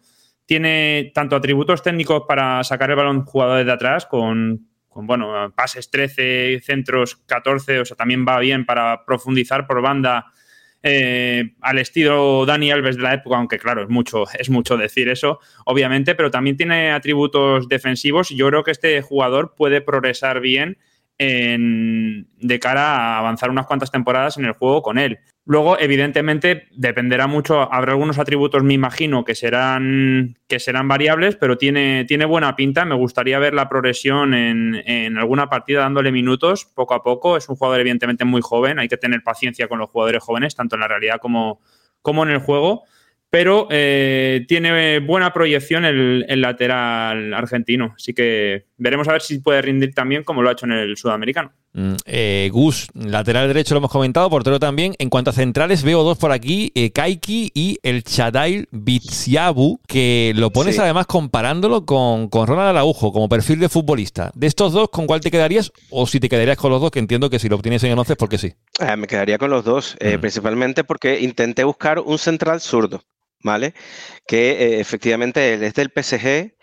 tiene 0.51 1.13
tanto 1.15 1.37
atributos 1.37 1.81
técnicos 1.81 2.23
para 2.27 2.61
sacar 2.65 2.89
el 2.89 2.97
balón 2.97 3.23
jugadores 3.23 3.65
de 3.65 3.71
atrás 3.71 4.05
con, 4.05 4.67
bueno, 4.89 5.53
pases 5.55 5.89
13, 5.89 6.59
centros 6.61 7.15
14, 7.25 7.79
o 7.79 7.85
sea, 7.85 7.95
también 7.95 8.25
va 8.27 8.37
bien 8.37 8.65
para 8.65 9.05
profundizar 9.05 9.65
por 9.65 9.81
banda 9.81 10.25
eh, 10.83 11.53
al 11.61 11.79
estilo 11.79 12.45
Dani 12.45 12.69
Alves 12.69 12.97
de 12.97 13.03
la 13.03 13.13
época, 13.13 13.37
aunque 13.37 13.59
claro, 13.59 13.83
es 13.83 13.87
mucho, 13.87 14.25
es 14.37 14.49
mucho 14.49 14.75
decir 14.75 15.07
eso, 15.07 15.39
obviamente, 15.65 16.15
pero 16.15 16.29
también 16.29 16.57
tiene 16.57 16.91
atributos 16.91 17.69
defensivos 17.69 18.27
yo 18.27 18.49
creo 18.49 18.65
que 18.65 18.71
este 18.71 19.01
jugador 19.01 19.55
puede 19.55 19.79
progresar 19.79 20.41
bien 20.41 20.77
de 21.17 22.59
cara 22.59 22.95
a 22.97 23.19
avanzar 23.19 23.51
unas 23.51 23.67
cuantas 23.67 23.91
temporadas 23.91 24.37
en 24.37 24.43
el 24.43 24.51
juego 24.51 24.81
con 24.81 24.97
él. 24.97 25.19
Luego, 25.45 25.79
evidentemente, 25.79 26.67
dependerá 26.71 27.25
mucho, 27.25 27.73
habrá 27.73 27.93
algunos 27.93 28.19
atributos, 28.19 28.63
me 28.63 28.75
imagino, 28.75 29.25
que 29.25 29.33
serán, 29.33 30.37
que 30.47 30.59
serán 30.59 30.87
variables, 30.87 31.35
pero 31.35 31.57
tiene, 31.57 32.05
tiene 32.05 32.25
buena 32.25 32.55
pinta. 32.55 32.85
Me 32.85 32.95
gustaría 32.95 33.39
ver 33.39 33.53
la 33.53 33.67
progresión 33.67 34.33
en, 34.35 34.81
en, 34.85 35.17
alguna 35.17 35.49
partida 35.49 35.79
dándole 35.79 36.11
minutos 36.11 36.65
poco 36.65 36.93
a 36.93 37.01
poco. 37.01 37.37
Es 37.37 37.49
un 37.49 37.55
jugador, 37.55 37.79
evidentemente, 37.79 38.23
muy 38.23 38.41
joven, 38.41 38.77
hay 38.77 38.87
que 38.87 38.97
tener 38.97 39.23
paciencia 39.23 39.67
con 39.67 39.79
los 39.79 39.89
jugadores 39.89 40.23
jóvenes, 40.23 40.55
tanto 40.55 40.75
en 40.75 40.81
la 40.81 40.87
realidad 40.87 41.17
como, 41.19 41.59
como 42.01 42.23
en 42.23 42.29
el 42.29 42.39
juego 42.39 42.83
pero 43.31 43.69
eh, 43.71 44.43
tiene 44.45 44.99
buena 44.99 45.31
proyección 45.31 45.85
el, 45.85 46.41
lateral 46.41 47.33
argentino. 47.33 47.93
Así 47.95 48.13
que 48.13 48.65
veremos 48.77 49.07
a 49.07 49.13
ver 49.13 49.21
si 49.21 49.39
puede 49.39 49.61
rendir 49.61 49.95
también 49.95 50.25
como 50.25 50.41
lo 50.41 50.49
ha 50.49 50.51
hecho 50.51 50.65
en 50.65 50.73
el 50.73 50.97
sudamericano. 50.97 51.53
Mm, 51.73 51.93
eh, 52.05 52.49
Gus, 52.51 52.87
lateral 52.93 53.47
derecho 53.47 53.73
lo 53.73 53.79
hemos 53.79 53.91
comentado, 53.91 54.29
portero 54.29 54.59
también. 54.59 54.93
En 54.99 55.09
cuanto 55.09 55.29
a 55.29 55.33
centrales, 55.33 55.83
veo 55.83 56.03
dos 56.03 56.17
por 56.17 56.31
aquí, 56.31 56.71
eh, 56.75 56.91
Kaiki 56.91 57.51
y 57.53 57.79
el 57.83 58.03
Chadail 58.03 58.67
Bitsiabu, 58.71 59.79
que 59.87 60.33
lo 60.35 60.51
pones 60.51 60.79
además 60.79 61.07
comparándolo 61.07 61.85
con, 61.85 62.27
con 62.27 62.47
Ronald 62.47 62.69
Araujo 62.69 63.11
como 63.13 63.29
perfil 63.29 63.59
de 63.59 63.69
futbolista. 63.69 64.31
De 64.35 64.47
estos 64.47 64.73
dos, 64.73 64.89
¿con 64.89 65.07
cuál 65.07 65.21
te 65.21 65.31
quedarías? 65.31 65.71
O 65.89 66.07
si 66.07 66.19
te 66.19 66.29
quedarías 66.29 66.57
con 66.57 66.71
los 66.71 66.81
dos, 66.81 66.91
que 66.91 66.99
entiendo 66.99 67.29
que 67.29 67.39
si 67.39 67.49
lo 67.49 67.55
obtienes 67.55 67.83
en 67.83 67.91
el 67.91 67.99
11 67.99 68.13
es 68.13 68.17
porque 68.17 68.37
sí. 68.37 68.53
me 68.97 69.07
quedaría 69.07 69.37
con 69.37 69.49
los 69.49 69.63
dos, 69.63 69.97
principalmente 70.19 70.83
porque 70.83 71.21
intenté 71.21 71.63
buscar 71.63 71.99
un 71.99 72.17
central 72.17 72.61
zurdo. 72.61 73.01
¿vale? 73.43 73.73
Que 74.27 74.51
eh, 74.51 74.79
efectivamente 74.79 75.53
es 75.65 75.73
del 75.73 75.91
PSG 75.93 76.53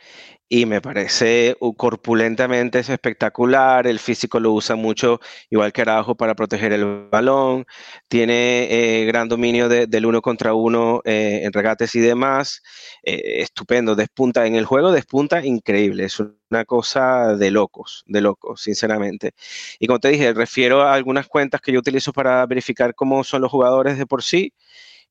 y 0.48 0.66
me 0.66 0.80
parece 0.80 1.56
corpulentamente 1.76 2.78
espectacular, 2.78 3.86
el 3.86 3.98
físico 3.98 4.40
lo 4.40 4.52
usa 4.52 4.76
mucho, 4.76 5.20
igual 5.50 5.72
que 5.72 5.82
Araujo, 5.82 6.16
para 6.16 6.34
proteger 6.34 6.72
el 6.72 7.08
balón, 7.10 7.66
tiene 8.08 8.68
eh, 8.70 9.04
gran 9.06 9.28
dominio 9.28 9.68
del 9.68 10.06
uno 10.06 10.22
contra 10.22 10.54
uno 10.54 11.02
eh, 11.04 11.40
en 11.44 11.52
regates 11.52 11.94
y 11.94 12.00
demás, 12.00 12.62
estupendo, 13.02 13.94
despunta 13.94 14.46
en 14.46 14.54
el 14.54 14.64
juego, 14.64 14.92
despunta 14.92 15.44
increíble, 15.44 16.04
es 16.04 16.18
una 16.20 16.64
cosa 16.64 17.36
de 17.36 17.50
locos, 17.50 18.04
de 18.06 18.20
locos, 18.20 18.62
sinceramente. 18.62 19.32
Y 19.78 19.86
como 19.86 20.00
te 20.00 20.08
dije, 20.08 20.32
refiero 20.32 20.82
a 20.82 20.94
algunas 20.94 21.26
cuentas 21.28 21.60
que 21.60 21.72
yo 21.72 21.80
utilizo 21.80 22.12
para 22.12 22.44
verificar 22.46 22.94
cómo 22.94 23.24
son 23.24 23.42
los 23.42 23.50
jugadores 23.50 23.98
de 23.98 24.06
por 24.06 24.22
sí, 24.22 24.52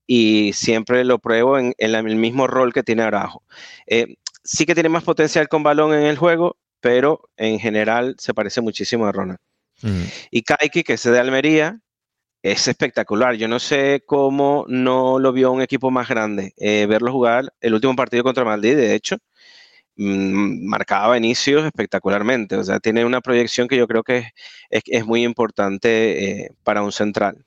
y 0.08 0.54
siempre 0.54 1.04
lo 1.04 1.20
pruebo 1.20 1.60
en, 1.60 1.76
el 1.78 2.16
mismo 2.16 2.48
rol 2.48 2.74
que 2.74 2.82
tiene 2.82 3.04
Araujo. 3.04 3.44
Eh, 3.86 4.16
sí 4.48 4.66
que 4.66 4.74
tiene 4.74 4.90
más 4.90 5.04
potencial 5.04 5.48
con 5.48 5.62
balón 5.62 5.94
en 5.94 6.04
el 6.04 6.18
juego, 6.18 6.58
pero 6.80 7.30
en 7.36 7.60
general 7.60 8.16
se 8.18 8.34
parece 8.34 8.62
muchísimo 8.62 9.06
a 9.06 9.12
Ronald. 9.12 9.40
Mm. 9.82 10.04
Y 10.32 10.42
Kaiki, 10.44 10.84
que 10.84 10.94
es 10.94 11.04
de 11.04 11.20
Almería, 11.20 11.80
es 12.42 12.68
espectacular. 12.68 13.36
Yo 13.36 13.48
no 13.48 13.60
sé 13.60 14.04
cómo 14.06 14.66
no 14.68 15.20
lo 15.20 15.34
vio 15.34 15.52
un 15.52 15.62
equipo 15.62 15.92
más 15.92 16.08
grande. 16.08 16.54
Eh, 16.58 16.86
verlo 16.88 17.12
jugar 17.12 17.54
el 17.62 17.74
último 17.74 17.96
partido 17.96 18.24
contra 18.24 18.46
Madrid, 18.46 18.76
de 18.76 18.96
hecho, 18.96 19.18
mm, 19.98 20.68
marcaba 20.68 21.18
inicios 21.18 21.66
espectacularmente. 21.66 22.56
O 22.58 22.64
sea, 22.64 22.80
tiene 22.80 23.06
una 23.06 23.22
proyección 23.22 23.68
que 23.68 23.78
yo 23.78 23.88
creo 23.88 24.04
que 24.04 24.32
es, 24.70 25.06
muy 25.06 25.24
importante 25.24 26.46
eh, 26.46 26.52
para 26.64 26.84
un 26.84 26.92
central. 26.92 27.46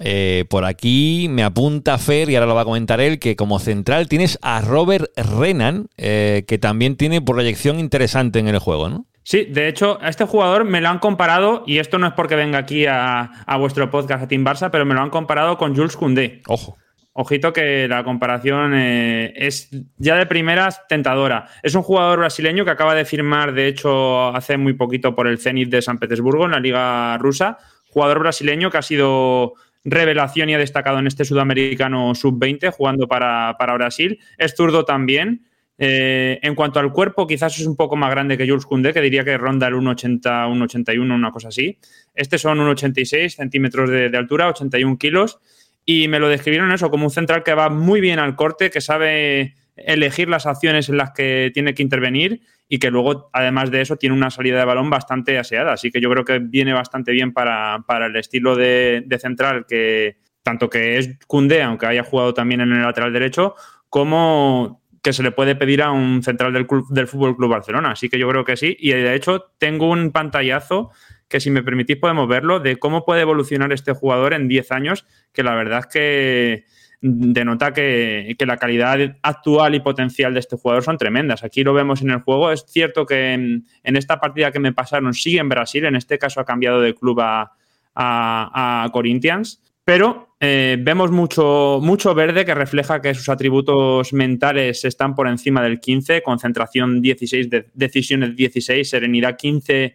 Eh, 0.00 0.44
por 0.48 0.64
aquí 0.64 1.28
me 1.30 1.44
apunta 1.44 1.98
Fer, 1.98 2.28
y 2.28 2.34
ahora 2.34 2.46
lo 2.46 2.54
va 2.54 2.62
a 2.62 2.66
comentar 2.66 3.00
él, 3.00 3.18
que 3.18 3.36
como 3.36 3.58
central 3.58 4.08
tienes 4.08 4.38
a 4.42 4.60
Robert 4.60 5.06
Renan, 5.16 5.88
eh, 5.96 6.44
que 6.46 6.58
también 6.58 6.96
tiene 6.96 7.22
proyección 7.22 7.78
interesante 7.78 8.38
en 8.38 8.48
el 8.48 8.58
juego, 8.58 8.88
¿no? 8.88 9.06
Sí, 9.22 9.46
de 9.46 9.68
hecho, 9.68 9.98
a 10.02 10.10
este 10.10 10.26
jugador 10.26 10.64
me 10.64 10.80
lo 10.80 10.88
han 10.88 10.98
comparado, 10.98 11.64
y 11.66 11.78
esto 11.78 11.98
no 11.98 12.06
es 12.06 12.12
porque 12.12 12.36
venga 12.36 12.58
aquí 12.58 12.84
a, 12.86 13.30
vuestro 13.58 13.90
podcast 13.90 14.24
a 14.24 14.28
Team 14.28 14.44
Barça, 14.44 14.70
pero 14.70 14.84
me 14.84 14.94
lo 14.94 15.00
han 15.00 15.10
comparado 15.10 15.56
con 15.56 15.74
Jules 15.74 15.96
Koundé. 15.96 16.42
Ojo. 16.46 16.76
Ojito 17.16 17.52
que 17.52 17.86
la 17.86 18.02
comparación 18.02 18.72
eh, 18.74 19.32
es 19.36 19.70
ya 19.98 20.16
de 20.16 20.26
primeras 20.26 20.84
tentadora. 20.88 21.46
Es 21.62 21.76
un 21.76 21.82
jugador 21.82 22.18
brasileño 22.18 22.64
que 22.64 22.72
acaba 22.72 22.92
de 22.96 23.04
firmar, 23.04 23.54
de 23.54 23.68
hecho, 23.68 24.34
hace 24.34 24.56
muy 24.56 24.72
poquito 24.72 25.14
por 25.14 25.28
el 25.28 25.38
Zenit 25.38 25.70
de 25.70 25.80
San 25.80 25.98
Petersburgo 25.98 26.46
en 26.46 26.50
la 26.50 26.58
liga 26.58 27.16
rusa 27.18 27.58
jugador 27.94 28.18
brasileño 28.18 28.70
que 28.70 28.78
ha 28.78 28.82
sido 28.82 29.54
revelación 29.84 30.48
y 30.50 30.54
ha 30.54 30.58
destacado 30.58 30.98
en 30.98 31.06
este 31.06 31.24
sudamericano 31.24 32.14
sub-20 32.14 32.72
jugando 32.72 33.06
para, 33.06 33.54
Brasil. 33.74 34.18
Es 34.36 34.54
zurdo 34.56 34.84
también. 34.84 35.46
Eh, 35.76 36.38
en 36.42 36.54
cuanto 36.54 36.80
al 36.80 36.92
cuerpo, 36.92 37.26
quizás 37.26 37.58
es 37.58 37.66
un 37.66 37.76
poco 37.76 37.96
más 37.96 38.10
grande 38.10 38.36
que 38.36 38.48
Jules 38.48 38.66
Koundé, 38.66 38.92
que 38.92 39.00
diría 39.00 39.24
que 39.24 39.36
ronda 39.38 39.68
el 39.68 39.74
1,80, 39.74 40.20
1,81, 40.22 41.14
una 41.14 41.30
cosa 41.30 41.48
así. 41.48 41.78
Este 42.14 42.38
son 42.38 42.58
1,86 42.58 43.30
centímetros 43.30 43.90
de, 43.90 44.08
de, 44.08 44.18
altura, 44.18 44.48
81 44.48 44.98
kilos. 44.98 45.38
Y 45.84 46.08
me 46.08 46.18
lo 46.18 46.28
describieron 46.28 46.72
eso 46.72 46.90
como 46.90 47.04
un 47.04 47.10
central 47.10 47.42
que 47.42 47.54
va 47.54 47.68
muy 47.68 48.00
bien 48.00 48.18
al 48.18 48.34
corte, 48.36 48.70
que 48.70 48.80
sabe 48.80 49.54
elegir 49.76 50.28
las 50.28 50.46
acciones 50.46 50.88
en 50.88 50.96
las 50.96 51.12
que 51.12 51.50
tiene 51.52 51.74
que 51.74 51.82
intervenir 51.82 52.42
y 52.68 52.78
que 52.78 52.90
luego, 52.90 53.30
además 53.32 53.70
de 53.70 53.80
eso, 53.80 53.96
tiene 53.96 54.14
una 54.14 54.30
salida 54.30 54.58
de 54.58 54.64
balón 54.64 54.90
bastante 54.90 55.38
aseada. 55.38 55.72
Así 55.72 55.90
que 55.90 56.00
yo 56.00 56.10
creo 56.10 56.24
que 56.24 56.38
viene 56.38 56.72
bastante 56.72 57.12
bien 57.12 57.32
para, 57.32 57.84
el 58.06 58.16
estilo 58.16 58.56
de, 58.56 59.04
central 59.20 59.66
que 59.68 60.16
tanto 60.42 60.68
que 60.68 60.98
es 60.98 61.18
Cunde, 61.26 61.62
aunque 61.62 61.86
haya 61.86 62.04
jugado 62.04 62.34
también 62.34 62.60
en 62.60 62.72
el 62.72 62.82
lateral 62.82 63.12
derecho, 63.12 63.54
como 63.88 64.82
que 65.02 65.12
se 65.12 65.22
le 65.22 65.32
puede 65.32 65.56
pedir 65.56 65.82
a 65.82 65.90
un 65.90 66.22
central 66.22 66.52
del, 66.52 66.66
del 66.90 67.06
Fútbol 67.06 67.36
Club 67.36 67.50
Barcelona. 67.50 67.92
Así 67.92 68.08
que 68.08 68.18
yo 68.18 68.28
creo 68.28 68.44
que 68.44 68.56
sí. 68.56 68.76
Y 68.78 68.90
de 68.90 69.14
hecho, 69.14 69.52
tengo 69.58 69.90
un 69.90 70.12
pantallazo 70.12 70.90
que, 71.28 71.40
si 71.40 71.50
me 71.50 71.62
permitís, 71.62 71.96
podemos 71.96 72.28
verlo 72.28 72.60
de 72.60 72.76
cómo 72.76 73.04
puede 73.04 73.22
evolucionar 73.22 73.72
este 73.72 73.92
jugador 73.92 74.34
en 74.34 74.48
10 74.48 74.72
años, 74.72 75.06
que 75.32 75.42
la 75.42 75.54
verdad 75.54 75.80
es 75.80 75.86
que 75.86 76.64
denota 77.06 77.74
que, 77.74 78.34
que, 78.38 78.46
la 78.46 78.56
calidad 78.56 78.98
actual 79.20 79.74
y 79.74 79.80
potencial 79.80 80.32
de 80.32 80.40
este 80.40 80.56
jugador 80.56 80.82
son 80.82 80.96
tremendas. 80.96 81.44
Aquí 81.44 81.62
lo 81.62 81.74
vemos 81.74 82.00
en 82.00 82.08
el 82.08 82.20
juego. 82.20 82.50
Es 82.50 82.64
cierto 82.66 83.04
que 83.04 83.34
en, 83.34 83.66
esta 83.82 84.18
partida 84.18 84.50
que 84.50 84.58
me 84.58 84.72
pasaron 84.72 85.12
sigue 85.12 85.38
en 85.38 85.50
Brasil, 85.50 85.84
en 85.84 85.96
este 85.96 86.18
caso 86.18 86.40
ha 86.40 86.46
cambiado 86.46 86.80
de 86.80 86.94
club 86.94 87.20
a, 87.20 87.52
a, 87.94 88.88
Corinthians, 88.90 89.60
pero 89.84 90.34
eh, 90.40 90.78
vemos 90.80 91.10
mucho, 91.10 91.78
mucho 91.82 92.14
verde 92.14 92.46
que 92.46 92.54
refleja 92.54 93.02
que 93.02 93.12
sus 93.12 93.28
atributos 93.28 94.14
mentales 94.14 94.86
están 94.86 95.14
por 95.14 95.28
encima 95.28 95.62
del 95.62 95.80
15, 95.80 96.22
concentración 96.22 97.02
16, 97.02 97.48
decisiones 97.74 98.34
16, 98.34 98.88
serenidad 98.88 99.36
15 99.36 99.94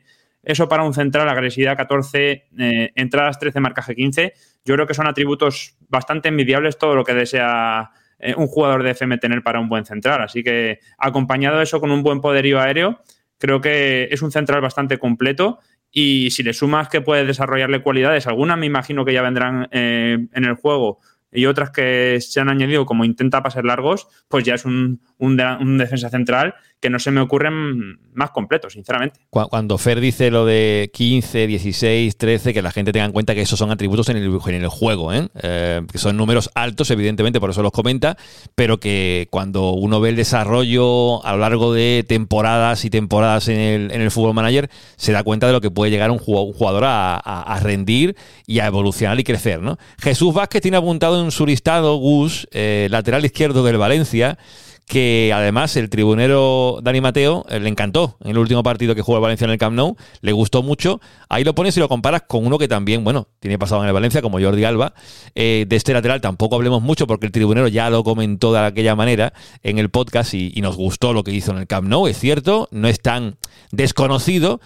eso 0.51 0.67
para 0.67 0.83
un 0.83 0.95
central, 0.95 1.29
agresividad 1.29 1.77
14, 1.77 2.47
eh, 2.57 2.91
entradas 2.95 3.37
13, 3.37 3.59
marcaje 3.59 3.95
15. 3.95 4.33
Yo 4.65 4.73
creo 4.73 4.87
que 4.87 4.95
son 4.95 5.05
atributos 5.05 5.77
bastante 5.89 6.29
envidiables 6.29 6.79
todo 6.79 6.95
lo 6.95 7.03
que 7.03 7.13
desea 7.13 7.91
eh, 8.17 8.33
un 8.35 8.47
jugador 8.47 8.81
de 8.81 8.91
FM 8.91 9.19
tener 9.19 9.43
para 9.43 9.59
un 9.59 9.69
buen 9.69 9.85
central. 9.85 10.23
Así 10.23 10.41
que 10.41 10.79
acompañado 10.97 11.61
eso 11.61 11.79
con 11.79 11.91
un 11.91 12.01
buen 12.01 12.19
poderío 12.19 12.59
aéreo, 12.59 12.99
creo 13.37 13.61
que 13.61 14.07
es 14.09 14.23
un 14.23 14.31
central 14.31 14.59
bastante 14.59 14.97
completo. 14.97 15.59
Y 15.91 16.31
si 16.31 16.41
le 16.41 16.53
sumas 16.53 16.89
que 16.89 17.01
puede 17.01 17.25
desarrollarle 17.25 17.83
cualidades, 17.83 18.25
algunas 18.25 18.57
me 18.57 18.65
imagino 18.65 19.05
que 19.05 19.13
ya 19.13 19.21
vendrán 19.21 19.67
eh, 19.71 20.17
en 20.33 20.45
el 20.45 20.55
juego, 20.55 20.99
y 21.31 21.45
otras 21.45 21.69
que 21.69 22.17
se 22.21 22.39
han 22.39 22.49
añadido 22.49 22.85
como 22.85 23.05
intenta 23.05 23.43
pasar 23.43 23.65
largos, 23.65 24.07
pues 24.27 24.43
ya 24.43 24.55
es 24.55 24.65
un, 24.65 25.01
un, 25.17 25.37
defensa 25.77 26.09
central 26.09 26.55
que 26.79 26.89
no 26.89 26.97
se 26.97 27.11
me 27.11 27.19
ocurren 27.19 27.99
más 28.13 28.31
completo, 28.31 28.69
sinceramente. 28.69 29.19
Cuando 29.29 29.77
Fer 29.77 29.99
dice 29.99 30.31
lo 30.31 30.45
de 30.45 30.89
15, 30.93 31.45
16, 31.45 32.17
13, 32.17 32.53
que 32.53 32.61
la 32.61 32.71
gente 32.71 32.91
tenga 32.91 33.05
en 33.05 33.11
cuenta 33.11 33.35
que 33.35 33.41
esos 33.41 33.59
son 33.59 33.69
atributos 33.69 34.09
en 34.09 34.17
el, 34.17 34.39
en 34.47 34.55
el 34.55 34.67
juego, 34.69 35.13
¿eh? 35.13 35.27
¿eh? 35.43 35.81
que 35.91 35.97
son 35.97 36.15
números 36.15 36.49
altos, 36.55 36.89
evidentemente, 36.91 37.39
por 37.39 37.49
eso 37.49 37.61
los 37.61 37.71
comenta, 37.71 38.17
pero 38.55 38.79
que 38.79 39.27
cuando 39.29 39.71
uno 39.71 39.99
ve 39.99 40.09
el 40.09 40.15
desarrollo 40.15 41.23
a 41.25 41.33
lo 41.33 41.39
largo 41.39 41.73
de 41.73 42.05
temporadas 42.07 42.85
y 42.85 42.89
temporadas 42.89 43.49
en 43.49 43.59
el, 43.59 43.91
en 43.91 44.01
el 44.01 44.11
Fútbol 44.11 44.33
Manager, 44.33 44.69
se 44.95 45.11
da 45.11 45.23
cuenta 45.23 45.47
de 45.47 45.53
lo 45.53 45.61
que 45.61 45.71
puede 45.71 45.91
llegar 45.91 46.11
un 46.11 46.19
jugador 46.19 46.85
a, 46.85 47.17
a, 47.17 47.59
rendir 47.59 48.15
y 48.49 48.61
a 48.61 48.65
evolucionar 48.65 49.19
y 49.19 49.23
crecer. 49.23 49.61
¿no? 49.61 49.77
Jesús 49.99 50.33
Vázquez 50.33 50.63
tiene 50.63 50.77
apuntado 50.77 51.23
en 51.23 51.29
su 51.29 51.45
listado, 51.45 51.97
Gus, 51.97 52.47
eh, 52.51 52.87
lateral 52.89 53.23
izquierdo 53.23 53.63
del 53.63 53.77
Valencia, 53.77 54.39
que 54.87 55.31
además 55.35 55.75
el 55.75 55.87
tribunero 55.87 56.79
Dani 56.81 56.99
Mateo 56.99 57.45
eh, 57.47 57.59
le 57.59 57.69
encantó 57.69 58.17
en 58.21 58.31
el 58.31 58.39
último 58.39 58.63
partido 58.63 58.95
que 58.95 59.03
jugó 59.03 59.19
el 59.19 59.21
Valencia 59.21 59.45
en 59.45 59.51
el 59.51 59.59
Camp 59.59 59.75
Nou, 59.75 59.95
le 60.21 60.31
gustó 60.31 60.63
mucho. 60.63 60.99
Ahí 61.29 61.43
lo 61.43 61.53
pones 61.53 61.77
y 61.77 61.79
lo 61.79 61.87
comparas 61.87 62.23
con 62.27 62.43
uno 62.43 62.57
que 62.57 62.67
también, 62.67 63.03
bueno, 63.03 63.27
tiene 63.39 63.59
pasado 63.59 63.83
en 63.83 63.87
el 63.87 63.93
Valencia, 63.93 64.23
como 64.23 64.39
Jordi 64.39 64.63
Alba. 64.63 64.95
Eh, 65.35 65.65
de 65.67 65.75
este 65.75 65.93
lateral 65.93 66.19
tampoco 66.19 66.55
hablemos 66.55 66.81
mucho 66.81 67.05
porque 67.05 67.27
el 67.27 67.31
tribunero 67.31 67.67
ya 67.67 67.91
lo 67.91 68.03
comentó 68.03 68.51
de 68.51 68.61
aquella 68.61 68.95
manera 68.95 69.31
en 69.61 69.77
el 69.77 69.91
podcast 69.91 70.33
y, 70.33 70.51
y 70.55 70.61
nos 70.61 70.75
gustó 70.75 71.13
lo 71.13 71.23
que 71.23 71.33
hizo 71.33 71.51
en 71.51 71.59
el 71.59 71.67
Camp 71.67 71.87
Nou, 71.87 72.07
es 72.07 72.17
cierto, 72.17 72.67
no 72.71 72.87
es 72.87 72.99
tan 72.99 73.37
desconocido, 73.71 74.59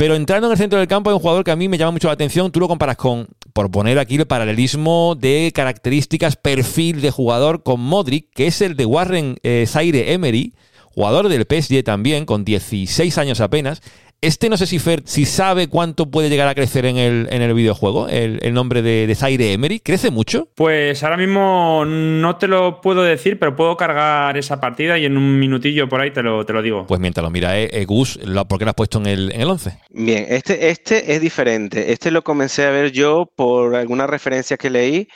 pero 0.00 0.14
entrando 0.14 0.46
en 0.46 0.52
el 0.52 0.56
centro 0.56 0.78
del 0.78 0.88
campo 0.88 1.10
hay 1.10 1.14
un 1.14 1.20
jugador 1.20 1.44
que 1.44 1.50
a 1.50 1.56
mí 1.56 1.68
me 1.68 1.76
llama 1.76 1.90
mucho 1.90 2.08
la 2.08 2.14
atención, 2.14 2.50
tú 2.50 2.58
lo 2.58 2.68
comparas 2.68 2.96
con, 2.96 3.28
por 3.52 3.70
poner 3.70 3.98
aquí 3.98 4.16
el 4.16 4.26
paralelismo 4.26 5.14
de 5.14 5.52
características, 5.54 6.36
perfil 6.36 7.02
de 7.02 7.10
jugador 7.10 7.62
con 7.62 7.80
Modric, 7.80 8.30
que 8.32 8.46
es 8.46 8.62
el 8.62 8.76
de 8.76 8.86
Warren 8.86 9.36
eh, 9.42 9.66
Zaire 9.68 10.14
Emery, 10.14 10.54
jugador 10.86 11.28
del 11.28 11.42
PSG 11.42 11.84
también, 11.84 12.24
con 12.24 12.46
16 12.46 13.18
años 13.18 13.42
apenas. 13.42 13.82
Este 14.22 14.50
no 14.50 14.58
sé 14.58 14.66
si 14.66 14.78
Fer, 14.78 15.02
si 15.06 15.24
sabe 15.24 15.68
cuánto 15.68 16.10
puede 16.10 16.28
llegar 16.28 16.46
a 16.46 16.54
crecer 16.54 16.84
en 16.84 16.98
el, 16.98 17.26
en 17.30 17.40
el 17.40 17.54
videojuego, 17.54 18.06
el, 18.06 18.52
nombre 18.52 18.82
de, 18.82 19.06
de, 19.06 19.14
Zaire 19.14 19.54
Emery. 19.54 19.80
¿Crece 19.80 20.10
mucho? 20.10 20.48
Pues 20.56 21.02
ahora 21.02 21.16
mismo 21.16 21.84
no 21.86 22.36
te 22.36 22.46
lo 22.46 22.82
puedo 22.82 23.02
decir, 23.02 23.38
pero 23.38 23.56
puedo 23.56 23.78
cargar 23.78 24.36
esa 24.36 24.60
partida 24.60 24.98
y 24.98 25.06
en 25.06 25.16
un 25.16 25.38
minutillo 25.38 25.88
por 25.88 26.02
ahí 26.02 26.10
te 26.10 26.22
lo, 26.22 26.44
te 26.44 26.52
lo 26.52 26.60
digo. 26.60 26.86
Pues 26.86 27.00
mientras 27.00 27.24
lo 27.24 27.30
mira 27.30 27.58
eh, 27.58 27.70
eh 27.72 27.86
Gus, 27.86 28.18
¿por 28.46 28.58
qué 28.58 28.66
lo 28.66 28.70
has 28.70 28.74
puesto 28.74 28.98
en 28.98 29.06
el, 29.06 29.32
en 29.32 29.40
el 29.40 29.48
11? 29.48 29.78
Bien, 29.88 30.26
este, 30.28 30.68
este 30.68 31.14
es 31.14 31.20
diferente. 31.22 31.90
Este 31.90 32.10
lo 32.10 32.22
comencé 32.22 32.66
a 32.66 32.70
ver 32.70 32.92
yo 32.92 33.24
por 33.34 33.74
alguna 33.74 34.06
referencia 34.06 34.58
que 34.58 34.68
leí 34.68 35.08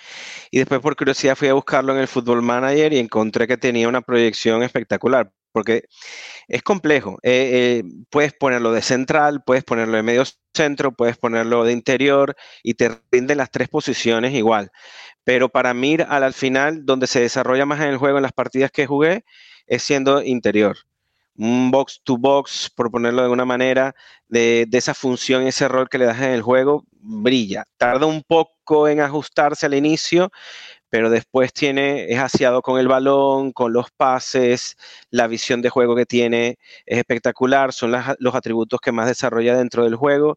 y 0.50 0.58
después 0.60 0.80
por 0.80 0.96
curiosidad 0.96 1.36
fui 1.36 1.48
a 1.48 1.52
buscarlo 1.52 1.92
en 1.92 1.98
el 1.98 2.08
Football 2.08 2.40
Manager 2.40 2.90
y 2.94 2.98
encontré 3.00 3.46
que 3.46 3.58
tenía 3.58 3.86
una 3.86 4.00
proyección 4.00 4.62
espectacular 4.62 5.30
porque 5.54 5.84
es 6.48 6.62
complejo. 6.62 7.18
Eh, 7.22 7.82
eh, 7.82 7.84
puedes 8.10 8.32
ponerlo 8.32 8.72
de 8.72 8.82
central, 8.82 9.42
puedes 9.44 9.64
ponerlo 9.64 9.96
de 9.96 10.02
medio 10.02 10.24
centro, 10.54 10.92
puedes 10.92 11.16
ponerlo 11.16 11.64
de 11.64 11.72
interior 11.72 12.36
y 12.62 12.74
te 12.74 12.90
rinden 13.10 13.38
las 13.38 13.50
tres 13.50 13.68
posiciones 13.68 14.34
igual. 14.34 14.70
Pero 15.24 15.48
para 15.48 15.74
mí, 15.74 15.96
al, 16.08 16.22
al 16.22 16.34
final, 16.34 16.84
donde 16.84 17.06
se 17.06 17.20
desarrolla 17.20 17.66
más 17.66 17.80
en 17.80 17.88
el 17.88 17.96
juego, 17.96 18.18
en 18.18 18.22
las 18.22 18.32
partidas 18.32 18.70
que 18.70 18.86
jugué, 18.86 19.24
es 19.66 19.82
siendo 19.82 20.22
interior. 20.22 20.76
Un 21.36 21.70
box 21.70 22.00
to 22.04 22.16
box, 22.16 22.70
por 22.70 22.90
ponerlo 22.90 23.22
de 23.22 23.24
alguna 23.24 23.44
manera, 23.44 23.94
de, 24.28 24.66
de 24.68 24.78
esa 24.78 24.94
función, 24.94 25.46
ese 25.46 25.66
rol 25.66 25.88
que 25.88 25.98
le 25.98 26.04
das 26.04 26.20
en 26.20 26.30
el 26.30 26.42
juego, 26.42 26.84
brilla. 26.92 27.64
Tarda 27.76 28.06
un 28.06 28.22
poco 28.22 28.86
en 28.88 29.00
ajustarse 29.00 29.66
al 29.66 29.74
inicio, 29.74 30.30
pero 30.94 31.10
después 31.10 31.52
tiene, 31.52 32.04
es 32.04 32.20
aseado 32.20 32.62
con 32.62 32.78
el 32.78 32.86
balón, 32.86 33.50
con 33.50 33.72
los 33.72 33.90
pases, 33.90 34.76
la 35.10 35.26
visión 35.26 35.60
de 35.60 35.68
juego 35.68 35.96
que 35.96 36.06
tiene 36.06 36.56
es 36.86 36.98
espectacular, 36.98 37.72
son 37.72 37.90
los 38.20 38.34
atributos 38.36 38.78
que 38.80 38.92
más 38.92 39.08
desarrolla 39.08 39.56
dentro 39.56 39.82
del 39.82 39.96
juego 39.96 40.36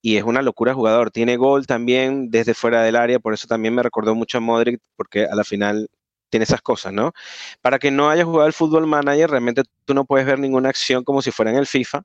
y 0.00 0.16
es 0.16 0.22
una 0.22 0.42
locura 0.42 0.74
jugador. 0.74 1.10
Tiene 1.10 1.36
gol 1.36 1.66
también 1.66 2.30
desde 2.30 2.54
fuera 2.54 2.84
del 2.84 2.94
área, 2.94 3.18
por 3.18 3.34
eso 3.34 3.48
también 3.48 3.74
me 3.74 3.82
recordó 3.82 4.14
mucho 4.14 4.38
a 4.38 4.40
Modric, 4.40 4.80
porque 4.94 5.24
a 5.24 5.34
la 5.34 5.42
final 5.42 5.88
tiene 6.30 6.44
esas 6.44 6.62
cosas, 6.62 6.92
¿no? 6.92 7.12
Para 7.60 7.78
que 7.78 7.90
no 7.90 8.10
haya 8.10 8.24
jugado 8.24 8.46
el 8.46 8.52
fútbol 8.54 8.86
manager, 8.86 9.30
realmente 9.30 9.62
tú 9.84 9.94
no 9.94 10.04
puedes 10.04 10.26
ver 10.26 10.38
ninguna 10.38 10.70
acción 10.70 11.04
como 11.04 11.22
si 11.22 11.30
fuera 11.30 11.50
en 11.50 11.58
el 11.58 11.66
FIFA, 11.66 12.02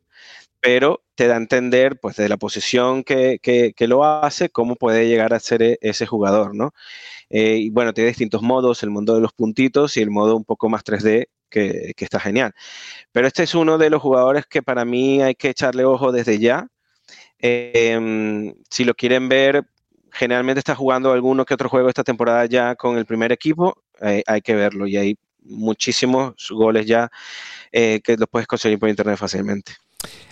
pero 0.60 1.04
te 1.16 1.28
da 1.28 1.36
a 1.36 1.38
entender, 1.38 2.00
pues, 2.00 2.16
de 2.18 2.28
la 2.30 2.38
posición 2.38 3.04
que, 3.04 3.40
que 3.42 3.88
lo 3.88 4.04
hace, 4.04 4.50
cómo 4.50 4.76
puede 4.76 5.08
llegar 5.08 5.34
a 5.34 5.40
ser 5.40 5.62
e, 5.62 5.78
ese 5.82 6.06
jugador, 6.06 6.56
¿no? 6.56 6.74
Eh, 7.30 7.58
y 7.58 7.70
bueno, 7.70 7.94
tiene 7.94 8.10
distintos 8.10 8.42
modos, 8.42 8.84
el 8.84 8.92
modo 8.92 9.16
de 9.16 9.22
los 9.22 9.34
puntitos 9.34 9.98
y 9.98 10.02
el 10.02 10.12
modo 10.12 10.36
un 10.36 10.46
poco 10.46 10.70
más 10.70 10.84
3D, 10.84 11.28
que, 11.50 11.94
está 11.98 12.20
genial. 12.20 12.54
Pero 13.12 13.28
este 13.28 13.44
es 13.44 13.56
uno 13.56 13.78
de 13.78 13.90
los 13.90 14.02
jugadores 14.02 14.46
que 14.46 14.64
para 14.64 14.86
mí 14.86 15.22
hay 15.22 15.36
que 15.36 15.50
echarle 15.50 15.86
ojo 15.86 16.12
desde 16.12 16.40
ya. 16.40 16.68
Em, 17.40 18.54
si 18.70 18.86
lo 18.86 18.94
quieren 18.96 19.30
ver, 19.30 19.66
generalmente 20.16 20.60
está 20.60 20.76
jugando 20.76 21.12
alguno 21.12 21.46
que 21.46 21.54
otro 21.54 21.70
juego 21.70 21.90
esta 21.90 22.04
temporada 22.04 22.46
ya 22.46 22.76
con 22.76 22.98
el 22.98 23.06
primer 23.06 23.32
equipo, 23.32 23.84
eh, 24.02 24.24
hay 24.26 24.42
que 24.42 24.56
verlo 24.56 24.88
y 24.88 24.98
hay 24.98 25.18
muchísimos 25.42 26.34
goles 26.50 26.86
ya 26.86 27.10
eh, 27.72 28.02
que 28.04 28.18
los 28.18 28.30
puedes 28.30 28.48
conseguir 28.48 28.80
por 28.80 28.90
internet 28.90 29.18
fácilmente. 29.18 29.74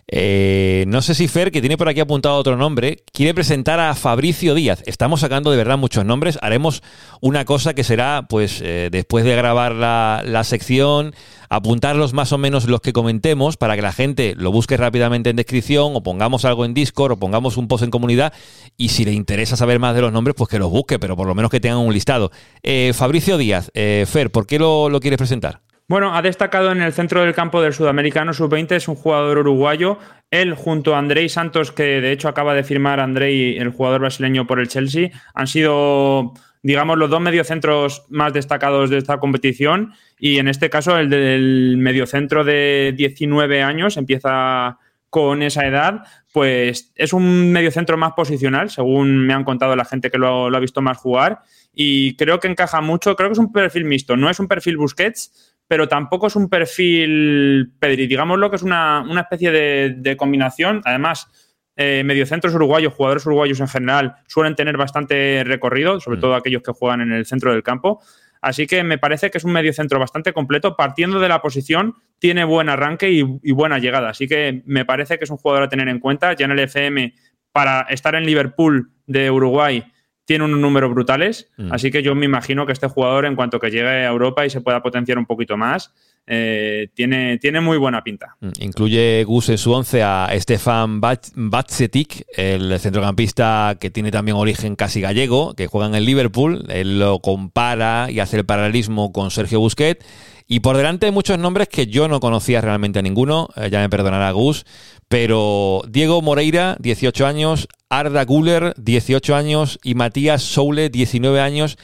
Eh, 0.07 0.83
no 0.87 1.01
sé 1.01 1.15
si 1.15 1.27
Fer, 1.27 1.51
que 1.51 1.61
tiene 1.61 1.77
por 1.77 1.87
aquí 1.87 1.99
apuntado 1.99 2.35
otro 2.35 2.57
nombre, 2.57 3.03
quiere 3.13 3.33
presentar 3.33 3.79
a 3.79 3.95
Fabricio 3.95 4.53
Díaz. 4.53 4.83
Estamos 4.85 5.21
sacando 5.21 5.49
de 5.49 5.57
verdad 5.57 5.77
muchos 5.77 6.05
nombres. 6.05 6.37
Haremos 6.41 6.83
una 7.21 7.45
cosa 7.45 7.73
que 7.73 7.83
será, 7.83 8.25
pues, 8.29 8.61
eh, 8.61 8.89
después 8.91 9.23
de 9.23 9.35
grabar 9.35 9.71
la, 9.73 10.43
sección, 10.43 11.15
apuntarlos 11.49 12.13
más 12.13 12.33
o 12.33 12.37
menos 12.37 12.67
los 12.67 12.81
que 12.81 12.91
comentemos 12.91 13.55
para 13.55 13.75
que 13.75 13.81
la 13.81 13.93
gente 13.93 14.35
lo 14.35 14.51
busque 14.51 14.75
rápidamente 14.75 15.29
en 15.29 15.37
descripción 15.37 15.95
o 15.95 16.03
pongamos 16.03 16.43
algo 16.43 16.65
en 16.65 16.73
Discord 16.73 17.13
o 17.13 17.17
pongamos 17.17 17.55
un 17.55 17.67
post 17.67 17.83
en 17.83 17.91
comunidad 17.91 18.33
y 18.77 18.89
si 18.89 19.05
le 19.05 19.13
interesa 19.13 19.55
saber 19.55 19.79
más 19.79 19.95
de 19.95 20.01
los 20.01 20.11
nombres, 20.11 20.35
pues 20.37 20.49
que 20.49 20.59
los 20.59 20.69
busque, 20.69 20.99
pero 20.99 21.15
por 21.15 21.27
lo 21.27 21.33
menos 21.33 21.49
que 21.49 21.61
tengan 21.61 21.79
un 21.79 21.93
listado. 21.93 22.29
Eh, 22.61 22.91
Fabricio 22.93 23.37
Díaz, 23.37 23.71
Fer, 23.73 24.31
¿por 24.31 24.45
qué 24.45 24.59
lo, 24.59 24.89
lo 24.89 24.99
quieres 24.99 25.17
presentar? 25.17 25.61
Bueno, 25.89 26.15
ha 26.15 26.21
destacado 26.21 26.71
en 26.71 26.81
el 26.81 26.93
centro 26.93 27.21
del 27.21 27.33
campo 27.33 27.61
del 27.61 27.73
Sudamericano 27.73 28.33
Sub-20, 28.33 28.71
es 28.75 28.87
un 28.87 28.95
jugador 28.95 29.39
uruguayo. 29.39 29.97
Él 30.31 30.53
junto 30.55 30.95
a 30.95 30.99
Andrei 30.99 31.27
Santos, 31.27 31.73
que 31.73 31.99
de 31.99 32.13
hecho 32.13 32.29
acaba 32.29 32.53
de 32.53 32.63
firmar 32.63 33.01
Andrei, 33.01 33.57
el 33.57 33.69
jugador 33.69 34.01
brasileño 34.01 34.47
por 34.47 34.61
el 34.61 34.69
Chelsea, 34.69 35.11
han 35.33 35.47
sido, 35.47 36.33
digamos, 36.61 36.97
los 36.97 37.09
dos 37.09 37.19
mediocentros 37.19 38.05
más 38.07 38.31
destacados 38.31 38.89
de 38.89 38.97
esta 38.97 39.19
competición. 39.19 39.91
Y 40.17 40.39
en 40.39 40.47
este 40.47 40.69
caso, 40.69 40.97
el 40.97 41.09
del 41.09 41.75
mediocentro 41.77 42.45
de 42.45 42.93
19 42.95 43.61
años 43.61 43.97
empieza 43.97 44.79
con 45.09 45.43
esa 45.43 45.67
edad, 45.67 46.05
pues 46.31 46.91
es 46.95 47.13
un 47.13 47.51
mediocentro 47.51 47.97
más 47.97 48.13
posicional, 48.13 48.71
según 48.71 49.27
me 49.27 49.33
han 49.33 49.43
contado 49.43 49.75
la 49.75 49.85
gente 49.85 50.09
que 50.09 50.17
lo, 50.17 50.49
lo 50.49 50.57
ha 50.57 50.61
visto 50.61 50.81
más 50.81 50.97
jugar. 50.97 51.41
Y 51.71 52.15
creo 52.15 52.39
que 52.39 52.47
encaja 52.47 52.81
mucho, 52.81 53.15
creo 53.15 53.29
que 53.29 53.33
es 53.33 53.39
un 53.39 53.51
perfil 53.51 53.85
mixto, 53.85 54.15
no 54.15 54.29
es 54.29 54.39
un 54.39 54.47
perfil 54.47 54.77
Busquets, 54.77 55.52
pero 55.73 55.87
tampoco 55.87 56.27
es 56.27 56.35
un 56.35 56.49
perfil 56.49 57.73
Pedri. 57.79 58.05
Digámoslo 58.05 58.51
que 58.51 58.57
es 58.57 58.61
una, 58.61 59.03
especie 59.19 59.49
de, 59.49 60.15
combinación. 60.17 60.83
Además, 60.85 61.27
eh, 61.75 62.03
mediocentros 62.05 62.53
uruguayos, 62.53 62.93
jugadores 62.93 63.25
uruguayos 63.25 63.59
en 63.59 63.67
general, 63.67 64.17
suelen 64.27 64.53
tener 64.53 64.77
bastante 64.77 65.43
recorrido, 65.43 65.99
sobre 65.99 66.19
mm. 66.19 66.21
todo 66.21 66.35
aquellos 66.35 66.61
que 66.61 66.73
juegan 66.73 67.01
en 67.01 67.11
el 67.11 67.25
centro 67.25 67.51
del 67.51 67.63
campo. 67.63 68.03
Así 68.39 68.67
que 68.67 68.83
me 68.83 68.99
parece 68.99 69.31
que 69.31 69.39
es 69.39 69.45
un 69.45 69.51
mediocentro 69.51 69.97
bastante 69.97 70.31
completo. 70.31 70.75
Partiendo 70.75 71.19
de 71.19 71.27
la 71.27 71.41
posición, 71.41 71.95
tiene 72.19 72.43
buen 72.43 72.69
arranque 72.69 73.09
y, 73.09 73.25
y, 73.41 73.51
buena 73.51 73.79
llegada. 73.79 74.09
Así 74.09 74.27
que 74.27 74.61
me 74.67 74.85
parece 74.85 75.17
que 75.17 75.23
es 75.23 75.31
un 75.31 75.37
jugador 75.37 75.63
a 75.63 75.69
tener 75.69 75.87
en 75.87 75.97
cuenta. 75.97 76.33
Ya 76.33 76.45
en 76.45 76.51
el 76.51 76.59
FM, 76.59 77.15
para 77.51 77.81
estar 77.89 78.13
en 78.13 78.27
Liverpool 78.27 78.91
de 79.07 79.31
Uruguay, 79.31 79.83
tiene 80.25 80.45
unos 80.45 80.59
números 80.59 80.91
brutales. 80.91 81.49
Mm. 81.57 81.73
Así 81.73 81.91
que 81.91 82.01
yo 82.01 82.15
me 82.15 82.25
imagino 82.25 82.65
que 82.65 82.71
este 82.71 82.87
jugador, 82.87 83.25
en 83.25 83.35
cuanto 83.35 83.59
que 83.59 83.69
llegue 83.69 83.87
a 83.87 84.07
Europa 84.07 84.45
y 84.45 84.49
se 84.49 84.61
pueda 84.61 84.81
potenciar 84.81 85.17
un 85.17 85.25
poquito 85.25 85.57
más, 85.57 85.93
eh, 86.25 86.87
tiene, 86.93 87.37
tiene 87.37 87.59
muy 87.59 87.77
buena 87.77 88.03
pinta. 88.03 88.37
Mm, 88.39 88.51
Incluye 88.59 89.23
Gus 89.25 89.49
en 89.49 89.57
su 89.57 89.71
once 89.73 90.01
a 90.01 90.29
Stefan 90.35 91.01
Batsetic, 91.01 92.25
el 92.37 92.79
centrocampista 92.79 93.77
que 93.79 93.89
tiene 93.89 94.11
también 94.11 94.37
origen 94.37 94.75
casi 94.75 95.01
gallego, 95.01 95.53
que 95.53 95.67
juega 95.67 95.87
en 95.87 95.95
el 95.95 96.05
Liverpool. 96.05 96.65
Él 96.69 96.99
lo 96.99 97.19
compara 97.19 98.07
y 98.09 98.19
hace 98.19 98.37
el 98.37 98.45
paralelismo 98.45 99.11
con 99.11 99.31
Sergio 99.31 99.59
Busquets. 99.59 100.05
Y 100.47 100.59
por 100.59 100.77
delante 100.77 101.05
hay 101.05 101.11
muchos 101.11 101.39
nombres 101.39 101.69
que 101.69 101.87
yo 101.87 102.07
no 102.07 102.19
conocía 102.19 102.61
realmente 102.61 102.99
a 102.99 103.01
ninguno, 103.01 103.49
eh, 103.55 103.69
ya 103.71 103.79
me 103.79 103.89
perdonará 103.89 104.31
Gus, 104.31 104.65
pero 105.13 105.83
Diego 105.87 106.23
Moreira, 106.23 106.75
18 106.79 107.27
años, 107.27 107.67
Arda 107.87 108.25
Guller, 108.25 108.73
18 108.77 109.35
años 109.35 109.77
y 109.83 109.93
Matías 109.93 110.41
Soule, 110.41 110.89
19 110.89 111.39
años. 111.39 111.77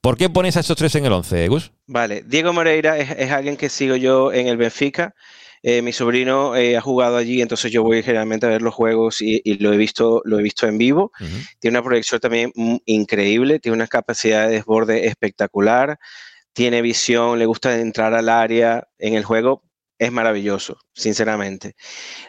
¿Por 0.00 0.16
qué 0.16 0.30
pones 0.30 0.56
a 0.56 0.60
estos 0.60 0.76
tres 0.76 0.94
en 0.94 1.04
el 1.04 1.12
11, 1.12 1.48
Gus? 1.48 1.72
Vale, 1.88 2.22
Diego 2.24 2.52
Moreira 2.52 2.96
es, 2.96 3.10
es 3.10 3.32
alguien 3.32 3.56
que 3.56 3.68
sigo 3.68 3.96
yo 3.96 4.32
en 4.32 4.46
el 4.46 4.56
Benfica. 4.56 5.16
Eh, 5.64 5.82
mi 5.82 5.92
sobrino 5.92 6.54
eh, 6.54 6.76
ha 6.76 6.80
jugado 6.80 7.16
allí, 7.16 7.42
entonces 7.42 7.72
yo 7.72 7.82
voy 7.82 8.04
generalmente 8.04 8.46
a 8.46 8.50
ver 8.50 8.62
los 8.62 8.72
juegos 8.72 9.20
y, 9.20 9.42
y 9.44 9.58
lo, 9.58 9.72
he 9.72 9.76
visto, 9.76 10.22
lo 10.24 10.38
he 10.38 10.42
visto 10.44 10.68
en 10.68 10.78
vivo. 10.78 11.10
Tiene 11.58 11.76
una 11.76 11.84
proyección 11.84 12.20
también 12.20 12.52
mm, 12.54 12.76
increíble, 12.84 13.58
tiene 13.58 13.74
una 13.74 13.88
capacidad 13.88 14.46
de 14.46 14.52
desborde 14.52 15.08
espectacular, 15.08 15.98
tiene 16.52 16.82
visión, 16.82 17.40
le 17.40 17.46
gusta 17.46 17.80
entrar 17.80 18.14
al 18.14 18.28
área 18.28 18.86
en 19.00 19.14
el 19.14 19.24
juego, 19.24 19.64
es 20.00 20.10
maravilloso, 20.10 20.78
sinceramente. 20.94 21.76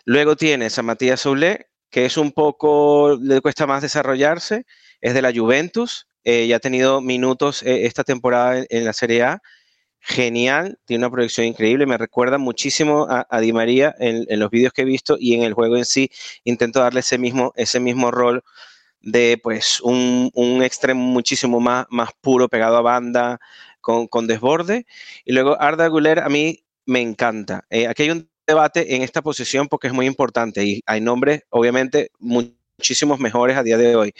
Luego 0.04 0.36
tienes 0.36 0.78
a 0.78 0.84
Matías 0.84 1.22
Soule, 1.22 1.68
que 1.90 2.06
es 2.06 2.18
un 2.18 2.34
poco, 2.34 3.18
le 3.20 3.40
cuesta 3.40 3.66
más 3.66 3.82
desarrollarse, 3.82 4.66
es 5.00 5.14
de 5.14 5.22
la 5.22 5.32
Juventus, 5.34 6.08
eh, 6.26 6.48
ya 6.48 6.58
ha 6.58 6.60
tenido 6.60 7.00
minutos 7.00 7.64
eh, 7.64 7.86
esta 7.86 8.04
temporada 8.04 8.66
en, 8.70 8.86
la 8.86 8.92
Serie 8.92 9.24
A, 9.24 9.42
genial, 10.02 10.80
tiene 10.86 11.06
una 11.06 11.12
proyección 11.12 11.48
increíble, 11.48 11.86
me 11.86 11.98
recuerda 11.98 12.38
muchísimo 12.38 13.08
a, 13.10 13.40
Di 13.40 13.54
María 13.54 13.96
en, 14.00 14.28
los 14.38 14.52
vídeos 14.52 14.74
que 14.74 14.82
he 14.82 14.86
visto 14.86 15.16
y 15.18 15.36
en 15.36 15.44
el 15.44 15.54
juego 15.54 15.78
en 15.78 15.86
sí 15.86 16.12
intento 16.44 16.82
darle 16.82 17.00
ese 17.00 17.18
mismo, 17.18 17.54
ese 17.56 17.80
mismo 17.80 18.12
rol 18.12 18.44
de 19.00 19.40
pues 19.42 19.80
un, 19.80 20.30
un 20.34 20.62
extremo 20.62 21.02
muchísimo 21.02 21.62
más, 21.62 21.86
más 21.90 22.10
puro, 22.20 22.50
pegado 22.50 22.76
a 22.78 22.82
banda, 22.82 23.40
con, 23.80 24.08
con 24.08 24.28
desborde. 24.28 24.86
Y 25.24 25.32
luego 25.34 25.60
Arda 25.60 25.88
Güler 25.88 26.20
a 26.20 26.30
mí 26.30 26.66
me 26.86 27.02
encanta. 27.02 27.66
Eh, 27.70 27.88
aquí 27.88 28.04
hay 28.04 28.12
un 28.12 28.30
debate 28.48 28.96
en 28.96 29.02
esta 29.02 29.22
posición 29.22 29.68
porque 29.68 29.88
es 29.88 29.94
muy 29.94 30.06
importante 30.06 30.64
y 30.64 30.82
hay 30.86 31.02
nombres, 31.02 31.44
obviamente, 31.50 32.12
muchísimos 32.20 33.20
mejores 33.20 33.58
a 33.58 33.64
día 33.64 33.78
de 33.78 33.96
hoy, 33.96 34.14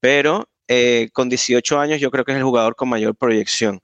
pero 0.00 0.48
eh, 0.68 1.08
con 1.12 1.28
18 1.28 1.78
años 1.78 2.00
yo 2.00 2.10
creo 2.10 2.24
que 2.24 2.32
es 2.32 2.38
el 2.38 2.44
jugador 2.44 2.76
con 2.76 2.88
mayor 2.88 3.16
proyección. 3.16 3.80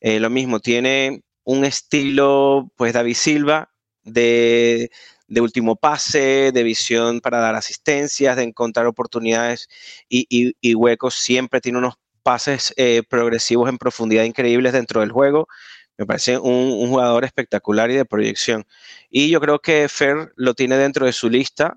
Eh, 0.00 0.20
lo 0.20 0.30
mismo, 0.30 0.60
tiene 0.60 1.22
un 1.44 1.64
estilo, 1.64 2.70
pues 2.76 2.92
David 2.92 3.14
Silva, 3.14 3.70
de, 4.02 4.90
último 5.28 5.76
pase, 5.76 6.50
de 6.52 6.62
visión 6.62 7.20
para 7.20 7.38
dar 7.40 7.54
asistencias, 7.54 8.36
de 8.36 8.44
encontrar 8.44 8.86
oportunidades 8.86 9.68
y, 10.08 10.74
huecos. 10.74 11.14
Siempre 11.14 11.60
tiene 11.60 11.78
unos 11.78 11.94
pases 12.22 12.74
progresivos 13.08 13.68
en 13.68 13.78
profundidad 13.78 14.24
increíbles 14.24 14.72
dentro 14.72 15.00
del 15.00 15.12
juego. 15.12 15.48
Me 16.00 16.06
parece 16.06 16.38
un, 16.38 16.88
jugador 16.88 17.26
espectacular 17.26 17.90
y 17.90 17.94
de 17.94 18.06
proyección. 18.06 18.64
Y 19.10 19.28
yo 19.28 19.38
creo 19.38 19.58
que 19.58 19.86
Fer 19.86 20.32
lo 20.34 20.54
tiene 20.54 20.78
dentro 20.78 21.04
de 21.04 21.12
su 21.12 21.28
lista 21.28 21.76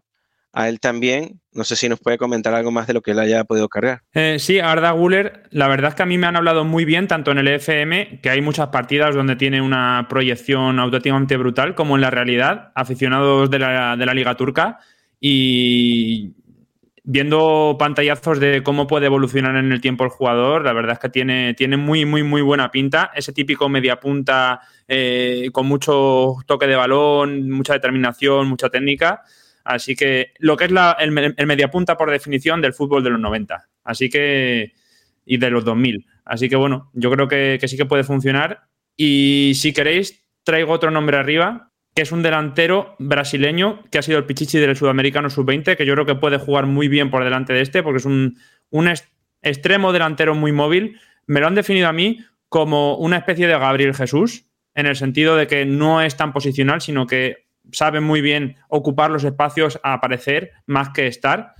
a 0.53 0.69
él 0.69 0.79
también. 0.79 1.41
No 1.51 1.65
sé 1.65 1.75
si 1.75 1.89
nos 1.89 1.99
puede 1.99 2.17
comentar 2.17 2.53
algo 2.53 2.71
más 2.71 2.87
de 2.87 2.93
lo 2.93 3.01
que 3.01 3.11
él 3.11 3.19
haya 3.19 3.43
podido 3.43 3.67
cargar. 3.67 4.03
Eh, 4.13 4.37
sí, 4.39 4.61
Arda 4.61 4.91
Guller, 4.91 5.43
la 5.49 5.67
verdad 5.67 5.89
es 5.89 5.95
que 5.95 6.03
a 6.03 6.05
mí 6.05 6.17
me 6.17 6.25
han 6.25 6.37
hablado 6.37 6.63
muy 6.63 6.85
bien, 6.85 7.09
tanto 7.09 7.31
en 7.31 7.39
el 7.39 7.49
FM, 7.49 8.21
que 8.21 8.29
hay 8.29 8.39
muchas 8.41 8.69
partidas 8.69 9.13
donde 9.13 9.35
tiene 9.35 9.61
una 9.61 10.07
proyección 10.09 10.79
auténticamente 10.79 11.35
brutal, 11.35 11.75
como 11.75 11.95
en 11.95 12.01
la 12.01 12.09
realidad, 12.09 12.71
aficionados 12.75 13.49
de 13.49 13.59
la, 13.59 13.97
de 13.97 14.05
la 14.05 14.13
Liga 14.13 14.37
Turca. 14.37 14.79
Y 15.19 16.33
viendo 17.03 17.75
pantallazos 17.77 18.39
de 18.39 18.63
cómo 18.63 18.87
puede 18.87 19.07
evolucionar 19.07 19.57
en 19.57 19.71
el 19.71 19.81
tiempo 19.81 20.05
el 20.05 20.09
jugador, 20.09 20.63
la 20.63 20.73
verdad 20.73 20.93
es 20.93 20.99
que 20.99 21.09
tiene, 21.09 21.53
tiene 21.53 21.77
muy, 21.77 22.05
muy, 22.05 22.23
muy 22.23 22.41
buena 22.41 22.71
pinta. 22.71 23.11
Ese 23.13 23.33
típico 23.33 23.67
mediapunta 23.67 24.61
eh, 24.87 25.49
con 25.51 25.67
mucho 25.67 26.35
toque 26.45 26.67
de 26.67 26.75
balón, 26.75 27.49
mucha 27.49 27.73
determinación, 27.73 28.47
mucha 28.47 28.69
técnica. 28.69 29.21
Así 29.65 29.95
que 29.95 30.33
lo 30.39 30.57
que 30.57 30.65
es 30.65 30.71
la, 30.71 30.95
el, 30.99 31.35
el 31.37 31.47
mediapunta 31.47 31.97
por 31.97 32.09
definición 32.09 32.61
del 32.61 32.73
fútbol 32.73 33.03
de 33.03 33.09
los 33.09 33.19
90. 33.19 33.69
Así 33.83 34.09
que. 34.09 34.73
y 35.25 35.37
de 35.37 35.49
los 35.49 35.65
2000. 35.65 36.05
Así 36.25 36.47
que 36.49 36.55
bueno, 36.55 36.89
yo 36.93 37.11
creo 37.11 37.27
que, 37.27 37.57
que 37.59 37.67
sí 37.67 37.77
que 37.77 37.85
puede 37.85 38.03
funcionar. 38.03 38.67
Y 38.95 39.53
si 39.55 39.73
queréis, 39.73 40.25
traigo 40.43 40.71
otro 40.71 40.91
nombre 40.91 41.17
arriba, 41.17 41.72
que 41.93 42.01
es 42.01 42.11
un 42.11 42.23
delantero 42.23 42.95
brasileño 42.99 43.83
que 43.91 43.99
ha 43.99 44.01
sido 44.01 44.17
el 44.17 44.25
pichichi 44.25 44.57
del 44.57 44.75
sudamericano 44.75 45.29
sub-20, 45.29 45.75
que 45.75 45.85
yo 45.85 45.93
creo 45.93 46.05
que 46.05 46.15
puede 46.15 46.37
jugar 46.37 46.65
muy 46.65 46.87
bien 46.87 47.11
por 47.11 47.23
delante 47.23 47.53
de 47.53 47.61
este, 47.61 47.83
porque 47.83 47.97
es 47.97 48.05
un, 48.05 48.37
un 48.69 48.89
extremo 49.41 49.93
delantero 49.93 50.33
muy 50.33 50.51
móvil. 50.51 50.99
Me 51.27 51.39
lo 51.39 51.47
han 51.47 51.55
definido 51.55 51.87
a 51.87 51.93
mí 51.93 52.19
como 52.49 52.97
una 52.97 53.17
especie 53.17 53.47
de 53.47 53.57
Gabriel 53.57 53.93
Jesús, 53.93 54.45
en 54.75 54.87
el 54.87 54.95
sentido 54.95 55.35
de 55.35 55.47
que 55.47 55.65
no 55.65 56.01
es 56.01 56.17
tan 56.17 56.33
posicional, 56.33 56.81
sino 56.81 57.05
que 57.05 57.47
sabe 57.71 57.99
muy 57.99 58.21
bien 58.21 58.57
ocupar 58.67 59.11
los 59.11 59.23
espacios 59.23 59.79
a 59.83 59.93
aparecer 59.93 60.51
más 60.65 60.89
que 60.89 61.07
estar. 61.07 61.53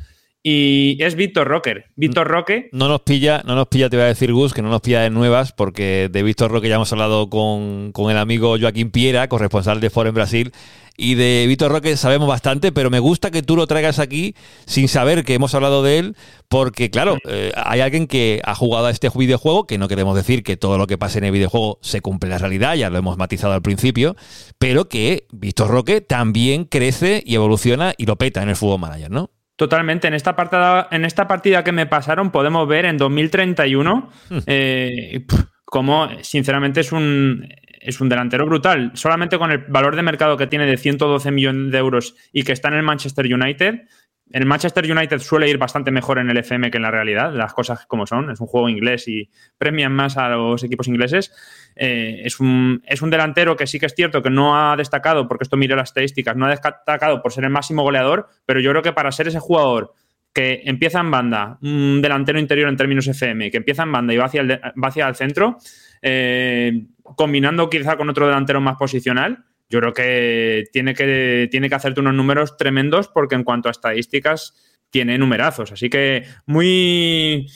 Y 0.46 1.02
es 1.02 1.16
Víctor 1.16 1.48
Rocker. 1.48 1.86
Víctor 1.96 2.28
Roque. 2.28 2.68
No 2.74 2.90
nos 2.90 3.02
pilla, 3.02 3.42
no 3.46 3.56
nos 3.56 3.68
pilla, 3.68 3.90
te 3.90 3.96
voy 3.96 4.04
a 4.04 4.10
decir, 4.10 4.34
Gus, 4.34 4.54
que 4.54 4.62
no 4.62 4.70
nos 4.70 4.82
pilla 4.82 5.00
de 5.00 5.10
nuevas, 5.10 5.54
porque 5.54 6.10
de 6.12 6.22
Víctor 6.22 6.52
Roque 6.52 6.68
ya 6.68 6.76
hemos 6.76 6.92
hablado 6.92 7.30
con, 7.30 7.94
con 7.94 8.12
el 8.12 8.18
amigo 8.18 8.58
Joaquín 8.60 8.92
Piera, 8.92 9.30
corresponsal 9.30 9.80
de 9.80 9.90
Foro 9.90 10.10
en 10.10 10.16
Brasil. 10.16 10.52
Y 10.98 11.16
de 11.16 11.46
Víctor 11.48 11.72
Roque 11.72 11.96
sabemos 11.96 12.28
bastante, 12.28 12.74
pero 12.74 12.90
me 12.90 13.00
gusta 13.00 13.32
que 13.32 13.42
tú 13.42 13.56
lo 13.56 13.68
traigas 13.68 14.00
aquí 14.00 14.36
sin 14.66 14.90
saber 14.90 15.24
que 15.24 15.34
hemos 15.34 15.56
hablado 15.56 15.82
de 15.82 15.98
él, 15.98 16.18
porque 16.50 16.92
claro, 16.92 17.18
eh, 17.28 17.54
hay 17.56 17.80
alguien 17.80 18.06
que 18.06 18.42
ha 18.44 18.54
jugado 18.54 18.88
a 18.88 18.92
este 18.92 19.10
videojuego, 19.16 19.66
que 19.66 19.78
no 19.78 19.88
queremos 19.88 20.16
decir 20.16 20.44
que 20.44 20.58
todo 20.58 20.78
lo 20.78 20.88
que 20.88 20.98
pase 20.98 21.20
en 21.20 21.24
el 21.24 21.32
videojuego 21.32 21.80
se 21.82 22.02
cumple 22.02 22.28
en 22.28 22.32
la 22.32 22.38
realidad, 22.38 22.76
ya 22.76 22.90
lo 22.90 23.00
hemos 23.00 23.18
matizado 23.18 23.54
al 23.54 23.62
principio, 23.62 24.16
pero 24.60 24.88
que 24.90 25.26
Víctor 25.32 25.72
Roque 25.72 26.02
también 26.02 26.66
crece 26.66 27.24
y 27.26 27.34
evoluciona 27.34 27.94
y 27.98 28.06
lo 28.06 28.18
peta 28.18 28.44
en 28.44 28.50
el 28.50 28.56
fútbol 28.56 28.82
manager, 28.82 29.10
¿no? 29.10 29.32
Totalmente. 29.64 30.10
En 30.10 30.14
esta, 30.14 30.36
partida, 30.36 30.90
en 30.92 31.06
esta 31.06 31.26
partida 31.26 31.64
que 31.64 31.72
me 31.72 31.86
pasaron 31.86 32.32
podemos 32.32 32.68
ver 32.68 32.84
en 32.84 32.98
2031 32.98 34.10
eh, 34.46 35.26
como 35.64 36.10
sinceramente 36.22 36.82
es 36.82 36.92
un, 36.92 37.48
es 37.80 38.02
un 38.02 38.10
delantero 38.10 38.46
brutal. 38.46 38.92
Solamente 38.94 39.38
con 39.38 39.52
el 39.52 39.60
valor 39.60 39.96
de 39.96 40.02
mercado 40.04 40.36
que 40.36 40.48
tiene 40.48 40.66
de 40.66 40.76
112 40.76 41.32
millones 41.32 41.72
de 41.72 41.78
euros 41.78 42.14
y 42.34 42.44
que 42.44 42.52
está 42.52 42.68
en 42.68 42.74
el 42.74 42.84
Manchester 42.84 43.26
United. 43.34 43.88
El 44.34 44.48
Manchester 44.48 44.92
United 44.92 45.20
suele 45.20 45.48
ir 45.48 45.60
bastante 45.60 45.92
mejor 45.92 46.18
en 46.18 46.28
el 46.28 46.38
FM 46.38 46.72
que 46.72 46.78
en 46.78 46.82
la 46.82 46.90
realidad, 46.90 47.32
las 47.32 47.54
cosas 47.54 47.86
como 47.86 48.08
son. 48.08 48.32
Es 48.32 48.40
un 48.42 48.48
juego 48.48 48.68
inglés 48.68 49.08
y 49.08 49.30
premian 49.60 49.94
más 49.94 50.18
a 50.18 50.28
los 50.30 50.64
equipos 50.64 50.88
ingleses. 50.88 51.32
Eh, 51.76 52.22
es, 52.26 52.40
un, 52.40 52.82
es, 52.88 53.04
un, 53.04 53.12
delantero 53.12 53.56
que 53.56 53.68
sí 53.68 53.80
que 53.80 53.86
es 53.86 53.94
cierto 53.94 54.24
que 54.24 54.32
no 54.32 54.58
ha 54.58 54.76
destacado, 54.76 55.28
porque 55.28 55.44
esto 55.44 55.56
mire 55.56 55.76
las 55.76 55.90
estadísticas, 55.90 56.36
no 56.36 56.48
ha 56.48 56.50
destacado 56.50 57.22
por 57.22 57.32
ser 57.32 57.44
el 57.44 57.52
máximo 57.52 57.84
goleador, 57.84 58.28
pero 58.48 58.60
yo 58.60 58.72
creo 58.72 58.82
que 58.82 58.92
para 58.92 59.12
ser 59.12 59.28
ese 59.28 59.40
jugador 59.40 59.94
que 60.34 60.64
empieza 60.66 61.00
en 61.00 61.12
banda, 61.12 61.60
un 61.62 62.02
delantero 62.02 62.40
interior 62.40 62.70
en 62.70 62.76
términos 62.76 63.08
FM, 63.08 63.52
que 63.52 63.58
empieza 63.58 63.84
en 63.84 63.92
banda 63.92 64.16
y 64.16 64.18
va 64.18 64.26
hacia 64.26 64.42
el, 64.42 64.52
va 64.52 64.88
hacia 64.88 65.08
el 65.08 65.14
centro, 65.14 65.58
eh, 66.02 66.88
combinando 67.04 67.70
quizá 67.70 67.98
con 67.98 68.10
otro 68.10 68.26
delantero 68.26 68.60
más 68.62 68.78
posicional, 68.78 69.46
yo 69.74 69.80
creo 69.80 69.94
que 69.94 70.66
tiene, 70.72 70.94
que 70.94 71.48
tiene 71.50 71.68
que 71.68 71.74
hacerte 71.74 72.00
unos 72.00 72.14
números 72.14 72.58
tremendos 72.58 73.08
porque 73.08 73.34
en 73.34 73.44
cuanto 73.44 73.70
a 73.70 73.72
estadísticas 73.72 74.54
tiene 74.92 75.18
numerazos. 75.18 75.72
Así 75.72 75.90
que 75.90 76.28
muy... 76.46 77.48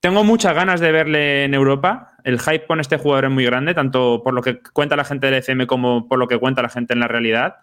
Tengo 0.00 0.22
muchas 0.22 0.54
ganas 0.54 0.80
de 0.80 0.92
verle 0.92 1.44
en 1.44 1.54
Europa. 1.54 2.16
El 2.24 2.38
hype 2.40 2.66
con 2.66 2.78
este 2.80 2.98
jugador 2.98 3.26
es 3.26 3.30
muy 3.30 3.46
grande, 3.46 3.72
tanto 3.72 4.20
por 4.22 4.34
lo 4.34 4.42
que 4.42 4.60
cuenta 4.60 4.96
la 4.96 5.04
gente 5.04 5.28
del 5.28 5.36
FM 5.36 5.66
como 5.66 6.08
por 6.08 6.18
lo 6.18 6.28
que 6.28 6.38
cuenta 6.38 6.60
la 6.60 6.68
gente 6.68 6.92
en 6.92 7.00
la 7.00 7.08
realidad. 7.08 7.54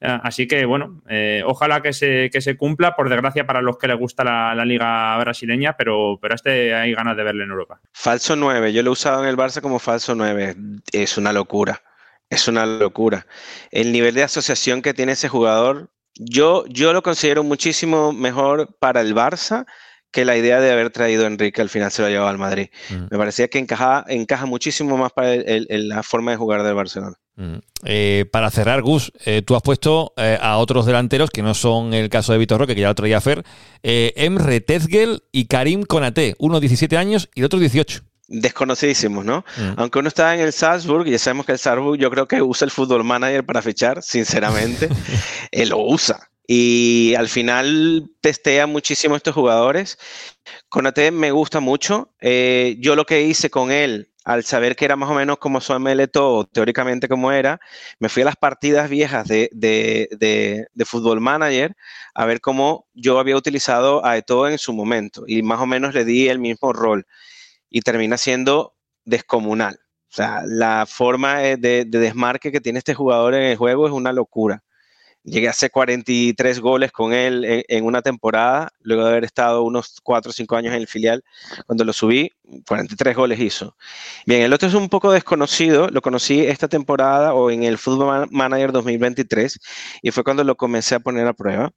Así 0.00 0.46
que, 0.46 0.64
bueno, 0.64 1.02
eh, 1.08 1.42
ojalá 1.44 1.82
que 1.82 1.92
se, 1.92 2.30
que 2.30 2.40
se, 2.40 2.56
cumpla, 2.56 2.94
por 2.94 3.08
desgracia 3.08 3.46
para 3.46 3.62
los 3.62 3.78
que 3.78 3.88
les 3.88 3.98
gusta 3.98 4.22
la, 4.22 4.54
la, 4.54 4.64
liga 4.64 5.18
brasileña, 5.18 5.76
pero, 5.76 6.20
pero 6.22 6.36
este 6.36 6.72
hay 6.72 6.94
ganas 6.94 7.16
de 7.16 7.24
verle 7.24 7.42
en 7.42 7.50
Europa. 7.50 7.80
Falso 7.92 8.36
9, 8.36 8.72
yo 8.72 8.84
lo 8.84 8.90
he 8.90 8.92
usado 8.92 9.24
en 9.24 9.28
el 9.28 9.36
Barça 9.36 9.60
como 9.60 9.80
falso 9.80 10.14
9, 10.14 10.54
es 10.92 11.18
una 11.18 11.32
locura, 11.32 11.82
es 12.30 12.48
una 12.48 12.66
locura. 12.66 13.26
El 13.70 13.92
nivel 13.92 14.14
de 14.14 14.22
asociación 14.24 14.82
que 14.82 14.94
tiene 14.94 15.12
ese 15.12 15.28
jugador, 15.28 15.90
yo, 16.14 16.64
yo 16.68 16.92
lo 16.92 17.02
considero 17.02 17.44
muchísimo 17.44 18.12
mejor 18.12 18.76
para 18.80 19.00
el 19.00 19.14
Barça 19.14 19.66
que 20.10 20.24
la 20.24 20.36
idea 20.38 20.58
de 20.60 20.72
haber 20.72 20.90
traído 20.90 21.24
a 21.24 21.26
Enrique 21.26 21.60
al 21.60 21.68
final 21.68 21.90
se 21.92 22.00
lo 22.00 22.08
ha 22.08 22.10
llevado 22.10 22.30
al 22.30 22.38
Madrid. 22.38 22.68
Mm. 22.88 22.94
Me 23.10 23.18
parecía 23.18 23.48
que 23.48 23.58
encaja, 23.58 24.04
encaja 24.08 24.46
muchísimo 24.46 24.96
más 24.96 25.12
para 25.12 25.34
el- 25.34 25.66
el- 25.68 25.88
la 25.88 26.02
forma 26.02 26.30
de 26.30 26.38
jugar 26.38 26.62
del 26.62 26.74
Barcelona. 26.74 27.14
Mm. 27.36 27.56
Eh, 27.84 28.24
para 28.32 28.50
cerrar, 28.50 28.80
Gus, 28.82 29.12
eh, 29.26 29.42
tú 29.42 29.54
has 29.54 29.62
puesto 29.62 30.14
eh, 30.16 30.38
a 30.40 30.56
otros 30.56 30.86
delanteros 30.86 31.30
que 31.30 31.42
no 31.42 31.54
son 31.54 31.92
el 31.92 32.08
caso 32.08 32.32
de 32.32 32.38
Vitor 32.38 32.58
Roque, 32.58 32.74
que 32.74 32.80
ya 32.80 32.88
lo 32.88 32.94
traía 32.94 33.20
Fer, 33.20 33.44
Emre 33.82 34.60
Tezgel 34.60 35.22
y 35.30 35.46
Karim 35.46 35.82
Konaté, 35.82 36.34
uno 36.38 36.58
17 36.58 36.96
años 36.96 37.28
y 37.34 37.40
el 37.40 37.46
otro 37.46 37.58
18. 37.58 38.00
Desconocidísimos, 38.28 39.24
¿no? 39.24 39.44
Mm. 39.56 39.72
Aunque 39.78 39.98
uno 39.98 40.08
está 40.08 40.34
en 40.34 40.40
el 40.40 40.52
Salzburg, 40.52 41.06
ya 41.06 41.18
sabemos 41.18 41.46
que 41.46 41.52
el 41.52 41.58
Salzburg 41.58 41.98
yo 41.98 42.10
creo 42.10 42.28
que 42.28 42.42
usa 42.42 42.66
el 42.66 42.70
fútbol 42.70 43.02
manager 43.02 43.44
para 43.44 43.62
fichar, 43.62 44.02
sinceramente, 44.02 44.88
él 45.50 45.70
lo 45.70 45.78
usa. 45.78 46.28
Y 46.46 47.14
al 47.16 47.28
final 47.28 48.10
testea 48.22 48.66
muchísimo 48.66 49.16
estos 49.16 49.34
jugadores. 49.34 49.98
Conate 50.68 51.10
me 51.10 51.30
gusta 51.30 51.60
mucho. 51.60 52.14
Eh, 52.20 52.76
yo 52.80 52.96
lo 52.96 53.04
que 53.04 53.22
hice 53.22 53.50
con 53.50 53.70
él, 53.70 54.12
al 54.24 54.44
saber 54.44 54.76
que 54.76 54.84
era 54.86 54.96
más 54.96 55.10
o 55.10 55.14
menos 55.14 55.38
como 55.38 55.60
su 55.60 55.74
todo, 56.12 56.44
teóricamente 56.44 57.08
como 57.08 57.32
era, 57.32 57.60
me 57.98 58.08
fui 58.10 58.22
a 58.22 58.26
las 58.26 58.36
partidas 58.36 58.88
viejas 58.90 59.26
de, 59.28 59.48
de, 59.52 60.08
de- 60.18 60.66
de 60.72 60.84
Fútbol 60.84 61.20
Manager 61.20 61.74
a 62.14 62.24
ver 62.26 62.40
cómo 62.40 62.86
yo 62.94 63.18
había 63.18 63.36
utilizado 63.36 64.04
a 64.04 64.16
Eto'o 64.18 64.48
en 64.48 64.58
su 64.58 64.72
momento. 64.72 65.24
Y 65.26 65.42
más 65.42 65.60
o 65.60 65.66
menos 65.66 65.94
le 65.94 66.04
di 66.04 66.28
el 66.28 66.38
mismo 66.38 66.72
rol. 66.74 67.06
Y 67.70 67.82
termina 67.82 68.16
siendo 68.16 68.74
descomunal. 69.04 69.78
O 70.10 70.14
sea, 70.14 70.42
la 70.46 70.86
forma 70.86 71.44
eh, 71.44 71.56
de, 71.56 71.84
de 71.84 71.98
desmarque 71.98 72.50
que 72.52 72.60
tiene 72.60 72.78
este 72.78 72.94
jugador 72.94 73.34
en 73.34 73.42
el 73.42 73.56
juego 73.56 73.86
es 73.86 73.92
una 73.92 74.12
locura. 74.12 74.64
Llegué 75.30 75.48
a 75.48 75.50
hacer 75.50 75.70
43 75.70 76.60
goles 76.60 76.92
con 76.92 77.12
él 77.12 77.44
en, 77.44 77.62
en 77.68 77.84
una 77.84 78.02
temporada, 78.02 78.70
luego 78.80 79.04
de 79.04 79.10
haber 79.10 79.24
estado 79.24 79.62
unos 79.62 79.96
4 80.02 80.30
o 80.30 80.32
5 80.32 80.56
años 80.56 80.72
en 80.74 80.80
el 80.80 80.86
filial. 80.88 81.22
Cuando 81.66 81.84
lo 81.84 81.92
subí, 81.92 82.30
43 82.66 83.16
goles 83.16 83.38
hizo. 83.40 83.76
Bien, 84.26 84.42
el 84.42 84.52
otro 84.52 84.68
es 84.68 84.74
un 84.74 84.88
poco 84.88 85.12
desconocido, 85.12 85.88
lo 85.88 86.00
conocí 86.02 86.40
esta 86.40 86.68
temporada 86.68 87.34
o 87.34 87.50
en 87.50 87.62
el 87.64 87.78
Football 87.78 88.06
Man- 88.06 88.28
Manager 88.30 88.72
2023 88.72 89.58
y 90.02 90.10
fue 90.10 90.24
cuando 90.24 90.44
lo 90.44 90.56
comencé 90.56 90.94
a 90.94 91.00
poner 91.00 91.26
a 91.26 91.34
prueba. 91.34 91.70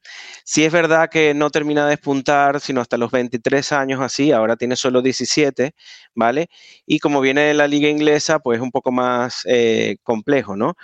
Sí 0.44 0.64
es 0.64 0.72
verdad 0.72 1.10
que 1.10 1.34
no 1.34 1.50
termina 1.50 1.84
de 1.86 1.92
despuntar, 1.92 2.60
sino 2.60 2.82
hasta 2.82 2.98
los 2.98 3.12
23 3.12 3.72
años 3.72 4.00
así, 4.02 4.32
ahora 4.32 4.56
tiene 4.56 4.76
solo 4.76 5.02
17, 5.02 5.74
¿vale? 6.16 6.48
Y 6.86 7.00
como 7.00 7.22
viene 7.22 7.42
de 7.42 7.54
la 7.54 7.68
liga 7.68 7.90
inglesa, 7.90 8.40
pues 8.40 8.58
es 8.58 8.62
un 8.64 8.72
poco 8.72 8.92
más 8.92 9.42
eh, 9.46 9.98
complejo, 10.04 10.56
¿no? 10.56 10.76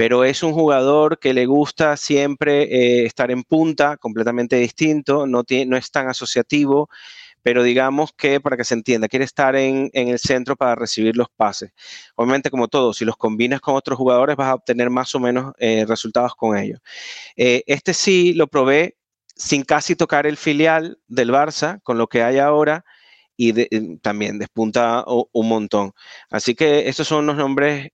Pero 0.00 0.24
es 0.24 0.42
un 0.42 0.54
jugador 0.54 1.18
que 1.18 1.34
le 1.34 1.44
gusta 1.44 1.94
siempre 1.98 2.62
eh, 2.62 3.04
estar 3.04 3.30
en 3.30 3.42
punta, 3.42 3.98
completamente 3.98 4.56
distinto, 4.56 5.26
no, 5.26 5.44
es 5.46 5.90
tan 5.90 6.08
asociativo, 6.08 6.88
pero 7.42 7.62
digamos 7.62 8.14
que 8.16 8.40
para 8.40 8.56
que 8.56 8.64
se 8.64 8.72
entienda, 8.72 9.08
quiere 9.08 9.26
estar 9.26 9.54
en, 9.56 9.90
el 9.92 10.18
centro 10.18 10.56
para 10.56 10.74
recibir 10.74 11.18
los 11.18 11.28
pases. 11.28 11.72
Obviamente, 12.14 12.48
como 12.48 12.68
todo, 12.68 12.94
si 12.94 13.04
los 13.04 13.18
combinas 13.18 13.60
con 13.60 13.74
otros 13.74 13.98
jugadores 13.98 14.36
vas 14.36 14.48
a 14.48 14.54
obtener 14.54 14.88
más 14.88 15.14
o 15.14 15.20
menos 15.20 15.52
eh, 15.58 15.84
resultados 15.86 16.34
con 16.34 16.56
ellos. 16.56 16.80
Eh, 17.36 17.62
este 17.66 17.92
sí 17.92 18.32
lo 18.32 18.46
probé 18.46 18.96
sin 19.36 19.64
casi 19.64 19.96
tocar 19.96 20.26
el 20.26 20.38
filial 20.38 20.98
del 21.08 21.30
Barça, 21.30 21.78
con 21.82 21.98
lo 21.98 22.06
que 22.06 22.22
hay 22.22 22.38
ahora, 22.38 22.86
y 23.36 23.98
también 23.98 24.38
despunta 24.38 25.04
un 25.06 25.48
montón. 25.48 25.92
Así 26.30 26.54
que 26.54 26.88
estos 26.88 27.06
son 27.06 27.26
los 27.26 27.36
nombres, 27.36 27.90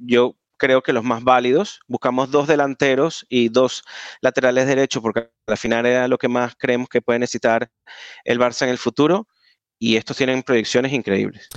yo 0.00 0.34
creo 0.60 0.82
que 0.82 0.92
los 0.92 1.02
más 1.02 1.24
válidos. 1.24 1.80
Buscamos 1.88 2.30
dos 2.30 2.46
delanteros 2.46 3.26
y 3.28 3.48
dos 3.48 3.82
laterales 4.20 4.66
derechos, 4.66 5.02
porque 5.02 5.30
al 5.46 5.56
final 5.56 5.86
era 5.86 6.06
lo 6.06 6.18
que 6.18 6.28
más 6.28 6.54
creemos 6.56 6.88
que 6.88 7.02
puede 7.02 7.18
necesitar 7.18 7.70
el 8.24 8.38
Barça 8.38 8.62
en 8.62 8.68
el 8.68 8.78
futuro, 8.78 9.26
y 9.78 9.96
estos 9.96 10.16
tienen 10.16 10.42
proyecciones 10.42 10.92
increíbles. 10.92 11.48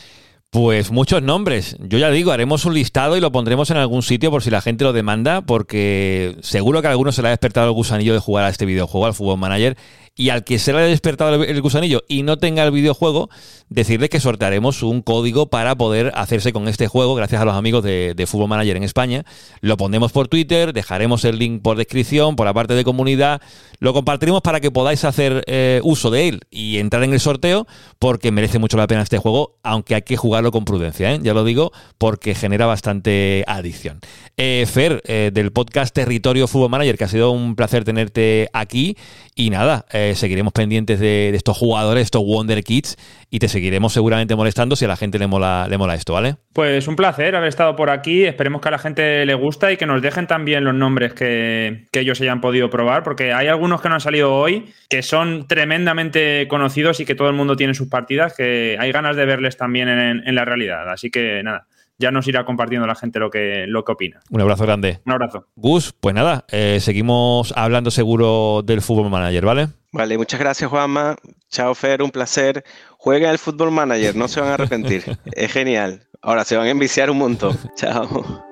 Pues 0.50 0.92
muchos 0.92 1.22
nombres. 1.24 1.76
Yo 1.80 1.98
ya 1.98 2.12
digo, 2.12 2.32
haremos 2.32 2.64
un 2.66 2.76
listado 2.76 3.18
y 3.18 3.20
lo 3.20 3.32
pondremos 3.32 3.72
en 3.72 3.78
algún 3.78 4.04
sitio 4.04 4.30
por 4.30 4.44
si 4.44 4.52
la 4.52 4.62
gente 4.62 4.84
lo 4.84 4.94
demanda, 4.94 5.42
porque 5.42 6.38
seguro 6.42 6.82
que 6.82 6.88
a 6.88 6.92
algunos 6.92 7.16
se 7.16 7.22
le 7.22 7.30
ha 7.30 7.32
despertado 7.32 7.68
el 7.68 7.74
gusanillo 7.74 8.14
de 8.14 8.20
jugar 8.20 8.46
a 8.46 8.50
este 8.50 8.66
videojuego, 8.66 9.08
al 9.08 9.16
Fútbol 9.16 9.40
Manager, 9.40 9.76
y 10.16 10.30
al 10.30 10.44
que 10.44 10.60
se 10.60 10.72
le 10.72 10.80
haya 10.80 10.88
despertado 10.88 11.44
el 11.44 11.62
gusanillo 11.62 12.04
y 12.08 12.24
no 12.24 12.38
tenga 12.38 12.64
el 12.64 12.72
videojuego, 12.72 13.30
decirle 13.70 14.10
que 14.10 14.20
sortearemos 14.20 14.84
un 14.84 15.02
código 15.02 15.48
para 15.48 15.76
poder 15.76 16.12
hacerse 16.16 16.54
con 16.54 16.68
este 16.68 16.88
juego, 16.88 17.16
gracias 17.16 17.42
a 17.42 17.46
los 17.46 17.56
amigos 17.56 17.84
de, 17.84 18.14
de 18.16 18.28
Fútbol 18.28 18.50
Manager 18.50 18.78
en 18.78 18.84
España. 18.84 19.26
Lo 19.62 19.78
pondremos 19.78 20.12
por 20.12 20.28
Twitter, 20.28 20.74
dejaremos 20.74 21.26
el 21.26 21.40
link 21.40 21.62
por 21.62 21.78
descripción, 21.78 22.36
por 22.36 22.46
la 22.46 22.54
parte 22.54 22.74
de 22.76 22.84
comunidad, 22.84 23.42
lo 23.84 23.94
compartiremos 23.94 24.42
para 24.42 24.62
que 24.62 24.72
podáis 24.72 25.04
hacer 25.04 25.44
eh, 25.46 25.82
uso 25.84 26.10
de 26.10 26.30
él 26.30 26.42
y 26.50 26.78
entrar 26.78 27.04
en 27.04 27.12
el 27.12 27.20
sorteo, 27.20 27.68
porque 28.00 28.32
merece 28.32 28.60
mucho 28.60 28.78
la 28.78 28.88
pena 28.88 29.02
este 29.02 29.18
juego, 29.18 29.58
aunque 29.62 29.96
hay 29.96 30.04
que 30.04 30.16
jugarlo 30.16 30.52
con 30.52 30.64
prudencia, 30.64 31.14
¿eh? 31.14 31.20
ya 31.22 31.34
lo 31.34 31.44
digo, 31.44 31.74
porque 31.98 32.34
genera 32.34 32.66
bastante 32.66 33.44
adicción. 33.46 34.00
Eh, 34.38 34.66
Fer, 34.72 35.02
eh, 35.06 35.32
del 35.34 35.52
podcast 35.52 35.94
Territorio 35.94 36.48
Fútbol 36.48 36.70
Manager, 36.70 36.98
que 36.98 37.04
ha 37.04 37.10
sido 37.10 37.32
un 37.32 37.58
placer 37.58 37.84
tenerte 37.84 38.50
aquí, 38.54 38.96
y 39.36 39.50
nada, 39.50 39.86
seguiremos 40.16 40.54
pendientes 40.54 41.00
de, 41.00 41.30
estos 41.30 41.58
jugadores, 41.58 42.04
estos 42.04 42.24
Wonder 42.24 42.64
Kids, 42.64 42.98
y 43.30 43.40
te 43.40 43.48
seguiremos 43.48 43.94
seguramente 43.94 44.36
molestando 44.36 44.76
si 44.76 44.86
a 44.86 44.88
la 44.88 44.96
gente 44.96 45.20
le 45.20 45.28
mola, 45.28 45.68
le 45.70 45.78
mola 45.78 45.96
esto, 45.96 46.14
¿vale? 46.14 46.36
Pues 46.54 46.88
un 46.88 46.96
placer 46.96 47.36
haber 47.36 47.50
estado 47.50 47.76
por 47.76 47.90
aquí. 47.90 48.24
Esperemos 48.26 48.62
que 48.62 48.68
a 48.68 48.72
la 48.72 48.78
gente 48.78 49.26
le 49.26 49.34
gusta 49.34 49.72
y 49.72 49.78
que 49.78 49.86
nos 49.86 50.02
dejen 50.02 50.28
también 50.28 50.64
los 50.64 50.74
nombres 50.74 51.14
que, 51.14 51.88
ellos 51.94 52.20
hayan 52.22 52.42
podido 52.42 52.70
probar, 52.70 53.04
porque 53.04 53.34
hay 53.34 53.48
algunos 53.48 53.82
que 53.82 53.90
no 53.90 53.96
han 53.96 54.02
salido 54.02 54.34
hoy 54.36 54.74
que 54.90 55.02
son 55.02 55.48
tremendamente 55.48 56.48
conocidos 56.50 57.00
y 57.00 57.06
que 57.06 57.16
todo 57.16 57.30
el 57.30 57.36
mundo 57.36 57.56
tiene 57.56 57.74
sus 57.74 57.88
partidas, 57.88 58.36
que 58.36 58.78
hay 58.80 58.92
ganas 58.92 59.16
de 59.16 59.26
verles 59.26 59.58
también 59.58 59.88
en 59.90 60.36
la 60.36 60.46
realidad. 60.46 60.92
Así 60.92 61.10
que 61.10 61.42
nada, 61.44 61.68
ya 61.98 62.12
nos 62.12 62.28
irá 62.28 62.46
compartiendo 62.46 62.88
la 62.88 62.96
gente 62.96 63.20
lo 63.20 63.30
que, 63.30 63.66
lo 63.68 63.84
que 63.84 63.92
opina. 63.92 64.22
Un 64.30 64.42
abrazo 64.42 64.64
grande. 64.64 65.00
Un 65.06 65.14
abrazo. 65.14 65.48
Gus, 65.56 65.94
pues 66.00 66.16
nada, 66.16 66.46
eh, 66.50 66.80
seguimos 66.82 67.54
hablando 67.56 67.92
seguro 67.92 68.62
del 68.64 68.82
Fútbol 68.82 69.10
Manager, 69.10 69.46
¿vale? 69.46 69.68
Vale, 69.92 70.18
muchas 70.18 70.40
gracias 70.40 70.70
Juanma. 70.70 71.16
Chao 71.50 71.76
Fer, 71.76 72.02
un 72.02 72.12
placer. 72.12 72.64
Jueguen 72.98 73.30
al 73.30 73.38
Fútbol 73.38 73.72
Manager, 73.72 74.16
no 74.16 74.28
se 74.28 74.42
van 74.42 74.50
a 74.50 74.54
arrepentir. 74.56 75.04
es 75.34 75.52
genial. 75.52 76.08
Ahora 76.22 76.46
se 76.46 76.58
van 76.58 76.68
a 76.68 76.72
enviciar 76.72 77.10
un 77.10 77.18
montón. 77.18 77.58
Chao. 77.76 78.44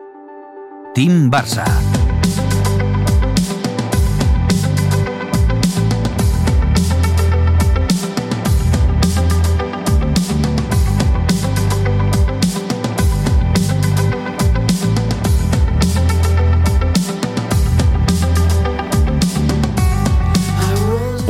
Team 0.93 1.31
Barça. 1.31 1.63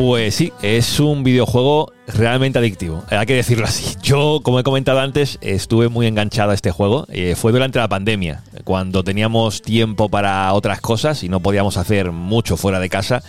Pues 0.01 0.33
sí, 0.33 0.51
es 0.63 0.99
un 0.99 1.23
videojuego 1.23 1.93
realmente 2.07 2.57
adictivo, 2.57 3.03
hay 3.11 3.23
que 3.27 3.35
decirlo 3.35 3.65
así. 3.67 3.95
Yo, 4.01 4.39
como 4.41 4.59
he 4.59 4.63
comentado 4.63 4.99
antes, 4.99 5.37
estuve 5.41 5.89
muy 5.89 6.07
enganchado 6.07 6.49
a 6.49 6.53
este 6.55 6.71
juego. 6.71 7.05
Eh, 7.11 7.35
fue 7.35 7.51
durante 7.51 7.77
la 7.77 7.87
pandemia, 7.87 8.41
cuando 8.63 9.03
teníamos 9.03 9.61
tiempo 9.61 10.09
para 10.09 10.51
otras 10.53 10.81
cosas 10.81 11.23
y 11.23 11.29
no 11.29 11.39
podíamos 11.39 11.77
hacer 11.77 12.11
mucho 12.11 12.57
fuera 12.57 12.79
de 12.79 12.89
casa. 12.89 13.21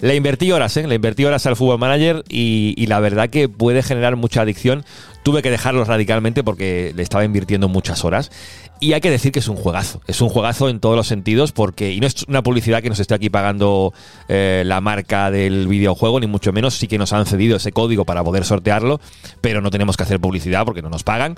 Le 0.00 0.16
invertí 0.16 0.50
horas, 0.50 0.74
¿eh? 0.78 0.88
Le 0.88 0.94
invertí 0.94 1.26
horas 1.26 1.44
al 1.44 1.56
Fútbol 1.56 1.78
Manager 1.78 2.24
y 2.30 2.86
la 2.86 3.00
verdad 3.00 3.28
que 3.28 3.50
puede 3.50 3.82
generar 3.82 4.16
mucha 4.16 4.40
adicción. 4.40 4.82
Tuve 5.24 5.42
que 5.42 5.50
dejarlo 5.50 5.84
radicalmente 5.84 6.44
porque 6.44 6.92
le 6.94 7.02
estaba 7.02 7.24
invirtiendo 7.24 7.68
muchas 7.68 8.04
horas. 8.04 8.30
Y 8.78 8.92
hay 8.92 9.00
que 9.00 9.10
decir 9.10 9.32
que 9.32 9.38
es 9.38 9.48
un 9.48 9.56
juegazo. 9.56 10.02
Es 10.06 10.20
un 10.20 10.28
juegazo 10.28 10.68
en 10.68 10.78
todos 10.78 10.94
los 10.94 11.06
sentidos 11.06 11.52
porque, 11.52 11.92
y 11.92 12.00
no 12.00 12.06
es 12.06 12.24
una 12.28 12.42
publicidad 12.42 12.82
que 12.82 12.90
nos 12.90 13.00
esté 13.00 13.14
aquí 13.14 13.30
pagando 13.30 13.94
eh, 14.28 14.62
la 14.66 14.80
marca 14.80 15.30
del 15.30 15.66
videojuego, 15.66 16.20
ni 16.20 16.26
mucho 16.26 16.52
menos. 16.52 16.74
Sí 16.74 16.86
que 16.86 16.98
nos 16.98 17.12
han 17.12 17.24
cedido 17.24 17.56
ese 17.56 17.72
código 17.72 18.04
para 18.04 18.22
poder 18.22 18.44
sortearlo, 18.44 19.00
pero 19.40 19.60
no 19.60 19.70
tenemos 19.70 19.96
que 19.96 20.02
hacer 20.02 20.20
publicidad 20.20 20.64
porque 20.66 20.82
no 20.82 20.90
nos 20.90 21.02
pagan. 21.02 21.36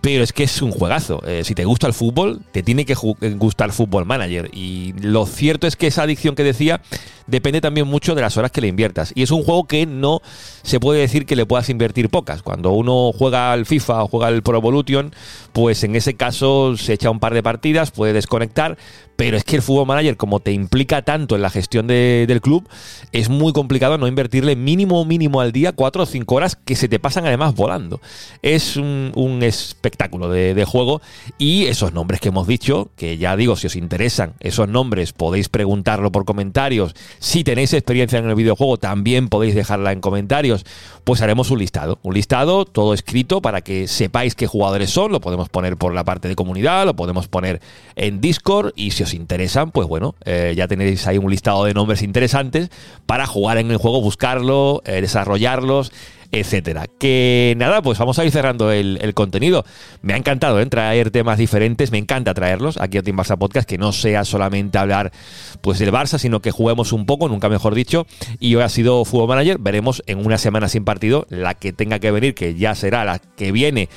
Pero 0.00 0.24
es 0.24 0.32
que 0.32 0.44
es 0.44 0.60
un 0.62 0.72
juegazo. 0.72 1.22
Eh, 1.26 1.42
si 1.44 1.54
te 1.54 1.64
gusta 1.64 1.86
el 1.86 1.92
fútbol, 1.92 2.40
te 2.52 2.62
tiene 2.64 2.84
que 2.84 2.94
gustar 2.94 3.70
Fútbol 3.72 4.04
Manager. 4.04 4.50
Y 4.52 4.94
lo 5.00 5.26
cierto 5.26 5.66
es 5.66 5.76
que 5.76 5.86
esa 5.86 6.02
adicción 6.02 6.34
que 6.34 6.42
decía 6.42 6.80
depende 7.28 7.60
también 7.60 7.86
mucho 7.86 8.14
de 8.14 8.22
las 8.22 8.36
horas 8.36 8.50
que 8.50 8.60
le 8.60 8.68
inviertas. 8.68 9.12
Y 9.14 9.22
es 9.22 9.30
un 9.30 9.44
juego 9.44 9.64
que 9.64 9.86
no 9.86 10.20
se 10.62 10.80
puede 10.80 11.00
decir 11.00 11.26
que 11.26 11.36
le 11.36 11.46
puedas 11.46 11.68
invertir 11.68 12.08
pocas. 12.10 12.42
Cuando 12.42 12.72
uno 12.72 13.12
juega 13.16 13.27
al 13.34 13.66
FIFA 13.66 14.04
o 14.04 14.08
juega 14.08 14.26
al 14.28 14.42
Pro 14.42 14.58
Evolution, 14.58 15.14
pues 15.52 15.84
en 15.84 15.96
ese 15.96 16.14
caso 16.14 16.76
se 16.76 16.94
echa 16.94 17.10
un 17.10 17.20
par 17.20 17.34
de 17.34 17.42
partidas, 17.42 17.90
puede 17.90 18.12
desconectar, 18.12 18.78
pero 19.18 19.36
es 19.36 19.42
que 19.42 19.56
el 19.56 19.62
Fútbol 19.62 19.88
Manager, 19.88 20.16
como 20.16 20.38
te 20.38 20.52
implica 20.52 21.02
tanto 21.02 21.34
en 21.34 21.42
la 21.42 21.50
gestión 21.50 21.88
de- 21.88 22.24
del 22.28 22.40
club, 22.40 22.68
es 23.10 23.28
muy 23.28 23.52
complicado 23.52 23.98
no 23.98 24.06
invertirle 24.06 24.54
mínimo 24.54 25.04
mínimo 25.04 25.40
al 25.40 25.50
día 25.50 25.72
4 25.72 26.04
o 26.04 26.06
5 26.06 26.34
horas 26.36 26.54
que 26.54 26.76
se 26.76 26.86
te 26.88 27.00
pasan 27.00 27.26
además 27.26 27.56
volando. 27.56 28.00
Es 28.42 28.76
un, 28.76 29.10
un 29.16 29.42
espectáculo 29.42 30.28
de, 30.30 30.54
de 30.54 30.64
juego 30.64 31.02
y 31.36 31.64
esos 31.66 31.92
nombres 31.92 32.20
que 32.20 32.28
hemos 32.28 32.46
dicho, 32.46 32.90
que 32.94 33.18
ya 33.18 33.36
digo, 33.36 33.56
si 33.56 33.66
os 33.66 33.74
interesan 33.74 34.34
esos 34.38 34.68
nombres, 34.68 35.12
podéis 35.12 35.48
preguntarlo 35.48 36.12
por 36.12 36.24
comentarios. 36.24 36.94
Si 37.18 37.42
tenéis 37.42 37.72
experiencia 37.72 38.20
en 38.20 38.28
el 38.28 38.36
videojuego, 38.36 38.76
también 38.76 39.28
podéis 39.28 39.56
dejarla 39.56 39.90
en 39.90 40.00
comentarios. 40.00 40.64
Pues 41.02 41.22
haremos 41.22 41.50
un 41.50 41.58
listado, 41.58 41.98
un 42.02 42.14
listado 42.14 42.66
todo 42.66 42.94
escrito 42.94 43.42
para 43.42 43.62
que 43.62 43.88
sepáis 43.88 44.36
qué 44.36 44.46
jugadores 44.46 44.90
son. 44.90 45.10
Lo 45.10 45.20
podemos 45.20 45.48
poner 45.48 45.76
por 45.76 45.92
la 45.92 46.04
parte 46.04 46.28
de 46.28 46.36
comunidad, 46.36 46.84
lo 46.86 46.94
podemos 46.94 47.26
poner 47.26 47.60
en 47.96 48.20
Discord 48.20 48.72
y 48.76 48.92
si 48.92 49.02
os 49.02 49.07
interesan, 49.14 49.70
pues 49.70 49.88
bueno, 49.88 50.14
eh, 50.24 50.54
ya 50.56 50.68
tenéis 50.68 51.06
ahí 51.06 51.18
un 51.18 51.30
listado 51.30 51.64
de 51.64 51.74
nombres 51.74 52.02
interesantes 52.02 52.70
para 53.06 53.26
jugar 53.26 53.58
en 53.58 53.70
el 53.70 53.76
juego, 53.76 54.00
buscarlo, 54.00 54.82
eh, 54.84 55.00
desarrollarlos 55.00 55.92
etcétera. 56.30 56.86
Que 56.98 57.54
nada, 57.56 57.82
pues 57.82 57.98
vamos 57.98 58.18
a 58.18 58.24
ir 58.24 58.30
cerrando 58.30 58.70
el, 58.70 59.12
contenido. 59.14 59.64
Me 60.02 60.12
ha 60.12 60.16
encantado 60.16 60.60
¿eh? 60.60 60.66
traer 60.66 61.10
temas 61.10 61.38
diferentes, 61.38 61.90
me 61.90 61.98
encanta 61.98 62.34
traerlos 62.34 62.76
aquí 62.78 62.98
a 62.98 63.02
Team 63.02 63.16
Barça 63.16 63.38
Podcast, 63.38 63.68
que 63.68 63.78
no 63.78 63.92
sea 63.92 64.24
solamente 64.24 64.78
hablar 64.78 65.12
pues 65.60 65.78
del 65.78 65.92
Barça, 65.92 66.18
sino 66.18 66.40
que 66.40 66.50
juguemos 66.50 66.92
un 66.92 67.06
poco, 67.06 67.28
nunca 67.28 67.48
mejor 67.48 67.74
dicho. 67.74 68.06
Y 68.38 68.54
hoy 68.54 68.62
ha 68.62 68.68
sido 68.68 69.04
Fútbol 69.04 69.28
Manager, 69.28 69.58
veremos 69.58 70.02
en 70.06 70.24
una 70.24 70.38
semana 70.38 70.68
sin 70.68 70.84
partido, 70.84 71.26
la 71.30 71.54
que 71.54 71.72
tenga 71.72 71.98
que 71.98 72.10
venir, 72.10 72.34
que 72.34 72.54
ya 72.54 72.74
será 72.74 73.04
la 73.04 73.18
que 73.18 73.52
viene, 73.52 73.88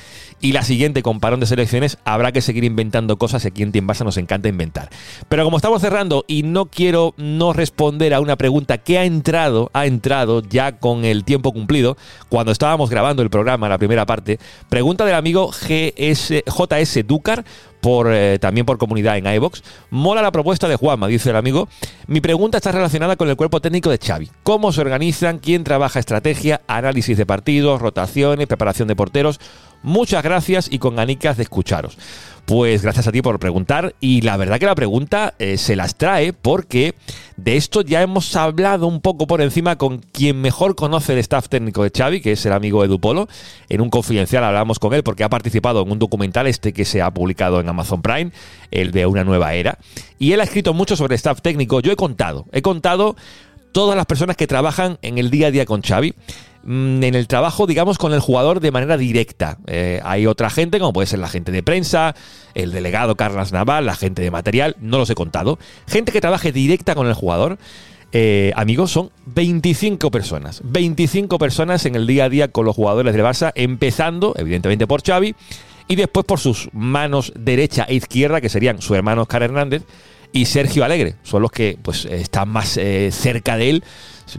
y 0.42 0.52
la 0.52 0.62
siguiente 0.62 1.02
con 1.02 1.20
parón 1.20 1.38
de 1.38 1.46
selecciones, 1.46 1.98
habrá 2.04 2.32
que 2.32 2.40
seguir 2.40 2.64
inventando 2.64 3.16
cosas, 3.16 3.46
aquí 3.46 3.62
en 3.62 3.70
Team 3.70 3.86
Barça 3.86 4.04
nos 4.04 4.16
encanta 4.16 4.48
inventar. 4.48 4.90
Pero 5.28 5.44
como 5.44 5.56
estamos 5.56 5.80
cerrando 5.80 6.24
y 6.26 6.42
no 6.42 6.66
quiero 6.66 7.14
no 7.16 7.52
responder 7.52 8.12
a 8.12 8.20
una 8.20 8.36
pregunta 8.36 8.78
que 8.78 8.98
ha 8.98 9.04
entrado, 9.04 9.70
ha 9.72 9.86
entrado 9.86 10.42
ya 10.42 10.78
con 10.78 11.04
el 11.04 11.22
tiempo 11.24 11.52
cumplido, 11.52 11.96
cuando 12.28 12.52
estábamos 12.52 12.90
grabando 12.90 13.22
el 13.22 13.30
programa, 13.30 13.68
la 13.68 13.78
primera 13.78 14.06
parte, 14.06 14.38
pregunta 14.68 15.04
del 15.04 15.14
amigo 15.14 15.50
GS, 15.50 16.44
JS 16.46 17.06
Ducar, 17.06 17.44
eh, 17.84 18.38
también 18.40 18.64
por 18.64 18.78
comunidad 18.78 19.18
en 19.18 19.26
iBox. 19.26 19.62
Mola 19.90 20.22
la 20.22 20.30
propuesta 20.30 20.68
de 20.68 20.76
Juanma, 20.76 21.08
dice 21.08 21.30
el 21.30 21.36
amigo. 21.36 21.68
Mi 22.06 22.20
pregunta 22.20 22.58
está 22.58 22.70
relacionada 22.70 23.16
con 23.16 23.28
el 23.28 23.36
cuerpo 23.36 23.60
técnico 23.60 23.90
de 23.90 23.98
Xavi. 23.98 24.30
¿Cómo 24.42 24.72
se 24.72 24.80
organizan? 24.80 25.38
¿Quién 25.38 25.64
trabaja 25.64 25.98
estrategia? 25.98 26.62
Análisis 26.68 27.16
de 27.16 27.26
partidos, 27.26 27.80
rotaciones, 27.80 28.46
preparación 28.46 28.88
de 28.88 28.96
porteros. 28.96 29.40
Muchas 29.82 30.22
gracias 30.22 30.68
y 30.70 30.78
con 30.78 30.94
ganicas 30.94 31.36
de 31.36 31.42
escucharos. 31.42 31.98
Pues 32.44 32.82
gracias 32.82 33.06
a 33.06 33.12
ti 33.12 33.22
por 33.22 33.38
preguntar 33.38 33.94
y 34.00 34.22
la 34.22 34.36
verdad 34.36 34.58
que 34.58 34.66
la 34.66 34.74
pregunta 34.74 35.34
eh, 35.38 35.56
se 35.56 35.76
las 35.76 35.94
trae 35.94 36.32
porque 36.32 36.94
de 37.36 37.56
esto 37.56 37.82
ya 37.82 38.02
hemos 38.02 38.34
hablado 38.34 38.88
un 38.88 39.00
poco 39.00 39.28
por 39.28 39.40
encima 39.40 39.78
con 39.78 39.98
quien 39.98 40.40
mejor 40.40 40.74
conoce 40.74 41.12
el 41.12 41.20
staff 41.20 41.48
técnico 41.48 41.84
de 41.84 41.92
Xavi, 41.96 42.20
que 42.20 42.32
es 42.32 42.44
el 42.44 42.52
amigo 42.52 42.84
Edu 42.84 42.98
Polo. 42.98 43.28
En 43.68 43.80
un 43.80 43.90
confidencial 43.90 44.42
hablamos 44.42 44.80
con 44.80 44.92
él 44.92 45.04
porque 45.04 45.22
ha 45.22 45.28
participado 45.28 45.82
en 45.82 45.92
un 45.92 46.00
documental 46.00 46.48
este 46.48 46.72
que 46.72 46.84
se 46.84 47.00
ha 47.00 47.12
publicado 47.12 47.60
en 47.60 47.68
Amazon 47.68 48.02
Prime, 48.02 48.32
el 48.72 48.90
de 48.90 49.06
una 49.06 49.22
nueva 49.22 49.54
era. 49.54 49.78
Y 50.18 50.32
él 50.32 50.40
ha 50.40 50.44
escrito 50.44 50.74
mucho 50.74 50.96
sobre 50.96 51.14
staff 51.14 51.42
técnico. 51.42 51.80
Yo 51.80 51.92
he 51.92 51.96
contado, 51.96 52.46
he 52.52 52.60
contado 52.60 53.16
todas 53.70 53.96
las 53.96 54.06
personas 54.06 54.36
que 54.36 54.48
trabajan 54.48 54.98
en 55.02 55.18
el 55.18 55.30
día 55.30 55.46
a 55.46 55.50
día 55.52 55.64
con 55.64 55.80
Xavi 55.80 56.14
en 56.64 57.14
el 57.14 57.26
trabajo, 57.26 57.66
digamos, 57.66 57.98
con 57.98 58.12
el 58.12 58.20
jugador 58.20 58.60
de 58.60 58.70
manera 58.70 58.96
directa. 58.96 59.58
Eh, 59.66 60.00
hay 60.04 60.26
otra 60.26 60.50
gente, 60.50 60.78
como 60.78 60.92
puede 60.92 61.06
ser 61.06 61.18
la 61.18 61.28
gente 61.28 61.52
de 61.52 61.62
prensa, 61.62 62.14
el 62.54 62.72
delegado 62.72 63.16
Carlos 63.16 63.52
Naval, 63.52 63.86
la 63.86 63.94
gente 63.94 64.22
de 64.22 64.30
material, 64.30 64.76
no 64.80 64.98
los 64.98 65.10
he 65.10 65.14
contado. 65.14 65.58
Gente 65.86 66.12
que 66.12 66.20
trabaje 66.20 66.52
directa 66.52 66.94
con 66.94 67.06
el 67.06 67.14
jugador. 67.14 67.58
eh, 68.14 68.52
amigos, 68.56 68.90
son 68.90 69.10
25 69.26 70.10
personas. 70.10 70.60
25 70.64 71.38
personas 71.38 71.86
en 71.86 71.94
el 71.94 72.06
día 72.06 72.24
a 72.24 72.28
día 72.28 72.48
con 72.48 72.66
los 72.66 72.76
jugadores 72.76 73.14
del 73.14 73.24
Barça, 73.24 73.52
empezando, 73.54 74.34
evidentemente, 74.36 74.86
por 74.86 75.02
Xavi, 75.02 75.34
y 75.88 75.96
después 75.96 76.26
por 76.26 76.38
sus 76.38 76.68
manos 76.72 77.32
derecha 77.36 77.84
e 77.88 77.94
izquierda, 77.94 78.40
que 78.40 78.48
serían 78.48 78.82
su 78.82 78.94
hermano 78.94 79.22
Oscar 79.22 79.42
Hernández 79.42 79.82
y 80.32 80.46
Sergio 80.46 80.84
Alegre. 80.84 81.16
Son 81.22 81.42
los 81.42 81.50
que 81.50 81.78
pues, 81.82 82.04
están 82.06 82.48
más 82.48 82.76
eh, 82.76 83.10
cerca 83.12 83.56
de 83.56 83.70
él. 83.70 83.84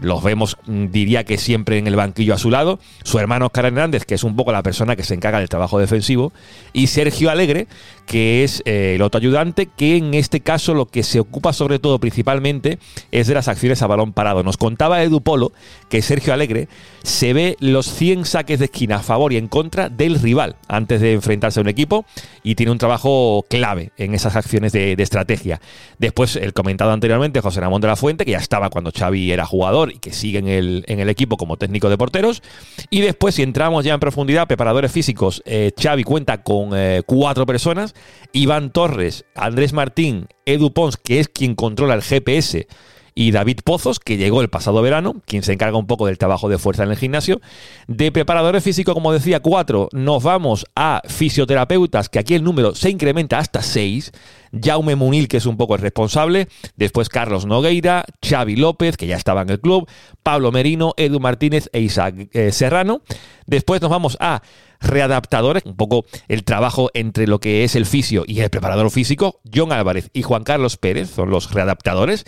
Los 0.02 0.22
vemos, 0.22 0.56
mm, 0.66 0.86
diría 0.86 1.24
que 1.24 1.38
siempre 1.38 1.78
en 1.78 1.86
el 1.86 1.96
banquillo 1.96 2.34
a 2.34 2.38
su 2.38 2.50
lado. 2.50 2.78
Su 3.02 3.18
hermano 3.18 3.46
Oscar 3.46 3.66
Hernández, 3.66 4.04
que 4.04 4.14
es 4.14 4.24
un 4.24 4.36
poco 4.36 4.52
la 4.52 4.62
persona 4.62 4.96
que 4.96 5.04
se 5.04 5.14
encarga 5.14 5.38
del 5.38 5.48
trabajo 5.48 5.78
defensivo. 5.78 6.32
Y 6.72 6.88
Sergio 6.88 7.30
Alegre, 7.30 7.66
que 8.06 8.44
es 8.44 8.62
eh, 8.64 8.94
el 8.96 9.02
otro 9.02 9.18
ayudante, 9.18 9.66
que 9.66 9.96
en 9.96 10.14
este 10.14 10.40
caso 10.40 10.74
lo 10.74 10.86
que 10.86 11.02
se 11.02 11.20
ocupa 11.20 11.52
sobre 11.52 11.78
todo 11.78 11.98
principalmente 11.98 12.78
es 13.10 13.26
de 13.26 13.34
las 13.34 13.48
acciones 13.48 13.82
a 13.82 13.86
balón 13.86 14.12
parado. 14.12 14.42
Nos 14.42 14.56
contaba 14.56 15.02
Edu 15.02 15.20
Polo 15.20 15.52
que 15.88 16.02
Sergio 16.02 16.32
Alegre 16.32 16.68
se 17.02 17.32
ve 17.32 17.56
los 17.60 17.86
100 17.86 18.24
saques 18.24 18.58
de 18.58 18.66
esquina 18.66 18.96
a 18.96 19.00
favor 19.00 19.32
y 19.32 19.36
en 19.36 19.48
contra 19.48 19.88
del 19.88 20.20
rival 20.20 20.56
antes 20.68 21.00
de 21.00 21.12
enfrentarse 21.12 21.60
a 21.60 21.62
un 21.62 21.68
equipo 21.68 22.04
y 22.42 22.54
tiene 22.54 22.72
un 22.72 22.78
trabajo 22.78 23.44
clave 23.48 23.92
en 23.96 24.14
esas 24.14 24.36
acciones 24.36 24.72
de, 24.72 24.94
estrategia. 25.04 25.60
Después, 25.98 26.36
el 26.36 26.52
comentado 26.54 26.92
anteriormente, 26.92 27.40
José 27.40 27.60
Ramón 27.60 27.80
de 27.80 27.88
la 27.88 27.96
Fuente, 27.96 28.24
que 28.24 28.30
ya 28.30 28.38
estaba 28.38 28.70
cuando 28.70 28.90
Xavi 28.90 29.32
era 29.32 29.44
jugador 29.44 29.92
y 29.92 29.98
que 29.98 30.12
sigue 30.12 30.38
en 30.38 30.48
el, 30.48 30.84
en 30.88 31.00
el 31.00 31.08
equipo 31.10 31.36
como 31.36 31.56
técnico 31.56 31.90
de 31.90 31.98
porteros. 31.98 32.42
Y 32.90 33.00
después, 33.00 33.34
si 33.34 33.42
entramos 33.42 33.84
ya 33.84 33.94
en 33.94 34.00
profundidad, 34.00 34.46
preparadores 34.46 34.90
físicos, 34.92 35.42
eh, 35.44 35.72
Xavi 35.80 36.04
cuenta 36.04 36.42
con 36.42 36.70
eh, 36.74 37.02
cuatro 37.04 37.44
personas. 37.44 37.93
Iván 38.32 38.70
Torres, 38.70 39.24
Andrés 39.34 39.72
Martín, 39.72 40.28
Edu 40.46 40.72
Pons, 40.72 40.96
que 40.96 41.20
es 41.20 41.28
quien 41.28 41.54
controla 41.54 41.94
el 41.94 42.02
GPS, 42.02 42.66
y 43.14 43.30
David 43.30 43.60
Pozos, 43.64 44.00
que 44.00 44.16
llegó 44.16 44.42
el 44.42 44.50
pasado 44.50 44.82
verano, 44.82 45.22
quien 45.24 45.44
se 45.44 45.52
encarga 45.52 45.78
un 45.78 45.86
poco 45.86 46.06
del 46.06 46.18
trabajo 46.18 46.48
de 46.48 46.58
fuerza 46.58 46.82
en 46.82 46.90
el 46.90 46.96
gimnasio. 46.96 47.40
De 47.86 48.10
preparadores 48.10 48.64
físicos, 48.64 48.94
como 48.94 49.12
decía, 49.12 49.40
cuatro, 49.40 49.88
nos 49.92 50.22
vamos 50.22 50.66
a 50.74 51.00
fisioterapeutas, 51.06 52.08
que 52.08 52.18
aquí 52.18 52.34
el 52.34 52.42
número 52.42 52.74
se 52.74 52.90
incrementa 52.90 53.38
hasta 53.38 53.62
seis. 53.62 54.10
Jaume 54.52 54.96
Munil, 54.96 55.28
que 55.28 55.36
es 55.36 55.46
un 55.46 55.56
poco 55.56 55.76
el 55.76 55.80
responsable. 55.80 56.48
Después 56.76 57.08
Carlos 57.08 57.46
Nogueira, 57.46 58.04
Xavi 58.22 58.56
López, 58.56 58.96
que 58.96 59.06
ya 59.06 59.16
estaba 59.16 59.42
en 59.42 59.50
el 59.50 59.60
club. 59.60 59.88
Pablo 60.22 60.50
Merino, 60.50 60.94
Edu 60.96 61.20
Martínez 61.20 61.70
e 61.72 61.80
Isaac 61.80 62.28
eh, 62.32 62.50
Serrano. 62.50 63.02
Después 63.46 63.80
nos 63.80 63.90
vamos 63.90 64.16
a 64.20 64.42
readaptadores, 64.84 65.64
un 65.64 65.76
poco 65.76 66.04
el 66.28 66.44
trabajo 66.44 66.90
entre 66.94 67.26
lo 67.26 67.40
que 67.40 67.64
es 67.64 67.76
el 67.76 67.86
fisio 67.86 68.24
y 68.26 68.40
el 68.40 68.50
preparador 68.50 68.90
físico. 68.90 69.40
John 69.52 69.72
Álvarez 69.72 70.10
y 70.12 70.22
Juan 70.22 70.44
Carlos 70.44 70.76
Pérez 70.76 71.10
son 71.10 71.30
los 71.30 71.52
readaptadores. 71.52 72.24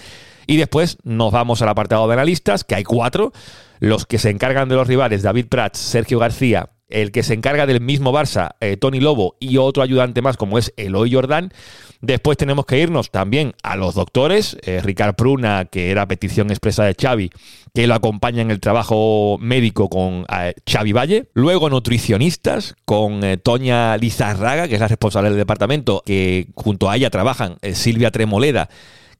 Y 0.46 0.56
después 0.58 0.98
nos 1.02 1.32
vamos 1.32 1.62
al 1.62 1.68
apartado 1.68 2.06
de 2.06 2.14
analistas, 2.14 2.64
que 2.64 2.76
hay 2.76 2.84
cuatro. 2.84 3.32
Los 3.78 4.06
que 4.06 4.18
se 4.18 4.30
encargan 4.30 4.68
de 4.68 4.76
los 4.76 4.86
rivales, 4.86 5.22
David 5.22 5.46
Prats, 5.48 5.78
Sergio 5.78 6.18
García, 6.18 6.70
el 6.88 7.12
que 7.12 7.22
se 7.22 7.34
encarga 7.34 7.66
del 7.66 7.80
mismo 7.80 8.12
Barça, 8.12 8.50
eh, 8.60 8.76
Tony 8.76 9.00
Lobo, 9.00 9.36
y 9.40 9.56
otro 9.56 9.82
ayudante 9.82 10.22
más 10.22 10.36
como 10.36 10.58
es 10.58 10.72
Eloy 10.76 11.12
Jordán. 11.12 11.52
Después 12.00 12.36
tenemos 12.36 12.66
que 12.66 12.78
irnos 12.78 13.10
también 13.10 13.54
a 13.62 13.76
los 13.76 13.94
doctores, 13.94 14.56
eh, 14.62 14.80
Ricard 14.82 15.14
Pruna, 15.14 15.64
que 15.64 15.90
era 15.90 16.06
petición 16.06 16.50
expresa 16.50 16.84
de 16.84 16.94
Xavi, 16.94 17.30
que 17.76 17.86
lo 17.86 17.94
acompaña 17.94 18.40
en 18.40 18.50
el 18.50 18.58
trabajo 18.58 19.36
médico 19.38 19.90
con 19.90 20.24
eh, 20.32 20.54
Xavi 20.66 20.92
Valle. 20.92 21.28
Luego 21.34 21.68
nutricionistas 21.68 22.74
con 22.86 23.22
eh, 23.22 23.36
Toña 23.36 23.98
Lizarraga, 23.98 24.66
que 24.66 24.74
es 24.74 24.80
la 24.80 24.88
responsable 24.88 25.28
del 25.28 25.38
departamento, 25.38 26.02
que 26.06 26.48
junto 26.54 26.88
a 26.88 26.96
ella 26.96 27.10
trabajan 27.10 27.58
eh, 27.60 27.74
Silvia 27.74 28.10
Tremoleda, 28.10 28.70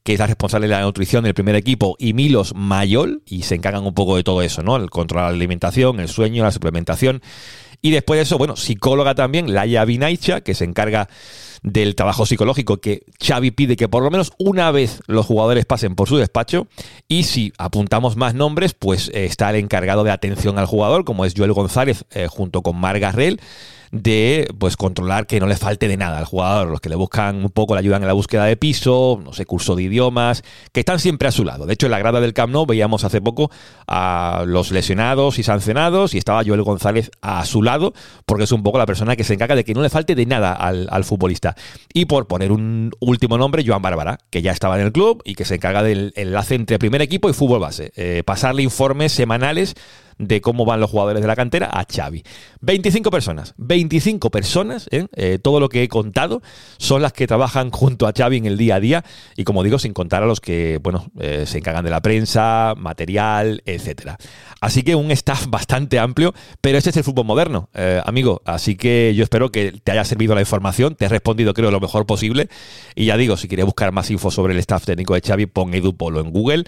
que 0.07 0.13
es 0.13 0.19
la 0.19 0.27
responsable 0.27 0.69
de 0.69 0.73
la 0.73 0.83
nutrición 0.83 1.25
del 1.25 1.33
primer 1.33 1.55
equipo, 1.55 1.97
y 1.99 2.13
Milos 2.13 2.55
Mayol, 2.55 3.23
y 3.25 3.41
se 3.41 3.55
encargan 3.55 3.85
un 3.85 3.93
poco 3.93 4.15
de 4.15 4.23
todo 4.23 4.41
eso, 4.41 4.63
¿no? 4.63 4.77
El 4.77 4.89
control 4.89 5.19
de 5.19 5.23
la 5.23 5.35
alimentación, 5.35 5.99
el 5.99 6.07
sueño, 6.07 6.45
la 6.45 6.51
suplementación. 6.53 7.21
Y 7.81 7.91
después 7.91 8.17
de 8.17 8.21
eso, 8.21 8.37
bueno, 8.37 8.55
psicóloga 8.55 9.15
también, 9.15 9.53
Laia 9.53 9.83
Vinaicha, 9.83 10.39
que 10.39 10.55
se 10.55 10.63
encarga 10.63 11.09
del 11.61 11.93
trabajo 11.95 12.25
psicológico 12.25 12.77
que 12.77 13.03
Xavi 13.21 13.51
pide 13.51 13.75
que 13.75 13.89
por 13.89 14.01
lo 14.01 14.09
menos 14.09 14.31
una 14.37 14.71
vez 14.71 15.01
los 15.07 15.25
jugadores 15.25 15.65
pasen 15.65 15.95
por 15.95 16.07
su 16.07 16.15
despacho 16.15 16.67
y 17.09 17.23
si 17.23 17.51
apuntamos 17.57 18.15
más 18.15 18.33
nombres 18.33 18.75
pues 18.75 19.09
eh, 19.09 19.25
está 19.25 19.49
el 19.49 19.57
encargado 19.57 20.03
de 20.03 20.11
atención 20.11 20.59
al 20.59 20.67
jugador 20.67 21.03
como 21.03 21.25
es 21.25 21.33
Joel 21.35 21.53
González 21.53 22.05
eh, 22.11 22.27
junto 22.29 22.61
con 22.61 22.77
Mar 22.77 22.99
Garrel 22.99 23.41
de 23.91 24.47
pues 24.59 24.77
controlar 24.77 25.27
que 25.27 25.39
no 25.39 25.47
le 25.47 25.55
falte 25.55 25.87
de 25.87 25.97
nada 25.97 26.17
al 26.17 26.25
jugador, 26.25 26.69
los 26.69 26.81
que 26.81 26.89
le 26.89 26.95
buscan 26.95 27.43
un 27.43 27.49
poco 27.49 27.73
le 27.75 27.79
ayudan 27.79 28.01
en 28.01 28.07
la 28.07 28.13
búsqueda 28.13 28.45
de 28.45 28.57
piso, 28.57 29.19
no 29.23 29.33
sé, 29.33 29.45
curso 29.45 29.75
de 29.75 29.83
idiomas, 29.83 30.43
que 30.71 30.81
están 30.81 30.99
siempre 30.99 31.27
a 31.27 31.31
su 31.31 31.43
lado. 31.43 31.65
De 31.65 31.73
hecho, 31.73 31.87
en 31.87 31.91
la 31.91 31.99
grada 31.99 32.19
del 32.19 32.33
Camp 32.33 32.51
Nou 32.53 32.65
veíamos 32.65 33.03
hace 33.03 33.21
poco 33.21 33.51
a 33.87 34.43
los 34.45 34.71
lesionados 34.71 35.39
y 35.39 35.43
sancionados 35.43 36.13
y 36.13 36.17
estaba 36.17 36.43
Joel 36.45 36.63
González 36.63 37.11
a 37.21 37.45
su 37.45 37.63
lado, 37.63 37.93
porque 38.25 38.43
es 38.43 38.51
un 38.51 38.63
poco 38.63 38.77
la 38.77 38.85
persona 38.85 39.15
que 39.15 39.23
se 39.23 39.33
encarga 39.33 39.55
de 39.55 39.63
que 39.63 39.73
no 39.73 39.81
le 39.81 39.89
falte 39.89 40.15
de 40.15 40.25
nada 40.25 40.53
al, 40.53 40.87
al 40.91 41.03
futbolista. 41.03 41.55
Y 41.93 42.05
por 42.05 42.27
poner 42.27 42.51
un 42.51 42.91
último 42.99 43.37
nombre, 43.37 43.63
Joan 43.65 43.81
Bárbara, 43.81 44.19
que 44.29 44.41
ya 44.41 44.51
estaba 44.51 44.79
en 44.79 44.85
el 44.85 44.91
club 44.91 45.21
y 45.25 45.35
que 45.35 45.45
se 45.45 45.55
encarga 45.55 45.83
del 45.83 46.13
enlace 46.15 46.55
entre 46.55 46.79
primer 46.79 47.01
equipo 47.01 47.29
y 47.29 47.33
fútbol 47.33 47.59
base. 47.59 47.91
Eh, 47.95 48.23
pasarle 48.25 48.63
informes 48.63 49.11
semanales 49.11 49.75
de 50.17 50.41
cómo 50.41 50.65
van 50.65 50.79
los 50.79 50.89
jugadores 50.89 51.21
de 51.21 51.27
la 51.27 51.35
cantera 51.35 51.69
a 51.71 51.85
Xavi. 51.85 52.23
25 52.61 53.11
personas, 53.11 53.53
25 53.57 54.29
personas, 54.31 54.87
¿eh? 54.91 55.07
Eh, 55.15 55.39
todo 55.41 55.59
lo 55.59 55.69
que 55.69 55.83
he 55.83 55.87
contado 55.87 56.41
son 56.77 57.01
las 57.01 57.13
que 57.13 57.27
trabajan 57.27 57.71
junto 57.71 58.07
a 58.07 58.13
Xavi 58.15 58.37
en 58.37 58.45
el 58.45 58.57
día 58.57 58.75
a 58.75 58.79
día 58.79 59.05
y 59.35 59.43
como 59.43 59.63
digo, 59.63 59.79
sin 59.79 59.93
contar 59.93 60.23
a 60.23 60.25
los 60.25 60.41
que, 60.41 60.79
bueno, 60.81 61.11
eh, 61.19 61.45
se 61.45 61.59
encargan 61.59 61.83
de 61.83 61.91
la 61.91 62.01
prensa, 62.01 62.73
material, 62.77 63.61
etcétera. 63.65 64.17
Así 64.59 64.83
que 64.83 64.95
un 64.95 65.11
staff 65.11 65.45
bastante 65.49 65.99
amplio, 65.99 66.33
pero 66.61 66.77
este 66.77 66.89
es 66.89 66.97
el 66.97 67.03
fútbol 67.03 67.25
moderno, 67.25 67.69
amigo. 68.03 68.41
Así 68.45 68.75
que 68.75 69.13
yo 69.15 69.23
espero 69.23 69.51
que 69.51 69.73
te 69.83 69.91
haya 69.91 70.03
servido 70.03 70.35
la 70.35 70.41
información, 70.41 70.95
te 70.95 71.05
he 71.05 71.09
respondido 71.09 71.53
creo 71.53 71.71
lo 71.71 71.79
mejor 71.79 72.05
posible 72.05 72.49
y 72.95 73.05
ya 73.05 73.17
digo, 73.17 73.37
si 73.37 73.47
quieres 73.47 73.65
buscar 73.65 73.91
más 73.91 74.09
info 74.11 74.31
sobre 74.31 74.53
el 74.53 74.59
staff 74.59 74.85
técnico 74.85 75.13
de 75.13 75.21
Xavi, 75.21 75.45
pon 75.45 75.73
Edu 75.73 75.95
Polo 75.95 76.19
en 76.19 76.31
Google 76.31 76.65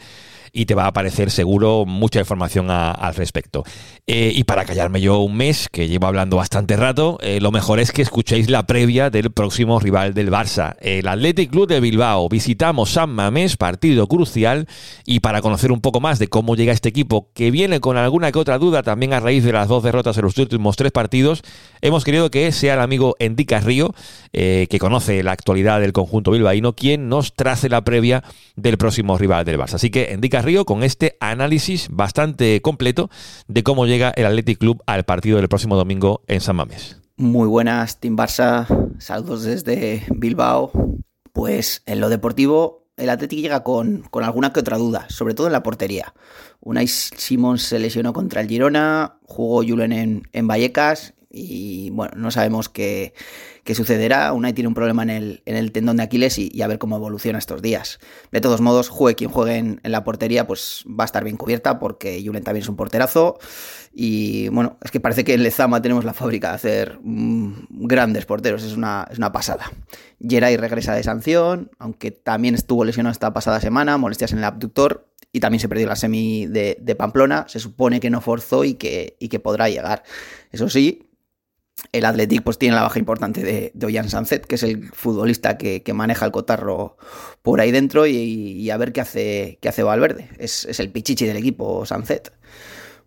y 0.51 0.65
te 0.65 0.75
va 0.75 0.85
a 0.85 0.87
aparecer 0.87 1.31
seguro 1.31 1.85
mucha 1.85 2.19
información 2.19 2.69
al 2.69 3.15
respecto. 3.15 3.63
Eh, 4.07 4.31
y 4.35 4.43
para 4.43 4.65
callarme 4.65 5.01
yo 5.01 5.19
un 5.19 5.37
mes, 5.37 5.67
que 5.71 5.87
llevo 5.87 6.07
hablando 6.07 6.37
bastante 6.37 6.75
rato, 6.75 7.17
eh, 7.21 7.39
lo 7.39 7.51
mejor 7.51 7.79
es 7.79 7.91
que 7.91 8.01
escuchéis 8.01 8.49
la 8.49 8.65
previa 8.65 9.09
del 9.09 9.31
próximo 9.31 9.79
rival 9.79 10.13
del 10.13 10.31
Barça, 10.31 10.75
el 10.81 11.07
Athletic 11.07 11.51
Club 11.51 11.67
de 11.67 11.79
Bilbao. 11.79 12.27
Visitamos 12.29 12.91
San 12.91 13.11
Mamés, 13.11 13.57
partido 13.57 14.07
crucial, 14.07 14.67
y 15.05 15.19
para 15.19 15.41
conocer 15.41 15.71
un 15.71 15.81
poco 15.81 15.99
más 15.99 16.19
de 16.19 16.27
cómo 16.27 16.55
llega 16.55 16.73
este 16.73 16.89
equipo, 16.89 17.29
que 17.33 17.51
viene 17.51 17.79
con 17.79 17.97
alguna 17.97 18.31
que 18.31 18.39
otra 18.39 18.57
duda 18.57 18.83
también 18.83 19.13
a 19.13 19.19
raíz 19.19 19.43
de 19.43 19.53
las 19.53 19.67
dos 19.67 19.83
derrotas 19.83 20.17
en 20.17 20.23
los 20.23 20.37
últimos 20.37 20.75
tres 20.75 20.91
partidos, 20.91 21.43
hemos 21.81 22.03
querido 22.03 22.31
que 22.31 22.51
sea 22.51 22.73
el 22.73 22.79
amigo 22.79 23.15
Endica 23.19 23.59
Río, 23.59 23.93
eh, 24.33 24.67
que 24.69 24.79
conoce 24.79 25.23
la 25.23 25.31
actualidad 25.31 25.79
del 25.79 25.93
conjunto 25.93 26.31
bilbaíno, 26.31 26.73
quien 26.73 27.09
nos 27.09 27.33
trace 27.33 27.69
la 27.69 27.83
previa 27.83 28.23
del 28.55 28.77
próximo 28.77 29.17
rival 29.17 29.45
del 29.45 29.57
Barça. 29.57 29.75
Así 29.75 29.89
que 29.89 30.11
Endica 30.13 30.38
Río 30.41 30.65
con 30.65 30.83
este 30.83 31.17
análisis 31.19 31.87
bastante 31.91 32.61
completo 32.61 33.09
de 33.47 33.63
cómo 33.63 33.85
llega 33.85 34.11
el 34.15 34.25
Athletic 34.25 34.59
Club 34.59 34.83
al 34.85 35.05
partido 35.05 35.37
del 35.37 35.49
próximo 35.49 35.75
domingo 35.75 36.23
en 36.27 36.41
San 36.41 36.55
Mamés. 36.55 36.97
Muy 37.17 37.47
buenas, 37.47 37.99
Team 37.99 38.15
Barça. 38.15 38.65
Saludos 38.99 39.43
desde 39.43 40.03
Bilbao. 40.09 40.71
Pues 41.33 41.83
en 41.85 41.99
lo 41.99 42.09
deportivo, 42.09 42.87
el 42.97 43.09
Athletic 43.09 43.39
llega 43.39 43.63
con, 43.63 44.03
alguna 44.13 44.53
que 44.53 44.59
otra 44.59 44.77
duda, 44.77 45.05
sobre 45.09 45.33
todo 45.33 45.47
en 45.47 45.53
la 45.53 45.63
portería. 45.63 46.13
Unai 46.61 46.87
Simons 46.87 47.63
se 47.63 47.79
lesionó 47.79 48.13
contra 48.13 48.41
el 48.41 48.47
Girona, 48.47 49.19
jugó 49.23 49.63
Julen 49.63 49.93
en, 49.93 50.23
en 50.33 50.47
Vallecas 50.47 51.13
y 51.31 51.89
bueno, 51.91 52.13
no 52.15 52.31
sabemos 52.31 52.69
qué, 52.69 53.13
qué 53.69 53.75
sucederá. 53.75 54.33
Unai 54.33 54.53
tiene 54.53 54.67
un 54.67 54.73
problema 54.73 55.03
en 55.03 55.11
el, 55.11 55.43
en 55.45 55.55
el 55.55 55.71
tendón 55.71 55.97
de 55.97 56.01
Aquiles 56.01 56.39
y, 56.39 56.59
a 56.63 56.65
ver 56.65 56.79
cómo 56.79 56.95
evoluciona 56.95 57.37
estos 57.37 57.61
días. 57.61 57.99
De 58.31 58.41
todos 58.41 58.61
modos, 58.61 58.89
juegue 58.89 59.15
quien 59.15 59.29
juegue 59.29 59.57
en, 59.57 59.79
la 59.83 60.03
portería, 60.03 60.47
pues 60.47 60.83
va 60.87 61.03
a 61.03 61.05
estar 61.05 61.23
bien 61.23 61.37
cubierta 61.37 61.77
porque 61.77 62.19
Julen 62.25 62.43
también 62.43 62.63
es 62.63 62.69
un 62.69 62.75
porterazo. 62.75 63.37
Y 63.93 64.47
bueno, 64.47 64.79
es 64.83 64.89
que 64.89 64.99
parece 64.99 65.23
que 65.23 65.35
en 65.35 65.43
Lezama 65.43 65.83
tenemos 65.83 66.03
la 66.03 66.15
fábrica 66.15 66.49
de 66.49 66.55
hacer 66.55 66.99
mm, 67.03 67.85
grandes 67.85 68.25
porteros, 68.25 68.63
es 68.63 68.75
una, 68.75 69.07
es 69.11 69.19
una 69.19 69.31
pasada. 69.31 69.71
Geray 70.19 70.57
regresa 70.57 70.95
de 70.95 71.03
sanción, 71.03 71.69
aunque 71.77 72.09
también 72.09 72.55
estuvo 72.55 72.83
lesionado 72.83 73.11
esta 73.11 73.33
pasada 73.33 73.61
semana, 73.61 73.99
molestias 73.99 74.31
en 74.31 74.39
el 74.39 74.45
abductor, 74.45 75.05
y 75.31 75.41
también 75.41 75.59
se 75.59 75.69
perdió 75.69 75.85
la 75.85 75.95
semi 75.95 76.47
de, 76.47 76.75
de, 76.81 76.95
Pamplona. 76.95 77.45
Se 77.47 77.59
supone 77.59 77.99
que 77.99 78.09
no 78.09 78.19
forzó 78.19 78.63
y 78.63 78.73
que, 78.73 79.15
y 79.19 79.29
que 79.29 79.39
podrá 79.39 79.69
llegar. 79.69 80.01
Eso 80.51 80.69
sí, 80.69 81.08
el 81.91 82.05
Athletic 82.05 82.43
pues 82.43 82.57
tiene 82.57 82.75
la 82.75 82.83
baja 82.83 82.99
importante 82.99 83.43
de, 83.43 83.71
de 83.73 83.85
Ollán 83.85 84.09
Sanzet, 84.09 84.45
que 84.45 84.55
es 84.55 84.63
el 84.63 84.89
futbolista 84.89 85.57
que, 85.57 85.83
maneja 85.93 86.25
el 86.25 86.31
cotarro 86.31 86.97
por 87.41 87.61
ahí 87.61 87.71
dentro 87.71 88.05
y, 88.05 88.69
a 88.69 88.77
ver 88.77 88.93
qué 88.93 89.01
hace, 89.01 89.57
qué 89.61 89.69
hace 89.69 89.83
Valverde. 89.83 90.29
Es, 90.37 90.79
el 90.79 90.91
pichichi 90.91 91.25
del 91.25 91.37
equipo 91.37 91.85
Sanzet. 91.85 92.31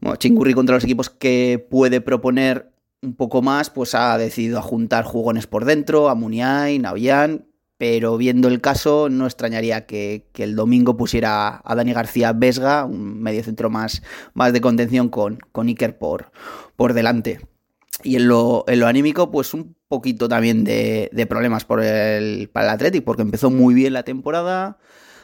Bueno, 0.01 0.17
Chingurri 0.17 0.55
contra 0.55 0.75
los 0.75 0.85
equipos 0.85 1.11
que 1.11 1.65
puede 1.71 2.01
proponer 2.01 2.73
un 3.03 3.15
poco 3.15 3.43
más, 3.43 3.71
pues 3.71 3.95
ha 3.95 4.17
decidido 4.19 4.63
juntar 4.63 5.05
jugones 5.05 5.47
por 5.47 5.65
dentro, 5.65 6.09
a 6.09 6.15
Muniain, 6.15 6.83
Naoyan, 6.83 7.47
pero 7.79 8.17
viendo 8.17 8.49
el 8.49 8.61
caso 8.61 9.09
no 9.09 9.27
extrañaría 9.27 9.87
que, 9.87 10.29
el 10.35 10.55
domingo 10.55 10.97
pusiera 10.97 11.61
a 11.65 11.75
Dani 11.75 11.93
García 11.93 12.33
Vesga, 12.33 12.85
un 12.85 13.21
medio 13.21 13.43
centro 13.43 13.71
más, 13.71 14.03
más 14.35 14.53
de 14.53 14.61
contención 14.61 15.09
con, 15.09 15.39
con 15.51 15.69
Iker 15.69 15.99
por, 15.99 16.31
por 16.77 16.95
delante. 16.95 17.41
Y 18.03 18.17
en 18.17 18.29
lo, 18.29 18.65
en 18.67 18.81
lo 18.81 18.87
anímico, 18.87 19.31
pues 19.31 19.55
un 19.55 19.77
poquito 19.89 20.29
también 20.29 20.65
de, 20.65 21.27
problemas 21.29 21.65
por 21.65 21.83
el, 21.83 22.49
para 22.49 22.67
el 22.67 22.73
Athletic, 22.73 23.05
porque 23.05 23.23
empezó 23.23 23.51
muy 23.51 23.75
bien 23.75 23.93
la 23.93 24.03
temporada. 24.03 24.79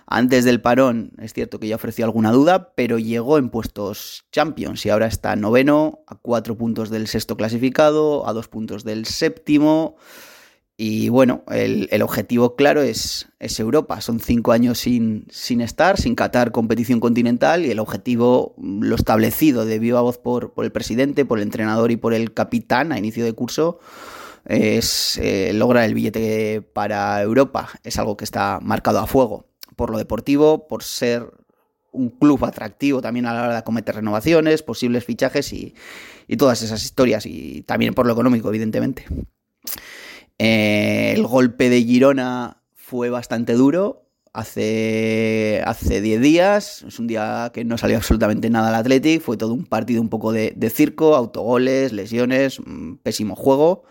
Antes 0.07 0.45
del 0.45 0.62
parón, 0.62 1.12
es 1.20 1.35
cierto 1.35 1.61
que 1.61 1.69
ya 1.69 1.77
ofreció 1.77 2.05
alguna 2.07 2.32
duda, 2.32 2.73
pero 2.74 2.99
llegó 2.99 3.36
en 3.36 3.51
puestos 3.51 4.24
Champions 4.32 4.86
y 4.86 4.90
ahora 4.90 5.07
está 5.07 5.36
noveno, 5.36 6.01
a 6.07 6.15
cuatro 6.15 6.57
puntos 6.57 6.89
del 6.89 7.09
sexto 7.09 7.36
clasificado, 7.36 8.27
a 8.27 8.32
dos 8.32 8.49
puntos 8.49 8.85
del 8.85 9.05
séptimo. 9.05 9.97
Y 10.81 11.09
bueno, 11.09 11.43
el, 11.51 12.03
objetivo 12.03 12.55
claro 12.55 12.83
es, 12.83 13.27
Europa. 13.41 14.01
Son 14.01 14.21
cinco 14.21 14.53
años 14.53 14.79
sin, 14.79 15.27
estar, 15.61 16.01
sin 16.01 16.15
catar 16.15 16.53
competición 16.53 17.01
continental 17.01 17.67
y 17.67 17.73
el 17.73 17.81
objetivo, 17.81 18.55
lo 18.59 18.95
establecido 18.95 19.65
de 19.65 19.81
viva 19.81 20.03
voz 20.03 20.19
por, 20.19 20.53
el 20.59 20.71
presidente, 20.71 21.25
por 21.25 21.39
el 21.39 21.43
entrenador 21.43 21.91
y 21.91 21.97
por 21.97 22.15
el 22.15 22.33
capitán 22.33 22.93
a 22.93 22.99
inicio 22.99 23.25
de 23.25 23.33
curso, 23.33 23.81
es 24.45 25.19
eh, 25.19 25.51
lograr 25.53 25.83
el 25.83 25.95
billete 25.95 26.63
para 26.63 27.21
Europa. 27.23 27.71
Es 27.83 27.99
algo 27.99 28.17
que 28.17 28.25
está 28.25 28.61
marcado 28.63 29.01
a 29.01 29.09
fuego 29.09 29.49
por 29.75 29.91
lo 29.91 29.99
deportivo, 29.99 30.69
por 30.69 30.85
ser 30.85 31.29
un 31.91 32.11
club 32.11 32.45
atractivo 32.45 33.03
también 33.03 33.27
a 33.27 33.35
la 33.35 33.43
hora 33.43 33.53
de 33.55 33.59
acometer 33.59 33.97
renovaciones, 33.97 34.63
posibles 34.63 35.05
fichajes 35.05 35.53
y 35.53 35.75
todas 36.37 36.63
esas 36.63 36.85
historias 36.85 37.27
y 37.27 37.63
también 37.63 37.95
por 37.95 38.07
lo 38.07 38.13
económico, 38.13 38.49
evidentemente. 38.49 39.07
Eh, 40.39 41.12
el 41.16 41.27
golpe 41.27 41.69
de 41.69 41.82
Girona 41.82 42.62
fue 42.74 43.10
bastante 43.10 43.55
duro. 43.55 44.05
Hace, 44.32 45.62
hace 45.65 46.01
10 46.01 46.20
días, 46.20 46.85
es 46.86 46.98
un 47.01 47.09
día 47.09 47.51
que 47.52 47.65
no 47.65 47.77
salió 47.77 47.97
absolutamente 47.97 48.51
nada 48.51 48.69
al 48.69 48.74
Athletic, 48.77 49.20
fue 49.20 49.36
todo 49.36 49.52
un 49.52 49.65
partido 49.65 50.01
un 50.01 50.10
poco 50.10 50.32
de, 50.32 50.70
circo, 50.70 51.16
autogoles, 51.16 51.93
lesiones, 51.93 52.60
pésimo 53.02 53.35
juego, 53.35 53.82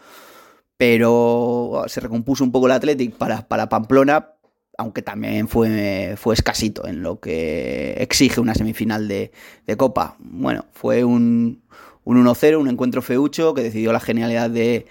pero 0.77 1.83
se 1.87 1.99
recompuso 1.99 2.45
un 2.45 2.51
poco 2.51 2.67
el 2.67 2.73
Athletic 2.73 3.15
para, 3.15 3.47
para 3.47 3.67
Pamplona, 3.67 4.35
aunque 4.77 5.01
también 5.01 5.49
fue, 5.49 6.13
fue 6.17 6.35
escasito 6.35 6.87
en 6.87 7.01
lo 7.01 7.19
que 7.19 7.95
exige 7.99 8.39
una 8.39 8.53
semifinal 8.53 9.07
de, 9.07 9.31
Copa. 9.75 10.15
Bueno, 10.19 10.65
fue 10.71 11.03
un, 11.03 11.63
un 12.05 12.25
1-0, 12.25 12.57
un 12.57 12.69
encuentro 12.69 13.01
feucho 13.01 13.53
que 13.53 13.63
decidió 13.63 13.91
la 13.91 13.99
genialidad 13.99 14.49
de, 14.49 14.85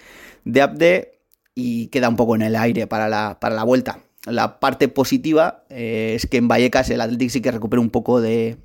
de 0.45 0.61
Abde 0.61 1.16
y 1.57 1.89
queda 1.89 2.11
un 2.11 2.17
poco 2.17 2.37
en 2.37 2.43
el 2.43 2.55
aire 2.55 2.87
para 2.87 3.09
la, 3.09 3.41
para 3.41 3.57
la 3.57 3.65
vuelta. 3.65 4.01
La 4.27 4.61
parte 4.61 4.89
positiva 4.89 5.65
eh, 5.71 6.13
es 6.15 6.27
que 6.27 6.37
en 6.37 6.47
Vallecas 6.47 6.91
el 6.91 7.01
Athletic 7.01 7.31
sí 7.31 7.41
que 7.41 7.51
recuperó 7.51 7.81
un 7.81 7.91
poco 7.91 8.21
de, 8.21 8.59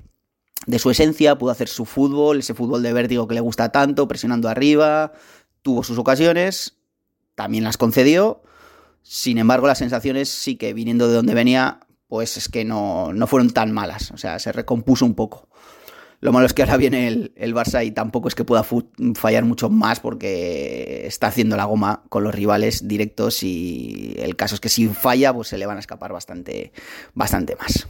de 0.67 0.79
su 0.79 0.91
esencia, 0.91 1.37
pudo 1.37 1.51
hacer 1.51 1.69
su 1.69 1.85
fútbol, 1.85 2.39
ese 2.39 2.53
fútbol 2.53 2.83
de 2.83 2.91
vértigo 2.91 3.27
que 3.27 3.35
le 3.35 3.39
gusta 3.39 3.71
tanto, 3.71 4.07
presionando 4.07 4.49
arriba, 4.49 5.13
tuvo 5.61 5.83
sus 5.83 5.97
ocasiones, 5.97 6.77
también 7.35 7.63
las 7.63 7.77
concedió. 7.77 8.43
Sin 9.03 9.37
embargo, 9.37 9.67
las 9.67 9.77
sensaciones 9.77 10.27
sí 10.27 10.57
que 10.57 10.73
viniendo 10.73 11.07
de 11.07 11.15
donde 11.15 11.33
venía, 11.33 11.79
pues 12.07 12.35
es 12.35 12.49
que 12.49 12.65
no, 12.65 13.13
no 13.13 13.25
fueron 13.25 13.51
tan 13.51 13.71
malas, 13.71 14.11
o 14.11 14.17
sea, 14.17 14.37
se 14.37 14.51
recompuso 14.51 15.05
un 15.05 15.15
poco. 15.15 15.47
Lo 16.21 16.31
malo 16.31 16.45
es 16.45 16.53
que 16.53 16.61
ahora 16.61 16.77
viene 16.77 17.07
el, 17.07 17.33
el 17.35 17.55
Barça 17.55 17.83
y 17.83 17.89
tampoco 17.89 18.27
es 18.27 18.35
que 18.35 18.45
pueda 18.45 18.63
fallar 19.15 19.43
mucho 19.43 19.71
más 19.71 19.99
porque 19.99 21.07
está 21.07 21.27
haciendo 21.27 21.57
la 21.57 21.65
goma 21.65 22.03
con 22.09 22.23
los 22.23 22.33
rivales 22.33 22.87
directos 22.87 23.41
y 23.41 24.13
el 24.19 24.35
caso 24.35 24.53
es 24.53 24.61
que 24.61 24.69
si 24.69 24.87
falla 24.87 25.33
pues 25.33 25.47
se 25.47 25.57
le 25.57 25.65
van 25.65 25.77
a 25.77 25.79
escapar 25.79 26.13
bastante, 26.13 26.73
bastante 27.15 27.55
más. 27.55 27.87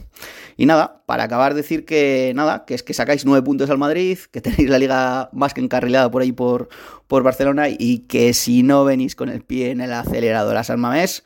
Y 0.56 0.64
nada, 0.64 1.02
para 1.04 1.24
acabar 1.24 1.52
decir 1.52 1.84
que 1.84 2.32
nada, 2.34 2.64
que 2.64 2.72
es 2.72 2.82
que 2.82 2.94
sacáis 2.94 3.26
nueve 3.26 3.44
puntos 3.44 3.68
al 3.68 3.76
Madrid, 3.76 4.18
que 4.30 4.40
tenéis 4.40 4.70
la 4.70 4.78
liga 4.78 5.28
más 5.34 5.52
que 5.52 5.60
encarrilada 5.60 6.10
por 6.10 6.22
ahí 6.22 6.32
por, 6.32 6.70
por 7.08 7.22
Barcelona 7.22 7.66
y 7.68 8.06
que 8.08 8.32
si 8.32 8.62
no 8.62 8.84
venís 8.84 9.14
con 9.14 9.28
el 9.28 9.42
pie 9.42 9.72
en 9.72 9.82
el 9.82 9.92
acelerador 9.92 10.56
a 10.56 10.64
San 10.64 10.80
Mamés, 10.80 11.22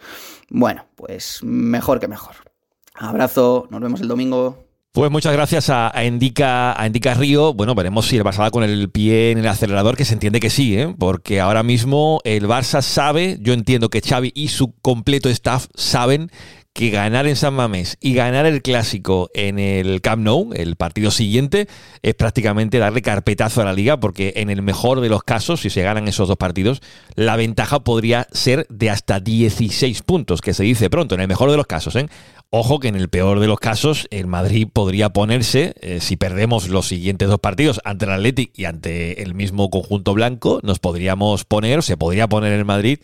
bueno, 0.50 0.86
pues 0.96 1.40
mejor 1.44 2.00
que 2.00 2.08
mejor. 2.08 2.34
Abrazo, 2.94 3.68
nos 3.70 3.80
vemos 3.80 4.00
el 4.00 4.08
domingo. 4.08 4.65
Pues 4.96 5.10
muchas 5.10 5.34
gracias 5.34 5.68
a, 5.68 5.94
a, 5.94 6.06
Indica, 6.06 6.72
a 6.80 6.86
Indica 6.86 7.12
Río. 7.12 7.52
Bueno, 7.52 7.74
veremos 7.74 8.06
si 8.06 8.16
el 8.16 8.24
Barça 8.24 8.38
va 8.38 8.50
con 8.50 8.64
el 8.64 8.88
pie 8.88 9.30
en 9.30 9.36
el 9.36 9.46
acelerador, 9.46 9.94
que 9.94 10.06
se 10.06 10.14
entiende 10.14 10.40
que 10.40 10.48
sí, 10.48 10.74
¿eh? 10.74 10.94
porque 10.98 11.38
ahora 11.38 11.62
mismo 11.62 12.22
el 12.24 12.48
Barça 12.48 12.80
sabe, 12.80 13.36
yo 13.42 13.52
entiendo 13.52 13.90
que 13.90 14.00
Xavi 14.00 14.32
y 14.34 14.48
su 14.48 14.72
completo 14.80 15.28
staff 15.28 15.66
saben 15.74 16.30
que 16.76 16.90
ganar 16.90 17.26
en 17.26 17.36
San 17.36 17.54
Mamés 17.54 17.96
y 18.02 18.12
ganar 18.12 18.44
el 18.44 18.60
clásico 18.60 19.30
en 19.32 19.58
el 19.58 20.02
Camp 20.02 20.22
Nou, 20.22 20.52
el 20.52 20.76
partido 20.76 21.10
siguiente, 21.10 21.68
es 22.02 22.14
prácticamente 22.14 22.76
darle 22.76 23.00
carpetazo 23.00 23.62
a 23.62 23.64
la 23.64 23.72
liga, 23.72 23.98
porque 23.98 24.34
en 24.36 24.50
el 24.50 24.60
mejor 24.60 25.00
de 25.00 25.08
los 25.08 25.22
casos, 25.22 25.62
si 25.62 25.70
se 25.70 25.82
ganan 25.82 26.06
esos 26.06 26.28
dos 26.28 26.36
partidos, 26.36 26.82
la 27.14 27.36
ventaja 27.36 27.80
podría 27.80 28.28
ser 28.30 28.66
de 28.68 28.90
hasta 28.90 29.20
16 29.20 30.02
puntos, 30.02 30.42
que 30.42 30.52
se 30.52 30.64
dice 30.64 30.90
pronto, 30.90 31.14
en 31.14 31.22
el 31.22 31.28
mejor 31.28 31.50
de 31.50 31.56
los 31.56 31.66
casos. 31.66 31.96
¿eh? 31.96 32.08
Ojo 32.50 32.78
que 32.78 32.88
en 32.88 32.96
el 32.96 33.08
peor 33.08 33.40
de 33.40 33.46
los 33.46 33.58
casos, 33.58 34.06
el 34.10 34.26
Madrid 34.26 34.68
podría 34.70 35.08
ponerse, 35.08 35.72
eh, 35.80 36.00
si 36.02 36.16
perdemos 36.16 36.68
los 36.68 36.86
siguientes 36.86 37.28
dos 37.28 37.40
partidos 37.40 37.80
ante 37.84 38.04
el 38.04 38.12
Athletic 38.12 38.50
y 38.54 38.66
ante 38.66 39.22
el 39.22 39.34
mismo 39.34 39.70
conjunto 39.70 40.12
blanco, 40.12 40.60
nos 40.62 40.78
podríamos 40.78 41.46
poner, 41.46 41.82
se 41.82 41.96
podría 41.96 42.28
poner 42.28 42.52
el 42.52 42.66
Madrid 42.66 42.98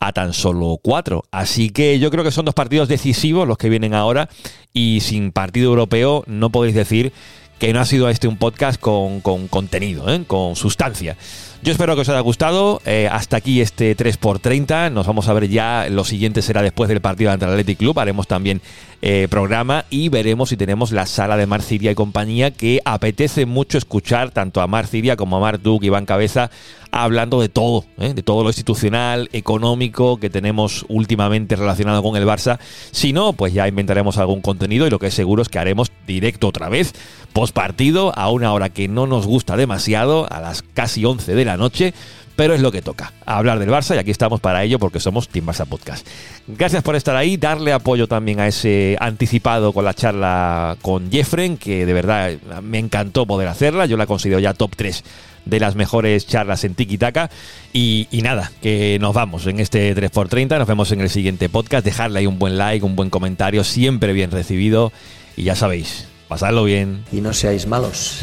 a 0.00 0.12
tan 0.12 0.32
solo 0.32 0.78
cuatro. 0.82 1.24
Así 1.30 1.70
que 1.70 1.98
yo 1.98 2.10
creo 2.10 2.24
que 2.24 2.30
son 2.30 2.44
dos 2.44 2.54
partidos 2.54 2.88
decisivos 2.88 3.46
los 3.46 3.58
que 3.58 3.68
vienen 3.68 3.94
ahora 3.94 4.28
y 4.72 5.00
sin 5.00 5.32
partido 5.32 5.70
europeo 5.70 6.24
no 6.26 6.50
podéis 6.50 6.74
decir 6.74 7.12
que 7.58 7.72
no 7.72 7.80
ha 7.80 7.84
sido 7.84 8.08
este 8.08 8.28
un 8.28 8.36
podcast 8.36 8.80
con, 8.80 9.20
contenido, 9.20 10.12
¿eh? 10.12 10.22
con 10.26 10.54
sustancia. 10.56 11.16
Yo 11.60 11.72
espero 11.72 11.96
que 11.96 12.02
os 12.02 12.08
haya 12.08 12.20
gustado. 12.20 12.80
Eh, 12.86 13.08
hasta 13.10 13.36
aquí 13.36 13.60
este 13.60 13.96
3x30. 13.96 14.92
Nos 14.92 15.06
vamos 15.06 15.28
a 15.28 15.32
ver 15.32 15.48
ya. 15.48 15.88
Lo 15.90 16.04
siguiente 16.04 16.40
será 16.40 16.62
después 16.62 16.88
del 16.88 17.00
partido 17.00 17.32
ante 17.32 17.46
el 17.46 17.50
Athletic 17.50 17.78
Club. 17.78 17.98
Haremos 17.98 18.28
también 18.28 18.62
eh, 19.02 19.26
programa 19.28 19.84
y 19.90 20.08
veremos 20.08 20.50
si 20.50 20.56
tenemos 20.56 20.92
la 20.92 21.06
sala 21.06 21.36
de 21.36 21.46
Marciria 21.46 21.90
y 21.90 21.94
compañía 21.94 22.52
que 22.52 22.80
apetece 22.84 23.44
mucho 23.44 23.76
escuchar 23.76 24.30
tanto 24.30 24.60
a 24.60 24.66
Marciria 24.66 25.16
como 25.16 25.36
a 25.36 25.40
Mar 25.40 25.60
Duke 25.60 25.86
y 25.86 25.88
Iván 25.88 26.06
Cabeza 26.06 26.50
hablando 26.90 27.40
de 27.40 27.48
todo, 27.48 27.84
¿eh? 27.98 28.14
de 28.14 28.22
todo 28.22 28.42
lo 28.42 28.48
institucional, 28.48 29.28
económico 29.32 30.18
que 30.18 30.30
tenemos 30.30 30.84
últimamente 30.88 31.56
relacionado 31.56 32.02
con 32.02 32.16
el 32.16 32.26
Barça. 32.26 32.58
Si 32.90 33.12
no, 33.12 33.32
pues 33.32 33.52
ya 33.52 33.68
inventaremos 33.68 34.18
algún 34.18 34.40
contenido 34.40 34.86
y 34.86 34.90
lo 34.90 34.98
que 34.98 35.08
es 35.08 35.14
seguro 35.14 35.42
es 35.42 35.48
que 35.48 35.58
haremos 35.58 35.92
directo 36.06 36.48
otra 36.48 36.68
vez, 36.68 36.94
post 37.32 37.54
partido, 37.54 38.12
a 38.16 38.30
una 38.30 38.52
hora 38.52 38.70
que 38.70 38.88
no 38.88 39.06
nos 39.06 39.26
gusta 39.26 39.56
demasiado, 39.56 40.26
a 40.32 40.40
las 40.40 40.62
casi 40.62 41.04
11 41.04 41.34
de 41.34 41.44
la 41.44 41.47
noche. 41.56 41.94
Pero 42.36 42.54
es 42.54 42.60
lo 42.60 42.70
que 42.70 42.82
toca, 42.82 43.12
hablar 43.26 43.58
del 43.58 43.68
Barça 43.68 43.96
y 43.96 43.98
aquí 43.98 44.12
estamos 44.12 44.38
para 44.38 44.62
ello 44.62 44.78
porque 44.78 45.00
somos 45.00 45.28
Team 45.28 45.44
Barça 45.44 45.66
Podcast. 45.66 46.06
Gracias 46.46 46.84
por 46.84 46.94
estar 46.94 47.16
ahí, 47.16 47.36
darle 47.36 47.72
apoyo 47.72 48.06
también 48.06 48.38
a 48.38 48.46
ese 48.46 48.96
anticipado 49.00 49.72
con 49.72 49.84
la 49.84 49.92
charla 49.92 50.76
con 50.80 51.10
Jeffren, 51.10 51.56
que 51.56 51.84
de 51.84 51.92
verdad 51.92 52.30
me 52.62 52.78
encantó 52.78 53.26
poder 53.26 53.48
hacerla, 53.48 53.86
yo 53.86 53.96
la 53.96 54.06
considero 54.06 54.38
ya 54.38 54.54
top 54.54 54.76
3 54.76 55.02
de 55.48 55.60
las 55.60 55.74
mejores 55.74 56.26
charlas 56.26 56.62
en 56.64 56.74
Tiki 56.74 56.98
Taka. 56.98 57.30
Y, 57.72 58.06
nada, 58.22 58.52
que 58.62 58.98
nos 59.00 59.14
vamos 59.14 59.46
en 59.46 59.60
este 59.60 59.94
3x30. 59.96 60.58
Nos 60.58 60.68
vemos 60.68 60.92
en 60.92 61.00
el 61.00 61.10
siguiente 61.10 61.48
podcast. 61.48 61.84
Dejarle 61.84 62.20
ahí 62.20 62.26
un 62.26 62.38
buen 62.38 62.58
like, 62.58 62.84
un 62.84 62.96
buen 62.96 63.10
comentario, 63.10 63.64
siempre 63.64 64.12
bien 64.12 64.30
recibido. 64.30 64.92
Y 65.36 65.44
ya 65.44 65.54
sabéis, 65.54 66.06
pasadlo 66.28 66.64
bien. 66.64 67.04
Y 67.12 67.20
no 67.20 67.32
seáis 67.32 67.66
malos. 67.66 68.20